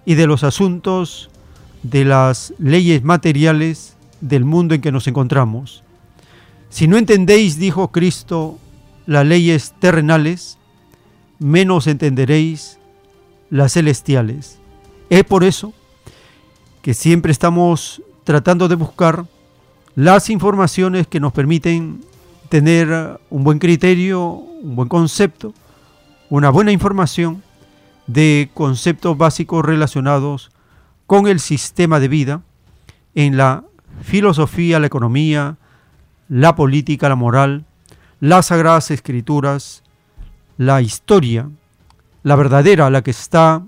y 0.06 0.16
de 0.16 0.28
los 0.28 0.44
asuntos 0.44 1.30
de 1.82 2.06
las 2.06 2.54
leyes 2.60 3.04
materiales 3.04 3.96
del 4.22 4.46
mundo 4.46 4.76
en 4.76 4.82
que 4.82 4.92
nos 4.92 5.08
encontramos. 5.08 5.83
Si 6.74 6.88
no 6.88 6.98
entendéis, 6.98 7.60
dijo 7.60 7.90
Cristo, 7.90 8.58
las 9.06 9.28
leyes 9.28 9.76
terrenales, 9.78 10.58
menos 11.38 11.86
entenderéis 11.86 12.80
las 13.52 13.74
celestiales. 13.74 14.58
Es 15.12 15.24
por 15.24 15.44
eso 15.44 15.72
que 16.82 16.96
siempre 16.96 17.32
estamos 17.32 18.02
tratando 18.24 18.68
de 18.68 18.74
buscar 18.74 19.28
las 19.94 20.32
informaciones 20.32 21.06
que 21.06 21.20
nos 21.20 21.32
permiten 21.32 22.02
tener 22.50 23.20
un 23.30 23.44
buen 23.44 23.60
criterio, 23.60 24.30
un 24.30 24.76
buen 24.76 24.90
concepto, 24.90 25.54
una 26.32 26.50
buena 26.50 26.72
información 26.72 27.44
de 28.08 28.50
conceptos 28.56 29.16
básicos 29.16 29.64
relacionados 29.64 30.50
con 31.06 31.28
el 31.28 31.40
sistema 31.40 32.00
de 32.00 32.08
vida 32.08 32.42
en 33.14 33.38
la 33.38 33.64
filosofía, 34.02 34.80
la 34.80 34.88
economía, 34.88 35.58
la 36.30 36.56
política, 36.56 37.10
la 37.10 37.16
moral, 37.16 37.66
las 38.20 38.48
sagradas 38.48 38.92
escrituras, 38.92 39.84
la 40.58 40.82
historia, 40.82 41.50
la 42.24 42.36
verdadera, 42.36 42.90
la 42.90 43.02
que 43.02 43.12
está 43.12 43.64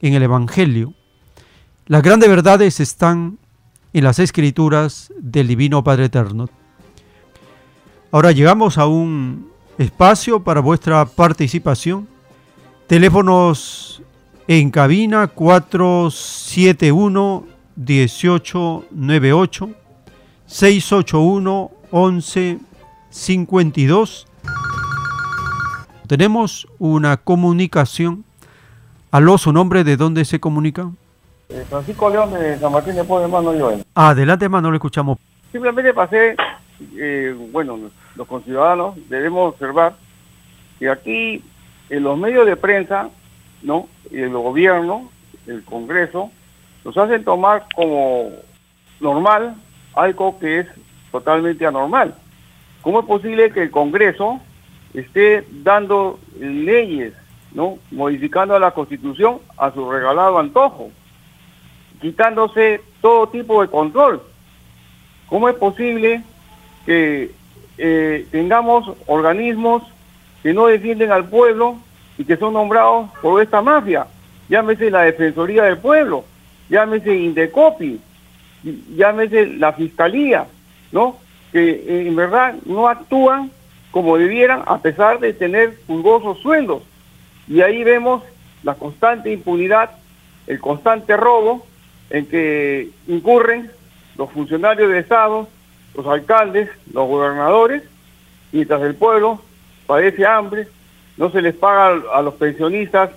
en 0.00 0.14
el 0.14 0.22
Evangelio. 0.22 0.94
Las 1.86 2.02
grandes 2.02 2.28
verdades 2.28 2.80
están 2.80 3.38
en 3.92 4.04
las 4.04 4.18
escrituras 4.18 5.12
del 5.18 5.48
Divino 5.48 5.82
Padre 5.82 6.06
Eterno. 6.06 6.48
Ahora 8.12 8.32
llegamos 8.32 8.78
a 8.78 8.86
un 8.86 9.50
espacio 9.78 10.42
para 10.42 10.60
vuestra 10.60 11.04
participación. 11.04 12.08
Teléfonos 12.86 14.02
en 14.48 14.70
cabina 14.70 15.26
471 15.26 17.44
1898 17.76 19.70
681 20.46 21.70
1152. 21.90 24.26
Tenemos 26.06 26.68
una 26.78 27.16
comunicación. 27.16 28.24
Aló, 29.10 29.38
su 29.38 29.52
nombre, 29.52 29.82
¿de 29.84 29.96
dónde 29.96 30.24
se 30.24 30.38
comunica? 30.38 30.88
Eh, 31.48 31.64
Francisco 31.68 32.10
León 32.10 32.32
de 32.32 32.58
San 32.58 32.72
Martín 32.72 32.96
de 32.96 33.04
Porres, 33.04 33.26
hermano 33.26 33.52
Joel. 33.58 33.84
Adelante, 33.94 34.44
hermano, 34.44 34.70
lo 34.70 34.76
escuchamos. 34.76 35.18
Simplemente 35.52 35.94
pasé, 35.94 36.36
eh, 36.96 37.34
bueno, 37.52 37.78
los 38.14 38.26
conciudadanos 38.26 38.96
debemos 39.08 39.54
observar 39.54 39.96
que 40.78 40.90
aquí 40.90 41.42
en 41.88 42.02
los 42.02 42.18
medios 42.18 42.46
de 42.46 42.56
prensa, 42.56 43.08
¿no? 43.62 43.88
Y 44.10 44.20
el 44.20 44.30
gobierno, 44.30 45.10
el 45.46 45.64
Congreso, 45.64 46.30
nos 46.84 46.96
hacen 46.96 47.24
tomar 47.24 47.66
como 47.74 48.30
normal 49.00 49.56
algo 49.94 50.38
que 50.38 50.60
es 50.60 50.66
totalmente 51.18 51.66
anormal. 51.66 52.14
¿Cómo 52.82 53.00
es 53.00 53.06
posible 53.06 53.50
que 53.50 53.62
el 53.62 53.70
Congreso 53.70 54.40
esté 54.94 55.44
dando 55.50 56.18
leyes, 56.38 57.14
¿no? 57.52 57.78
modificando 57.90 58.58
la 58.58 58.70
Constitución 58.70 59.38
a 59.56 59.72
su 59.72 59.90
regalado 59.90 60.38
antojo, 60.38 60.90
quitándose 62.00 62.80
todo 63.00 63.28
tipo 63.28 63.62
de 63.62 63.68
control? 63.68 64.22
¿Cómo 65.28 65.48
es 65.48 65.56
posible 65.56 66.22
que 66.84 67.32
eh, 67.78 68.26
tengamos 68.30 68.92
organismos 69.06 69.82
que 70.42 70.54
no 70.54 70.66
defienden 70.66 71.10
al 71.10 71.24
pueblo 71.24 71.76
y 72.18 72.24
que 72.24 72.36
son 72.36 72.52
nombrados 72.52 73.10
por 73.20 73.42
esta 73.42 73.62
mafia? 73.62 74.06
Llámese 74.48 74.90
la 74.92 75.02
Defensoría 75.02 75.64
del 75.64 75.78
Pueblo, 75.78 76.24
llámese 76.68 77.16
Indecopi, 77.16 77.98
llámese 78.94 79.46
la 79.46 79.72
Fiscalía, 79.72 80.46
¿no? 80.96 81.16
Que 81.52 81.70
eh, 81.70 82.08
en 82.08 82.16
verdad 82.16 82.54
no 82.64 82.88
actúan 82.88 83.50
como 83.90 84.16
debieran 84.16 84.62
a 84.64 84.78
pesar 84.78 85.20
de 85.20 85.34
tener 85.34 85.78
jugosos 85.86 86.38
sueldos. 86.38 86.82
Y 87.46 87.60
ahí 87.60 87.84
vemos 87.84 88.22
la 88.62 88.74
constante 88.74 89.30
impunidad, 89.30 89.90
el 90.46 90.58
constante 90.58 91.14
robo 91.18 91.66
en 92.08 92.24
que 92.24 92.88
incurren 93.08 93.70
los 94.16 94.30
funcionarios 94.30 94.88
de 94.88 95.00
Estado, 95.00 95.48
los 95.94 96.06
alcaldes, 96.06 96.70
los 96.94 97.06
gobernadores, 97.06 97.82
mientras 98.52 98.80
el 98.80 98.94
pueblo 98.94 99.42
padece 99.86 100.26
hambre, 100.26 100.66
no 101.18 101.30
se 101.30 101.42
les 101.42 101.54
paga 101.54 102.00
a 102.14 102.22
los 102.22 102.34
pensionistas 102.34 103.10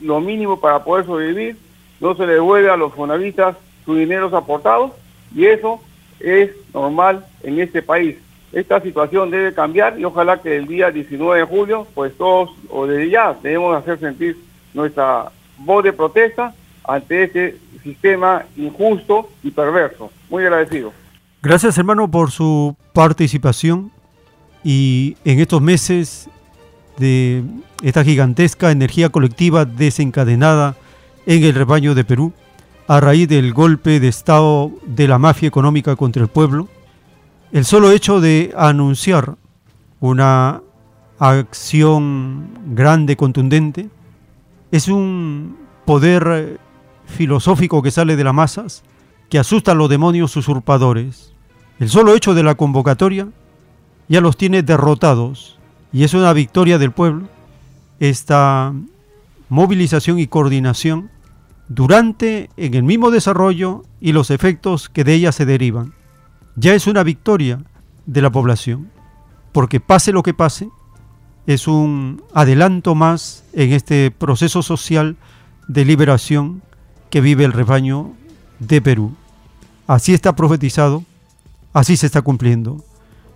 lo 0.00 0.20
mínimo 0.20 0.60
para 0.60 0.84
poder 0.84 1.06
sobrevivir, 1.06 1.56
no 1.98 2.14
se 2.14 2.24
les 2.24 2.36
devuelve 2.36 2.70
a 2.70 2.76
los 2.76 2.94
fonavistas 2.94 3.56
sus 3.84 3.98
dineros 3.98 4.32
aportados 4.32 4.92
y 5.34 5.46
eso 5.46 5.80
es 6.20 6.50
normal 6.72 7.26
en 7.42 7.60
este 7.60 7.82
país. 7.82 8.16
Esta 8.52 8.80
situación 8.80 9.30
debe 9.30 9.52
cambiar 9.52 9.98
y 9.98 10.04
ojalá 10.04 10.40
que 10.40 10.56
el 10.56 10.66
día 10.66 10.90
19 10.90 11.40
de 11.40 11.46
julio, 11.46 11.86
pues 11.94 12.16
todos, 12.16 12.50
o 12.70 12.86
desde 12.86 13.10
ya, 13.10 13.36
debemos 13.42 13.76
hacer 13.76 13.98
sentir 13.98 14.36
nuestra 14.72 15.30
voz 15.58 15.84
de 15.84 15.92
protesta 15.92 16.54
ante 16.84 17.24
este 17.24 17.56
sistema 17.82 18.44
injusto 18.56 19.28
y 19.42 19.50
perverso. 19.50 20.10
Muy 20.30 20.44
agradecido. 20.44 20.92
Gracias 21.42 21.78
hermano 21.78 22.10
por 22.10 22.30
su 22.30 22.76
participación 22.92 23.92
y 24.64 25.16
en 25.24 25.38
estos 25.40 25.60
meses 25.60 26.28
de 26.98 27.44
esta 27.82 28.02
gigantesca 28.02 28.70
energía 28.70 29.10
colectiva 29.10 29.64
desencadenada 29.64 30.76
en 31.26 31.44
el 31.44 31.54
rebaño 31.54 31.94
de 31.94 32.04
Perú 32.04 32.32
a 32.88 33.00
raíz 33.00 33.28
del 33.28 33.52
golpe 33.52 34.00
de 34.00 34.08
Estado 34.08 34.70
de 34.86 35.08
la 35.08 35.18
mafia 35.18 35.48
económica 35.48 35.96
contra 35.96 36.22
el 36.22 36.28
pueblo, 36.28 36.68
el 37.52 37.64
solo 37.64 37.90
hecho 37.90 38.20
de 38.20 38.52
anunciar 38.56 39.36
una 40.00 40.62
acción 41.18 42.48
grande, 42.74 43.16
contundente, 43.16 43.88
es 44.70 44.88
un 44.88 45.56
poder 45.84 46.60
filosófico 47.06 47.82
que 47.82 47.90
sale 47.90 48.16
de 48.16 48.24
las 48.24 48.34
masas, 48.34 48.82
que 49.28 49.38
asusta 49.38 49.72
a 49.72 49.74
los 49.74 49.88
demonios 49.88 50.36
usurpadores. 50.36 51.32
El 51.78 51.88
solo 51.88 52.14
hecho 52.14 52.34
de 52.34 52.42
la 52.42 52.54
convocatoria 52.54 53.28
ya 54.08 54.20
los 54.20 54.36
tiene 54.36 54.62
derrotados 54.62 55.58
y 55.92 56.04
es 56.04 56.14
una 56.14 56.32
victoria 56.32 56.78
del 56.78 56.92
pueblo 56.92 57.28
esta 58.00 58.72
movilización 59.48 60.18
y 60.18 60.26
coordinación 60.26 61.10
durante, 61.68 62.50
en 62.56 62.74
el 62.74 62.82
mismo 62.82 63.10
desarrollo 63.10 63.82
y 64.00 64.12
los 64.12 64.30
efectos 64.30 64.88
que 64.88 65.04
de 65.04 65.14
ella 65.14 65.32
se 65.32 65.46
derivan. 65.46 65.92
Ya 66.54 66.74
es 66.74 66.86
una 66.86 67.02
victoria 67.02 67.62
de 68.06 68.22
la 68.22 68.30
población, 68.30 68.90
porque 69.52 69.80
pase 69.80 70.12
lo 70.12 70.22
que 70.22 70.34
pase, 70.34 70.68
es 71.46 71.68
un 71.68 72.22
adelanto 72.34 72.94
más 72.94 73.44
en 73.52 73.72
este 73.72 74.10
proceso 74.10 74.62
social 74.62 75.16
de 75.68 75.84
liberación 75.84 76.62
que 77.10 77.20
vive 77.20 77.44
el 77.44 77.52
rebaño 77.52 78.12
de 78.58 78.80
Perú. 78.80 79.14
Así 79.86 80.12
está 80.14 80.34
profetizado, 80.34 81.04
así 81.72 81.96
se 81.96 82.06
está 82.06 82.22
cumpliendo, 82.22 82.84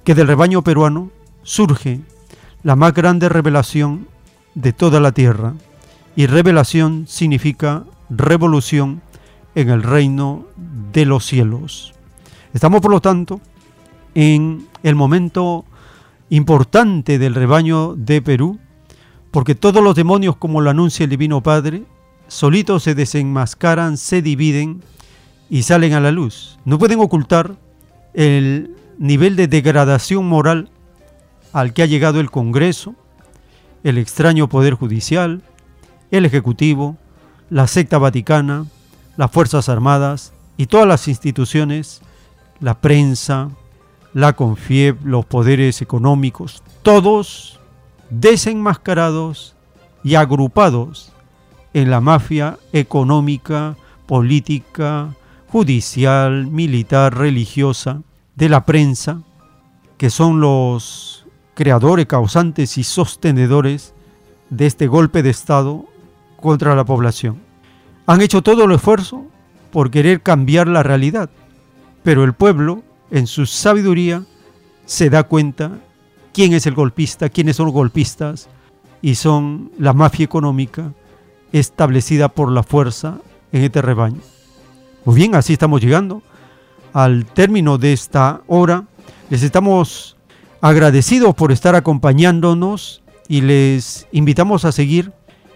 que 0.04 0.14
del 0.14 0.26
rebaño 0.26 0.62
peruano 0.62 1.10
surge 1.42 2.00
la 2.62 2.76
más 2.76 2.94
grande 2.94 3.28
revelación 3.28 4.08
de 4.54 4.72
toda 4.72 5.00
la 5.00 5.12
tierra, 5.12 5.54
y 6.16 6.26
revelación 6.26 7.06
significa 7.06 7.84
revolución 8.10 9.00
en 9.54 9.70
el 9.70 9.82
reino 9.82 10.46
de 10.92 11.06
los 11.06 11.24
cielos. 11.24 11.94
Estamos, 12.52 12.80
por 12.80 12.90
lo 12.90 13.00
tanto, 13.00 13.40
en 14.14 14.66
el 14.82 14.94
momento 14.94 15.64
importante 16.28 17.18
del 17.18 17.34
rebaño 17.34 17.94
de 17.96 18.22
Perú, 18.22 18.58
porque 19.30 19.54
todos 19.54 19.82
los 19.82 19.94
demonios, 19.94 20.36
como 20.36 20.60
lo 20.60 20.70
anuncia 20.70 21.04
el 21.04 21.10
Divino 21.10 21.42
Padre, 21.42 21.84
solitos 22.28 22.82
se 22.82 22.94
desenmascaran, 22.94 23.96
se 23.96 24.22
dividen 24.22 24.82
y 25.48 25.62
salen 25.62 25.92
a 25.92 26.00
la 26.00 26.10
luz. 26.10 26.58
No 26.64 26.78
pueden 26.78 27.00
ocultar 27.00 27.56
el 28.14 28.76
nivel 28.98 29.36
de 29.36 29.48
degradación 29.48 30.26
moral 30.26 30.68
al 31.52 31.72
que 31.72 31.82
ha 31.82 31.86
llegado 31.86 32.20
el 32.20 32.30
Congreso, 32.30 32.94
el 33.82 33.98
extraño 33.98 34.48
Poder 34.48 34.74
Judicial, 34.74 35.42
el 36.10 36.24
Ejecutivo, 36.24 36.96
la 37.50 37.66
secta 37.66 37.98
vaticana, 37.98 38.66
las 39.16 39.30
Fuerzas 39.30 39.68
Armadas 39.68 40.32
y 40.56 40.66
todas 40.66 40.86
las 40.86 41.08
instituciones, 41.08 42.00
la 42.60 42.80
prensa, 42.80 43.50
la 44.14 44.34
CONFIEP, 44.34 45.04
los 45.04 45.26
poderes 45.26 45.82
económicos, 45.82 46.62
todos 46.82 47.58
desenmascarados 48.08 49.56
y 50.02 50.14
agrupados 50.14 51.12
en 51.74 51.90
la 51.90 52.00
mafia 52.00 52.58
económica, 52.72 53.76
política, 54.06 55.14
judicial, 55.48 56.46
militar, 56.46 57.16
religiosa, 57.16 58.02
de 58.36 58.48
la 58.48 58.64
prensa, 58.64 59.22
que 59.98 60.10
son 60.10 60.40
los 60.40 61.26
creadores, 61.54 62.06
causantes 62.06 62.78
y 62.78 62.84
sostenedores 62.84 63.92
de 64.48 64.66
este 64.66 64.86
golpe 64.86 65.22
de 65.22 65.30
Estado 65.30 65.84
contra 66.40 66.74
la 66.74 66.84
población. 66.84 67.40
Han 68.06 68.20
hecho 68.20 68.42
todo 68.42 68.64
el 68.64 68.72
esfuerzo 68.72 69.26
por 69.70 69.90
querer 69.90 70.22
cambiar 70.22 70.68
la 70.68 70.82
realidad, 70.82 71.30
pero 72.02 72.24
el 72.24 72.32
pueblo, 72.32 72.82
en 73.10 73.26
su 73.26 73.46
sabiduría, 73.46 74.24
se 74.84 75.10
da 75.10 75.22
cuenta 75.22 75.78
quién 76.32 76.52
es 76.52 76.66
el 76.66 76.74
golpista, 76.74 77.28
quiénes 77.28 77.56
son 77.56 77.66
los 77.66 77.74
golpistas, 77.74 78.48
y 79.02 79.14
son 79.14 79.72
la 79.78 79.92
mafia 79.92 80.24
económica 80.24 80.92
establecida 81.52 82.28
por 82.28 82.50
la 82.50 82.62
fuerza 82.62 83.18
en 83.52 83.64
este 83.64 83.82
rebaño. 83.82 84.20
Muy 85.04 85.16
bien, 85.16 85.34
así 85.34 85.54
estamos 85.54 85.80
llegando 85.80 86.22
al 86.92 87.24
término 87.24 87.78
de 87.78 87.92
esta 87.92 88.42
hora. 88.46 88.84
Les 89.30 89.42
estamos 89.42 90.16
agradecidos 90.60 91.34
por 91.34 91.52
estar 91.52 91.74
acompañándonos 91.74 93.02
y 93.28 93.40
les 93.40 94.06
invitamos 94.12 94.64
a 94.64 94.72
seguir 94.72 95.12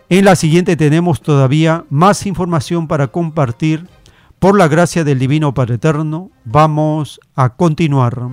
en 0.08 0.24
la 0.24 0.36
siguiente 0.36 0.76
tenemos 0.76 1.22
todavía 1.22 1.84
más 1.90 2.26
información 2.26 2.88
para 2.88 3.08
compartir. 3.08 3.86
Por 4.38 4.58
la 4.58 4.68
gracia 4.68 5.04
del 5.04 5.18
Divino 5.18 5.54
Padre 5.54 5.76
Eterno, 5.76 6.30
vamos 6.44 7.18
a 7.34 7.56
continuar. 7.56 8.28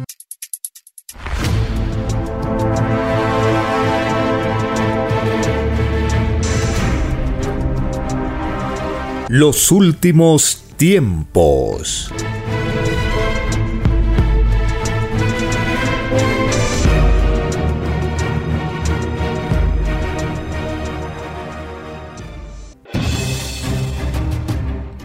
Los 9.29 9.71
últimos 9.71 10.65
tiempos. 10.75 12.11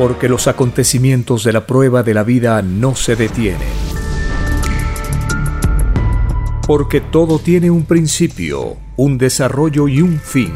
Porque 0.00 0.30
los 0.30 0.48
acontecimientos 0.48 1.44
de 1.44 1.52
la 1.52 1.66
prueba 1.66 2.02
de 2.02 2.14
la 2.14 2.22
vida 2.22 2.62
no 2.62 2.96
se 2.96 3.16
detienen. 3.16 3.68
Porque 6.66 7.02
todo 7.02 7.38
tiene 7.38 7.70
un 7.70 7.84
principio, 7.84 8.78
un 8.96 9.18
desarrollo 9.18 9.88
y 9.88 10.00
un 10.00 10.18
fin. 10.18 10.54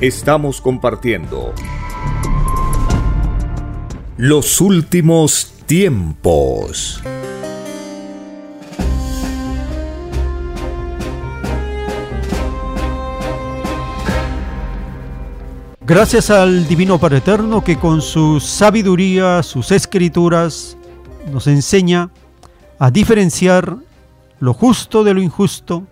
Estamos 0.00 0.60
compartiendo 0.60 1.52
los 4.16 4.60
últimos 4.60 5.52
tiempos. 5.66 7.02
Gracias 15.86 16.30
al 16.30 16.66
Divino 16.66 16.98
Padre 16.98 17.18
Eterno 17.18 17.62
que 17.62 17.78
con 17.78 18.00
su 18.00 18.40
sabiduría, 18.40 19.42
sus 19.42 19.70
escrituras, 19.70 20.78
nos 21.30 21.46
enseña 21.46 22.08
a 22.78 22.90
diferenciar 22.90 23.76
lo 24.40 24.54
justo 24.54 25.04
de 25.04 25.12
lo 25.12 25.20
injusto, 25.20 25.86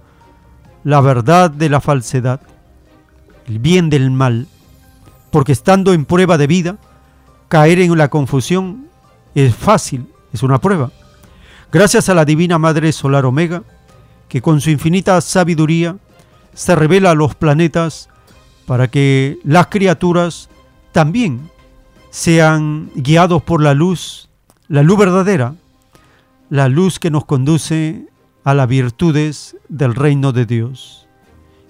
la 0.83 1.03
verdad 1.03 1.51
de 1.51 1.69
la 1.69 1.83
falsedad, 1.83 2.41
el 3.47 3.59
bien 3.59 3.91
del 3.91 4.11
mal, 4.11 4.47
porque 5.31 5.53
estando 5.53 5.93
en 5.93 6.07
prueba 6.07 6.39
de 6.39 6.47
vida, 6.47 6.79
caer 7.49 7.79
en 7.79 7.99
la 7.99 8.09
confusión 8.09 8.87
es 9.35 9.55
fácil, 9.55 10.07
es 10.33 10.43
una 10.43 10.59
prueba. 10.59 10.91
Gracias 11.71 12.09
a 12.09 12.15
la 12.15 12.25
Divina 12.25 12.57
Madre 12.59 12.93
Solar 12.93 13.27
Omega, 13.27 13.63
que 14.31 14.41
con 14.41 14.63
su 14.63 14.71
infinita 14.71 15.21
sabiduría 15.21 15.99
se 16.55 16.75
revela 16.75 17.11
a 17.11 17.15
los 17.15 17.35
planetas 17.35 18.09
para 18.67 18.89
que 18.89 19.39
las 19.45 19.67
criaturas 19.69 20.49
también 20.93 21.51
sean 22.11 22.91
guiados 22.95 23.43
por 23.43 23.63
la 23.63 23.75
luz, 23.75 24.29
la 24.69 24.83
luz 24.83 24.99
verdadera, 24.99 25.55
la 26.51 26.69
luz 26.69 26.99
que 26.99 27.11
nos 27.11 27.25
conduce 27.25 28.07
a 28.45 28.55
las 28.55 28.69
virtudes 28.69 29.57
del 29.69 29.95
reino 29.95 30.33
de 30.33 30.47
Dios. 30.47 31.07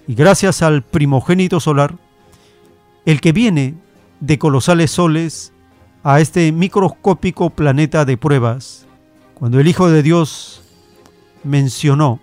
Y 0.07 0.15
gracias 0.15 0.61
al 0.61 0.83
primogénito 0.83 1.59
solar, 1.59 1.95
el 3.05 3.21
que 3.21 3.31
viene 3.31 3.75
de 4.19 4.37
colosales 4.37 4.91
soles 4.91 5.53
a 6.03 6.19
este 6.19 6.51
microscópico 6.51 7.49
planeta 7.49 8.03
de 8.03 8.17
pruebas, 8.17 8.85
cuando 9.35 9.59
el 9.59 9.67
Hijo 9.67 9.89
de 9.89 10.03
Dios 10.03 10.61
mencionó, 11.43 12.19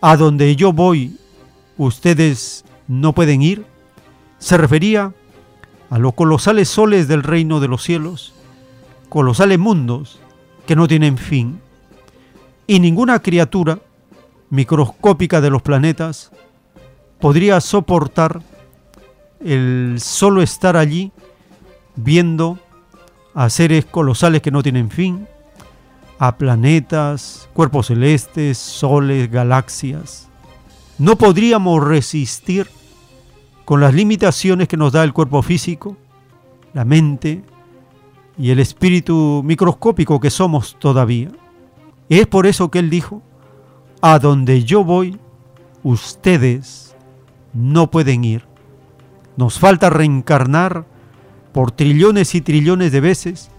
a 0.00 0.16
donde 0.16 0.56
yo 0.56 0.72
voy, 0.72 1.16
ustedes 1.76 2.64
no 2.90 3.12
pueden 3.12 3.40
ir, 3.40 3.64
se 4.40 4.56
refería 4.56 5.14
a 5.90 5.98
los 6.00 6.14
colosales 6.14 6.68
soles 6.68 7.06
del 7.06 7.22
reino 7.22 7.60
de 7.60 7.68
los 7.68 7.84
cielos, 7.84 8.34
colosales 9.08 9.60
mundos 9.60 10.18
que 10.66 10.74
no 10.74 10.88
tienen 10.88 11.16
fin, 11.16 11.60
y 12.66 12.80
ninguna 12.80 13.20
criatura 13.20 13.78
microscópica 14.50 15.40
de 15.40 15.50
los 15.50 15.62
planetas 15.62 16.32
podría 17.20 17.60
soportar 17.60 18.42
el 19.38 19.98
solo 20.00 20.42
estar 20.42 20.76
allí 20.76 21.12
viendo 21.94 22.58
a 23.34 23.50
seres 23.50 23.84
colosales 23.84 24.42
que 24.42 24.50
no 24.50 24.64
tienen 24.64 24.90
fin, 24.90 25.28
a 26.18 26.36
planetas, 26.36 27.48
cuerpos 27.52 27.86
celestes, 27.86 28.58
soles, 28.58 29.30
galaxias. 29.30 30.28
No 30.98 31.16
podríamos 31.16 31.82
resistir 31.84 32.68
con 33.70 33.80
las 33.80 33.94
limitaciones 33.94 34.66
que 34.66 34.76
nos 34.76 34.90
da 34.90 35.04
el 35.04 35.12
cuerpo 35.12 35.42
físico, 35.42 35.96
la 36.74 36.84
mente 36.84 37.44
y 38.36 38.50
el 38.50 38.58
espíritu 38.58 39.42
microscópico 39.44 40.18
que 40.18 40.28
somos 40.28 40.76
todavía. 40.80 41.30
Es 42.08 42.26
por 42.26 42.48
eso 42.48 42.68
que 42.68 42.80
Él 42.80 42.90
dijo, 42.90 43.22
a 44.02 44.18
donde 44.18 44.64
yo 44.64 44.82
voy, 44.82 45.20
ustedes 45.84 46.96
no 47.52 47.92
pueden 47.92 48.24
ir. 48.24 48.44
Nos 49.36 49.60
falta 49.60 49.88
reencarnar 49.88 50.84
por 51.52 51.70
trillones 51.70 52.34
y 52.34 52.40
trillones 52.40 52.90
de 52.90 53.00
veces 53.00 53.52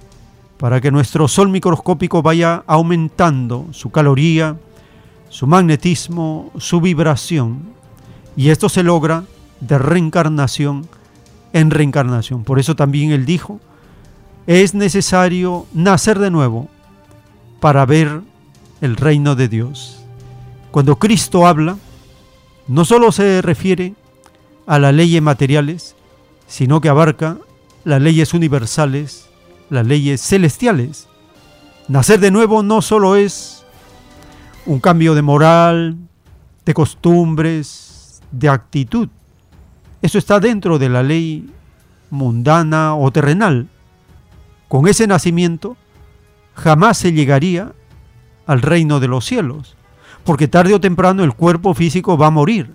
para 0.58 0.82
que 0.82 0.92
nuestro 0.92 1.30
sol 1.30 1.48
microscópico 1.48 2.22
vaya 2.22 2.66
aumentando 2.68 3.68
su 3.72 3.92
caloría, 3.92 4.58
su 5.30 5.48
magnetismo, 5.48 6.52
su 6.58 6.82
vibración. 6.82 7.62
Y 8.36 8.50
esto 8.50 8.68
se 8.68 8.84
logra 8.84 9.24
de 9.62 9.78
reencarnación 9.78 10.88
en 11.54 11.72
reencarnación. 11.72 12.44
Por 12.44 12.60
eso 12.60 12.76
también 12.76 13.12
él 13.12 13.26
dijo, 13.26 13.60
es 14.48 14.74
necesario 14.74 15.66
nacer 15.74 16.20
de 16.20 16.32
nuevo 16.32 16.68
para 17.60 17.86
ver 17.86 18.22
el 18.82 18.98
reino 18.98 19.36
de 19.36 19.48
Dios. 19.48 20.04
Cuando 20.72 20.98
Cristo 20.98 21.46
habla, 21.48 21.78
no 22.68 22.86
solo 22.86 23.12
se 23.12 23.42
refiere 23.42 23.96
a 24.66 24.80
las 24.80 24.94
leyes 24.94 25.22
materiales, 25.22 25.96
sino 26.48 26.82
que 26.82 26.90
abarca 26.90 27.38
las 27.84 28.02
leyes 28.02 28.34
universales, 28.34 29.30
las 29.70 29.86
leyes 29.86 30.22
celestiales. 30.22 31.08
Nacer 31.88 32.20
de 32.20 32.32
nuevo 32.32 32.64
no 32.64 32.82
solo 32.82 33.16
es 33.16 33.66
un 34.66 34.80
cambio 34.80 35.16
de 35.16 35.22
moral, 35.22 35.98
de 36.66 36.74
costumbres, 36.74 38.22
de 38.32 38.50
actitud, 38.50 39.10
eso 40.02 40.18
está 40.18 40.40
dentro 40.40 40.80
de 40.80 40.90
la 40.90 41.04
ley 41.04 41.50
mundana 42.10 42.96
o 42.96 43.12
terrenal. 43.12 43.68
Con 44.68 44.88
ese 44.88 45.08
nacimiento 45.08 45.78
jamás 46.56 46.98
se 46.98 47.14
llegaría 47.14 47.74
al 48.46 48.62
reino 48.62 49.00
de 49.00 49.08
los 49.08 49.26
cielos, 49.26 49.76
porque 50.24 50.48
tarde 50.48 50.74
o 50.74 50.82
temprano 50.82 51.24
el 51.24 51.34
cuerpo 51.34 51.74
físico 51.74 52.18
va 52.18 52.28
a 52.28 52.32
morir, 52.32 52.74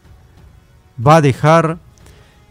va 1.05 1.17
a 1.17 1.21
dejar 1.21 1.79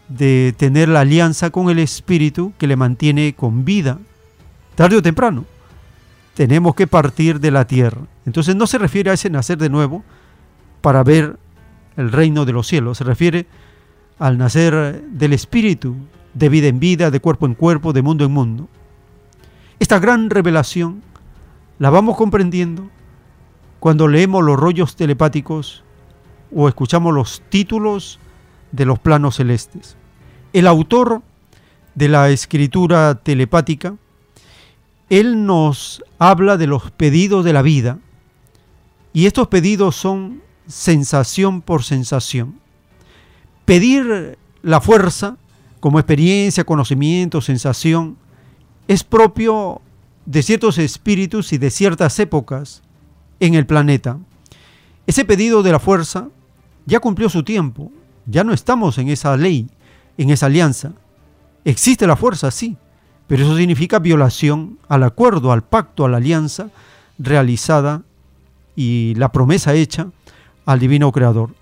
de 0.08 0.54
tener 0.56 0.88
la 0.88 1.00
alianza 1.00 1.50
con 1.50 1.70
el 1.70 1.78
espíritu 1.78 2.52
que 2.58 2.66
le 2.66 2.76
mantiene 2.76 3.34
con 3.34 3.64
vida, 3.64 3.98
tarde 4.74 4.96
o 4.96 5.02
temprano. 5.02 5.44
Tenemos 6.34 6.74
que 6.74 6.86
partir 6.86 7.40
de 7.40 7.50
la 7.50 7.66
tierra. 7.66 8.02
Entonces 8.26 8.54
no 8.54 8.66
se 8.66 8.78
refiere 8.78 9.10
a 9.10 9.14
ese 9.14 9.30
nacer 9.30 9.58
de 9.58 9.70
nuevo 9.70 10.04
para 10.82 11.02
ver 11.02 11.38
el 11.96 12.12
reino 12.12 12.44
de 12.44 12.52
los 12.52 12.66
cielos, 12.66 12.98
se 12.98 13.04
refiere 13.04 13.46
al 14.18 14.38
nacer 14.38 15.02
del 15.10 15.32
Espíritu, 15.32 15.94
de 16.34 16.48
vida 16.48 16.68
en 16.68 16.78
vida, 16.78 17.10
de 17.10 17.20
cuerpo 17.20 17.46
en 17.46 17.54
cuerpo, 17.54 17.92
de 17.92 18.02
mundo 18.02 18.24
en 18.24 18.32
mundo. 18.32 18.68
Esta 19.78 19.98
gran 19.98 20.30
revelación 20.30 21.02
la 21.78 21.90
vamos 21.90 22.16
comprendiendo 22.16 22.88
cuando 23.80 24.08
leemos 24.08 24.42
los 24.42 24.58
rollos 24.58 24.96
telepáticos 24.96 25.84
o 26.54 26.68
escuchamos 26.68 27.14
los 27.14 27.42
títulos 27.48 28.18
de 28.72 28.86
los 28.86 28.98
planos 28.98 29.36
celestes. 29.36 29.96
El 30.52 30.66
autor 30.66 31.22
de 31.94 32.08
la 32.08 32.30
escritura 32.30 33.16
telepática, 33.16 33.96
él 35.08 35.44
nos 35.46 36.02
habla 36.18 36.56
de 36.56 36.66
los 36.66 36.90
pedidos 36.90 37.44
de 37.44 37.52
la 37.52 37.62
vida 37.62 37.98
y 39.12 39.26
estos 39.26 39.48
pedidos 39.48 39.96
son 39.96 40.42
sensación 40.66 41.62
por 41.62 41.84
sensación. 41.84 42.60
Pedir 43.66 44.38
la 44.62 44.80
fuerza 44.80 45.36
como 45.80 45.98
experiencia, 45.98 46.64
conocimiento, 46.64 47.40
sensación, 47.40 48.16
es 48.88 49.04
propio 49.04 49.82
de 50.24 50.42
ciertos 50.42 50.78
espíritus 50.78 51.52
y 51.52 51.58
de 51.58 51.70
ciertas 51.70 52.18
épocas 52.18 52.82
en 53.40 53.54
el 53.54 53.66
planeta. 53.66 54.18
Ese 55.06 55.24
pedido 55.24 55.62
de 55.62 55.72
la 55.72 55.78
fuerza 55.78 56.28
ya 56.86 57.00
cumplió 57.00 57.28
su 57.28 57.42
tiempo, 57.42 57.92
ya 58.26 58.44
no 58.44 58.52
estamos 58.52 58.98
en 58.98 59.08
esa 59.08 59.36
ley, 59.36 59.68
en 60.16 60.30
esa 60.30 60.46
alianza. 60.46 60.92
Existe 61.64 62.06
la 62.06 62.16
fuerza, 62.16 62.50
sí, 62.50 62.76
pero 63.26 63.44
eso 63.44 63.56
significa 63.56 63.98
violación 63.98 64.78
al 64.88 65.02
acuerdo, 65.02 65.50
al 65.50 65.64
pacto, 65.64 66.04
a 66.04 66.08
la 66.08 66.18
alianza 66.18 66.70
realizada 67.18 68.02
y 68.76 69.14
la 69.16 69.32
promesa 69.32 69.74
hecha 69.74 70.08
al 70.64 70.78
divino 70.78 71.10
creador. 71.10 71.54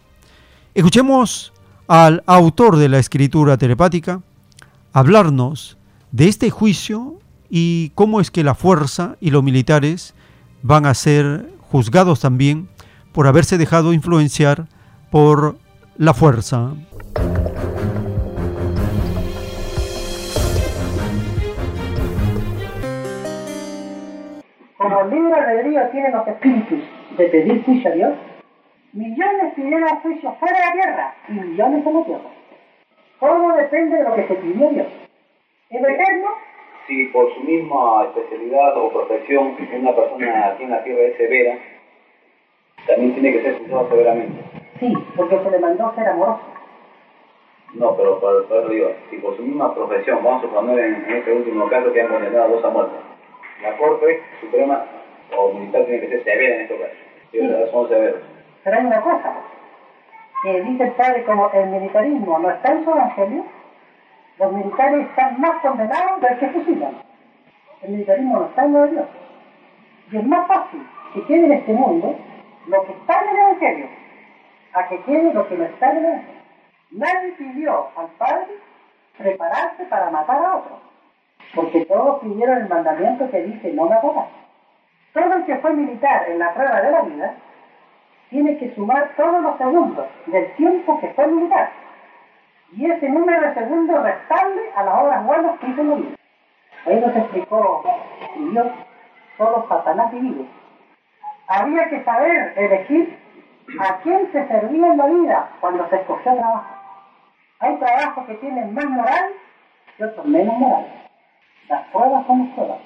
Escuchemos 0.75 1.54
al 1.87 2.23
autor 2.27 2.77
de 2.77 2.89
la 2.89 2.99
escritura 2.99 3.57
telepática 3.59 4.21
hablarnos 4.93 5.77
de 6.13 6.29
este 6.29 6.51
juicio 6.51 7.19
y 7.51 7.91
cómo 7.95 8.21
es 8.21 8.31
que 8.31 8.45
la 8.45 8.55
fuerza 8.55 9.17
y 9.21 9.31
los 9.31 9.43
militares 9.43 10.15
van 10.63 10.87
a 10.87 10.95
ser 10.95 11.51
juzgados 11.71 12.21
también 12.21 12.69
por 13.13 13.27
haberse 13.27 13.59
dejado 13.59 13.93
influenciar 13.93 14.67
por 15.11 15.57
la 15.97 16.15
fuerza. 16.15 16.73
Como 24.79 25.03
libre 25.11 25.35
albedrío 25.35 25.81
tiene 25.93 26.11
los 26.11 26.27
espíritus 26.27 26.79
de 27.19 27.25
pedir 27.27 27.65
juicio 27.65 27.91
a 27.91 27.95
Dios, 27.95 28.13
millones 28.95 29.55
pidieron 29.55 29.89
juicio 30.01 30.33
fuera 30.39 30.57
de 30.57 30.65
la 30.65 30.73
tierra 30.73 31.15
y 31.29 31.33
millones 31.33 31.87
en 31.87 31.95
la 31.95 32.05
tierra. 32.05 32.31
Todo 33.21 33.53
depende 33.57 33.97
de 33.97 34.05
lo 34.05 34.15
que 34.15 34.27
se 34.27 34.35
pidió 34.35 34.69
a 34.69 34.71
Dios. 34.71 34.87
¿Es 35.71 35.81
eterno? 35.81 36.29
Si 36.87 37.07
por 37.07 37.35
su 37.35 37.41
misma 37.41 38.05
especialidad 38.05 38.77
o 38.77 38.91
profesión 38.91 39.57
una 39.73 39.95
persona 39.95 40.47
aquí 40.47 40.65
en 40.65 40.71
la 40.71 40.85
tierra 40.85 41.03
es 41.03 41.17
severa, 41.17 41.59
también 42.87 43.15
tiene 43.15 43.33
que 43.33 43.43
ser 43.43 43.59
juzgado 43.59 43.89
severamente. 43.89 44.43
Sí, 44.79 44.93
porque 45.17 45.39
se 45.39 45.51
le 45.51 45.59
mandó 45.59 45.93
ser 45.95 46.09
amoroso. 46.09 46.43
No, 47.75 47.97
pero 47.97 48.21
por, 48.21 48.47
por 48.47 48.59
eso 48.59 48.69
digo, 48.69 48.93
si 49.11 49.17
por 49.17 49.37
su 49.37 49.43
misma 49.43 49.75
profesión, 49.75 50.23
vamos 50.23 50.45
a 50.45 50.47
suponer 50.47 50.79
en, 50.79 50.95
en 51.07 51.17
este 51.17 51.33
último 51.33 51.69
caso 51.69 51.93
que 51.93 52.03
han 52.03 52.09
condenado 52.09 52.45
a 52.45 52.49
dos 52.49 52.65
a 52.65 52.71
muerte, 52.71 52.95
la 53.63 53.77
Corte 53.77 54.21
Suprema 54.41 54.85
o 55.37 55.53
Militar 55.53 55.85
tiene 55.87 56.03
que 56.03 56.09
ser 56.09 56.25
severa 56.25 56.55
en 56.57 56.61
este 56.61 56.79
caso. 56.79 56.95
Sí. 57.33 57.41
Son 57.73 57.89
severos. 57.89 58.34
Pero 58.65 58.79
hay 58.79 58.87
una 58.87 59.01
cosa, 59.03 59.35
que 60.43 60.63
dice 60.63 60.85
el 60.85 60.93
padre 60.93 61.25
como 61.25 61.51
el 61.53 61.69
militarismo 61.69 62.39
no 62.39 62.51
está 62.51 62.73
en 62.73 62.85
su 62.85 62.91
evangelio, 62.91 63.45
los 64.39 64.53
militares 64.53 65.07
están 65.09 65.41
más 65.41 65.61
condenados 65.61 66.21
del 66.23 66.39
que 66.39 66.49
fusilan. 66.49 66.95
El 67.83 67.93
militarismo 67.93 68.39
no 68.39 68.47
está 68.47 68.65
en 68.65 68.73
lo 68.73 68.83
de 68.83 68.91
Dios. 68.91 69.07
Y 70.11 70.17
es 70.17 70.27
más 70.27 70.47
fácil 70.47 70.87
que 71.13 71.25
quede 71.27 71.45
en 71.45 71.53
este 71.53 71.73
mundo 71.75 72.19
lo 72.67 72.85
que 72.85 72.93
está 72.93 73.21
en 73.21 73.29
el 73.29 73.37
evangelio, 73.37 73.87
a 74.73 74.89
que 74.89 75.01
quede 75.03 75.35
lo 75.35 75.47
que 75.47 75.57
no 75.57 75.65
está 75.65 75.91
en 75.91 75.97
el 75.99 76.05
evangelio. 76.07 76.41
Nadie 76.91 77.33
pidió 77.33 77.89
al 77.97 78.07
Padre 78.19 78.55
prepararse 79.19 79.85
para 79.85 80.11
matar 80.11 80.43
a 80.43 80.57
otro, 80.57 80.79
porque 81.55 81.85
todos 81.85 82.21
pidieron 82.21 82.59
el 82.59 82.69
mandamiento 82.69 83.31
que 83.31 83.43
dice 83.43 83.73
no 83.75 83.87
matarás. 83.87 84.29
Todo 85.13 85.33
el 85.35 85.45
que 85.45 85.57
fue 85.57 85.73
militar 85.75 86.29
en 86.29 86.39
la 86.39 86.55
prueba 86.55 86.81
de 86.81 86.91
la 86.91 87.03
vida 87.03 87.35
tiene 88.31 88.59
que 88.59 88.75
sumar 88.75 89.11
todos 89.17 89.43
los 89.43 89.57
segundos 89.59 90.07
del 90.27 90.53
tiempo 90.55 91.01
que 91.01 91.09
fue 91.09 91.27
militar. 91.27 91.71
Y 92.73 92.91
ese 92.91 93.09
número 93.09 93.41
de 93.41 93.55
segundos 93.55 94.03
restable 94.03 94.63
a 94.75 94.83
las 94.83 95.03
obras 95.03 95.27
buenas 95.27 95.59
que 95.61 95.69
hizo 95.69 95.83
la 95.85 95.95
vida. 95.95 96.17
Ahí 96.87 97.01
nos 97.01 97.17
explicó 97.17 97.85
Dios, 98.37 98.67
solo 99.39 99.67
Satanás 99.69 100.13
divide. 100.13 100.47
Había 101.47 101.89
que 101.89 102.03
saber 102.05 102.53
elegir 102.57 103.19
a 103.81 103.97
quién 103.99 104.31
se 104.33 104.47
servía 104.49 104.87
en 104.89 104.99
la 104.99 105.07
vida 105.07 105.49
cuando 105.61 105.89
se 105.89 105.97
escogió 105.97 106.35
trabajo. 106.35 106.75
Hay 107.61 107.77
trabajos 107.77 108.27
que 108.27 108.35
tienen 108.35 108.75
más 108.75 108.87
moral 108.87 109.33
y 109.99 110.03
otros 110.03 110.27
menos 110.27 110.57
moral. 110.57 110.87
Las 111.69 111.87
pruebas 111.89 112.27
son 112.27 112.51
pruebas. 112.55 112.79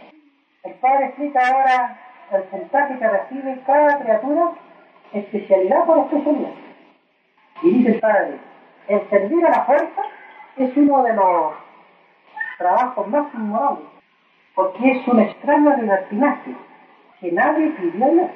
El 0.65 0.75
Padre 0.75 1.07
explica 1.07 1.41
ahora 1.49 1.99
el 2.33 2.43
puntaje 2.45 2.99
que 2.99 3.09
recibe 3.09 3.63
cada 3.67 3.99
criatura 4.01 4.53
especialidad 5.13 5.85
por 5.87 5.99
especialidad. 5.99 6.53
Y 7.63 7.71
dice 7.71 7.91
el 7.93 8.01
Padre, 8.01 8.39
el 8.89 9.11
servir 9.11 9.47
a 9.47 9.51
la 9.51 9.65
fuerza 9.65 10.03
es 10.57 10.77
uno 10.77 11.03
de 11.03 11.15
los 11.15 11.53
trabajos 12.59 13.07
más 13.09 13.33
inmorales, 13.35 13.85
porque 14.55 14.91
es 14.91 15.09
un 15.09 15.21
extraño 15.21 15.77
libertinaje 15.77 16.55
que 17.21 17.33
nadie 17.33 17.71
pidió 17.71 18.07
a. 18.07 18.31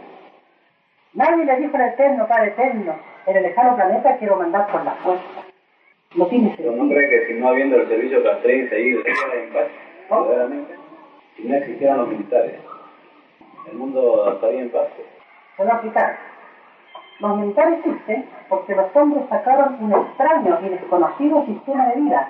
Nadie 1.14 1.44
le 1.44 1.56
dijo 1.56 1.76
al 1.76 1.88
Eterno, 1.88 2.26
Padre 2.26 2.48
Eterno, 2.48 2.94
en 3.26 3.36
el 3.36 3.42
lejano 3.42 3.76
planeta 3.76 4.16
quiero 4.18 4.36
mandar 4.36 4.66
por 4.68 4.84
la 4.84 4.92
fuerza. 4.92 5.24
No 6.14 6.26
tiene 6.26 6.48
sentido. 6.48 6.72
¿No 6.72 6.88
cree 6.88 7.08
que 7.08 7.26
si 7.26 7.40
no 7.40 7.48
habiendo 7.48 7.76
el 7.76 7.88
servicio 7.88 8.22
castrense 8.22 8.74
ahí, 8.74 8.88
en 8.90 9.52
paz? 9.52 9.68
Verdaderamente. 10.10 10.74
Si 11.36 11.44
no 11.44 11.56
existieran 11.56 11.98
los 11.98 12.08
militares, 12.08 12.60
el 13.70 13.78
mundo 13.78 14.32
estaría 14.34 14.60
en 14.60 14.70
paz. 14.70 14.88
Se 15.56 15.64
va 15.64 15.70
a 15.70 15.74
explicar. 15.74 16.31
Los 17.20 17.36
militares 17.36 17.78
existen 17.78 18.28
porque 18.48 18.74
los 18.74 18.94
hombres 18.96 19.24
sacaron 19.28 19.76
un 19.80 19.92
extraño 19.92 20.58
y 20.62 20.68
desconocido 20.70 21.46
sistema 21.46 21.86
de 21.88 22.00
vida, 22.00 22.28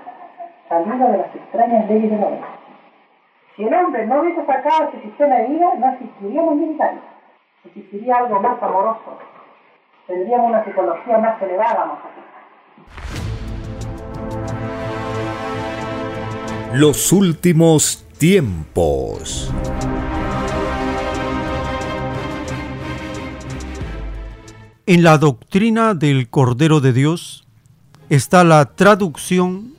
salido 0.68 1.09
de 1.09 1.18
las 1.18 1.34
extrañas 1.34 1.88
leyes 1.88 2.10
del 2.10 2.24
hombre. 2.24 2.48
Si 3.56 3.64
el 3.64 3.74
hombre 3.74 4.06
no 4.06 4.20
hubiese 4.20 4.44
sacado 4.46 4.88
ese 4.88 5.02
sistema 5.02 5.34
de 5.36 5.48
vida, 5.48 5.74
no 5.78 5.92
existirían 5.92 6.46
los 6.46 6.54
militares. 6.54 7.00
Existiría 7.64 8.16
algo 8.16 8.40
más 8.40 8.62
amoroso. 8.62 9.18
Tendríamos 10.06 10.50
una 10.50 10.64
psicología 10.64 11.18
más 11.18 11.40
elevada, 11.42 11.74
vamos 11.74 11.98
a 11.98 12.09
decir. 12.09 12.22
Los 16.74 17.12
últimos 17.12 18.09
tiempos. 18.18 19.52
En 24.84 25.04
la 25.04 25.16
doctrina 25.16 25.94
del 25.94 26.28
Cordero 26.28 26.80
de 26.80 26.92
Dios 26.92 27.46
está 28.09 28.42
la 28.42 28.64
traducción 28.74 29.74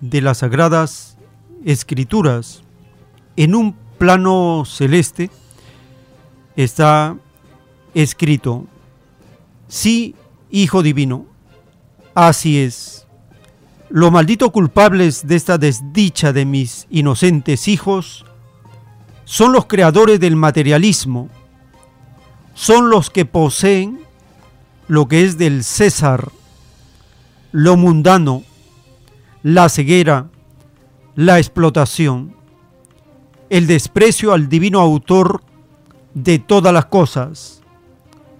de 0.00 0.20
las 0.20 0.38
sagradas 0.38 1.16
escrituras. 1.64 2.64
En 3.36 3.54
un 3.54 3.76
plano 3.96 4.64
celeste 4.66 5.30
está 6.56 7.16
escrito, 7.94 8.66
sí, 9.68 10.16
Hijo 10.50 10.82
Divino, 10.82 11.26
así 12.16 12.58
es. 12.58 13.06
Los 13.88 14.10
malditos 14.10 14.50
culpables 14.50 15.28
de 15.28 15.36
esta 15.36 15.58
desdicha 15.58 16.32
de 16.32 16.44
mis 16.44 16.88
inocentes 16.90 17.68
hijos 17.68 18.24
son 19.24 19.52
los 19.52 19.66
creadores 19.66 20.18
del 20.18 20.34
materialismo, 20.34 21.28
son 22.54 22.90
los 22.90 23.10
que 23.10 23.24
poseen 23.24 24.09
lo 24.90 25.06
que 25.06 25.22
es 25.22 25.38
del 25.38 25.62
César, 25.62 26.32
lo 27.52 27.76
mundano, 27.76 28.42
la 29.44 29.68
ceguera, 29.68 30.26
la 31.14 31.38
explotación, 31.38 32.34
el 33.50 33.68
desprecio 33.68 34.32
al 34.32 34.48
divino 34.48 34.80
autor 34.80 35.44
de 36.12 36.40
todas 36.40 36.74
las 36.74 36.86
cosas. 36.86 37.62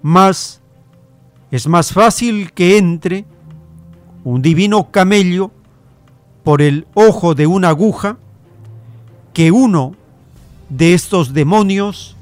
Más 0.02 0.60
es 1.52 1.68
más 1.68 1.92
fácil 1.92 2.52
que 2.52 2.78
entre 2.78 3.26
un 4.24 4.42
divino 4.42 4.90
camello 4.90 5.52
por 6.42 6.62
el 6.62 6.88
ojo 6.94 7.36
de 7.36 7.46
una 7.46 7.68
aguja 7.68 8.18
que 9.32 9.52
uno 9.52 9.94
de 10.68 10.94
estos 10.94 11.32
demonios 11.32 12.16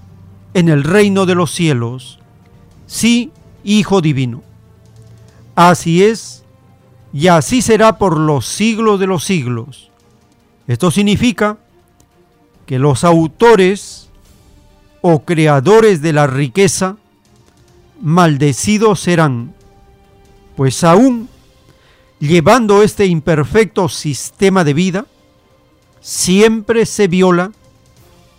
en 0.52 0.68
el 0.68 0.84
reino 0.84 1.24
de 1.24 1.34
los 1.34 1.50
cielos. 1.50 2.18
Sí, 2.86 3.32
Hijo 3.64 4.00
Divino. 4.00 4.42
Así 5.54 6.04
es, 6.04 6.44
y 7.12 7.28
así 7.28 7.62
será 7.62 7.98
por 7.98 8.16
los 8.18 8.46
siglos 8.46 9.00
de 9.00 9.06
los 9.06 9.24
siglos. 9.24 9.90
Esto 10.66 10.90
significa 10.90 11.58
que 12.66 12.78
los 12.78 13.02
autores 13.02 14.08
o 15.00 15.24
creadores 15.24 16.02
de 16.02 16.12
la 16.12 16.26
riqueza 16.26 16.96
maldecidos 18.00 19.00
serán, 19.00 19.54
pues 20.56 20.84
aún 20.84 21.28
llevando 22.20 22.82
este 22.82 23.06
imperfecto 23.06 23.88
sistema 23.88 24.64
de 24.64 24.74
vida, 24.74 25.06
siempre 26.00 26.84
se 26.86 27.08
viola 27.08 27.52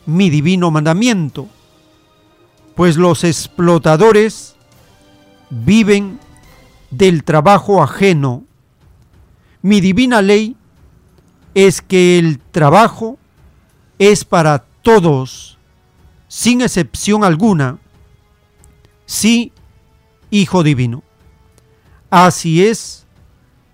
mi 0.05 0.29
divino 0.29 0.71
mandamiento, 0.71 1.47
pues 2.75 2.97
los 2.97 3.23
explotadores 3.23 4.55
viven 5.49 6.19
del 6.91 7.23
trabajo 7.23 7.81
ajeno. 7.81 8.43
Mi 9.61 9.81
divina 9.81 10.21
ley 10.21 10.55
es 11.53 11.81
que 11.81 12.17
el 12.19 12.39
trabajo 12.39 13.17
es 13.97 14.25
para 14.25 14.65
todos 14.81 15.57
sin 16.29 16.61
excepción 16.61 17.23
alguna, 17.23 17.79
sí, 19.05 19.51
Hijo 20.29 20.63
Divino. 20.63 21.03
Así 22.11 22.65
es, 22.65 23.07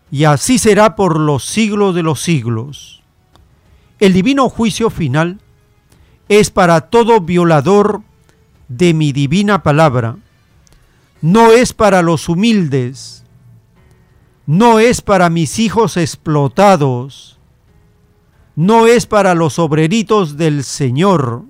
y 0.10 0.23
así 0.23 0.57
será 0.57 0.95
por 0.95 1.19
los 1.19 1.45
siglos 1.45 1.93
de 1.93 2.03
los 2.03 2.22
siglos. 2.22 3.03
El 3.99 4.14
divino 4.14 4.49
juicio 4.49 4.89
final 4.89 5.41
es 6.30 6.49
para 6.49 6.81
todo 6.81 7.22
violador 7.22 8.02
de 8.68 8.93
mi 8.93 9.11
divina 9.11 9.61
palabra. 9.61 10.18
No 11.26 11.52
es 11.52 11.73
para 11.73 12.03
los 12.03 12.30
humildes, 12.30 13.23
no 14.45 14.77
es 14.77 15.02
para 15.02 15.31
mis 15.31 15.57
hijos 15.57 15.97
explotados, 15.97 17.39
no 18.56 18.85
es 18.85 19.07
para 19.07 19.34
los 19.34 19.57
obreritos 19.57 20.38
del 20.38 20.64
Señor, 20.64 21.41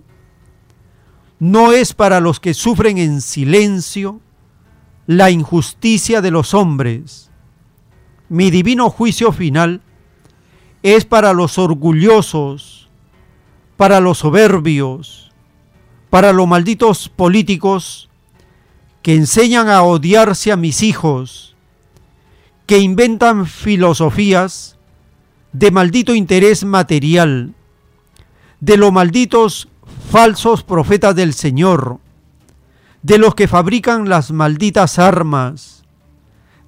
no 1.40 1.74
es 1.74 1.94
para 1.94 2.22
los 2.22 2.40
que 2.40 2.54
sufren 2.54 2.98
en 2.98 3.20
silencio 3.20 4.22
la 5.08 5.30
injusticia 5.30 6.22
de 6.22 6.32
los 6.32 6.54
hombres. 6.54 7.30
Mi 8.30 8.52
divino 8.52 8.90
juicio 8.90 9.34
final 9.34 9.82
es 10.84 11.04
para 11.04 11.34
los 11.34 11.58
orgullosos, 11.58 12.88
para 13.76 14.00
los 14.00 14.20
soberbios, 14.20 15.34
para 16.10 16.32
los 16.32 16.48
malditos 16.48 17.10
políticos 17.10 18.10
que 19.06 19.14
enseñan 19.14 19.70
a 19.70 19.84
odiarse 19.84 20.52
a 20.52 20.56
mis 20.56 20.82
hijos, 20.82 21.56
que 22.66 22.80
inventan 22.80 23.46
filosofías 23.46 24.80
de 25.54 25.70
maldito 25.70 26.16
interés 26.16 26.64
material, 26.64 27.54
de 28.62 28.78
los 28.78 28.92
malditos 28.92 29.70
falsos 30.10 30.64
profetas 30.64 31.16
del 31.16 31.36
Señor, 31.36 32.00
de 33.04 33.20
los 33.20 33.36
que 33.36 33.48
fabrican 33.48 34.10
las 34.10 34.32
malditas 34.32 34.98
armas, 34.98 35.84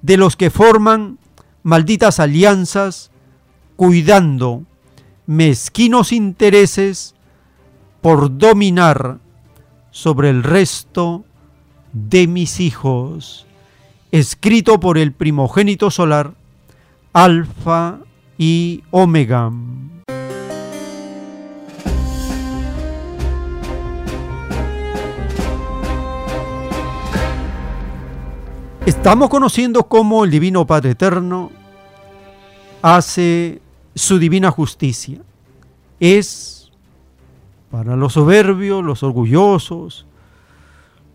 de 0.02 0.16
los 0.16 0.36
que 0.36 0.50
forman 0.50 1.18
malditas 1.64 2.20
alianzas 2.20 3.10
cuidando 3.74 4.62
mezquinos 5.26 6.12
intereses 6.12 7.16
por 8.00 8.38
dominar 8.38 9.18
sobre 9.90 10.30
el 10.30 10.44
resto 10.44 11.24
de 11.92 12.26
mis 12.26 12.60
hijos. 12.60 13.46
Escrito 14.10 14.80
por 14.80 14.98
el 14.98 15.12
primogénito 15.12 15.90
solar, 15.90 16.34
Alfa 17.12 17.98
y 18.38 18.82
Omega. 18.90 19.50
Estamos 28.86 29.28
conociendo 29.28 29.84
cómo 29.84 30.24
el 30.24 30.30
Divino 30.30 30.66
Padre 30.66 30.92
Eterno 30.92 31.50
hace 32.80 33.60
su 33.94 34.18
divina 34.18 34.50
justicia. 34.50 35.20
Es 36.00 36.70
para 37.70 37.96
los 37.96 38.14
soberbios, 38.14 38.82
los 38.82 39.02
orgullosos, 39.02 40.06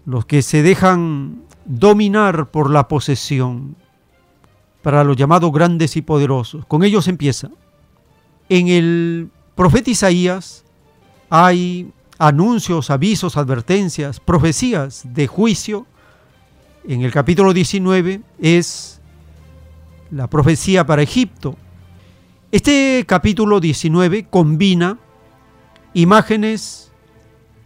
los 0.06 0.26
que 0.26 0.42
se 0.42 0.62
dejan 0.64 1.44
dominar 1.66 2.52
por 2.52 2.70
la 2.70 2.88
posesión, 2.88 3.76
para 4.82 5.04
los 5.04 5.16
llamados 5.16 5.52
grandes 5.52 5.96
y 5.96 6.02
poderosos. 6.02 6.66
Con 6.66 6.84
ellos 6.84 7.08
empieza. 7.08 7.50
En 8.50 8.68
el 8.68 9.30
profeta 9.56 9.90
Isaías 9.90 10.66
hay 11.30 11.92
anuncios, 12.18 12.90
avisos, 12.90 13.38
advertencias, 13.38 14.20
profecías 14.20 15.04
de 15.06 15.28
juicio. 15.28 15.88
En 16.88 17.02
el 17.02 17.12
capítulo 17.12 17.54
19 17.54 18.22
es 18.40 19.00
la 20.12 20.30
profecía 20.30 20.86
para 20.86 21.02
Egipto. 21.02 21.56
Este 22.52 23.04
capítulo 23.08 23.60
19 23.60 24.28
combina 24.30 25.00
imágenes 25.94 26.92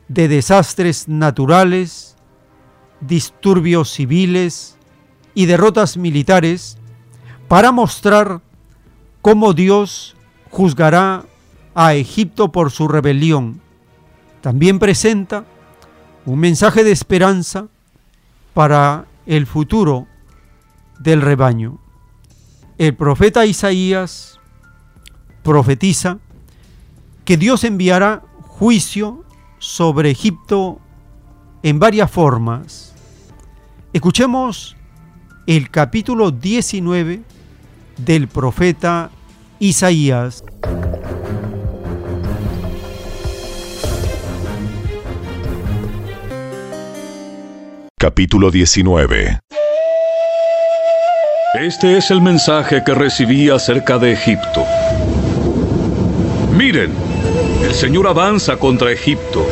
de 0.08 0.28
desastres 0.28 1.08
naturales, 1.08 2.17
disturbios 3.02 3.92
civiles 3.92 4.78
y 5.34 5.46
derrotas 5.46 5.98
militares 5.98 6.78
para 7.48 7.72
mostrar 7.72 8.42
cómo 9.22 9.54
Dios 9.54 10.16
juzgará 10.50 11.26
a 11.76 11.94
Egipto 11.94 12.52
por 12.52 12.72
su 12.72 12.88
rebelión. 12.88 13.62
También 14.42 14.80
presenta 14.80 15.46
un 16.26 16.40
mensaje 16.40 16.84
de 16.84 16.92
esperanza 16.92 17.68
para 18.54 19.06
el 19.26 19.46
futuro 19.46 20.08
del 21.00 21.22
rebaño. 21.22 21.80
El 22.78 22.96
profeta 22.96 23.46
Isaías 23.46 24.40
profetiza 25.44 26.20
que 27.26 27.38
Dios 27.38 27.64
enviará 27.64 28.24
juicio 28.42 29.24
sobre 29.60 30.12
Egipto 30.12 30.80
en 31.64 31.80
varias 31.80 32.10
formas. 32.12 32.94
Escuchemos 33.94 34.76
el 35.48 35.70
capítulo 35.70 36.32
19 36.32 37.22
del 37.98 38.28
profeta 38.28 39.10
Isaías. 39.60 40.44
Capítulo 48.00 48.52
19 48.52 49.40
Este 51.60 51.98
es 51.98 52.12
el 52.12 52.22
mensaje 52.22 52.84
que 52.86 52.94
recibí 52.94 53.50
acerca 53.50 53.98
de 53.98 54.12
Egipto. 54.12 54.64
Miren, 56.56 56.92
el 57.64 57.74
Señor 57.74 58.08
avanza 58.08 58.58
contra 58.58 58.92
Egipto, 58.92 59.47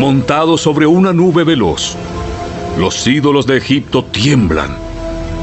montado 0.00 0.56
sobre 0.56 0.86
una 0.86 1.12
nube 1.12 1.44
veloz. 1.44 1.94
Los 2.78 3.06
ídolos 3.06 3.46
de 3.46 3.58
Egipto 3.58 4.02
tiemblan. 4.02 4.74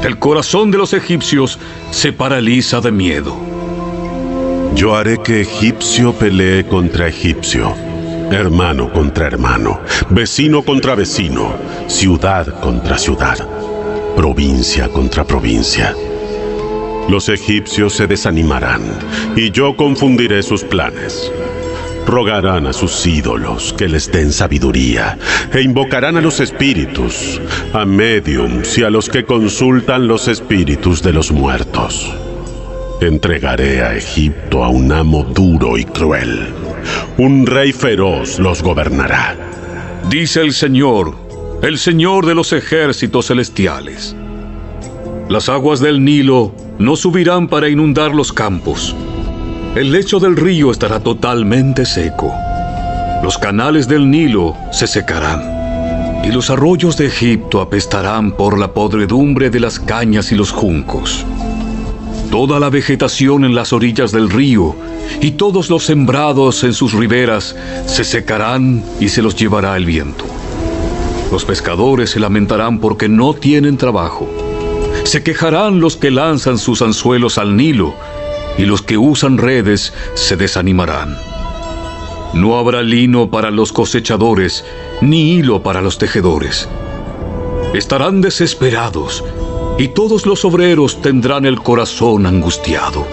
El 0.02 0.18
corazón 0.18 0.72
de 0.72 0.78
los 0.78 0.92
egipcios 0.92 1.60
se 1.92 2.12
paraliza 2.12 2.80
de 2.80 2.90
miedo. 2.90 3.36
Yo 4.74 4.96
haré 4.96 5.18
que 5.18 5.42
egipcio 5.42 6.12
pelee 6.12 6.66
contra 6.66 7.06
egipcio, 7.06 7.72
hermano 8.32 8.92
contra 8.92 9.28
hermano, 9.28 9.78
vecino 10.10 10.64
contra 10.64 10.96
vecino, 10.96 11.54
ciudad 11.86 12.60
contra 12.60 12.98
ciudad, 12.98 13.38
provincia 14.16 14.88
contra 14.88 15.24
provincia. 15.24 15.94
Los 17.08 17.28
egipcios 17.28 17.92
se 17.94 18.08
desanimarán 18.08 18.82
y 19.36 19.52
yo 19.52 19.76
confundiré 19.76 20.42
sus 20.42 20.64
planes. 20.64 21.30
Rogarán 22.08 22.66
a 22.66 22.72
sus 22.72 23.06
ídolos 23.06 23.74
que 23.74 23.86
les 23.86 24.10
den 24.10 24.32
sabiduría 24.32 25.18
e 25.52 25.60
invocarán 25.60 26.16
a 26.16 26.22
los 26.22 26.40
espíritus, 26.40 27.38
a 27.74 27.84
mediums 27.84 28.78
y 28.78 28.82
a 28.82 28.88
los 28.88 29.10
que 29.10 29.26
consultan 29.26 30.08
los 30.08 30.26
espíritus 30.26 31.02
de 31.02 31.12
los 31.12 31.30
muertos. 31.30 32.10
Entregaré 33.02 33.82
a 33.82 33.94
Egipto 33.94 34.64
a 34.64 34.70
un 34.70 34.90
amo 34.90 35.22
duro 35.22 35.76
y 35.76 35.84
cruel. 35.84 36.48
Un 37.18 37.46
rey 37.46 37.72
feroz 37.72 38.38
los 38.38 38.62
gobernará. 38.62 39.36
Dice 40.08 40.40
el 40.40 40.54
Señor, 40.54 41.14
el 41.60 41.76
Señor 41.76 42.24
de 42.24 42.34
los 42.34 42.54
ejércitos 42.54 43.26
celestiales. 43.26 44.16
Las 45.28 45.50
aguas 45.50 45.80
del 45.80 46.02
Nilo 46.02 46.54
no 46.78 46.96
subirán 46.96 47.48
para 47.48 47.68
inundar 47.68 48.14
los 48.14 48.32
campos. 48.32 48.96
El 49.78 49.92
lecho 49.92 50.18
del 50.18 50.34
río 50.34 50.72
estará 50.72 50.98
totalmente 50.98 51.86
seco. 51.86 52.34
Los 53.22 53.38
canales 53.38 53.86
del 53.86 54.10
Nilo 54.10 54.56
se 54.72 54.88
secarán. 54.88 56.20
Y 56.24 56.32
los 56.32 56.50
arroyos 56.50 56.96
de 56.96 57.06
Egipto 57.06 57.60
apestarán 57.60 58.32
por 58.32 58.58
la 58.58 58.74
podredumbre 58.74 59.50
de 59.50 59.60
las 59.60 59.78
cañas 59.78 60.32
y 60.32 60.34
los 60.34 60.50
juncos. 60.50 61.24
Toda 62.28 62.58
la 62.58 62.70
vegetación 62.70 63.44
en 63.44 63.54
las 63.54 63.72
orillas 63.72 64.10
del 64.10 64.30
río 64.30 64.74
y 65.20 65.30
todos 65.30 65.70
los 65.70 65.84
sembrados 65.84 66.64
en 66.64 66.72
sus 66.72 66.92
riberas 66.92 67.54
se 67.86 68.02
secarán 68.02 68.82
y 68.98 69.10
se 69.10 69.22
los 69.22 69.36
llevará 69.36 69.76
el 69.76 69.86
viento. 69.86 70.24
Los 71.30 71.44
pescadores 71.44 72.10
se 72.10 72.18
lamentarán 72.18 72.80
porque 72.80 73.08
no 73.08 73.32
tienen 73.32 73.76
trabajo 73.76 74.28
se 75.08 75.22
quejarán 75.22 75.80
los 75.80 75.96
que 75.96 76.10
lanzan 76.10 76.58
sus 76.58 76.82
anzuelos 76.82 77.38
al 77.38 77.56
Nilo, 77.56 77.94
y 78.58 78.66
los 78.66 78.82
que 78.82 78.98
usan 78.98 79.38
redes 79.38 79.94
se 80.14 80.36
desanimarán. 80.36 81.16
No 82.34 82.58
habrá 82.58 82.82
lino 82.82 83.30
para 83.30 83.50
los 83.50 83.72
cosechadores, 83.72 84.64
ni 85.00 85.32
hilo 85.32 85.62
para 85.62 85.80
los 85.80 85.96
tejedores. 85.96 86.68
Estarán 87.72 88.20
desesperados, 88.20 89.24
y 89.78 89.88
todos 89.88 90.26
los 90.26 90.44
obreros 90.44 91.00
tendrán 91.00 91.46
el 91.46 91.62
corazón 91.62 92.26
angustiado. 92.26 93.06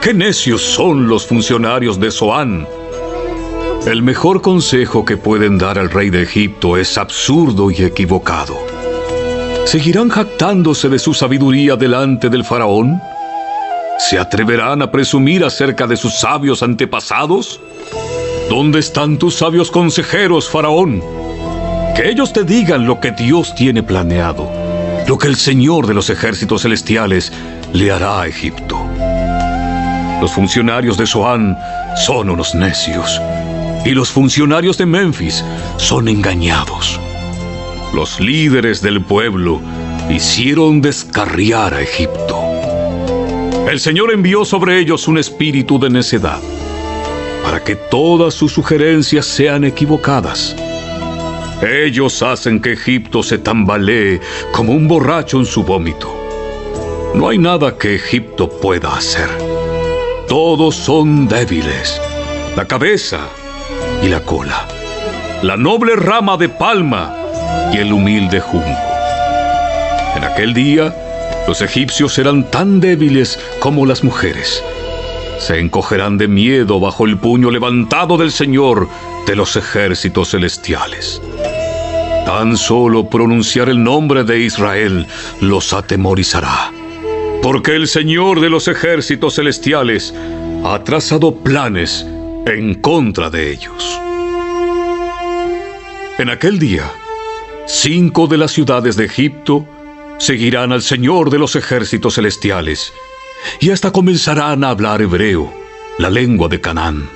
¡Qué 0.00 0.14
necios 0.14 0.62
son 0.62 1.08
los 1.08 1.26
funcionarios 1.26 2.00
de 2.00 2.10
Zoán! 2.10 2.66
El 3.86 4.02
mejor 4.02 4.42
consejo 4.42 5.04
que 5.04 5.16
pueden 5.16 5.58
dar 5.58 5.78
al 5.78 5.90
rey 5.90 6.08
de 6.08 6.22
Egipto 6.22 6.76
es 6.76 6.96
absurdo 6.96 7.70
y 7.70 7.82
equivocado. 7.82 8.56
¿Seguirán 9.64 10.08
jactándose 10.08 10.88
de 10.88 11.00
su 11.00 11.14
sabiduría 11.14 11.74
delante 11.76 12.28
del 12.28 12.44
faraón? 12.44 13.00
¿Se 13.98 14.18
atreverán 14.18 14.82
a 14.82 14.90
presumir 14.90 15.44
acerca 15.44 15.86
de 15.86 15.96
sus 15.96 16.18
sabios 16.18 16.62
antepasados? 16.62 17.60
¿Dónde 18.48 18.78
están 18.78 19.18
tus 19.18 19.36
sabios 19.36 19.70
consejeros, 19.70 20.48
faraón? 20.48 21.02
Que 21.94 22.08
ellos 22.08 22.32
te 22.32 22.44
digan 22.44 22.86
lo 22.86 23.00
que 23.00 23.12
Dios 23.12 23.54
tiene 23.54 23.82
planeado, 23.82 24.50
lo 25.06 25.18
que 25.18 25.28
el 25.28 25.36
Señor 25.36 25.86
de 25.86 25.94
los 25.94 26.10
ejércitos 26.10 26.62
celestiales 26.62 27.32
le 27.72 27.90
hará 27.90 28.22
a 28.22 28.26
Egipto. 28.26 28.78
Los 30.20 30.32
funcionarios 30.32 30.96
de 30.96 31.06
Soán 31.06 31.58
son 32.06 32.30
unos 32.30 32.54
necios 32.54 33.20
y 33.84 33.90
los 33.90 34.10
funcionarios 34.10 34.78
de 34.78 34.86
Memphis 34.86 35.44
son 35.76 36.08
engañados. 36.08 37.00
Los 37.92 38.20
líderes 38.20 38.80
del 38.80 39.02
pueblo 39.02 39.60
hicieron 40.08 40.80
descarriar 40.80 41.74
a 41.74 41.82
Egipto. 41.82 42.41
El 43.72 43.80
Señor 43.80 44.12
envió 44.12 44.44
sobre 44.44 44.78
ellos 44.78 45.08
un 45.08 45.16
espíritu 45.16 45.78
de 45.78 45.88
necedad 45.88 46.40
para 47.42 47.64
que 47.64 47.74
todas 47.74 48.34
sus 48.34 48.52
sugerencias 48.52 49.24
sean 49.24 49.64
equivocadas. 49.64 50.54
Ellos 51.62 52.22
hacen 52.22 52.60
que 52.60 52.74
Egipto 52.74 53.22
se 53.22 53.38
tambalee 53.38 54.20
como 54.52 54.72
un 54.72 54.86
borracho 54.86 55.38
en 55.38 55.46
su 55.46 55.62
vómito. 55.64 56.14
No 57.14 57.30
hay 57.30 57.38
nada 57.38 57.78
que 57.78 57.94
Egipto 57.94 58.50
pueda 58.50 58.94
hacer. 58.94 59.30
Todos 60.28 60.74
son 60.74 61.26
débiles. 61.26 61.98
La 62.54 62.66
cabeza 62.66 63.20
y 64.02 64.08
la 64.08 64.20
cola. 64.20 64.68
La 65.42 65.56
noble 65.56 65.96
rama 65.96 66.36
de 66.36 66.50
palma 66.50 67.16
y 67.72 67.78
el 67.78 67.90
humilde 67.90 68.38
junco. 68.38 68.82
En 70.14 70.24
aquel 70.24 70.52
día, 70.52 70.94
los 71.46 71.60
egipcios 71.60 72.14
serán 72.14 72.50
tan 72.50 72.80
débiles 72.80 73.38
como 73.58 73.86
las 73.86 74.04
mujeres. 74.04 74.62
Se 75.38 75.58
encogerán 75.58 76.18
de 76.18 76.28
miedo 76.28 76.78
bajo 76.78 77.04
el 77.04 77.18
puño 77.18 77.50
levantado 77.50 78.16
del 78.16 78.30
Señor 78.30 78.88
de 79.26 79.36
los 79.36 79.56
ejércitos 79.56 80.30
celestiales. 80.30 81.20
Tan 82.24 82.56
solo 82.56 83.08
pronunciar 83.08 83.68
el 83.68 83.82
nombre 83.82 84.22
de 84.22 84.38
Israel 84.38 85.06
los 85.40 85.72
atemorizará, 85.72 86.70
porque 87.42 87.74
el 87.74 87.88
Señor 87.88 88.40
de 88.40 88.48
los 88.48 88.68
ejércitos 88.68 89.34
celestiales 89.34 90.14
ha 90.64 90.78
trazado 90.84 91.34
planes 91.34 92.06
en 92.46 92.74
contra 92.74 93.28
de 93.30 93.50
ellos. 93.50 94.00
En 96.18 96.30
aquel 96.30 96.60
día, 96.60 96.88
cinco 97.66 98.28
de 98.28 98.38
las 98.38 98.52
ciudades 98.52 98.94
de 98.96 99.06
Egipto 99.06 99.66
seguirán 100.22 100.70
al 100.70 100.82
Señor 100.82 101.30
de 101.30 101.38
los 101.40 101.56
ejércitos 101.56 102.14
celestiales 102.14 102.92
y 103.58 103.70
hasta 103.70 103.90
comenzarán 103.90 104.62
a 104.62 104.68
hablar 104.68 105.02
hebreo, 105.02 105.52
la 105.98 106.10
lengua 106.10 106.48
de 106.48 106.60
Canaán. 106.60 107.10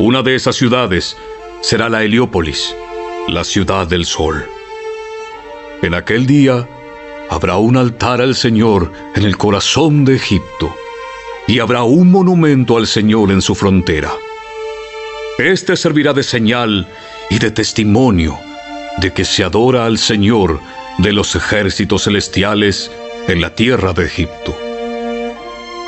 Una 0.00 0.20
de 0.22 0.34
esas 0.34 0.56
ciudades 0.56 1.16
será 1.60 1.88
la 1.88 2.02
Heliópolis, 2.02 2.74
la 3.28 3.44
ciudad 3.44 3.86
del 3.86 4.06
sol. 4.06 4.44
En 5.82 5.94
aquel 5.94 6.26
día 6.26 6.68
habrá 7.28 7.58
un 7.58 7.76
altar 7.76 8.20
al 8.20 8.34
Señor 8.34 8.90
en 9.14 9.22
el 9.22 9.36
corazón 9.36 10.04
de 10.04 10.16
Egipto 10.16 10.74
y 11.46 11.60
habrá 11.60 11.84
un 11.84 12.10
monumento 12.10 12.76
al 12.76 12.88
Señor 12.88 13.30
en 13.30 13.40
su 13.40 13.54
frontera. 13.54 14.10
Este 15.38 15.76
servirá 15.76 16.12
de 16.12 16.24
señal 16.24 16.88
y 17.30 17.38
de 17.38 17.52
testimonio 17.52 18.36
de 18.98 19.12
que 19.12 19.24
se 19.24 19.44
adora 19.44 19.86
al 19.86 19.96
Señor 19.96 20.58
de 21.02 21.12
los 21.12 21.34
ejércitos 21.34 22.04
celestiales 22.04 22.90
en 23.26 23.40
la 23.40 23.54
tierra 23.54 23.92
de 23.92 24.04
Egipto. 24.04 24.56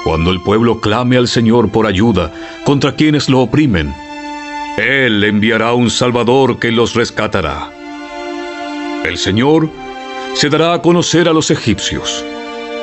Cuando 0.04 0.30
el 0.30 0.40
pueblo 0.40 0.80
clame 0.80 1.16
al 1.16 1.28
Señor 1.28 1.70
por 1.70 1.86
ayuda 1.86 2.32
contra 2.64 2.94
quienes 2.94 3.28
lo 3.28 3.40
oprimen, 3.40 3.94
Él 4.78 5.22
enviará 5.22 5.74
un 5.74 5.90
Salvador 5.90 6.58
que 6.58 6.70
los 6.70 6.94
rescatará. 6.94 7.70
El 9.04 9.18
Señor 9.18 9.68
se 10.34 10.48
dará 10.48 10.72
a 10.72 10.82
conocer 10.82 11.28
a 11.28 11.32
los 11.32 11.50
egipcios. 11.50 12.24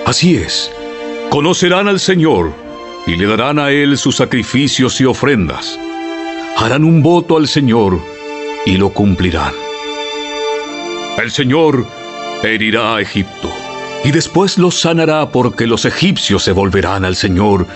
Así 0.06 0.35
es, 0.35 0.72
conocerán 1.30 1.88
al 1.88 1.99
Señor 1.99 2.53
y 3.08 3.16
le 3.16 3.25
darán 3.25 3.58
a 3.58 3.72
Él 3.72 3.98
sus 3.98 4.17
sacrificios 4.17 5.01
y 5.01 5.06
ofrendas. 5.06 5.80
Harán 6.58 6.83
un 6.83 7.01
voto 7.01 7.38
al 7.38 7.48
Señor 7.48 7.99
y 8.66 8.77
lo 8.77 8.91
cumplirán. 8.91 9.53
El 11.17 11.32
Señor 11.32 11.85
herirá 12.43 12.95
a 12.95 13.01
Egipto 13.01 13.51
y 14.03 14.11
después 14.11 14.58
los 14.58 14.80
sanará 14.80 15.30
porque 15.30 15.68
los 15.68 15.85
egipcios 15.85 16.43
se 16.43 16.51
volverán 16.51 17.06
al 17.06 17.16
Señor 17.16 17.68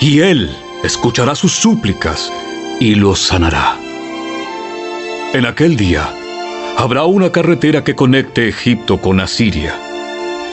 y 0.00 0.20
Él 0.20 0.50
escuchará 0.84 1.34
sus 1.34 1.52
súplicas 1.52 2.30
y 2.80 2.94
los 2.94 3.18
sanará. 3.20 3.76
En 5.32 5.46
aquel 5.46 5.76
día 5.76 6.12
habrá 6.76 7.04
una 7.04 7.30
carretera 7.30 7.84
que 7.84 7.94
conecte 7.94 8.48
Egipto 8.48 8.98
con 8.98 9.20
Asiria. 9.20 9.74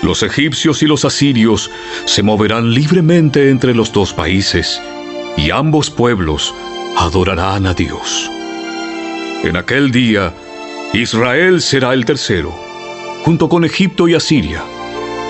Los 0.01 0.21
egipcios 0.23 0.83
y 0.83 0.85
los 0.85 1.05
asirios 1.05 1.71
se 2.05 2.21
moverán 2.21 2.71
libremente 2.73 3.49
entre 3.49 3.73
los 3.73 3.91
dos 3.91 4.13
países 4.13 4.81
y 5.35 5.51
ambos 5.51 5.89
pueblos 5.89 6.53
adorarán 6.97 7.65
a 7.65 7.73
Dios. 7.73 8.29
En 9.43 9.55
aquel 9.55 9.91
día, 9.91 10.33
Israel 10.93 11.61
será 11.61 11.93
el 11.93 12.05
tercero, 12.05 12.66
junto 13.23 13.49
con 13.49 13.65
Egipto 13.65 14.07
y 14.07 14.15
Asiria, 14.15 14.63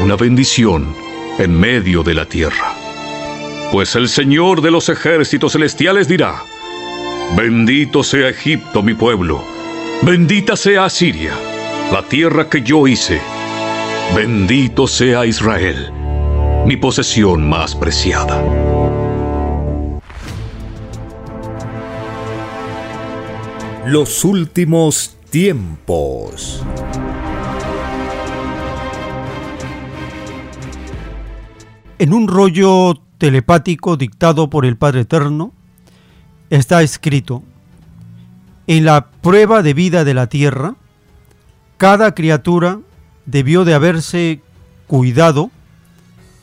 una 0.01 0.15
bendición 0.15 0.93
en 1.39 1.59
medio 1.59 2.03
de 2.03 2.13
la 2.13 2.25
tierra. 2.25 2.73
Pues 3.71 3.95
el 3.95 4.07
Señor 4.07 4.61
de 4.61 4.71
los 4.71 4.89
ejércitos 4.89 5.53
celestiales 5.53 6.07
dirá, 6.07 6.43
Bendito 7.35 8.03
sea 8.03 8.29
Egipto, 8.29 8.81
mi 8.81 8.93
pueblo, 8.93 9.43
bendita 10.01 10.55
sea 10.55 10.85
Asiria, 10.85 11.33
la 11.91 12.01
tierra 12.03 12.49
que 12.49 12.61
yo 12.61 12.87
hice, 12.87 13.19
bendito 14.15 14.87
sea 14.87 15.25
Israel, 15.25 15.91
mi 16.65 16.77
posesión 16.77 17.47
más 17.47 17.75
preciada. 17.75 18.41
Los 23.85 24.23
últimos 24.23 25.15
tiempos. 25.29 26.63
En 31.99 32.13
un 32.13 32.27
rollo 32.27 32.93
telepático 33.17 33.97
dictado 33.97 34.49
por 34.49 34.65
el 34.65 34.77
Padre 34.77 35.01
Eterno, 35.01 35.53
está 36.49 36.81
escrito, 36.83 37.43
en 38.67 38.85
la 38.85 39.07
prueba 39.09 39.63
de 39.63 39.73
vida 39.73 40.03
de 40.03 40.13
la 40.13 40.27
tierra, 40.27 40.75
cada 41.77 42.13
criatura 42.13 42.79
debió 43.25 43.65
de 43.65 43.73
haberse 43.73 44.41
cuidado 44.87 45.51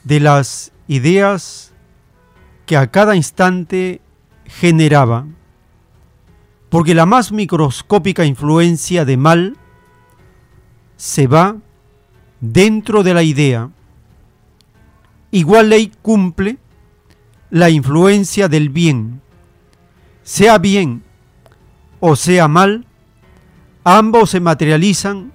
de 0.05 0.21
las 0.21 0.73
ideas 0.89 1.73
que 2.67 2.77
a 2.77 2.91
cada 2.91 3.15
instante 3.17 4.01
generaba 4.47 5.27
porque 6.75 6.93
la 6.93 7.07
más 7.07 7.31
microscópica 7.31 8.25
influencia 8.25 9.05
de 9.05 9.17
mal 9.17 9.57
se 10.97 11.29
va 11.29 11.55
dentro 12.41 13.05
de 13.05 13.15
la 13.15 13.23
idea. 13.23 13.71
Igual 15.35 15.71
ley 15.71 15.91
cumple 16.01 16.59
la 17.51 17.69
influencia 17.69 18.47
del 18.47 18.69
bien. 18.69 19.21
Sea 20.23 20.59
bien 20.59 21.03
o 21.99 22.15
sea 22.15 22.47
mal, 22.47 22.87
ambos 23.83 24.31
se 24.31 24.39
materializan 24.39 25.33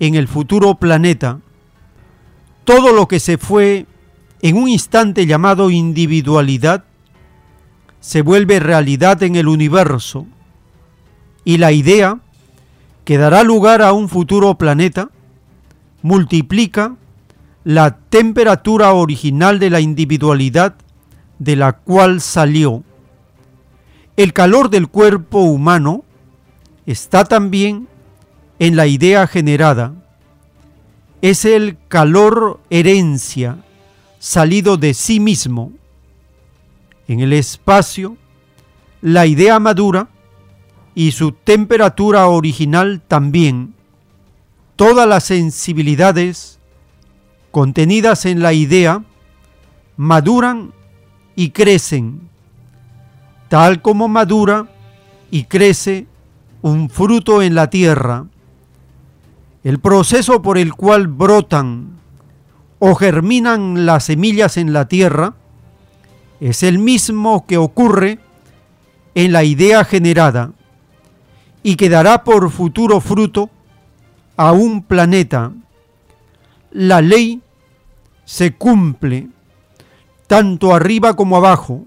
en 0.00 0.16
el 0.16 0.26
futuro 0.26 0.74
planeta. 0.74 1.38
Todo 2.64 2.92
lo 2.92 3.06
que 3.06 3.20
se 3.20 3.38
fue 3.38 3.86
en 4.42 4.56
un 4.56 4.68
instante 4.68 5.26
llamado 5.26 5.70
individualidad 5.70 6.84
se 8.00 8.22
vuelve 8.22 8.58
realidad 8.58 9.22
en 9.22 9.36
el 9.36 9.46
universo 9.46 10.26
y 11.44 11.58
la 11.58 11.70
idea 11.70 12.18
que 13.04 13.16
dará 13.16 13.44
lugar 13.44 13.80
a 13.80 13.92
un 13.92 14.08
futuro 14.08 14.56
planeta 14.56 15.08
multiplica 16.02 16.96
la 17.64 17.98
temperatura 17.98 18.92
original 18.92 19.58
de 19.58 19.70
la 19.70 19.80
individualidad 19.80 20.74
de 21.38 21.56
la 21.56 21.72
cual 21.72 22.20
salió. 22.20 22.84
El 24.16 24.32
calor 24.32 24.70
del 24.70 24.88
cuerpo 24.88 25.40
humano 25.40 26.04
está 26.86 27.24
también 27.24 27.88
en 28.58 28.76
la 28.76 28.86
idea 28.86 29.26
generada. 29.26 29.94
Es 31.22 31.44
el 31.44 31.76
calor 31.88 32.60
herencia 32.70 33.58
salido 34.18 34.76
de 34.76 34.94
sí 34.94 35.18
mismo. 35.18 35.72
En 37.08 37.20
el 37.20 37.32
espacio, 37.32 38.16
la 39.00 39.26
idea 39.26 39.58
madura 39.58 40.08
y 40.94 41.12
su 41.12 41.32
temperatura 41.32 42.28
original 42.28 43.02
también. 43.06 43.74
Todas 44.76 45.08
las 45.08 45.24
sensibilidades 45.24 46.59
contenidas 47.50 48.26
en 48.26 48.42
la 48.42 48.52
idea 48.52 49.02
maduran 49.96 50.72
y 51.36 51.50
crecen, 51.50 52.28
tal 53.48 53.82
como 53.82 54.08
madura 54.08 54.68
y 55.30 55.44
crece 55.44 56.06
un 56.62 56.90
fruto 56.90 57.42
en 57.42 57.54
la 57.54 57.70
tierra. 57.70 58.26
El 59.62 59.78
proceso 59.78 60.42
por 60.42 60.58
el 60.58 60.74
cual 60.74 61.06
brotan 61.06 61.98
o 62.78 62.94
germinan 62.94 63.84
las 63.84 64.04
semillas 64.04 64.56
en 64.56 64.72
la 64.72 64.88
tierra 64.88 65.34
es 66.40 66.62
el 66.62 66.78
mismo 66.78 67.46
que 67.46 67.58
ocurre 67.58 68.18
en 69.14 69.32
la 69.32 69.44
idea 69.44 69.84
generada 69.84 70.52
y 71.62 71.76
que 71.76 71.88
dará 71.88 72.24
por 72.24 72.50
futuro 72.50 73.00
fruto 73.00 73.50
a 74.36 74.52
un 74.52 74.82
planeta. 74.82 75.52
La 76.70 77.00
ley 77.00 77.40
se 78.24 78.54
cumple 78.54 79.28
tanto 80.26 80.74
arriba 80.74 81.14
como 81.14 81.36
abajo. 81.36 81.84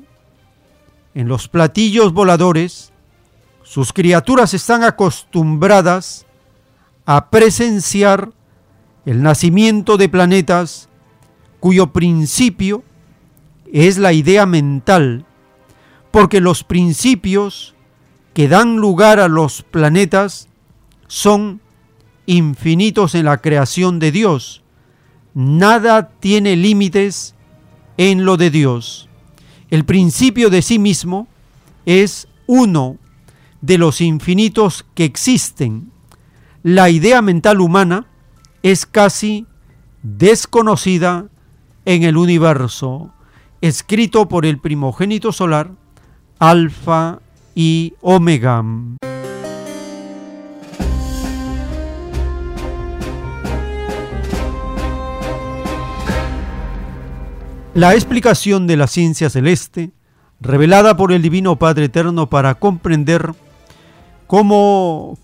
En 1.15 1.27
los 1.27 1.47
platillos 1.47 2.11
voladores, 2.11 2.91
sus 3.63 3.93
criaturas 3.93 4.53
están 4.53 4.83
acostumbradas 4.83 6.25
a 7.05 7.29
presenciar 7.29 8.31
el 9.05 9.21
nacimiento 9.21 9.97
de 9.97 10.09
planetas 10.09 10.89
cuyo 11.59 11.93
principio 11.93 12.83
es 13.71 13.97
la 13.97 14.11
idea 14.11 14.45
mental, 14.45 15.25
porque 16.11 16.41
los 16.41 16.63
principios 16.63 17.73
que 18.33 18.47
dan 18.47 18.77
lugar 18.77 19.19
a 19.19 19.27
los 19.27 19.61
planetas 19.61 20.49
son 21.07 21.61
infinitos 22.25 23.15
en 23.15 23.25
la 23.25 23.37
creación 23.37 23.99
de 23.99 24.11
Dios. 24.11 24.62
Nada 25.33 26.09
tiene 26.19 26.55
límites 26.55 27.35
en 27.97 28.25
lo 28.25 28.37
de 28.37 28.51
Dios. 28.51 29.09
El 29.69 29.85
principio 29.85 30.49
de 30.49 30.61
sí 30.61 30.77
mismo 30.77 31.27
es 31.85 32.27
uno 32.45 32.97
de 33.61 33.77
los 33.77 34.01
infinitos 34.01 34.85
que 34.93 35.05
existen. 35.05 35.91
La 36.61 36.89
idea 36.89 37.21
mental 37.21 37.61
humana 37.61 38.05
es 38.61 38.85
casi 38.85 39.47
desconocida 40.03 41.27
en 41.85 42.03
el 42.03 42.17
universo, 42.17 43.11
escrito 43.61 44.27
por 44.27 44.45
el 44.45 44.59
primogénito 44.59 45.31
solar, 45.31 45.71
Alfa 46.39 47.19
y 47.55 47.93
Omega. 48.01 48.63
La 57.75 57.95
explicación 57.95 58.67
de 58.67 58.77
la 58.77 58.85
ciencia 58.85 59.31
celeste, 59.31 59.93
revelada 60.39 60.95
por 60.95 61.11
el 61.11 61.23
Divino 61.23 61.55
Padre 61.55 61.85
Eterno 61.85 62.29
para 62.29 62.53
comprender 62.53 63.33
cómo 64.27 65.17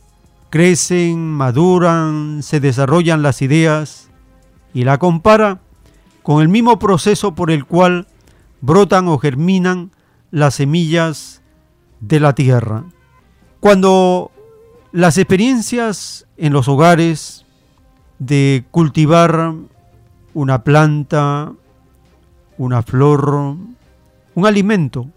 crecen, 0.49 1.27
maduran, 1.27 2.41
se 2.41 2.59
desarrollan 2.59 3.21
las 3.21 3.43
ideas 3.43 4.09
y 4.73 4.83
la 4.83 4.97
compara 4.97 5.59
con 6.23 6.41
el 6.41 6.49
mismo 6.49 6.79
proceso 6.79 7.35
por 7.35 7.51
el 7.51 7.65
cual 7.65 8.07
brotan 8.61 9.07
o 9.09 9.19
germinan 9.19 9.91
las 10.31 10.55
semillas 10.55 11.43
de 11.99 12.19
la 12.19 12.33
tierra. 12.33 12.85
Cuando 13.59 14.31
las 14.91 15.19
experiencias 15.19 16.25
en 16.35 16.53
los 16.53 16.67
hogares 16.67 17.45
de 18.17 18.65
cultivar 18.71 19.53
una 20.33 20.63
planta, 20.63 21.53
una 22.59 22.83
flor, 22.83 23.55
un 24.35 24.45
alimento, 24.45 25.07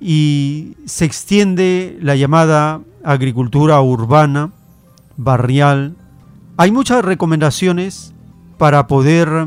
y 0.00 0.76
se 0.84 1.04
extiende 1.06 1.96
la 2.02 2.16
llamada 2.16 2.80
agricultura 3.04 3.80
urbana, 3.80 4.50
barrial. 5.16 5.94
Hay 6.56 6.72
muchas 6.72 7.04
recomendaciones 7.04 8.12
para 8.58 8.88
poder 8.88 9.46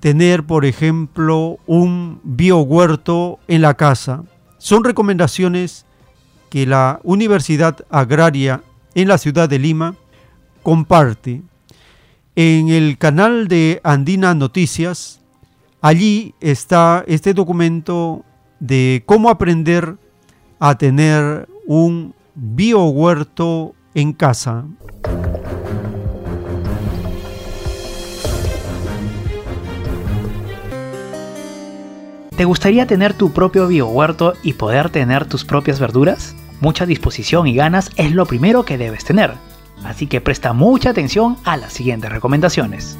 tener, 0.00 0.44
por 0.44 0.64
ejemplo, 0.64 1.58
un 1.66 2.20
biohuerto 2.24 3.38
en 3.46 3.62
la 3.62 3.74
casa. 3.74 4.24
Son 4.58 4.82
recomendaciones 4.82 5.86
que 6.50 6.66
la 6.66 6.98
Universidad 7.04 7.86
Agraria 7.90 8.62
en 8.96 9.06
la 9.06 9.18
ciudad 9.18 9.48
de 9.48 9.60
Lima 9.60 9.94
comparte. 10.64 11.42
En 12.34 12.68
el 12.68 12.98
canal 12.98 13.46
de 13.46 13.80
Andina 13.84 14.34
Noticias, 14.34 15.20
allí 15.86 16.34
está 16.40 17.04
este 17.06 17.32
documento 17.32 18.24
de 18.58 19.04
cómo 19.06 19.30
aprender 19.30 19.96
a 20.58 20.76
tener 20.76 21.48
un 21.64 22.12
biohuerto 22.34 23.72
en 23.94 24.12
casa. 24.12 24.64
¿Te 32.36 32.44
gustaría 32.44 32.88
tener 32.88 33.14
tu 33.14 33.32
propio 33.32 33.68
biohuerto 33.68 34.34
y 34.42 34.54
poder 34.54 34.90
tener 34.90 35.26
tus 35.26 35.44
propias 35.44 35.78
verduras? 35.78 36.34
Mucha 36.60 36.84
disposición 36.84 37.46
y 37.46 37.54
ganas 37.54 37.92
es 37.94 38.10
lo 38.10 38.26
primero 38.26 38.64
que 38.64 38.76
debes 38.76 39.04
tener, 39.04 39.34
así 39.84 40.08
que 40.08 40.20
presta 40.20 40.52
mucha 40.52 40.90
atención 40.90 41.36
a 41.44 41.56
las 41.56 41.72
siguientes 41.72 42.10
recomendaciones. 42.10 42.98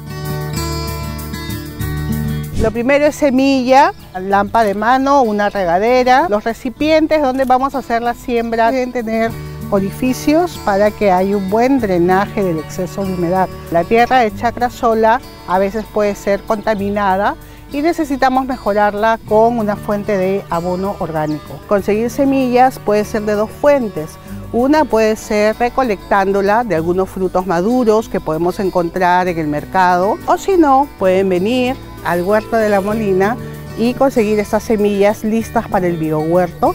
Lo 2.61 2.71
primero 2.71 3.05
es 3.05 3.15
semilla, 3.15 3.93
lámpara 4.19 4.65
de 4.65 4.73
mano, 4.73 5.21
una 5.21 5.49
regadera. 5.49 6.25
Los 6.27 6.43
recipientes 6.43 7.21
donde 7.21 7.45
vamos 7.45 7.75
a 7.75 7.79
hacer 7.79 8.01
la 8.01 8.15
siembra 8.15 8.71
deben 8.71 8.91
tener 8.91 9.31
orificios 9.69 10.59
para 10.65 10.89
que 10.89 11.11
haya 11.11 11.37
un 11.37 11.51
buen 11.51 11.79
drenaje 11.79 12.43
del 12.43 12.57
exceso 12.57 13.05
de 13.05 13.13
humedad. 13.13 13.47
La 13.71 13.83
tierra 13.83 14.19
de 14.19 14.33
chacra 14.35 14.71
sola 14.71 15.21
a 15.47 15.59
veces 15.59 15.85
puede 15.93 16.15
ser 16.15 16.41
contaminada 16.41 17.35
y 17.71 17.83
necesitamos 17.83 18.47
mejorarla 18.47 19.19
con 19.27 19.59
una 19.59 19.75
fuente 19.75 20.17
de 20.17 20.43
abono 20.49 20.95
orgánico. 20.97 21.59
Conseguir 21.67 22.09
semillas 22.09 22.79
puede 22.79 23.05
ser 23.05 23.21
de 23.21 23.33
dos 23.33 23.51
fuentes. 23.51 24.17
Una 24.51 24.83
puede 24.83 25.15
ser 25.15 25.57
recolectándola 25.59 26.63
de 26.63 26.73
algunos 26.73 27.07
frutos 27.07 27.45
maduros 27.45 28.09
que 28.09 28.19
podemos 28.19 28.59
encontrar 28.59 29.27
en 29.27 29.37
el 29.37 29.47
mercado 29.47 30.17
o 30.25 30.37
si 30.37 30.57
no, 30.57 30.87
pueden 30.97 31.29
venir 31.29 31.75
al 32.07 32.23
huerto 32.23 32.55
de 32.55 32.69
la 32.69 32.81
Molina 32.81 33.37
y 33.77 33.93
conseguir 33.93 34.39
estas 34.39 34.63
semillas 34.63 35.23
listas 35.23 35.67
para 35.67 35.87
el 35.87 35.97
biohuerto. 35.97 36.73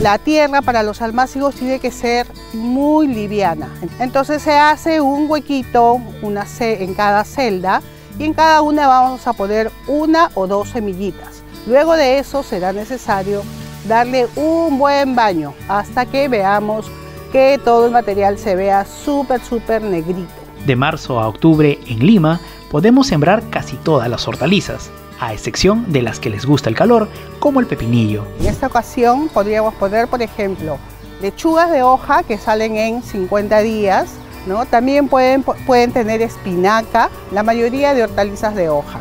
La 0.00 0.16
tierra 0.16 0.62
para 0.62 0.82
los 0.82 1.02
almácigos 1.02 1.56
tiene 1.56 1.78
que 1.78 1.90
ser 1.90 2.26
muy 2.54 3.06
liviana. 3.06 3.68
Entonces 3.98 4.40
se 4.40 4.52
hace 4.52 5.00
un 5.00 5.30
huequito 5.30 6.00
una 6.22 6.46
en 6.60 6.94
cada 6.94 7.24
celda 7.24 7.82
y 8.18 8.24
en 8.24 8.32
cada 8.32 8.62
una 8.62 8.86
vamos 8.86 9.26
a 9.26 9.34
poner 9.34 9.70
una 9.86 10.30
o 10.34 10.46
dos 10.46 10.70
semillitas. 10.70 11.42
Luego 11.66 11.94
de 11.96 12.18
eso 12.18 12.42
será 12.42 12.72
necesario 12.72 13.42
darle 13.86 14.28
un 14.36 14.78
buen 14.78 15.14
baño 15.14 15.52
hasta 15.68 16.06
que 16.06 16.28
veamos 16.28 16.90
que 17.32 17.60
todo 17.62 17.86
el 17.86 17.92
material 17.92 18.38
se 18.38 18.56
vea 18.56 18.84
súper, 18.86 19.40
súper 19.40 19.82
negrito. 19.82 20.39
De 20.66 20.76
marzo 20.76 21.20
a 21.20 21.28
octubre 21.28 21.78
en 21.86 22.06
Lima 22.06 22.40
podemos 22.70 23.06
sembrar 23.06 23.42
casi 23.50 23.76
todas 23.76 24.08
las 24.08 24.28
hortalizas, 24.28 24.90
a 25.18 25.32
excepción 25.32 25.90
de 25.90 26.02
las 26.02 26.20
que 26.20 26.30
les 26.30 26.44
gusta 26.44 26.68
el 26.68 26.76
calor, 26.76 27.08
como 27.38 27.60
el 27.60 27.66
pepinillo. 27.66 28.24
En 28.40 28.46
esta 28.46 28.66
ocasión 28.66 29.28
podríamos 29.28 29.74
poner, 29.74 30.06
por 30.08 30.20
ejemplo, 30.20 30.78
lechugas 31.22 31.70
de 31.70 31.82
hoja 31.82 32.22
que 32.22 32.38
salen 32.38 32.76
en 32.76 33.02
50 33.02 33.58
días, 33.60 34.10
¿no? 34.46 34.66
También 34.66 35.08
pueden, 35.08 35.42
pueden 35.42 35.92
tener 35.92 36.20
espinaca, 36.22 37.10
la 37.32 37.42
mayoría 37.42 37.94
de 37.94 38.04
hortalizas 38.04 38.54
de 38.54 38.68
hoja. 38.68 39.00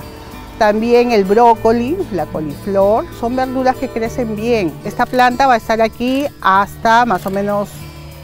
También 0.57 1.11
el 1.11 1.23
brócoli, 1.23 1.97
la 2.11 2.25
coliflor, 2.25 3.05
son 3.19 3.35
verduras 3.35 3.77
que 3.77 3.87
crecen 3.87 4.35
bien. 4.35 4.73
Esta 4.83 5.05
planta 5.05 5.47
va 5.47 5.53
a 5.53 5.57
estar 5.57 5.81
aquí 5.81 6.25
hasta 6.41 7.05
más 7.05 7.25
o 7.25 7.29
menos 7.29 7.69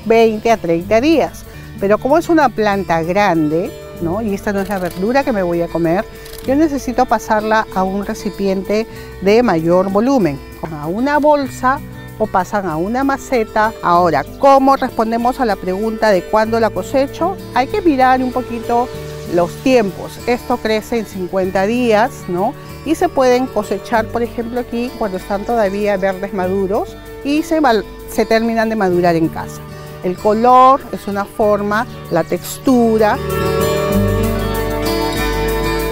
20 0.05 0.51
a 0.51 0.57
30 0.57 1.01
días. 1.01 1.44
Pero 1.79 1.97
como 1.97 2.17
es 2.17 2.29
una 2.29 2.49
planta 2.49 3.03
grande, 3.03 3.71
¿no? 4.01 4.21
y 4.21 4.33
esta 4.33 4.53
no 4.53 4.61
es 4.61 4.69
la 4.69 4.79
verdura 4.79 5.23
que 5.23 5.31
me 5.31 5.43
voy 5.43 5.61
a 5.61 5.67
comer, 5.67 6.05
yo 6.45 6.55
necesito 6.55 7.05
pasarla 7.05 7.65
a 7.73 7.83
un 7.83 8.05
recipiente 8.05 8.85
de 9.21 9.43
mayor 9.43 9.91
volumen, 9.91 10.39
a 10.79 10.87
una 10.87 11.17
bolsa 11.17 11.79
o 12.19 12.27
pasan 12.27 12.65
a 12.67 12.77
una 12.77 13.03
maceta. 13.03 13.73
Ahora, 13.81 14.23
¿cómo 14.39 14.75
respondemos 14.75 15.39
a 15.39 15.45
la 15.45 15.55
pregunta 15.55 16.11
de 16.11 16.23
cuándo 16.23 16.59
la 16.59 16.69
cosecho? 16.69 17.35
Hay 17.53 17.67
que 17.67 17.81
mirar 17.81 18.21
un 18.21 18.31
poquito 18.31 18.87
los 19.33 19.51
tiempos. 19.63 20.19
Esto 20.27 20.57
crece 20.57 20.99
en 20.99 21.05
50 21.05 21.65
días, 21.65 22.11
¿no? 22.27 22.53
Y 22.85 22.95
se 22.95 23.09
pueden 23.09 23.47
cosechar, 23.47 24.05
por 24.05 24.21
ejemplo, 24.21 24.59
aquí 24.59 24.91
cuando 24.99 25.17
están 25.17 25.43
todavía 25.45 25.97
verdes 25.97 26.33
maduros, 26.33 26.95
y 27.23 27.41
se 27.41 28.25
terminan 28.27 28.69
de 28.69 28.75
madurar 28.75 29.15
en 29.15 29.27
casa. 29.27 29.59
El 30.03 30.17
color 30.17 30.81
es 30.91 31.07
una 31.07 31.25
forma, 31.25 31.85
la 32.11 32.23
textura. 32.23 33.17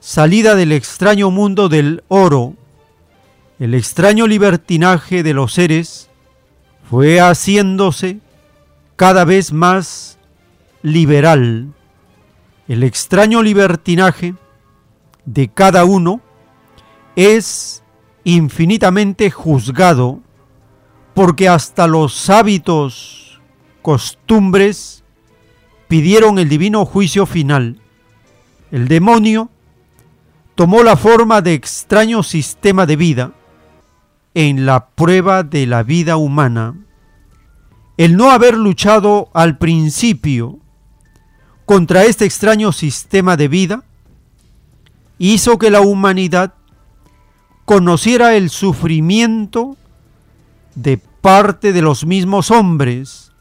salida 0.00 0.54
del 0.54 0.72
extraño 0.72 1.30
mundo 1.30 1.68
del 1.68 2.04
oro, 2.08 2.54
el 3.58 3.74
extraño 3.74 4.26
libertinaje 4.26 5.22
de 5.22 5.32
los 5.32 5.54
seres 5.54 6.10
fue 6.88 7.20
haciéndose 7.20 8.20
cada 8.96 9.24
vez 9.24 9.52
más 9.52 10.18
liberal. 10.82 11.72
El 12.68 12.82
extraño 12.82 13.42
libertinaje 13.42 14.34
de 15.24 15.48
cada 15.48 15.84
uno 15.84 16.20
es 17.16 17.82
infinitamente 18.24 19.30
juzgado 19.30 20.20
porque 21.14 21.48
hasta 21.48 21.86
los 21.86 22.28
hábitos, 22.28 23.40
costumbres, 23.80 25.02
pidieron 25.88 26.38
el 26.38 26.48
divino 26.48 26.84
juicio 26.84 27.26
final. 27.26 27.80
El 28.70 28.88
demonio 28.88 29.50
tomó 30.54 30.82
la 30.82 30.96
forma 30.96 31.42
de 31.42 31.54
extraño 31.54 32.22
sistema 32.22 32.86
de 32.86 32.96
vida 32.96 33.32
en 34.34 34.66
la 34.66 34.88
prueba 34.88 35.42
de 35.42 35.66
la 35.66 35.82
vida 35.82 36.16
humana. 36.16 36.74
El 37.96 38.16
no 38.16 38.30
haber 38.30 38.56
luchado 38.56 39.30
al 39.32 39.58
principio 39.58 40.58
contra 41.64 42.04
este 42.04 42.24
extraño 42.24 42.72
sistema 42.72 43.36
de 43.36 43.48
vida 43.48 43.84
hizo 45.18 45.58
que 45.58 45.70
la 45.70 45.80
humanidad 45.80 46.54
conociera 47.64 48.36
el 48.36 48.50
sufrimiento 48.50 49.76
de 50.74 50.98
parte 50.98 51.72
de 51.72 51.82
los 51.82 52.06
mismos 52.06 52.50
hombres. 52.50 53.32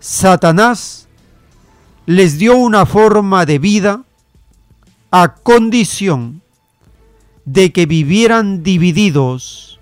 Satanás 0.00 1.07
les 2.08 2.38
dio 2.38 2.56
una 2.56 2.86
forma 2.86 3.44
de 3.44 3.58
vida 3.58 4.02
a 5.10 5.34
condición 5.34 6.40
de 7.44 7.70
que 7.70 7.84
vivieran 7.84 8.62
divididos, 8.62 9.78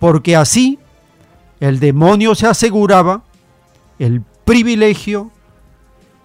porque 0.00 0.34
así 0.34 0.80
el 1.60 1.78
demonio 1.78 2.34
se 2.34 2.48
aseguraba 2.48 3.22
el 4.00 4.22
privilegio 4.44 5.30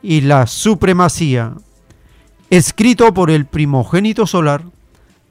y 0.02 0.22
la 0.22 0.48
supremacía, 0.48 1.54
escrito 2.50 3.14
por 3.14 3.30
el 3.30 3.46
primogénito 3.46 4.26
solar, 4.26 4.64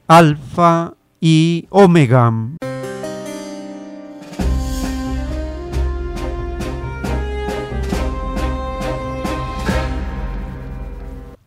Alfa 0.07 0.93
y 1.19 1.67
Omega. 1.71 2.31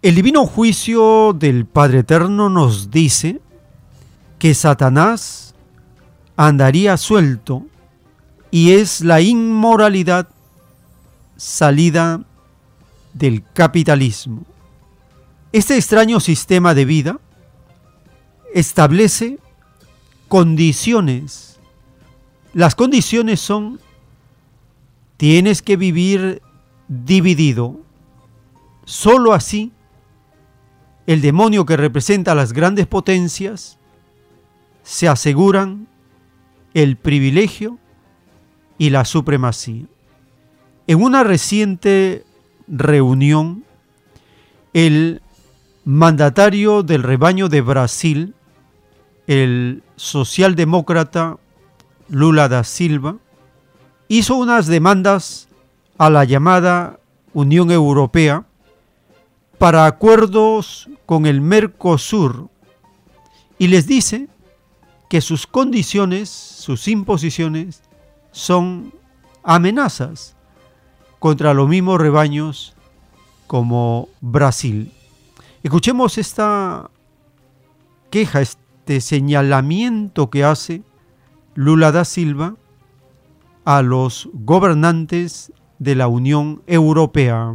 El 0.02 0.14
divino 0.14 0.46
juicio 0.46 1.34
del 1.34 1.66
Padre 1.66 1.98
Eterno 1.98 2.48
nos 2.48 2.90
dice 2.90 3.38
que 4.38 4.54
Satanás 4.54 5.54
andaría 6.38 6.96
suelto 6.96 7.66
y 8.50 8.72
es 8.72 9.02
la 9.02 9.20
inmoralidad 9.20 10.26
salida 11.36 12.22
del 13.12 13.44
capitalismo. 13.52 14.46
Este 15.52 15.76
extraño 15.76 16.18
sistema 16.18 16.72
de 16.72 16.86
vida 16.86 17.20
establece 18.54 19.38
condiciones. 20.28 21.60
Las 22.54 22.74
condiciones 22.74 23.38
son, 23.38 23.78
tienes 25.18 25.60
que 25.60 25.76
vivir 25.76 26.40
dividido. 26.88 27.78
Solo 28.86 29.34
así 29.34 29.72
el 31.06 31.20
demonio 31.20 31.66
que 31.66 31.76
representa 31.76 32.32
a 32.32 32.34
las 32.34 32.52
grandes 32.52 32.86
potencias, 32.86 33.78
se 34.82 35.08
aseguran 35.08 35.86
el 36.74 36.96
privilegio 36.96 37.78
y 38.78 38.90
la 38.90 39.04
supremacía. 39.04 39.84
En 40.86 41.02
una 41.02 41.24
reciente 41.24 42.24
reunión, 42.66 43.64
el 44.72 45.22
mandatario 45.84 46.82
del 46.82 47.02
rebaño 47.02 47.48
de 47.48 47.60
Brasil, 47.60 48.34
el 49.26 49.82
socialdemócrata 49.96 51.36
Lula 52.08 52.48
da 52.48 52.64
Silva, 52.64 53.16
hizo 54.08 54.36
unas 54.36 54.66
demandas 54.66 55.48
a 55.98 56.10
la 56.10 56.24
llamada 56.24 56.98
Unión 57.32 57.70
Europea 57.70 58.46
para 59.60 59.84
acuerdos 59.84 60.88
con 61.04 61.26
el 61.26 61.42
Mercosur 61.42 62.48
y 63.58 63.68
les 63.68 63.86
dice 63.86 64.26
que 65.10 65.20
sus 65.20 65.46
condiciones, 65.46 66.30
sus 66.30 66.88
imposiciones, 66.88 67.82
son 68.32 68.94
amenazas 69.42 70.34
contra 71.18 71.52
los 71.52 71.68
mismos 71.68 72.00
rebaños 72.00 72.74
como 73.46 74.08
Brasil. 74.22 74.94
Escuchemos 75.62 76.16
esta 76.16 76.88
queja, 78.08 78.40
este 78.40 79.02
señalamiento 79.02 80.30
que 80.30 80.42
hace 80.42 80.82
Lula 81.54 81.92
da 81.92 82.06
Silva 82.06 82.54
a 83.66 83.82
los 83.82 84.30
gobernantes 84.32 85.52
de 85.78 85.96
la 85.96 86.08
Unión 86.08 86.62
Europea. 86.66 87.54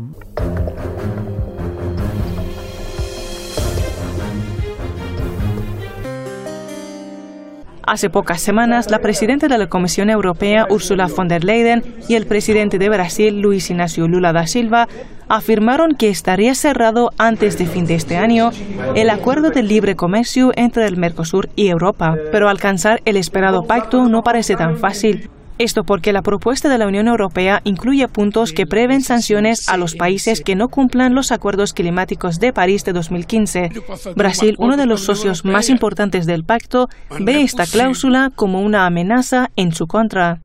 Hace 7.96 8.10
pocas 8.10 8.42
semanas, 8.42 8.92
la 8.92 9.00
presidenta 9.00 9.48
de 9.48 9.58
la 9.58 9.68
Comisión 9.68 10.10
Europea, 10.10 10.68
Ursula 10.70 11.08
von 11.08 11.30
der 11.30 11.46
Leyen, 11.46 11.82
y 12.10 12.16
el 12.16 12.26
presidente 12.28 12.78
de 12.78 12.90
Brasil, 12.90 13.40
Luis 13.40 13.70
Ignacio 13.70 14.06
Lula 14.10 14.34
da 14.34 14.48
Silva, 14.48 14.90
afirmaron 15.30 15.96
que 15.96 16.10
estaría 16.10 16.56
cerrado 16.56 17.12
antes 17.18 17.58
de 17.58 17.66
fin 17.66 17.86
de 17.86 17.96
este 17.96 18.18
año 18.18 18.52
el 18.96 19.10
acuerdo 19.10 19.50
de 19.50 19.64
libre 19.64 19.96
comercio 19.96 20.52
entre 20.58 20.88
el 20.88 20.98
Mercosur 20.98 21.48
y 21.56 21.70
Europa, 21.70 22.18
pero 22.34 22.50
alcanzar 22.50 23.00
el 23.06 23.16
esperado 23.16 23.64
pacto 23.64 24.10
no 24.10 24.24
parece 24.24 24.58
tan 24.58 24.78
fácil. 24.78 25.30
Esto 25.58 25.84
porque 25.86 26.12
la 26.12 26.22
propuesta 26.22 26.68
de 26.68 26.78
la 26.78 26.88
Unión 26.88 27.08
Europea 27.08 27.62
incluye 27.64 28.08
puntos 28.10 28.52
que 28.52 28.66
prevén 28.66 29.02
sanciones 29.02 29.70
a 29.70 29.78
los 29.78 29.96
países 29.96 30.42
que 30.42 30.56
no 30.56 30.68
cumplan 30.68 31.16
los 31.16 31.32
acuerdos 31.32 31.74
climáticos 31.74 32.40
de 32.40 32.52
París 32.52 32.84
de 32.84 32.92
2015. 32.92 33.72
Brasil, 34.16 34.56
uno 34.58 34.76
de 34.76 34.86
los 34.86 35.02
socios 35.02 35.46
más 35.46 35.70
importantes 35.70 36.26
del 36.26 36.44
pacto, 36.44 36.90
ve 37.20 37.42
esta 37.42 37.66
cláusula 37.66 38.32
como 38.36 38.62
una 38.62 38.86
amenaza 38.86 39.50
en 39.56 39.74
su 39.74 39.88
contra. 39.88 40.42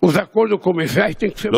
Los 0.00 0.16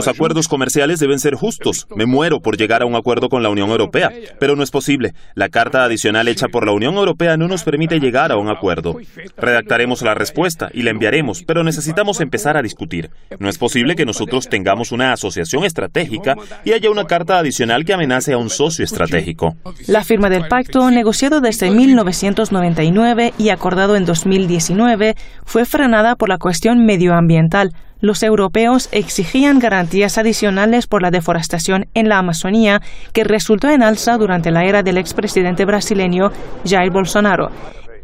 acuerdos 0.08 0.48
comerciales 0.48 1.00
deben 1.00 1.18
ser 1.18 1.34
justos. 1.34 1.86
Me 1.94 2.06
muero 2.06 2.40
por 2.40 2.56
llegar 2.56 2.82
a 2.82 2.86
un 2.86 2.94
acuerdo 2.94 3.28
con 3.28 3.42
la 3.42 3.50
Unión 3.50 3.70
Europea, 3.70 4.10
pero 4.38 4.56
no 4.56 4.62
es 4.62 4.70
posible. 4.70 5.12
La 5.34 5.48
carta 5.48 5.84
adicional 5.84 6.28
hecha 6.28 6.48
por 6.48 6.64
la 6.64 6.72
Unión 6.72 6.94
Europea 6.94 7.36
no 7.36 7.48
nos 7.48 7.64
permite 7.64 8.00
llegar 8.00 8.32
a 8.32 8.36
un 8.36 8.48
acuerdo. 8.48 8.96
Redactaremos 9.36 10.02
la 10.02 10.14
respuesta 10.14 10.70
y 10.72 10.82
la 10.82 10.90
enviaremos, 10.90 11.42
pero 11.42 11.62
necesitamos 11.64 12.20
empezar 12.20 12.56
a 12.56 12.62
discutir. 12.62 13.10
No 13.38 13.48
es 13.48 13.58
posible 13.58 13.96
que 13.96 14.06
nosotros 14.06 14.48
tengamos 14.48 14.92
una 14.92 15.12
asociación 15.12 15.64
estratégica 15.64 16.34
y 16.64 16.72
haya 16.72 16.90
una 16.90 17.04
carta 17.04 17.38
adicional 17.38 17.84
que 17.84 17.92
amenace 17.92 18.32
a 18.32 18.38
un 18.38 18.50
socio 18.50 18.84
estratégico. 18.84 19.56
La 19.86 20.04
firma 20.04 20.30
del 20.30 20.48
pacto, 20.48 20.90
negociado 20.90 21.40
desde 21.40 21.70
1999 21.70 23.34
y 23.38 23.48
acordado 23.50 23.96
en 23.96 24.04
2019, 24.04 25.16
fue 25.44 25.64
frenada 25.64 26.16
por 26.16 26.28
la 26.28 26.38
cuestión 26.38 26.84
medioambiental 26.84 27.72
los 28.00 28.22
europeos 28.22 28.88
exigían 28.92 29.58
garantías 29.58 30.18
adicionales 30.18 30.86
por 30.86 31.02
la 31.02 31.10
deforestación 31.10 31.86
en 31.94 32.08
la 32.08 32.18
Amazonía, 32.18 32.80
que 33.12 33.24
resultó 33.24 33.68
en 33.68 33.82
alza 33.82 34.16
durante 34.16 34.50
la 34.50 34.64
era 34.64 34.82
del 34.82 34.98
expresidente 34.98 35.64
brasileño 35.64 36.30
Jair 36.64 36.90
Bolsonaro. 36.92 37.48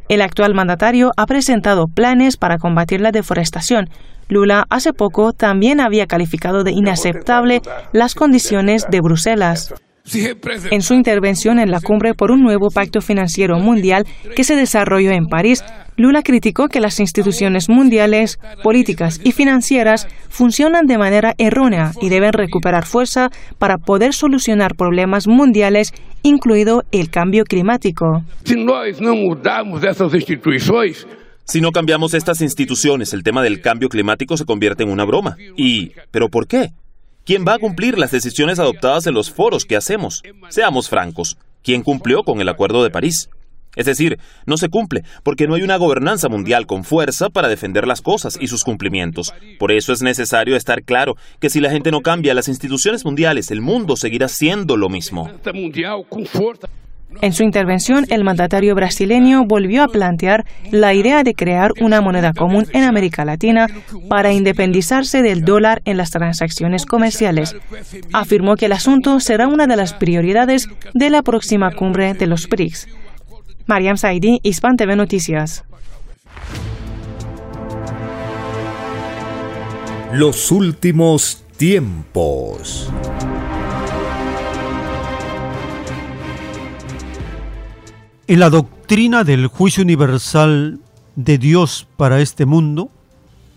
El 0.08 0.20
actual 0.20 0.54
mandatario 0.54 1.12
ha 1.16 1.26
presentado 1.26 1.86
planes 1.86 2.36
para 2.36 2.58
combatir 2.58 3.00
la 3.00 3.10
deforestación. 3.10 3.88
Lula 4.28 4.64
hace 4.68 4.92
poco 4.92 5.32
también 5.32 5.80
había 5.80 6.06
calificado 6.06 6.64
de 6.64 6.72
inaceptable 6.72 7.62
las 7.92 8.14
condiciones 8.14 8.86
de 8.90 9.00
Bruselas. 9.00 9.74
En 10.70 10.82
su 10.82 10.92
intervención 10.92 11.58
en 11.58 11.70
la 11.70 11.80
cumbre 11.80 12.12
por 12.12 12.30
un 12.30 12.42
nuevo 12.42 12.68
pacto 12.68 13.00
financiero 13.00 13.58
mundial 13.58 14.04
que 14.36 14.44
se 14.44 14.54
desarrolló 14.54 15.10
en 15.10 15.26
París, 15.26 15.64
Lula 15.96 16.22
criticó 16.22 16.68
que 16.68 16.80
las 16.80 16.98
instituciones 16.98 17.68
mundiales, 17.68 18.38
políticas 18.62 19.20
y 19.22 19.32
financieras 19.32 20.08
funcionan 20.28 20.86
de 20.86 20.98
manera 20.98 21.34
errónea 21.38 21.92
y 22.00 22.08
deben 22.08 22.32
recuperar 22.32 22.84
fuerza 22.84 23.30
para 23.58 23.78
poder 23.78 24.12
solucionar 24.12 24.74
problemas 24.74 25.28
mundiales, 25.28 25.92
incluido 26.22 26.82
el 26.90 27.10
cambio 27.10 27.44
climático. 27.44 28.24
Si 31.44 31.60
no 31.60 31.72
cambiamos 31.72 32.14
estas 32.14 32.40
instituciones, 32.40 33.12
el 33.12 33.22
tema 33.22 33.42
del 33.42 33.60
cambio 33.60 33.88
climático 33.88 34.36
se 34.36 34.46
convierte 34.46 34.82
en 34.82 34.90
una 34.90 35.04
broma. 35.04 35.36
¿Y 35.56 35.92
pero 36.10 36.28
por 36.28 36.46
qué? 36.46 36.70
¿Quién 37.24 37.44
va 37.46 37.54
a 37.54 37.58
cumplir 37.58 37.98
las 37.98 38.10
decisiones 38.10 38.58
adoptadas 38.58 39.06
en 39.06 39.14
los 39.14 39.30
foros 39.30 39.64
que 39.64 39.76
hacemos? 39.76 40.22
Seamos 40.48 40.88
francos, 40.88 41.38
¿quién 41.62 41.82
cumplió 41.82 42.22
con 42.22 42.40
el 42.40 42.48
Acuerdo 42.48 42.82
de 42.82 42.90
París? 42.90 43.30
Es 43.76 43.86
decir, 43.86 44.18
no 44.46 44.56
se 44.56 44.68
cumple 44.68 45.02
porque 45.22 45.46
no 45.46 45.54
hay 45.54 45.62
una 45.62 45.76
gobernanza 45.76 46.28
mundial 46.28 46.66
con 46.66 46.84
fuerza 46.84 47.28
para 47.30 47.48
defender 47.48 47.86
las 47.86 48.02
cosas 48.02 48.38
y 48.40 48.48
sus 48.48 48.64
cumplimientos. 48.64 49.32
Por 49.58 49.72
eso 49.72 49.92
es 49.92 50.02
necesario 50.02 50.56
estar 50.56 50.82
claro 50.82 51.16
que 51.40 51.50
si 51.50 51.60
la 51.60 51.70
gente 51.70 51.90
no 51.90 52.00
cambia 52.00 52.34
las 52.34 52.48
instituciones 52.48 53.04
mundiales, 53.04 53.50
el 53.50 53.60
mundo 53.60 53.96
seguirá 53.96 54.28
siendo 54.28 54.76
lo 54.76 54.88
mismo. 54.88 55.30
En 57.22 57.32
su 57.32 57.42
intervención, 57.42 58.06
el 58.10 58.24
mandatario 58.24 58.74
brasileño 58.74 59.44
volvió 59.46 59.82
a 59.82 59.88
plantear 59.88 60.44
la 60.70 60.94
idea 60.94 61.22
de 61.22 61.34
crear 61.34 61.70
una 61.80 62.00
moneda 62.00 62.32
común 62.32 62.66
en 62.72 62.82
América 62.82 63.24
Latina 63.24 63.68
para 64.08 64.32
independizarse 64.32 65.22
del 65.22 65.42
dólar 65.42 65.80
en 65.84 65.96
las 65.96 66.10
transacciones 66.10 66.86
comerciales. 66.86 67.56
Afirmó 68.12 68.56
que 68.56 68.66
el 68.66 68.72
asunto 68.72 69.20
será 69.20 69.46
una 69.46 69.66
de 69.66 69.76
las 69.76 69.94
prioridades 69.94 70.68
de 70.92 71.10
la 71.10 71.22
próxima 71.22 71.70
cumbre 71.70 72.14
de 72.14 72.26
los 72.26 72.48
BRICS. 72.48 72.88
Mariam 73.66 73.96
Saidi, 73.96 74.40
Hispan 74.42 74.76
TV 74.76 74.94
Noticias. 74.94 75.64
Los 80.12 80.52
últimos 80.52 81.42
tiempos. 81.56 82.90
En 88.26 88.38
la 88.38 88.50
doctrina 88.50 89.24
del 89.24 89.46
juicio 89.46 89.82
universal 89.82 90.80
de 91.16 91.38
Dios 91.38 91.88
para 91.96 92.20
este 92.20 92.44
mundo, 92.44 92.90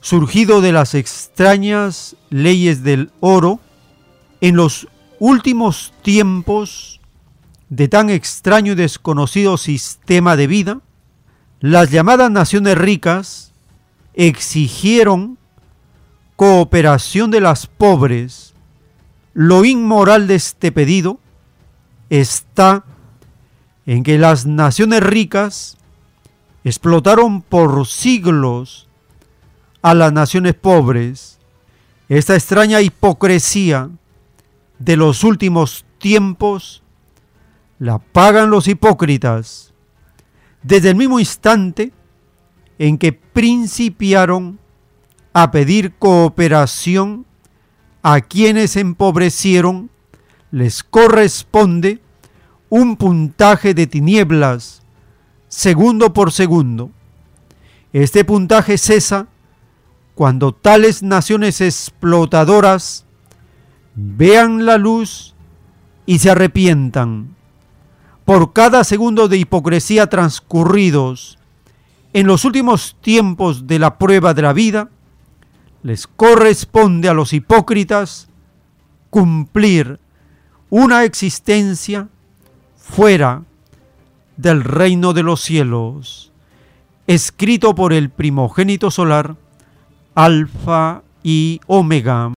surgido 0.00 0.60
de 0.60 0.72
las 0.72 0.94
extrañas 0.94 2.16
leyes 2.30 2.82
del 2.82 3.10
oro, 3.20 3.60
en 4.40 4.56
los 4.56 4.88
últimos 5.18 5.92
tiempos 6.02 7.00
de 7.68 7.88
tan 7.88 8.10
extraño 8.10 8.72
y 8.72 8.76
desconocido 8.76 9.56
sistema 9.56 10.36
de 10.36 10.46
vida, 10.46 10.80
las 11.60 11.90
llamadas 11.90 12.30
naciones 12.30 12.76
ricas 12.76 13.52
exigieron 14.14 15.38
cooperación 16.36 17.30
de 17.30 17.40
las 17.40 17.66
pobres 17.66 18.55
lo 19.36 19.66
inmoral 19.66 20.28
de 20.28 20.36
este 20.36 20.73
pedido 20.73 21.20
está 22.08 22.86
en 23.84 24.02
que 24.02 24.16
las 24.16 24.47
naciones 24.47 25.02
ricas 25.02 25.76
explotaron 26.65 27.42
por 27.42 27.86
siglos 27.86 28.89
a 29.82 29.92
las 29.92 30.10
naciones 30.10 30.55
pobres. 30.55 31.39
Esta 32.08 32.34
extraña 32.34 32.81
hipocresía 32.81 33.90
de 34.78 34.97
los 34.97 35.23
últimos 35.23 35.84
tiempos 35.98 36.82
la 37.78 37.98
pagan 37.98 38.48
los 38.48 38.66
hipócritas 38.68 39.74
desde 40.62 40.89
el 40.89 40.97
mismo 40.97 41.20
instante 41.20 41.92
en 42.78 42.97
que 42.97 43.12
principiaron 43.12 44.58
a 45.34 45.50
pedir 45.50 45.92
cooperación 45.92 47.26
a 48.08 48.20
quienes 48.20 48.76
empobrecieron 48.76 49.90
les 50.52 50.84
corresponde 50.84 52.00
un 52.68 52.96
puntaje 52.96 53.74
de 53.74 53.88
tinieblas 53.88 54.82
segundo 55.48 56.12
por 56.12 56.30
segundo. 56.30 56.92
Este 57.92 58.24
puntaje 58.24 58.78
cesa 58.78 59.26
cuando 60.14 60.54
tales 60.54 61.02
naciones 61.02 61.60
explotadoras 61.60 63.06
vean 63.96 64.66
la 64.66 64.78
luz 64.78 65.34
y 66.06 66.20
se 66.20 66.30
arrepientan. 66.30 67.34
Por 68.24 68.52
cada 68.52 68.84
segundo 68.84 69.26
de 69.26 69.38
hipocresía 69.38 70.06
transcurridos 70.06 71.40
en 72.12 72.28
los 72.28 72.44
últimos 72.44 72.96
tiempos 73.00 73.66
de 73.66 73.80
la 73.80 73.98
prueba 73.98 74.32
de 74.32 74.42
la 74.42 74.52
vida, 74.52 74.90
les 75.86 76.08
corresponde 76.08 77.08
a 77.08 77.15
los 77.15 77.32
hipócritas 77.32 78.26
cumplir 79.08 80.00
una 80.68 81.05
existencia 81.05 82.08
fuera 82.76 83.44
del 84.36 84.65
reino 84.65 85.12
de 85.12 85.23
los 85.23 85.40
cielos, 85.42 86.32
escrito 87.06 87.76
por 87.76 87.92
el 87.92 88.10
primogénito 88.10 88.90
solar, 88.90 89.36
Alfa 90.16 91.05
y 91.23 91.60
Omega. 91.68 92.32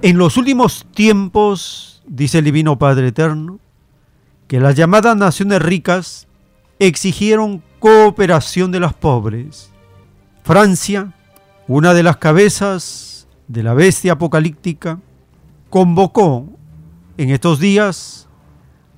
En 0.00 0.16
los 0.16 0.38
últimos 0.38 0.86
tiempos, 0.94 2.02
dice 2.06 2.38
el 2.38 2.44
Divino 2.44 2.78
Padre 2.78 3.08
Eterno, 3.08 3.60
que 4.52 4.60
las 4.60 4.74
llamadas 4.74 5.16
naciones 5.16 5.62
ricas 5.62 6.28
exigieron 6.78 7.62
cooperación 7.78 8.70
de 8.70 8.80
las 8.80 8.92
pobres. 8.92 9.70
Francia, 10.44 11.14
una 11.68 11.94
de 11.94 12.02
las 12.02 12.18
cabezas 12.18 13.26
de 13.48 13.62
la 13.62 13.72
bestia 13.72 14.12
apocalíptica, 14.12 14.98
convocó 15.70 16.50
en 17.16 17.30
estos 17.30 17.60
días 17.60 18.28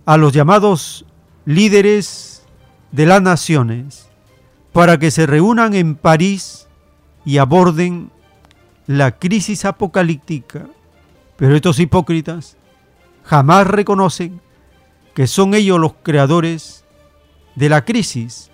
a 0.07 0.17
los 0.17 0.33
llamados 0.33 1.07
líderes 1.45 2.45
de 2.91 3.07
las 3.07 3.23
naciones 3.23 4.09
para 4.73 4.99
que 4.99 5.13
se 5.13 5.25
reúnan 5.25 5.75
en 5.75 5.95
París 5.95 6.67
y 7.25 7.39
aborden 7.39 8.11
la 8.89 9.21
crisis 9.21 9.65
apocalíptica 9.65 10.67
Pero 11.37 11.55
estos 11.55 11.79
hipócritas 11.79 12.57
jamás 13.23 13.69
reconocen 13.69 14.41
que 15.15 15.27
son 15.27 15.55
ellos 15.55 15.79
los 15.79 15.95
creadores 16.03 16.85
de 17.55 17.69
la 17.69 17.85
crisis, 17.85 18.51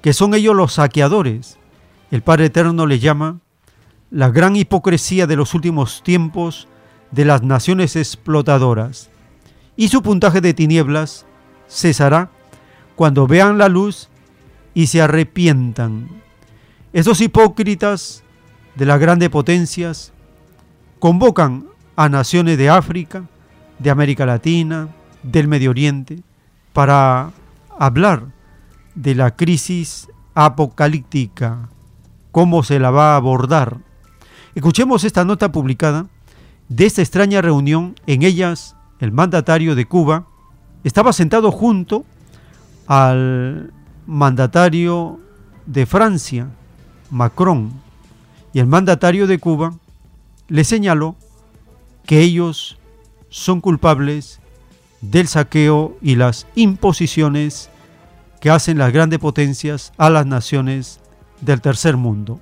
que 0.00 0.12
son 0.12 0.34
ellos 0.34 0.56
los 0.56 0.74
saqueadores. 0.74 1.58
El 2.10 2.22
Padre 2.22 2.46
Eterno 2.46 2.86
les 2.86 3.00
llama 3.00 3.40
la 4.10 4.30
gran 4.30 4.56
hipocresía 4.56 5.26
de 5.26 5.36
los 5.36 5.54
últimos 5.54 6.02
tiempos 6.02 6.66
de 7.10 7.26
las 7.26 7.42
naciones 7.42 7.94
explotadoras. 7.94 9.10
Y 9.76 9.88
su 9.88 10.02
puntaje 10.02 10.40
de 10.40 10.54
tinieblas 10.54 11.26
cesará 11.68 12.30
cuando 12.96 13.26
vean 13.26 13.58
la 13.58 13.68
luz 13.68 14.08
y 14.74 14.86
se 14.86 15.02
arrepientan. 15.02 16.08
Esos 16.92 17.20
hipócritas 17.20 18.24
de 18.74 18.86
las 18.86 18.98
grandes 18.98 19.28
potencias 19.28 20.12
convocan 20.98 21.66
a 21.96 22.08
naciones 22.08 22.56
de 22.56 22.70
África, 22.70 23.24
de 23.78 23.90
América 23.90 24.24
Latina, 24.24 24.88
del 25.22 25.48
Medio 25.48 25.70
Oriente, 25.70 26.22
para 26.72 27.32
hablar 27.78 28.26
de 28.94 29.14
la 29.14 29.36
crisis 29.36 30.08
apocalíptica, 30.34 31.68
cómo 32.32 32.62
se 32.62 32.78
la 32.78 32.90
va 32.90 33.12
a 33.12 33.16
abordar. 33.16 33.78
Escuchemos 34.54 35.04
esta 35.04 35.24
nota 35.24 35.52
publicada 35.52 36.06
de 36.68 36.86
esta 36.86 37.02
extraña 37.02 37.40
reunión. 37.40 37.94
En 38.06 38.22
ellas, 38.22 38.76
el 39.00 39.12
mandatario 39.12 39.74
de 39.74 39.86
Cuba 39.86 40.26
estaba 40.84 41.12
sentado 41.12 41.50
junto 41.50 42.04
al 42.86 43.72
mandatario 44.06 45.20
de 45.66 45.86
Francia, 45.86 46.48
Macron, 47.10 47.72
y 48.52 48.60
el 48.60 48.66
mandatario 48.66 49.26
de 49.26 49.38
Cuba 49.38 49.74
le 50.48 50.64
señaló 50.64 51.16
que 52.06 52.20
ellos 52.20 52.78
son 53.28 53.60
culpables 53.60 54.40
del 55.00 55.28
saqueo 55.28 55.96
y 56.02 56.16
las 56.16 56.46
imposiciones 56.54 57.70
que 58.40 58.50
hacen 58.50 58.78
las 58.78 58.92
grandes 58.92 59.18
potencias 59.18 59.92
a 59.96 60.10
las 60.10 60.26
naciones 60.26 61.00
del 61.40 61.60
tercer 61.60 61.96
mundo. 61.96 62.40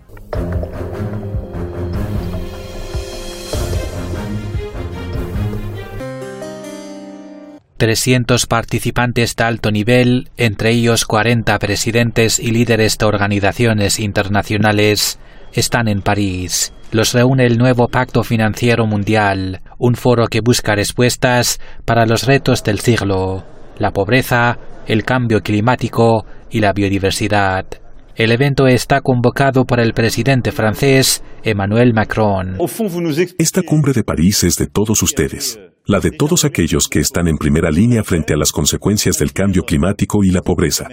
300 7.76 8.46
participantes 8.46 9.36
de 9.36 9.44
alto 9.44 9.70
nivel, 9.70 10.30
entre 10.38 10.70
ellos 10.70 11.04
40 11.04 11.58
presidentes 11.58 12.38
y 12.38 12.50
líderes 12.50 12.96
de 12.96 13.04
organizaciones 13.04 14.00
internacionales, 14.00 15.18
están 15.56 15.88
en 15.88 16.02
París. 16.02 16.72
Los 16.92 17.12
reúne 17.12 17.46
el 17.46 17.58
nuevo 17.58 17.88
Pacto 17.88 18.22
Financiero 18.22 18.86
Mundial, 18.86 19.60
un 19.78 19.94
foro 19.96 20.28
que 20.28 20.40
busca 20.40 20.74
respuestas 20.74 21.60
para 21.84 22.06
los 22.06 22.26
retos 22.26 22.62
del 22.62 22.78
siglo, 22.78 23.44
la 23.78 23.90
pobreza, 23.90 24.58
el 24.86 25.04
cambio 25.04 25.40
climático 25.40 26.24
y 26.50 26.60
la 26.60 26.72
biodiversidad. 26.72 27.66
El 28.14 28.32
evento 28.32 28.66
está 28.66 29.00
convocado 29.00 29.64
por 29.64 29.80
el 29.80 29.92
presidente 29.92 30.52
francés 30.52 31.22
Emmanuel 31.42 31.92
Macron. 31.92 32.56
Esta 33.38 33.62
cumbre 33.62 33.92
de 33.92 34.04
París 34.04 34.44
es 34.44 34.56
de 34.56 34.66
todos 34.68 35.02
ustedes 35.02 35.58
la 35.86 36.00
de 36.00 36.10
todos 36.10 36.44
aquellos 36.44 36.88
que 36.88 36.98
están 36.98 37.28
en 37.28 37.38
primera 37.38 37.70
línea 37.70 38.02
frente 38.02 38.34
a 38.34 38.36
las 38.36 38.50
consecuencias 38.50 39.18
del 39.18 39.32
cambio 39.32 39.62
climático 39.62 40.24
y 40.24 40.30
la 40.30 40.42
pobreza. 40.42 40.88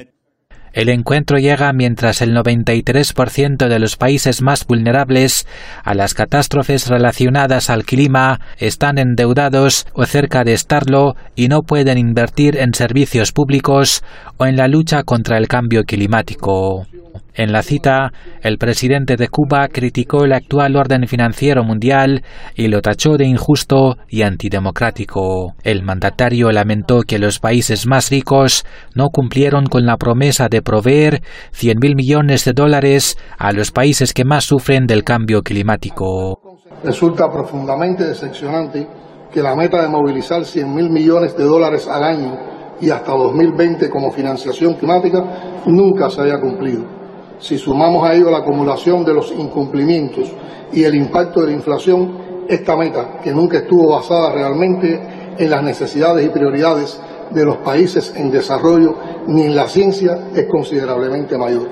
El 0.73 0.89
encuentro 0.89 1.37
llega 1.37 1.71
mientras 1.71 2.23
el 2.23 2.35
93% 2.35 3.67
de 3.67 3.79
los 3.79 3.95
países 3.95 4.41
más 4.41 4.65
vulnerables 4.65 5.45
a 5.83 5.93
las 5.93 6.15
catástrofes 6.15 6.87
relacionadas 6.87 7.69
al 7.69 7.85
clima 7.85 8.41
están 8.57 8.97
endeudados 8.97 9.85
o 9.93 10.05
cerca 10.05 10.43
de 10.43 10.53
estarlo 10.53 11.15
y 11.35 11.47
no 11.47 11.61
pueden 11.61 11.99
invertir 11.99 12.57
en 12.57 12.73
servicios 12.73 13.31
públicos 13.31 14.03
o 14.37 14.47
en 14.47 14.57
la 14.57 14.67
lucha 14.67 15.03
contra 15.03 15.37
el 15.37 15.47
cambio 15.47 15.83
climático. 15.83 16.87
En 17.35 17.51
la 17.51 17.63
cita, 17.63 18.11
el 18.41 18.59
presidente 18.59 19.15
de 19.15 19.27
Cuba 19.27 19.67
criticó 19.67 20.23
el 20.23 20.33
actual 20.33 20.75
orden 20.75 21.07
financiero 21.07 21.63
mundial 21.63 22.23
y 22.55 22.67
lo 22.67 22.81
tachó 22.81 23.17
de 23.17 23.25
injusto 23.25 23.97
y 24.07 24.21
antidemocrático. 24.21 25.55
El 25.63 25.81
mandatario 25.81 26.51
lamentó 26.51 27.01
que 27.01 27.17
los 27.17 27.39
países 27.39 27.87
más 27.87 28.11
ricos 28.11 28.65
no 28.93 29.09
cumplieron 29.09 29.65
con 29.65 29.85
la 29.85 29.97
promesa 29.97 30.47
de 30.47 30.61
proveer 30.61 31.23
100.000 31.53 31.95
millones 31.95 32.45
de 32.45 32.53
dólares 32.53 33.17
a 33.39 33.51
los 33.51 33.71
países 33.71 34.13
que 34.13 34.25
más 34.25 34.43
sufren 34.43 34.85
del 34.85 35.03
cambio 35.03 35.41
climático. 35.41 36.39
Resulta 36.83 37.31
profundamente 37.31 38.05
decepcionante 38.05 38.87
que 39.33 39.41
la 39.41 39.55
meta 39.55 39.81
de 39.81 39.89
movilizar 39.89 40.41
100.000 40.41 40.91
millones 40.91 41.35
de 41.35 41.45
dólares 41.45 41.87
al 41.87 42.03
año 42.03 42.37
y 42.79 42.91
hasta 42.91 43.11
2020 43.11 43.89
como 43.89 44.11
financiación 44.11 44.75
climática 44.75 45.63
nunca 45.65 46.09
se 46.09 46.21
haya 46.21 46.39
cumplido. 46.39 47.02
Si 47.39 47.57
sumamos 47.57 48.07
a 48.07 48.13
ello 48.13 48.29
la 48.29 48.39
acumulación 48.39 49.03
de 49.03 49.13
los 49.13 49.31
incumplimientos 49.31 50.31
y 50.71 50.83
el 50.83 50.95
impacto 50.95 51.41
de 51.41 51.47
la 51.47 51.53
inflación, 51.53 52.45
esta 52.47 52.75
meta, 52.75 53.19
que 53.23 53.31
nunca 53.31 53.57
estuvo 53.57 53.91
basada 53.91 54.31
realmente 54.31 55.35
en 55.37 55.49
las 55.49 55.63
necesidades 55.63 56.25
y 56.25 56.29
prioridades 56.29 57.01
de 57.31 57.45
los 57.45 57.57
países 57.57 58.13
en 58.15 58.31
desarrollo 58.31 58.95
ni 59.27 59.43
en 59.43 59.55
la 59.55 59.67
ciencia, 59.67 60.29
es 60.35 60.45
considerablemente 60.49 61.37
mayor. 61.37 61.67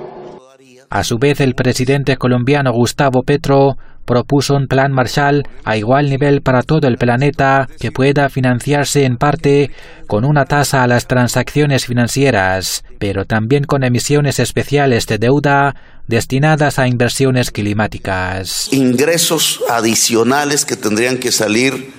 A 0.89 1.03
su 1.03 1.17
vez, 1.17 1.39
el 1.39 1.55
presidente 1.55 2.17
colombiano 2.17 2.71
Gustavo 2.73 3.21
Petro 3.23 3.77
propuso 4.05 4.55
un 4.55 4.67
plan 4.67 4.91
Marshall 4.91 5.43
a 5.63 5.77
igual 5.77 6.09
nivel 6.09 6.41
para 6.41 6.63
todo 6.63 6.87
el 6.87 6.97
planeta 6.97 7.67
que 7.79 7.91
pueda 7.91 8.29
financiarse 8.29 9.05
en 9.05 9.17
parte 9.17 9.71
con 10.07 10.25
una 10.25 10.45
tasa 10.45 10.83
a 10.83 10.87
las 10.87 11.07
transacciones 11.07 11.85
financieras, 11.85 12.83
pero 12.99 13.25
también 13.25 13.63
con 13.63 13.83
emisiones 13.83 14.39
especiales 14.39 15.07
de 15.07 15.17
deuda 15.17 15.75
destinadas 16.07 16.79
a 16.79 16.87
inversiones 16.87 17.51
climáticas. 17.51 18.67
Ingresos 18.71 19.61
adicionales 19.69 20.65
que 20.65 20.75
tendrían 20.75 21.17
que 21.17 21.31
salir 21.31 21.93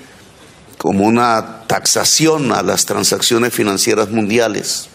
como 0.79 1.05
una 1.05 1.63
taxación 1.67 2.53
a 2.53 2.63
las 2.63 2.85
transacciones 2.87 3.55
financieras 3.55 4.11
mundiales 4.11 4.89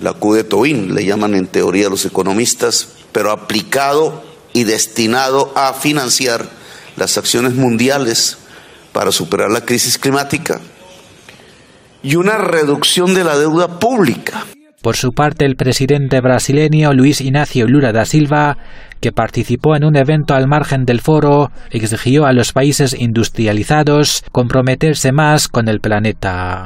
la 0.00 0.12
Q 0.12 0.34
de 0.34 0.44
Tobin, 0.44 0.94
le 0.94 1.04
llaman 1.04 1.34
en 1.34 1.46
teoría 1.46 1.88
los 1.88 2.04
economistas, 2.04 2.88
pero 3.12 3.30
aplicado 3.30 4.24
y 4.56 4.64
destinado 4.64 5.52
a 5.54 5.74
financiar 5.74 6.48
las 6.96 7.18
acciones 7.18 7.52
mundiales 7.52 8.38
para 8.94 9.12
superar 9.12 9.50
la 9.50 9.66
crisis 9.66 9.98
climática 9.98 10.62
y 12.02 12.16
una 12.16 12.38
reducción 12.38 13.12
de 13.12 13.22
la 13.22 13.36
deuda 13.36 13.78
pública. 13.78 14.46
Por 14.86 14.94
su 14.94 15.10
parte, 15.10 15.44
el 15.44 15.56
presidente 15.56 16.20
brasileño 16.20 16.92
Luis 16.92 17.20
Ignacio 17.20 17.66
Lula 17.66 17.90
da 17.90 18.04
Silva, 18.04 18.56
que 19.00 19.10
participó 19.10 19.74
en 19.74 19.82
un 19.82 19.96
evento 19.96 20.32
al 20.34 20.46
margen 20.46 20.84
del 20.84 21.00
foro, 21.00 21.50
exigió 21.72 22.24
a 22.24 22.32
los 22.32 22.52
países 22.52 22.94
industrializados 22.96 24.22
comprometerse 24.30 25.10
más 25.10 25.48
con 25.48 25.68
el 25.68 25.80
planeta. 25.80 26.62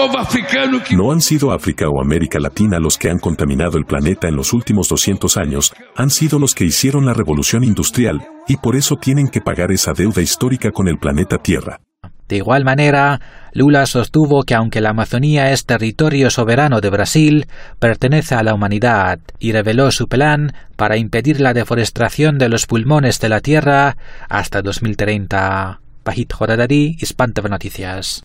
No 0.90 1.12
han 1.12 1.22
sido 1.22 1.50
África 1.50 1.88
o 1.88 2.02
América 2.02 2.38
Latina 2.38 2.78
los 2.78 2.98
que 2.98 3.08
han 3.08 3.20
contaminado 3.20 3.78
el 3.78 3.86
planeta 3.86 4.28
en 4.28 4.36
los 4.36 4.52
últimos 4.52 4.90
200 4.90 5.38
años, 5.38 5.72
han 5.96 6.10
sido 6.10 6.38
los 6.38 6.54
que 6.54 6.66
hicieron 6.66 7.06
la 7.06 7.14
revolución 7.14 7.64
industrial, 7.64 8.20
y 8.46 8.58
por 8.58 8.76
eso 8.76 8.96
tienen 8.96 9.28
que 9.28 9.40
pagar 9.40 9.72
esa 9.72 9.94
deuda 9.94 10.20
histórica 10.20 10.72
con 10.72 10.88
el 10.88 10.98
planeta 10.98 11.38
Tierra. 11.38 11.80
De 12.30 12.36
igual 12.36 12.64
manera, 12.64 13.20
Lula 13.52 13.86
sostuvo 13.86 14.44
que 14.44 14.54
aunque 14.54 14.80
la 14.80 14.90
Amazonía 14.90 15.50
es 15.50 15.66
territorio 15.66 16.30
soberano 16.30 16.80
de 16.80 16.88
Brasil, 16.88 17.46
pertenece 17.80 18.36
a 18.36 18.44
la 18.44 18.54
humanidad 18.54 19.18
y 19.40 19.50
reveló 19.50 19.90
su 19.90 20.06
plan 20.06 20.52
para 20.76 20.96
impedir 20.96 21.40
la 21.40 21.54
deforestación 21.54 22.38
de 22.38 22.48
los 22.48 22.66
pulmones 22.66 23.18
de 23.18 23.30
la 23.30 23.40
tierra 23.40 23.96
hasta 24.28 24.62
2030. 24.62 25.80
Pajit 26.04 26.32
Hispante 27.00 27.42
Noticias. 27.42 28.22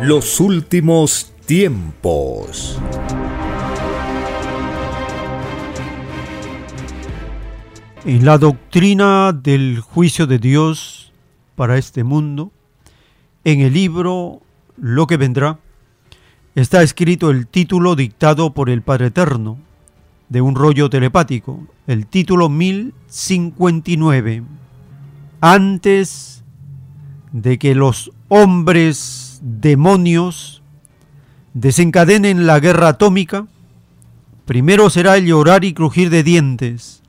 Los 0.00 0.38
últimos 0.38 1.32
tiempos. 1.46 2.78
En 8.06 8.24
la 8.24 8.38
doctrina 8.38 9.32
del 9.32 9.80
juicio 9.80 10.28
de 10.28 10.38
Dios 10.38 11.12
para 11.56 11.76
este 11.76 12.04
mundo, 12.04 12.52
en 13.42 13.60
el 13.62 13.72
libro 13.72 14.42
Lo 14.76 15.08
que 15.08 15.16
vendrá, 15.16 15.58
está 16.54 16.84
escrito 16.84 17.30
el 17.32 17.48
título 17.48 17.96
dictado 17.96 18.54
por 18.54 18.70
el 18.70 18.82
Padre 18.82 19.06
Eterno, 19.06 19.58
de 20.28 20.40
un 20.40 20.54
rollo 20.54 20.88
telepático, 20.88 21.66
el 21.88 22.06
título 22.06 22.48
1059. 22.48 24.44
Antes 25.40 26.44
de 27.32 27.58
que 27.58 27.74
los 27.74 28.12
hombres 28.28 29.40
demonios 29.42 30.62
desencadenen 31.54 32.46
la 32.46 32.60
guerra 32.60 32.86
atómica, 32.90 33.48
primero 34.44 34.90
será 34.90 35.16
el 35.16 35.26
llorar 35.26 35.64
y 35.64 35.72
crujir 35.72 36.08
de 36.08 36.22
dientes 36.22 37.02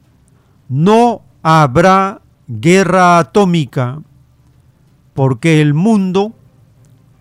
no 0.69 1.21
habrá 1.41 2.21
guerra 2.47 3.19
atómica, 3.19 4.01
porque 5.13 5.61
el 5.61 5.73
mundo 5.73 6.33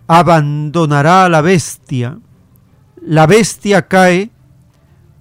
abandonará 0.07 1.25
a 1.25 1.29
la 1.29 1.41
bestia. 1.41 2.19
La 3.01 3.27
bestia 3.27 3.87
cae 3.87 4.31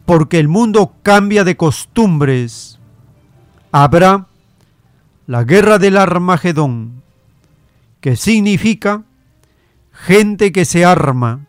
porque 0.05 0.39
el 0.39 0.49
mundo 0.49 0.95
cambia 1.03 1.45
de 1.45 1.57
costumbres. 1.57 2.79
Habrá 3.73 4.27
la 5.27 5.45
guerra 5.45 5.79
del 5.79 5.97
Armagedón, 5.97 7.03
que 8.01 8.17
significa 8.17 9.03
gente 9.93 10.53
que 10.53 10.65
se 10.65 10.85
arma. 10.85 11.47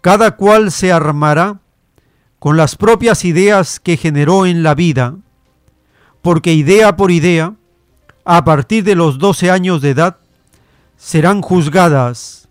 Cada 0.00 0.36
cual 0.36 0.70
se 0.70 0.92
armará 0.92 1.60
con 2.38 2.56
las 2.56 2.76
propias 2.76 3.24
ideas 3.24 3.80
que 3.80 3.96
generó 3.96 4.46
en 4.46 4.62
la 4.62 4.74
vida, 4.74 5.16
porque 6.22 6.54
idea 6.54 6.96
por 6.96 7.10
idea, 7.10 7.54
a 8.24 8.44
partir 8.44 8.84
de 8.84 8.94
los 8.94 9.18
12 9.18 9.50
años 9.50 9.82
de 9.82 9.90
edad, 9.90 10.16
serán 10.96 11.42
juzgadas. 11.42 12.48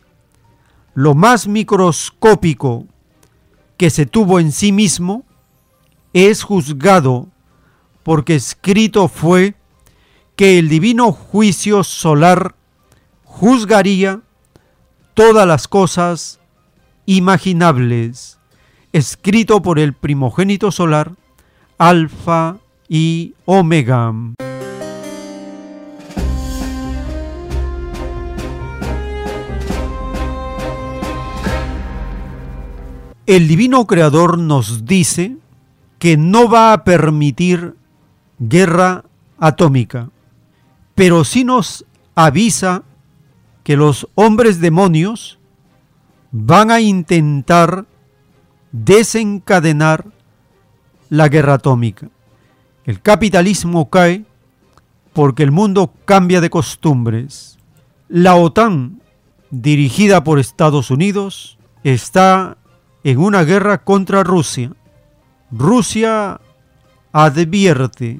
Lo 0.93 1.15
más 1.15 1.47
microscópico 1.47 2.85
que 3.77 3.89
se 3.89 4.05
tuvo 4.05 4.39
en 4.39 4.51
sí 4.51 4.73
mismo 4.73 5.23
es 6.13 6.43
juzgado, 6.43 7.29
porque 8.03 8.35
escrito 8.35 9.07
fue 9.07 9.55
que 10.35 10.59
el 10.59 10.67
divino 10.67 11.13
juicio 11.13 11.83
solar 11.85 12.55
juzgaría 13.23 14.21
todas 15.13 15.47
las 15.47 15.69
cosas 15.69 16.39
imaginables, 17.05 18.37
escrito 18.91 19.61
por 19.61 19.79
el 19.79 19.93
primogénito 19.93 20.71
solar, 20.71 21.13
Alfa 21.77 22.57
y 22.93 23.35
Omega. 23.45 24.13
El 33.25 33.47
divino 33.47 33.87
creador 33.87 34.37
nos 34.37 34.83
dice 34.83 35.37
que 35.99 36.17
no 36.17 36.49
va 36.49 36.73
a 36.73 36.83
permitir 36.83 37.75
guerra 38.39 39.05
atómica, 39.37 40.09
pero 40.93 41.23
sí 41.23 41.45
nos 41.45 41.85
avisa 42.13 42.83
que 43.63 43.77
los 43.77 44.09
hombres 44.15 44.59
demonios 44.59 45.39
van 46.33 46.71
a 46.71 46.81
intentar 46.81 47.85
desencadenar 48.73 50.07
la 51.07 51.29
guerra 51.29 51.53
atómica. 51.53 52.09
El 52.91 53.01
capitalismo 53.01 53.89
cae 53.89 54.25
porque 55.13 55.43
el 55.43 55.51
mundo 55.51 55.93
cambia 56.03 56.41
de 56.41 56.49
costumbres. 56.49 57.57
La 58.09 58.35
OTAN, 58.35 59.01
dirigida 59.49 60.25
por 60.25 60.39
Estados 60.39 60.91
Unidos, 60.91 61.57
está 61.85 62.57
en 63.05 63.19
una 63.19 63.45
guerra 63.45 63.85
contra 63.85 64.25
Rusia. 64.25 64.73
Rusia 65.51 66.41
advierte 67.13 68.19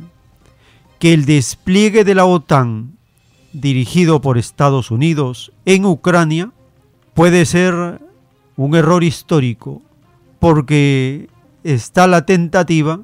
que 1.00 1.14
el 1.14 1.25
despliegue 1.25 2.06
de 2.06 2.16
la 2.16 2.24
OTAN 2.24 2.98
dirigido 3.51 4.22
por 4.22 4.38
Estados 4.38 4.90
Unidos 4.90 5.51
en 5.66 5.83
Ucrania 5.83 6.53
puede 7.14 7.45
ser 7.45 8.00
un 8.56 8.75
error 8.77 9.03
histórico 9.03 9.82
porque 10.40 11.27
está 11.66 12.08
la 12.08 12.25
tentativa 12.25 13.01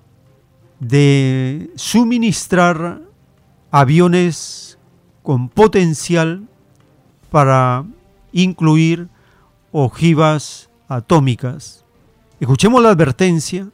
de 0.80 1.70
suministrar 1.76 3.02
aviones 3.72 4.78
con 5.24 5.50
potencial 5.50 6.48
para 7.32 7.86
incluir 8.32 9.08
ojivas 9.72 10.70
atómicas. 10.88 11.84
Escuchemos 12.40 12.82
la 12.82 12.90
advertencia 12.90 13.68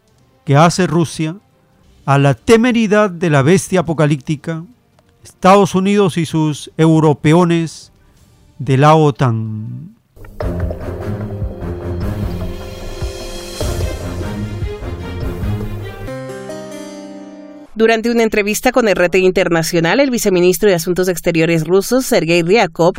que 0.45 0.55
hace 0.55 0.87
Rusia 0.87 1.35
a 2.05 2.17
la 2.17 2.33
temeridad 2.33 3.09
de 3.09 3.29
la 3.29 3.41
bestia 3.41 3.81
apocalíptica, 3.81 4.63
Estados 5.23 5.75
Unidos 5.75 6.17
y 6.17 6.25
sus 6.25 6.71
europeones 6.77 7.91
de 8.59 8.77
la 8.77 8.95
OTAN. 8.95 9.95
Durante 17.75 18.11
una 18.11 18.21
entrevista 18.21 18.71
con 18.71 18.87
RT 18.87 19.15
Internacional, 19.15 19.99
el 19.99 20.11
viceministro 20.11 20.69
de 20.69 20.75
Asuntos 20.75 21.07
Exteriores 21.07 21.65
ruso, 21.65 22.03
Sergei 22.03 22.43
Ryakov, 22.43 22.93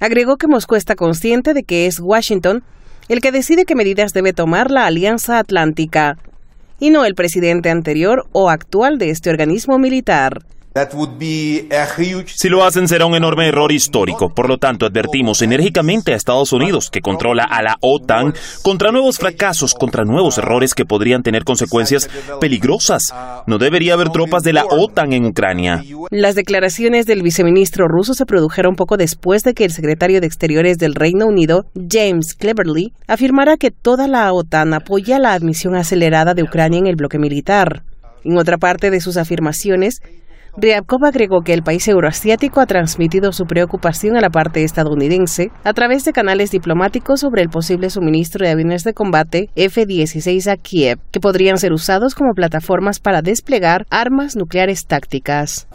agregó 0.00 0.38
que 0.38 0.46
Moscú 0.46 0.76
está 0.76 0.94
consciente 0.94 1.52
de 1.52 1.62
que 1.62 1.86
es 1.86 2.00
Washington 2.00 2.64
el 3.08 3.20
que 3.20 3.32
decide 3.32 3.66
qué 3.66 3.74
medidas 3.74 4.14
debe 4.14 4.32
tomar 4.32 4.70
la 4.70 4.86
Alianza 4.86 5.38
Atlántica, 5.38 6.16
y 6.80 6.88
no 6.88 7.04
el 7.04 7.14
presidente 7.14 7.68
anterior 7.68 8.24
o 8.32 8.48
actual 8.48 8.96
de 8.96 9.10
este 9.10 9.28
organismo 9.28 9.78
militar. 9.78 10.38
Si 10.76 12.48
lo 12.48 12.64
hacen 12.64 12.88
será 12.88 13.06
un 13.06 13.14
enorme 13.14 13.46
error 13.46 13.70
histórico. 13.70 14.30
Por 14.30 14.48
lo 14.48 14.58
tanto, 14.58 14.86
advertimos 14.86 15.40
enérgicamente 15.40 16.12
a 16.12 16.16
Estados 16.16 16.52
Unidos, 16.52 16.90
que 16.90 17.00
controla 17.00 17.44
a 17.44 17.62
la 17.62 17.76
OTAN, 17.80 18.34
contra 18.62 18.90
nuevos 18.90 19.18
fracasos, 19.18 19.72
contra 19.74 20.04
nuevos 20.04 20.36
errores 20.38 20.74
que 20.74 20.84
podrían 20.84 21.22
tener 21.22 21.44
consecuencias 21.44 22.10
peligrosas. 22.40 23.14
No 23.46 23.58
debería 23.58 23.94
haber 23.94 24.08
tropas 24.08 24.42
de 24.42 24.52
la 24.52 24.64
OTAN 24.64 25.12
en 25.12 25.26
Ucrania. 25.26 25.84
Las 26.10 26.34
declaraciones 26.34 27.06
del 27.06 27.22
viceministro 27.22 27.86
ruso 27.86 28.14
se 28.14 28.26
produjeron 28.26 28.74
poco 28.74 28.96
después 28.96 29.44
de 29.44 29.54
que 29.54 29.64
el 29.64 29.70
secretario 29.70 30.20
de 30.20 30.26
Exteriores 30.26 30.78
del 30.78 30.96
Reino 30.96 31.26
Unido, 31.26 31.66
James 31.88 32.34
Cleverly, 32.34 32.92
afirmara 33.06 33.58
que 33.58 33.70
toda 33.70 34.08
la 34.08 34.32
OTAN 34.32 34.74
apoya 34.74 35.20
la 35.20 35.34
admisión 35.34 35.76
acelerada 35.76 36.34
de 36.34 36.42
Ucrania 36.42 36.80
en 36.80 36.88
el 36.88 36.96
bloque 36.96 37.20
militar. 37.20 37.84
En 38.24 38.38
otra 38.38 38.56
parte 38.56 38.90
de 38.90 39.00
sus 39.00 39.18
afirmaciones, 39.18 40.00
Ryabkov 40.56 41.04
agregó 41.04 41.40
que 41.42 41.52
el 41.52 41.64
país 41.64 41.88
euroasiático 41.88 42.60
ha 42.60 42.66
transmitido 42.66 43.32
su 43.32 43.44
preocupación 43.44 44.16
a 44.16 44.20
la 44.20 44.30
parte 44.30 44.62
estadounidense 44.62 45.50
a 45.64 45.72
través 45.72 46.04
de 46.04 46.12
canales 46.12 46.52
diplomáticos 46.52 47.20
sobre 47.20 47.42
el 47.42 47.48
posible 47.48 47.90
suministro 47.90 48.46
de 48.46 48.52
aviones 48.52 48.84
de 48.84 48.94
combate 48.94 49.50
F-16 49.56 50.46
a 50.52 50.56
Kiev, 50.56 51.00
que 51.10 51.18
podrían 51.18 51.58
ser 51.58 51.72
usados 51.72 52.14
como 52.14 52.34
plataformas 52.34 53.00
para 53.00 53.20
desplegar 53.20 53.84
armas 53.90 54.36
nucleares 54.36 54.86
tácticas. 54.86 55.66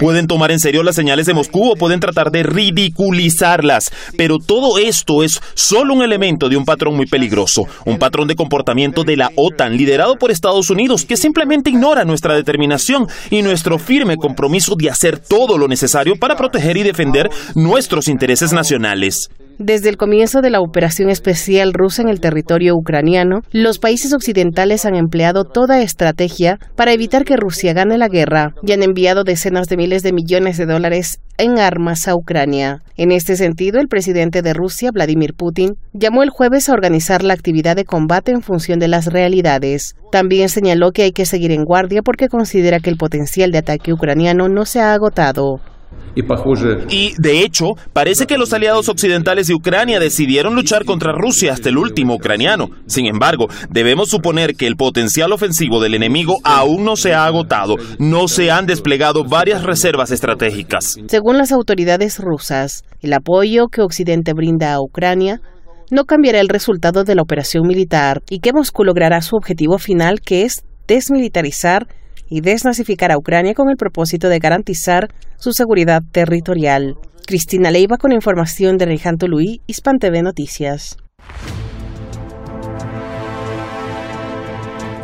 Pueden 0.00 0.26
tomar 0.26 0.50
en 0.50 0.58
serio 0.58 0.82
las 0.82 0.96
señales 0.96 1.26
de 1.26 1.34
Moscú 1.34 1.70
o 1.70 1.76
pueden 1.76 2.00
tratar 2.00 2.32
de 2.32 2.42
ridiculizarlas, 2.42 3.92
pero 4.16 4.38
todo 4.38 4.78
esto 4.78 5.22
es 5.22 5.40
solo 5.54 5.94
un 5.94 6.02
elemento 6.02 6.48
de 6.48 6.56
un 6.56 6.64
patrón 6.64 6.96
muy 6.96 7.06
peligroso, 7.06 7.68
un 7.86 7.98
patrón 7.98 8.26
de 8.26 8.34
comportamiento 8.34 9.04
de 9.04 9.16
la 9.16 9.30
OTAN 9.36 9.76
liderado 9.76 10.16
por 10.16 10.32
Estados 10.32 10.68
Unidos 10.70 11.04
que 11.04 11.16
simplemente 11.16 11.70
ignora 11.70 12.04
nuestra 12.04 12.34
determinación 12.34 13.06
y 13.30 13.42
nuestro 13.42 13.67
firme 13.76 14.16
compromiso 14.16 14.76
de 14.76 14.88
hacer 14.88 15.18
todo 15.18 15.58
lo 15.58 15.66
necesario 15.66 16.14
para 16.16 16.36
proteger 16.36 16.76
y 16.76 16.84
defender 16.84 17.28
nuestros 17.56 18.06
intereses 18.06 18.52
nacionales. 18.52 19.28
Desde 19.58 19.88
el 19.88 19.96
comienzo 19.96 20.40
de 20.40 20.50
la 20.50 20.60
operación 20.60 21.10
especial 21.10 21.72
rusa 21.72 22.02
en 22.02 22.08
el 22.08 22.20
territorio 22.20 22.76
ucraniano, 22.76 23.40
los 23.50 23.80
países 23.80 24.12
occidentales 24.12 24.84
han 24.84 24.94
empleado 24.94 25.42
toda 25.42 25.82
estrategia 25.82 26.60
para 26.76 26.92
evitar 26.92 27.24
que 27.24 27.36
Rusia 27.36 27.72
gane 27.72 27.98
la 27.98 28.06
guerra 28.06 28.54
y 28.62 28.70
han 28.70 28.84
enviado 28.84 29.24
decenas 29.24 29.66
de 29.66 29.76
miles 29.76 30.04
de 30.04 30.12
millones 30.12 30.58
de 30.58 30.66
dólares 30.66 31.18
en 31.38 31.58
armas 31.58 32.06
a 32.06 32.14
Ucrania. 32.14 32.82
En 32.96 33.10
este 33.10 33.34
sentido, 33.34 33.80
el 33.80 33.88
presidente 33.88 34.42
de 34.42 34.54
Rusia, 34.54 34.92
Vladimir 34.92 35.34
Putin, 35.34 35.74
llamó 35.92 36.22
el 36.22 36.30
jueves 36.30 36.68
a 36.68 36.72
organizar 36.72 37.24
la 37.24 37.34
actividad 37.34 37.74
de 37.74 37.84
combate 37.84 38.30
en 38.30 38.42
función 38.42 38.78
de 38.78 38.86
las 38.86 39.06
realidades. 39.06 39.96
También 40.12 40.50
señaló 40.50 40.92
que 40.92 41.02
hay 41.02 41.10
que 41.10 41.26
seguir 41.26 41.50
en 41.50 41.64
guardia 41.64 42.02
porque 42.02 42.28
considera 42.28 42.78
que 42.78 42.90
el 42.90 42.96
potencial 42.96 43.50
de 43.50 43.58
ataque 43.58 43.92
ucraniano 43.92 44.48
no 44.48 44.64
se 44.66 44.78
ha 44.78 44.92
agotado. 44.92 45.60
Y 46.90 47.14
de 47.18 47.42
hecho, 47.42 47.74
parece 47.92 48.26
que 48.26 48.38
los 48.38 48.52
aliados 48.52 48.88
occidentales 48.88 49.46
de 49.46 49.54
Ucrania 49.54 50.00
decidieron 50.00 50.54
luchar 50.54 50.84
contra 50.84 51.12
Rusia 51.12 51.52
hasta 51.52 51.68
el 51.68 51.78
último 51.78 52.14
ucraniano. 52.14 52.70
Sin 52.86 53.06
embargo, 53.06 53.46
debemos 53.70 54.10
suponer 54.10 54.54
que 54.56 54.66
el 54.66 54.76
potencial 54.76 55.32
ofensivo 55.32 55.80
del 55.80 55.94
enemigo 55.94 56.38
aún 56.42 56.84
no 56.84 56.96
se 56.96 57.14
ha 57.14 57.24
agotado. 57.24 57.76
No 57.98 58.26
se 58.26 58.50
han 58.50 58.66
desplegado 58.66 59.24
varias 59.24 59.62
reservas 59.62 60.10
estratégicas. 60.10 60.96
Según 61.06 61.38
las 61.38 61.52
autoridades 61.52 62.18
rusas, 62.18 62.84
el 63.00 63.12
apoyo 63.12 63.68
que 63.68 63.82
Occidente 63.82 64.32
brinda 64.32 64.72
a 64.72 64.80
Ucrania 64.80 65.40
no 65.90 66.04
cambiará 66.04 66.40
el 66.40 66.48
resultado 66.48 67.04
de 67.04 67.14
la 67.14 67.22
operación 67.22 67.66
militar 67.66 68.22
y 68.28 68.40
que 68.40 68.52
Moscú 68.52 68.84
logrará 68.84 69.22
su 69.22 69.36
objetivo 69.36 69.78
final 69.78 70.20
que 70.20 70.42
es 70.42 70.64
desmilitarizar 70.86 71.86
y 72.28 72.40
desnazificar 72.40 73.12
a 73.12 73.18
Ucrania 73.18 73.54
con 73.54 73.70
el 73.70 73.76
propósito 73.76 74.28
de 74.28 74.38
garantizar 74.38 75.08
su 75.36 75.52
seguridad 75.52 76.02
territorial. 76.12 76.96
Cristina 77.26 77.70
Leiva 77.70 77.98
con 77.98 78.12
información 78.12 78.78
de 78.78 78.84
Alejandro 78.84 79.28
Luis, 79.28 79.60
Hispan 79.66 79.98
TV 79.98 80.22
Noticias. 80.22 80.96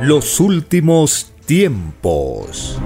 Los 0.01 0.41
últimos 0.41 1.33
tiempos. 1.47 2.78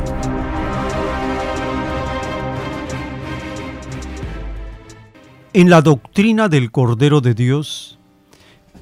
En 5.52 5.70
la 5.70 5.82
doctrina 5.82 6.48
del 6.48 6.70
Cordero 6.70 7.20
de 7.20 7.34
Dios 7.34 7.98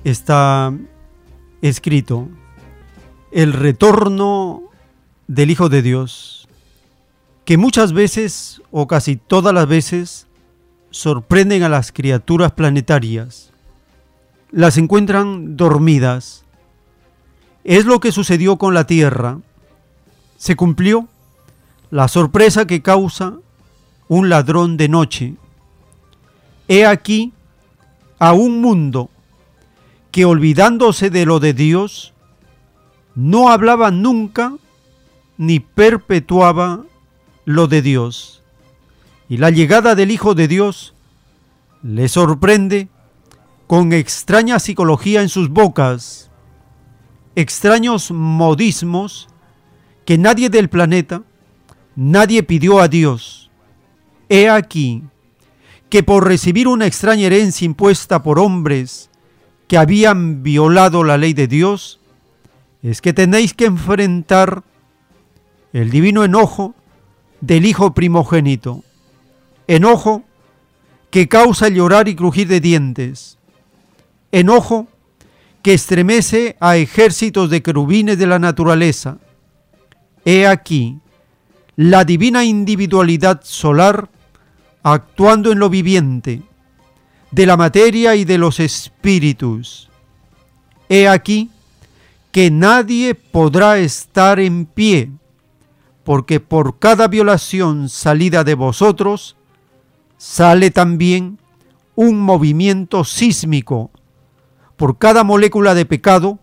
está 0.04 0.72
escrito 1.62 2.28
el 3.30 3.52
retorno 3.52 4.62
del 5.26 5.50
Hijo 5.50 5.68
de 5.68 5.82
Dios, 5.82 6.48
que 7.44 7.56
muchas 7.56 7.92
veces 7.92 8.62
o 8.70 8.86
casi 8.86 9.16
todas 9.16 9.54
las 9.54 9.66
veces 9.66 10.26
sorprenden 10.90 11.62
a 11.62 11.68
las 11.68 11.92
criaturas 11.92 12.52
planetarias, 12.52 13.52
las 14.50 14.78
encuentran 14.78 15.56
dormidas. 15.56 16.44
Es 17.64 17.84
lo 17.84 18.00
que 18.00 18.12
sucedió 18.12 18.56
con 18.56 18.74
la 18.74 18.86
Tierra. 18.86 19.38
Se 20.36 20.56
cumplió 20.56 21.08
la 21.90 22.08
sorpresa 22.08 22.66
que 22.66 22.82
causa 22.82 23.34
un 24.08 24.28
ladrón 24.28 24.76
de 24.76 24.88
noche. 24.88 25.34
He 26.68 26.86
aquí 26.86 27.32
a 28.18 28.32
un 28.32 28.60
mundo 28.60 29.10
que 30.10 30.24
olvidándose 30.24 31.10
de 31.10 31.26
lo 31.26 31.40
de 31.40 31.52
Dios, 31.52 32.14
no 33.14 33.50
hablaba 33.50 33.90
nunca 33.90 34.54
ni 35.38 35.60
perpetuaba 35.60 36.84
lo 37.44 37.66
de 37.66 37.82
Dios. 37.82 38.42
Y 39.28 39.38
la 39.38 39.50
llegada 39.50 39.94
del 39.94 40.10
Hijo 40.10 40.34
de 40.34 40.48
Dios 40.48 40.94
le 41.82 42.08
sorprende 42.08 42.88
con 43.66 43.92
extraña 43.92 44.58
psicología 44.58 45.22
en 45.22 45.28
sus 45.28 45.48
bocas, 45.48 46.30
extraños 47.34 48.10
modismos 48.10 49.28
que 50.04 50.18
nadie 50.18 50.48
del 50.50 50.68
planeta, 50.68 51.22
nadie 51.96 52.42
pidió 52.42 52.80
a 52.80 52.88
Dios. 52.88 53.50
He 54.28 54.48
aquí 54.48 55.02
que 55.88 56.02
por 56.02 56.26
recibir 56.26 56.68
una 56.68 56.86
extraña 56.86 57.26
herencia 57.26 57.64
impuesta 57.64 58.22
por 58.22 58.38
hombres 58.38 59.10
que 59.68 59.78
habían 59.78 60.42
violado 60.42 61.04
la 61.04 61.16
ley 61.16 61.32
de 61.32 61.48
Dios, 61.48 62.00
es 62.82 63.00
que 63.00 63.12
tenéis 63.12 63.54
que 63.54 63.66
enfrentar 63.66 64.62
el 65.72 65.90
divino 65.90 66.24
enojo 66.24 66.74
del 67.40 67.66
Hijo 67.66 67.94
primogénito, 67.94 68.82
enojo 69.66 70.22
que 71.10 71.28
causa 71.28 71.68
llorar 71.68 72.08
y 72.08 72.14
crujir 72.14 72.48
de 72.48 72.60
dientes, 72.60 73.38
enojo 74.32 74.86
que 75.62 75.74
estremece 75.74 76.56
a 76.60 76.76
ejércitos 76.76 77.50
de 77.50 77.62
querubines 77.62 78.18
de 78.18 78.26
la 78.26 78.38
naturaleza. 78.38 79.18
He 80.24 80.46
aquí 80.46 80.98
la 81.76 82.04
divina 82.04 82.44
individualidad 82.44 83.40
solar 83.42 84.08
actuando 84.82 85.50
en 85.50 85.58
lo 85.58 85.68
viviente, 85.68 86.42
de 87.32 87.46
la 87.46 87.56
materia 87.56 88.14
y 88.14 88.24
de 88.24 88.38
los 88.38 88.60
espíritus. 88.60 89.90
He 90.88 91.08
aquí 91.08 91.50
que 92.30 92.50
nadie 92.50 93.14
podrá 93.14 93.78
estar 93.78 94.38
en 94.38 94.66
pie, 94.66 95.10
porque 96.06 96.38
por 96.38 96.78
cada 96.78 97.08
violación 97.08 97.88
salida 97.88 98.44
de 98.44 98.54
vosotros, 98.54 99.34
sale 100.16 100.70
también 100.70 101.40
un 101.96 102.20
movimiento 102.20 103.02
sísmico. 103.02 103.90
Por 104.76 104.98
cada 104.98 105.24
molécula 105.24 105.74
de 105.74 105.84
pecado 105.84 106.38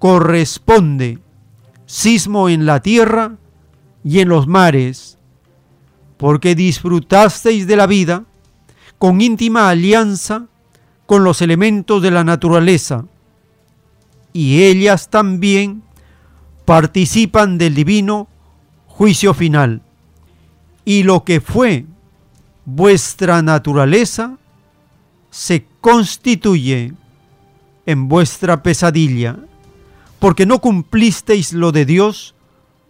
corresponde 0.00 1.20
sismo 1.86 2.48
en 2.48 2.66
la 2.66 2.80
tierra 2.82 3.36
y 4.02 4.18
en 4.18 4.28
los 4.30 4.48
mares, 4.48 5.16
porque 6.16 6.56
disfrutasteis 6.56 7.68
de 7.68 7.76
la 7.76 7.86
vida 7.86 8.24
con 8.98 9.20
íntima 9.20 9.70
alianza 9.70 10.48
con 11.06 11.22
los 11.22 11.40
elementos 11.40 12.02
de 12.02 12.10
la 12.10 12.24
naturaleza, 12.24 13.04
y 14.32 14.64
ellas 14.64 15.08
también 15.08 15.84
participan 16.64 17.58
del 17.58 17.76
divino 17.76 18.26
juicio 18.98 19.32
final. 19.32 19.80
Y 20.84 21.04
lo 21.04 21.22
que 21.22 21.40
fue 21.40 21.86
vuestra 22.64 23.42
naturaleza 23.42 24.38
se 25.30 25.64
constituye 25.80 26.94
en 27.86 28.08
vuestra 28.08 28.64
pesadilla, 28.64 29.36
porque 30.18 30.46
no 30.46 30.58
cumplisteis 30.58 31.52
lo 31.52 31.70
de 31.70 31.84
Dios 31.84 32.34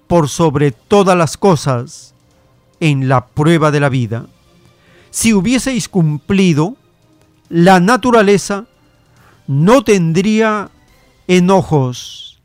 por 0.06 0.30
sobre 0.30 0.72
todas 0.72 1.14
las 1.14 1.36
cosas 1.36 2.14
en 2.80 3.08
la 3.10 3.26
prueba 3.26 3.70
de 3.70 3.80
la 3.80 3.90
vida. 3.90 4.24
Si 5.10 5.34
hubieseis 5.34 5.90
cumplido, 5.90 6.76
la 7.50 7.80
naturaleza 7.80 8.64
no 9.46 9.84
tendría 9.84 10.70
enojos. 11.26 12.40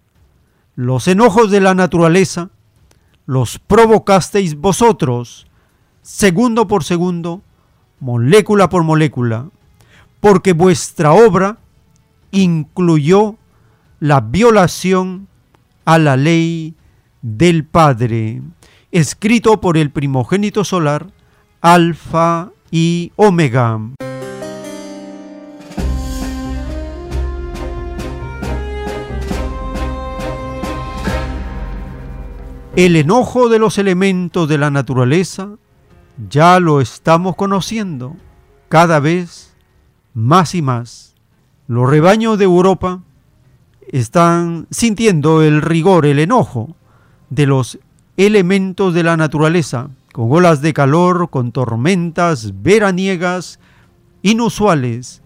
Los 0.76 1.08
enojos 1.08 1.50
de 1.50 1.62
la 1.62 1.74
naturaleza 1.76 2.50
los 3.26 3.60
provocasteis 3.60 4.56
vosotros, 4.56 5.48
segundo 6.02 6.68
por 6.68 6.84
segundo, 6.84 7.42
molécula 8.00 8.70
por 8.70 8.84
molécula, 8.84 9.50
porque 10.20 10.54
vuestra 10.54 11.14
obra 11.14 11.58
incluyó 12.32 13.36
la 14.00 14.20
violación 14.20 15.28
a 15.86 15.98
la 15.98 16.18
ley 16.18 16.76
del 17.22 17.66
Padre, 17.66 18.42
escrito 18.92 19.62
por 19.62 19.78
el 19.78 19.92
primogénito 19.92 20.64
solar, 20.64 21.08
Alfa 21.62 22.52
y 22.72 23.12
Omega. 23.16 23.80
El 32.76 32.96
enojo 32.96 33.50
de 33.50 33.60
los 33.60 33.78
elementos 33.78 34.50
de 34.50 34.58
la 34.58 34.72
naturaleza 34.72 35.50
ya 36.28 36.60
lo 36.60 36.82
estamos 36.82 37.36
conociendo 37.36 38.16
cada 38.68 39.00
vez 39.00 39.54
más 40.16 40.56
y 40.56 40.64
más. 40.64 41.14
Los 41.68 41.88
rebaños 41.88 42.40
de 42.40 42.46
Europa 42.46 43.04
están 43.92 44.66
sintiendo 44.72 45.44
el 45.44 45.62
rigor, 45.62 46.08
el 46.08 46.18
enojo 46.18 46.76
de 47.30 47.46
los 47.46 47.78
elementos 48.18 48.96
de 48.96 49.04
la 49.04 49.18
naturaleza, 49.18 49.90
con 50.12 50.32
olas 50.32 50.62
de 50.64 50.74
calor, 50.74 51.30
con 51.30 51.52
tormentas 51.52 52.64
veraniegas 52.64 53.60
inusuales 54.24 55.22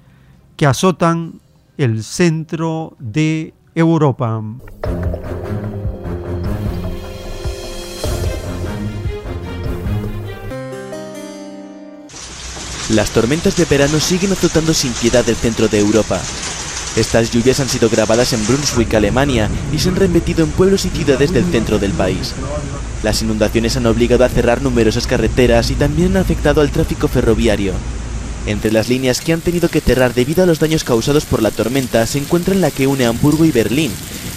que 0.57 0.65
azotan 0.65 1.39
el 1.77 2.03
centro 2.03 2.97
de 2.99 3.53
Europa. 3.73 4.43
Las 12.89 13.09
tormentas 13.09 13.57
de 13.57 13.65
verano 13.65 13.99
siguen 13.99 14.31
azotando 14.31 14.73
sin 14.73 14.93
piedad 14.93 15.27
el 15.27 15.35
centro 15.35 15.67
de 15.67 15.79
Europa. 15.79 16.21
Estas 16.95 17.31
lluvias 17.31 17.59
han 17.59 17.67
sido 17.67 17.89
grabadas 17.89 18.31
en 18.31 18.45
Brunswick, 18.47 18.93
Alemania, 18.93 19.49
y 19.73 19.79
se 19.79 19.89
han 19.89 19.97
remetido 19.97 20.45
en 20.45 20.51
pueblos 20.51 20.85
y 20.85 20.89
ciudades 20.89 21.33
del 21.33 21.43
centro 21.51 21.79
del 21.79 21.91
país. 21.91 22.33
Las 23.03 23.21
inundaciones 23.21 23.75
han 23.75 23.87
obligado 23.87 24.23
a 24.23 24.29
cerrar 24.29 24.61
numerosas 24.61 25.05
carreteras 25.05 25.69
y 25.69 25.75
también 25.75 26.15
han 26.15 26.23
afectado 26.23 26.61
al 26.61 26.71
tráfico 26.71 27.09
ferroviario. 27.09 27.73
Entre 28.45 28.71
las 28.71 28.87
líneas 28.87 29.19
que 29.19 29.33
han 29.33 29.41
tenido 29.41 29.67
que 29.67 29.81
cerrar 29.81 30.13
debido 30.13 30.43
a 30.43 30.45
los 30.45 30.59
daños 30.59 30.85
causados 30.85 31.25
por 31.25 31.41
la 31.41 31.51
tormenta 31.51 32.05
se 32.07 32.19
encuentran 32.19 32.61
la 32.61 32.71
que 32.71 32.87
une 32.87 33.05
Hamburgo 33.05 33.43
y 33.43 33.51
Berlín, 33.51 33.91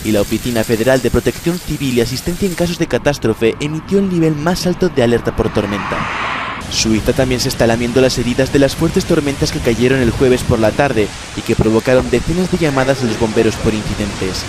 y 0.04 0.10
la 0.10 0.22
Oficina 0.22 0.64
Federal 0.64 1.00
de 1.02 1.12
Protección 1.12 1.56
Civil 1.56 1.96
y 1.96 2.00
Asistencia 2.00 2.48
en 2.48 2.56
Casos 2.56 2.78
de 2.78 2.88
Catástrofe 2.88 3.54
emitió 3.60 4.00
el 4.00 4.10
nivel 4.10 4.34
más 4.34 4.66
alto 4.66 4.88
de 4.88 5.04
alerta 5.04 5.36
por 5.36 5.52
tormenta. 5.52 6.39
Suiza 6.70 7.12
también 7.12 7.40
se 7.40 7.48
está 7.48 7.66
lamiendo 7.66 8.00
las 8.00 8.18
heridas 8.18 8.52
de 8.52 8.58
las 8.58 8.76
fuertes 8.76 9.04
tormentas 9.04 9.52
que 9.52 9.58
cayeron 9.58 10.00
el 10.00 10.10
jueves 10.10 10.42
por 10.42 10.58
la 10.58 10.70
tarde 10.70 11.08
y 11.36 11.40
que 11.40 11.56
provocaron 11.56 12.10
decenas 12.10 12.50
de 12.50 12.58
llamadas 12.58 13.02
a 13.02 13.06
los 13.06 13.18
bomberos 13.18 13.56
por 13.56 13.74
incidentes. 13.74 14.44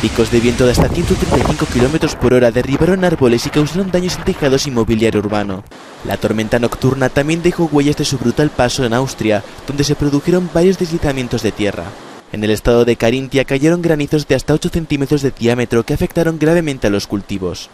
Picos 0.00 0.30
de 0.30 0.40
viento 0.40 0.64
de 0.66 0.72
hasta 0.72 0.88
135 0.88 1.66
km 1.66 2.14
por 2.16 2.34
hora 2.34 2.50
derribaron 2.50 3.04
árboles 3.04 3.46
y 3.46 3.50
causaron 3.50 3.90
daños 3.90 4.16
en 4.16 4.24
tejados 4.24 4.66
y 4.66 4.70
mobiliario 4.70 5.20
urbano. 5.20 5.64
La 6.04 6.16
tormenta 6.16 6.58
nocturna 6.58 7.08
también 7.08 7.42
dejó 7.42 7.68
huellas 7.70 7.96
de 7.96 8.04
su 8.04 8.18
brutal 8.18 8.50
paso 8.50 8.84
en 8.84 8.94
Austria, 8.94 9.42
donde 9.66 9.84
se 9.84 9.94
produjeron 9.94 10.50
varios 10.52 10.78
deslizamientos 10.78 11.42
de 11.42 11.52
tierra. 11.52 11.84
En 12.32 12.42
el 12.42 12.50
estado 12.50 12.84
de 12.84 12.96
Carintia 12.96 13.44
cayeron 13.44 13.82
granizos 13.82 14.26
de 14.26 14.34
hasta 14.34 14.54
8 14.54 14.70
centímetros 14.70 15.20
de 15.22 15.30
diámetro 15.30 15.84
que 15.84 15.94
afectaron 15.94 16.38
gravemente 16.38 16.86
a 16.86 16.90
los 16.90 17.06
cultivos. 17.06 17.68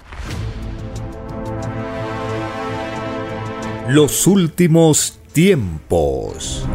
Los 3.90 4.26
últimos 4.26 5.18
tiempos. 5.32 6.68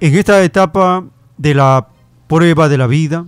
En 0.00 0.14
esta 0.16 0.42
etapa 0.42 1.04
de 1.38 1.54
la 1.54 1.86
prueba 2.26 2.68
de 2.68 2.76
la 2.76 2.88
vida, 2.88 3.24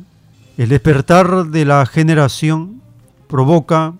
el 0.56 0.70
despertar 0.70 1.46
de 1.46 1.64
la 1.64 1.86
generación 1.86 2.82
provoca 3.28 3.94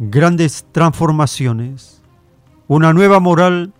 grandes 0.00 0.66
transformaciones. 0.72 2.02
Una 2.66 2.92
nueva 2.92 3.20
moral 3.20 3.72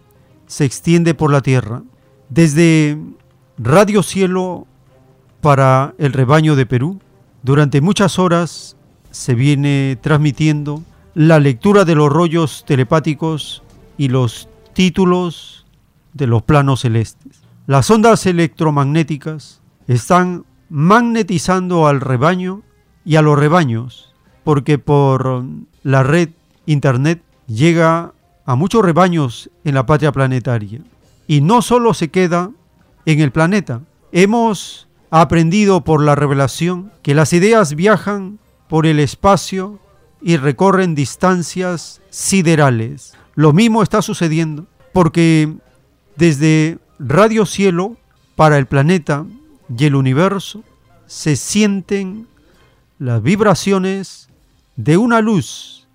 se 0.46 0.64
extiende 0.64 1.14
por 1.14 1.32
la 1.32 1.40
tierra. 1.40 1.82
Desde 2.28 2.96
Radio 3.58 4.04
Cielo 4.04 4.68
para 5.40 5.94
el 5.98 6.12
rebaño 6.12 6.54
de 6.54 6.64
Perú, 6.64 7.00
durante 7.42 7.80
muchas 7.80 8.20
horas 8.20 8.76
se 9.12 9.34
viene 9.34 9.96
transmitiendo 10.00 10.82
la 11.14 11.38
lectura 11.38 11.84
de 11.84 11.94
los 11.94 12.10
rollos 12.10 12.64
telepáticos 12.66 13.62
y 13.96 14.08
los 14.08 14.48
títulos 14.72 15.66
de 16.14 16.26
los 16.26 16.42
planos 16.42 16.80
celestes. 16.80 17.42
Las 17.66 17.90
ondas 17.90 18.26
electromagnéticas 18.26 19.60
están 19.86 20.44
magnetizando 20.68 21.86
al 21.86 22.00
rebaño 22.00 22.62
y 23.04 23.16
a 23.16 23.22
los 23.22 23.38
rebaños, 23.38 24.14
porque 24.42 24.78
por 24.78 25.44
la 25.82 26.02
red 26.02 26.30
Internet 26.66 27.22
llega 27.46 28.12
a 28.46 28.54
muchos 28.56 28.84
rebaños 28.84 29.50
en 29.64 29.74
la 29.74 29.86
patria 29.86 30.12
planetaria. 30.12 30.80
Y 31.26 31.40
no 31.40 31.62
solo 31.62 31.94
se 31.94 32.08
queda 32.10 32.50
en 33.06 33.20
el 33.20 33.32
planeta. 33.32 33.82
Hemos 34.12 34.88
aprendido 35.10 35.82
por 35.82 36.02
la 36.02 36.14
revelación 36.14 36.90
que 37.02 37.14
las 37.14 37.32
ideas 37.32 37.74
viajan 37.74 38.38
por 38.72 38.86
el 38.86 39.00
espacio 39.00 39.78
y 40.22 40.38
recorren 40.38 40.94
distancias 40.94 42.00
siderales. 42.08 43.12
Lo 43.34 43.52
mismo 43.52 43.82
está 43.82 44.00
sucediendo 44.00 44.64
porque 44.94 45.52
desde 46.16 46.78
Radio 46.98 47.44
Cielo 47.44 47.98
para 48.34 48.56
el 48.56 48.64
planeta 48.64 49.26
y 49.76 49.84
el 49.84 49.94
universo 49.94 50.64
se 51.06 51.36
sienten 51.36 52.26
las 52.98 53.22
vibraciones 53.22 54.30
de 54.76 54.96
una 54.96 55.20
luz 55.20 55.86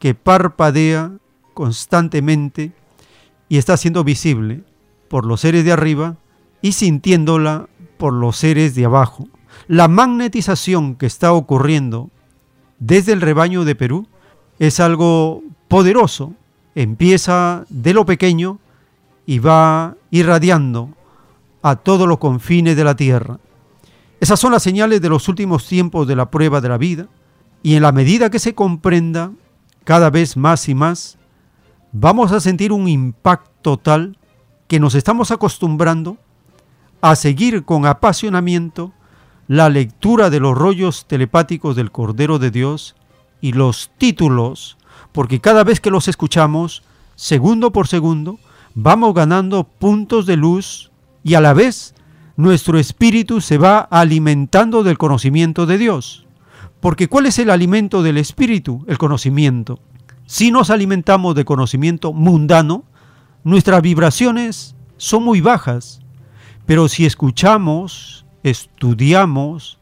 que 0.00 0.16
parpadea 0.16 1.12
constantemente 1.52 2.72
y 3.48 3.58
está 3.58 3.76
siendo 3.76 4.02
visible 4.02 4.64
por 5.06 5.24
los 5.24 5.40
seres 5.40 5.64
de 5.64 5.70
arriba 5.70 6.16
y 6.62 6.72
sintiéndola 6.72 7.68
por 7.96 8.12
los 8.12 8.36
seres 8.36 8.74
de 8.74 8.86
abajo. 8.86 9.28
La 9.68 9.86
magnetización 9.86 10.96
que 10.96 11.06
está 11.06 11.32
ocurriendo 11.32 12.10
desde 12.78 13.12
el 13.12 13.20
rebaño 13.20 13.64
de 13.64 13.74
Perú 13.74 14.06
es 14.58 14.80
algo 14.80 15.42
poderoso. 15.68 16.34
Empieza 16.74 17.64
de 17.68 17.94
lo 17.94 18.04
pequeño 18.04 18.58
y 19.26 19.38
va 19.38 19.96
irradiando 20.10 20.90
a 21.62 21.76
todos 21.76 22.06
los 22.08 22.18
confines 22.18 22.76
de 22.76 22.84
la 22.84 22.96
tierra. 22.96 23.38
Esas 24.20 24.40
son 24.40 24.52
las 24.52 24.62
señales 24.62 25.00
de 25.00 25.08
los 25.08 25.28
últimos 25.28 25.66
tiempos 25.66 26.06
de 26.06 26.16
la 26.16 26.30
prueba 26.30 26.60
de 26.60 26.68
la 26.68 26.78
vida 26.78 27.08
y 27.62 27.74
en 27.74 27.82
la 27.82 27.92
medida 27.92 28.30
que 28.30 28.38
se 28.38 28.54
comprenda 28.54 29.32
cada 29.84 30.10
vez 30.10 30.36
más 30.36 30.68
y 30.68 30.74
más, 30.74 31.18
vamos 31.92 32.32
a 32.32 32.40
sentir 32.40 32.72
un 32.72 32.88
impacto 32.88 33.76
tal 33.76 34.18
que 34.66 34.80
nos 34.80 34.94
estamos 34.94 35.30
acostumbrando 35.30 36.16
a 37.00 37.16
seguir 37.16 37.64
con 37.64 37.86
apasionamiento 37.86 38.92
la 39.48 39.68
lectura 39.68 40.30
de 40.30 40.40
los 40.40 40.56
rollos 40.56 41.06
telepáticos 41.06 41.76
del 41.76 41.90
Cordero 41.90 42.38
de 42.38 42.50
Dios 42.50 42.96
y 43.40 43.52
los 43.52 43.90
títulos, 43.98 44.78
porque 45.12 45.40
cada 45.40 45.64
vez 45.64 45.80
que 45.80 45.90
los 45.90 46.08
escuchamos, 46.08 46.82
segundo 47.14 47.72
por 47.72 47.88
segundo, 47.88 48.38
vamos 48.74 49.14
ganando 49.14 49.64
puntos 49.64 50.26
de 50.26 50.36
luz 50.36 50.90
y 51.22 51.34
a 51.34 51.40
la 51.40 51.52
vez 51.52 51.94
nuestro 52.36 52.78
espíritu 52.78 53.40
se 53.40 53.58
va 53.58 53.78
alimentando 53.78 54.82
del 54.82 54.98
conocimiento 54.98 55.66
de 55.66 55.78
Dios. 55.78 56.26
Porque 56.80 57.08
¿cuál 57.08 57.26
es 57.26 57.38
el 57.38 57.50
alimento 57.50 58.02
del 58.02 58.18
espíritu? 58.18 58.84
El 58.88 58.98
conocimiento. 58.98 59.78
Si 60.26 60.50
nos 60.50 60.70
alimentamos 60.70 61.34
de 61.34 61.44
conocimiento 61.44 62.12
mundano, 62.12 62.84
nuestras 63.42 63.82
vibraciones 63.82 64.74
son 64.96 65.22
muy 65.22 65.40
bajas. 65.40 66.00
Pero 66.66 66.88
si 66.88 67.06
escuchamos, 67.06 68.23
estudiamos 68.44 69.78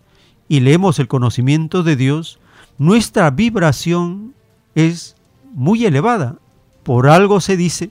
y 0.49 0.61
leemos 0.61 0.99
el 0.99 1.09
conocimiento 1.09 1.83
de 1.83 1.97
Dios, 1.97 2.39
nuestra 2.79 3.31
vibración 3.31 4.33
es 4.75 5.17
muy 5.53 5.85
elevada. 5.85 6.37
Por 6.83 7.09
algo 7.09 7.43
se 7.43 7.59
dice, 7.59 7.91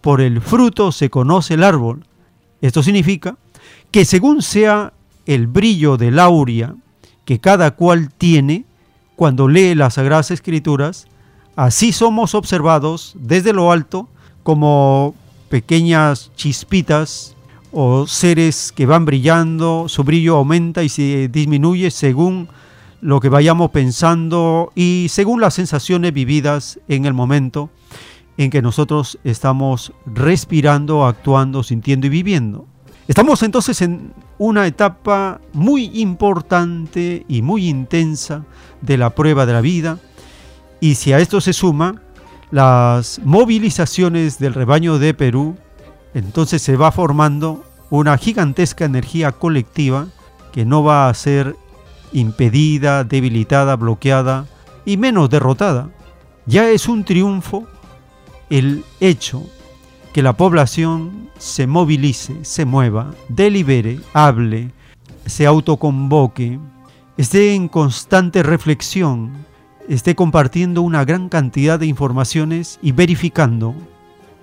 por 0.00 0.22
el 0.22 0.40
fruto 0.40 0.90
se 0.90 1.10
conoce 1.10 1.54
el 1.54 1.62
árbol. 1.64 2.06
Esto 2.62 2.82
significa 2.82 3.36
que 3.90 4.06
según 4.06 4.40
sea 4.40 4.94
el 5.26 5.46
brillo 5.46 5.98
del 5.98 6.18
aurea 6.18 6.74
que 7.26 7.38
cada 7.38 7.72
cual 7.72 8.08
tiene 8.16 8.64
cuando 9.16 9.48
lee 9.48 9.74
las 9.74 9.94
Sagradas 9.94 10.30
Escrituras, 10.30 11.06
Así 11.56 11.92
somos 11.92 12.34
observados 12.34 13.14
desde 13.16 13.52
lo 13.52 13.70
alto 13.70 14.08
como 14.42 15.14
pequeñas 15.48 16.32
chispitas 16.34 17.33
o 17.76 18.06
seres 18.06 18.72
que 18.72 18.86
van 18.86 19.04
brillando, 19.04 19.86
su 19.88 20.04
brillo 20.04 20.36
aumenta 20.36 20.84
y 20.84 20.88
se 20.88 21.28
disminuye 21.28 21.90
según 21.90 22.48
lo 23.00 23.18
que 23.18 23.28
vayamos 23.28 23.72
pensando 23.72 24.72
y 24.76 25.08
según 25.10 25.40
las 25.40 25.54
sensaciones 25.54 26.14
vividas 26.14 26.78
en 26.86 27.04
el 27.04 27.14
momento 27.14 27.70
en 28.36 28.50
que 28.50 28.62
nosotros 28.62 29.18
estamos 29.24 29.92
respirando, 30.06 31.04
actuando, 31.04 31.64
sintiendo 31.64 32.06
y 32.06 32.10
viviendo. 32.10 32.66
Estamos 33.08 33.42
entonces 33.42 33.82
en 33.82 34.12
una 34.38 34.68
etapa 34.68 35.40
muy 35.52 35.90
importante 36.00 37.26
y 37.28 37.42
muy 37.42 37.68
intensa 37.68 38.44
de 38.82 38.98
la 38.98 39.10
prueba 39.10 39.46
de 39.46 39.52
la 39.52 39.60
vida 39.60 39.98
y 40.80 40.94
si 40.94 41.12
a 41.12 41.18
esto 41.18 41.40
se 41.40 41.52
suma 41.52 42.00
las 42.52 43.20
movilizaciones 43.24 44.38
del 44.38 44.54
rebaño 44.54 45.00
de 45.00 45.12
Perú, 45.12 45.56
entonces 46.14 46.62
se 46.62 46.76
va 46.76 46.92
formando 46.92 47.64
una 47.90 48.16
gigantesca 48.16 48.84
energía 48.84 49.32
colectiva 49.32 50.06
que 50.52 50.64
no 50.64 50.82
va 50.82 51.08
a 51.08 51.14
ser 51.14 51.56
impedida, 52.12 53.04
debilitada, 53.04 53.76
bloqueada 53.76 54.46
y 54.84 54.96
menos 54.96 55.28
derrotada. 55.28 55.90
Ya 56.46 56.68
es 56.70 56.88
un 56.88 57.04
triunfo 57.04 57.66
el 58.50 58.84
hecho 59.00 59.42
que 60.12 60.22
la 60.22 60.34
población 60.34 61.30
se 61.38 61.66
movilice, 61.66 62.44
se 62.44 62.64
mueva, 62.64 63.12
delibere, 63.28 64.00
hable, 64.12 64.70
se 65.26 65.46
autoconvoque, 65.46 66.60
esté 67.16 67.54
en 67.54 67.68
constante 67.68 68.42
reflexión 68.42 69.44
esté 69.88 70.14
compartiendo 70.14 70.82
una 70.82 71.04
gran 71.04 71.28
cantidad 71.28 71.78
de 71.78 71.86
informaciones 71.86 72.78
y 72.82 72.92
verificando. 72.92 73.74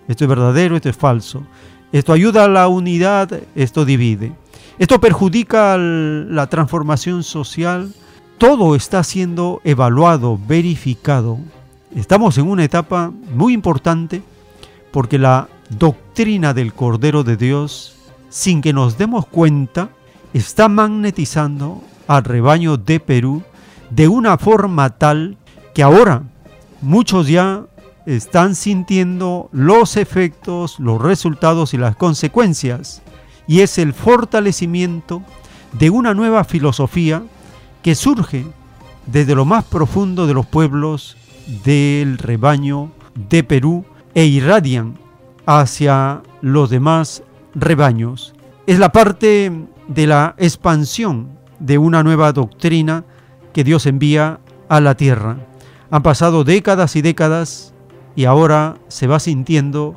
Esto 0.08 0.26
es 0.26 0.30
verdadero, 0.30 0.76
esto 0.76 0.90
es 0.90 0.96
falso. 0.96 1.44
Esto 1.92 2.14
ayuda 2.14 2.46
a 2.46 2.48
la 2.48 2.68
unidad, 2.68 3.42
esto 3.56 3.86
divide. 3.86 4.34
Esto 4.80 5.00
perjudica 5.00 5.78
la 5.78 6.48
transformación 6.48 7.24
social. 7.24 7.94
Todo 8.38 8.76
está 8.76 9.04
siendo 9.04 9.62
evaluado, 9.64 10.40
verificado. 10.48 11.38
Estamos 11.96 12.38
en 12.38 12.48
una 12.48 12.64
etapa 12.64 13.12
muy 13.36 13.54
importante 13.54 14.24
porque 14.92 15.20
la 15.20 15.48
doctrina 15.70 16.54
del 16.54 16.74
Cordero 16.74 17.24
de 17.24 17.38
Dios, 17.38 17.96
sin 18.30 18.62
que 18.62 18.74
nos 18.74 18.98
demos 18.98 19.26
cuenta, 19.26 19.90
está 20.34 20.70
magnetizando 20.70 21.82
al 22.08 22.24
rebaño 22.24 22.78
de 22.78 23.00
Perú 23.00 23.44
de 23.90 24.08
una 24.08 24.38
forma 24.38 24.90
tal 24.98 25.38
que 25.74 25.84
ahora 25.84 26.24
muchos 26.82 27.28
ya 27.28 27.66
están 28.06 28.56
sintiendo 28.56 29.50
los 29.52 29.98
efectos, 29.98 30.80
los 30.80 31.02
resultados 31.02 31.74
y 31.74 31.78
las 31.78 31.96
consecuencias. 31.96 33.02
Y 33.48 33.62
es 33.62 33.78
el 33.78 33.94
fortalecimiento 33.94 35.24
de 35.74 35.90
una 35.90 36.14
nueva 36.14 36.44
filosofía 36.44 37.24
que 37.82 37.96
surge 37.96 38.46
desde 39.06 39.36
lo 39.36 39.46
más 39.46 39.64
profundo 39.66 40.28
de 40.28 40.34
los 40.34 40.46
pueblos 40.46 41.18
del 41.64 42.18
rebaño 42.18 42.92
de 43.30 43.44
Perú 43.44 43.86
e 44.14 44.26
irradian 44.26 44.98
hacia 45.46 46.22
los 46.42 46.70
demás 46.70 47.24
rebaños. 47.56 48.34
Es 48.68 48.80
la 48.80 48.92
parte 48.92 49.52
de 49.88 50.08
la 50.08 50.36
expansión 50.38 51.30
de 51.60 51.78
una 51.78 52.04
nueva 52.04 52.32
doctrina 52.32 53.04
que 53.54 53.64
Dios 53.64 53.86
envía 53.86 54.40
a 54.70 54.80
la 54.80 54.96
tierra. 54.96 55.38
Han 55.90 56.04
pasado 56.04 56.44
décadas 56.44 56.96
y 56.96 57.02
décadas 57.02 57.70
y 58.16 58.26
ahora 58.26 58.78
se 58.88 59.08
va 59.08 59.20
sintiendo 59.20 59.96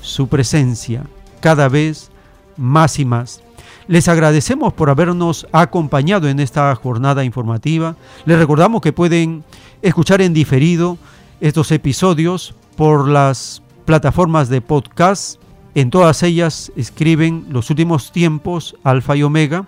su 0.00 0.28
presencia 0.28 1.04
cada 1.40 1.68
vez 1.68 2.10
más 2.56 2.98
y 2.98 3.04
más. 3.04 3.42
Les 3.88 4.08
agradecemos 4.08 4.72
por 4.72 4.90
habernos 4.90 5.46
acompañado 5.52 6.28
en 6.28 6.40
esta 6.40 6.74
jornada 6.74 7.24
informativa. 7.24 7.96
Les 8.24 8.38
recordamos 8.38 8.80
que 8.80 8.92
pueden 8.92 9.44
escuchar 9.82 10.22
en 10.22 10.32
diferido 10.32 10.98
estos 11.40 11.70
episodios 11.72 12.54
por 12.76 13.08
las 13.08 13.62
plataformas 13.84 14.48
de 14.48 14.60
podcast. 14.60 15.40
En 15.74 15.90
todas 15.90 16.22
ellas 16.22 16.70
escriben 16.76 17.46
los 17.50 17.70
últimos 17.70 18.12
tiempos 18.12 18.76
Alfa 18.84 19.16
y 19.16 19.22
Omega. 19.22 19.66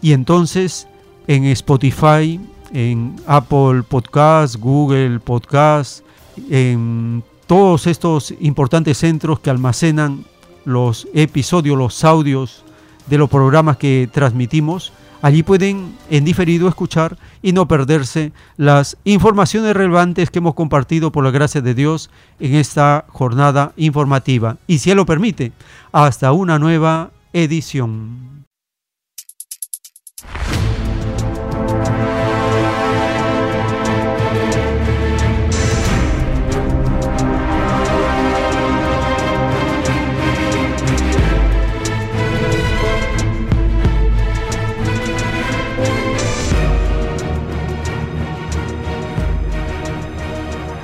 Y 0.00 0.12
entonces 0.12 0.88
en 1.26 1.44
Spotify, 1.44 2.40
en 2.72 3.16
Apple 3.26 3.82
Podcast, 3.88 4.56
Google 4.56 5.20
Podcast, 5.20 6.02
en 6.48 7.22
todos 7.50 7.88
estos 7.88 8.32
importantes 8.38 8.98
centros 8.98 9.40
que 9.40 9.50
almacenan 9.50 10.24
los 10.64 11.08
episodios, 11.14 11.76
los 11.76 12.04
audios 12.04 12.62
de 13.08 13.18
los 13.18 13.28
programas 13.28 13.76
que 13.76 14.08
transmitimos. 14.12 14.92
Allí 15.20 15.42
pueden 15.42 15.96
en 16.10 16.24
diferido 16.24 16.68
escuchar 16.68 17.18
y 17.42 17.50
no 17.50 17.66
perderse 17.66 18.30
las 18.56 18.96
informaciones 19.02 19.74
relevantes 19.74 20.30
que 20.30 20.38
hemos 20.38 20.54
compartido 20.54 21.10
por 21.10 21.24
la 21.24 21.32
gracia 21.32 21.60
de 21.60 21.74
Dios 21.74 22.08
en 22.38 22.54
esta 22.54 23.04
jornada 23.08 23.72
informativa. 23.76 24.56
Y 24.68 24.78
si 24.78 24.92
Él 24.92 24.98
lo 24.98 25.04
permite, 25.04 25.50
hasta 25.90 26.30
una 26.30 26.60
nueva 26.60 27.10
edición. 27.32 28.39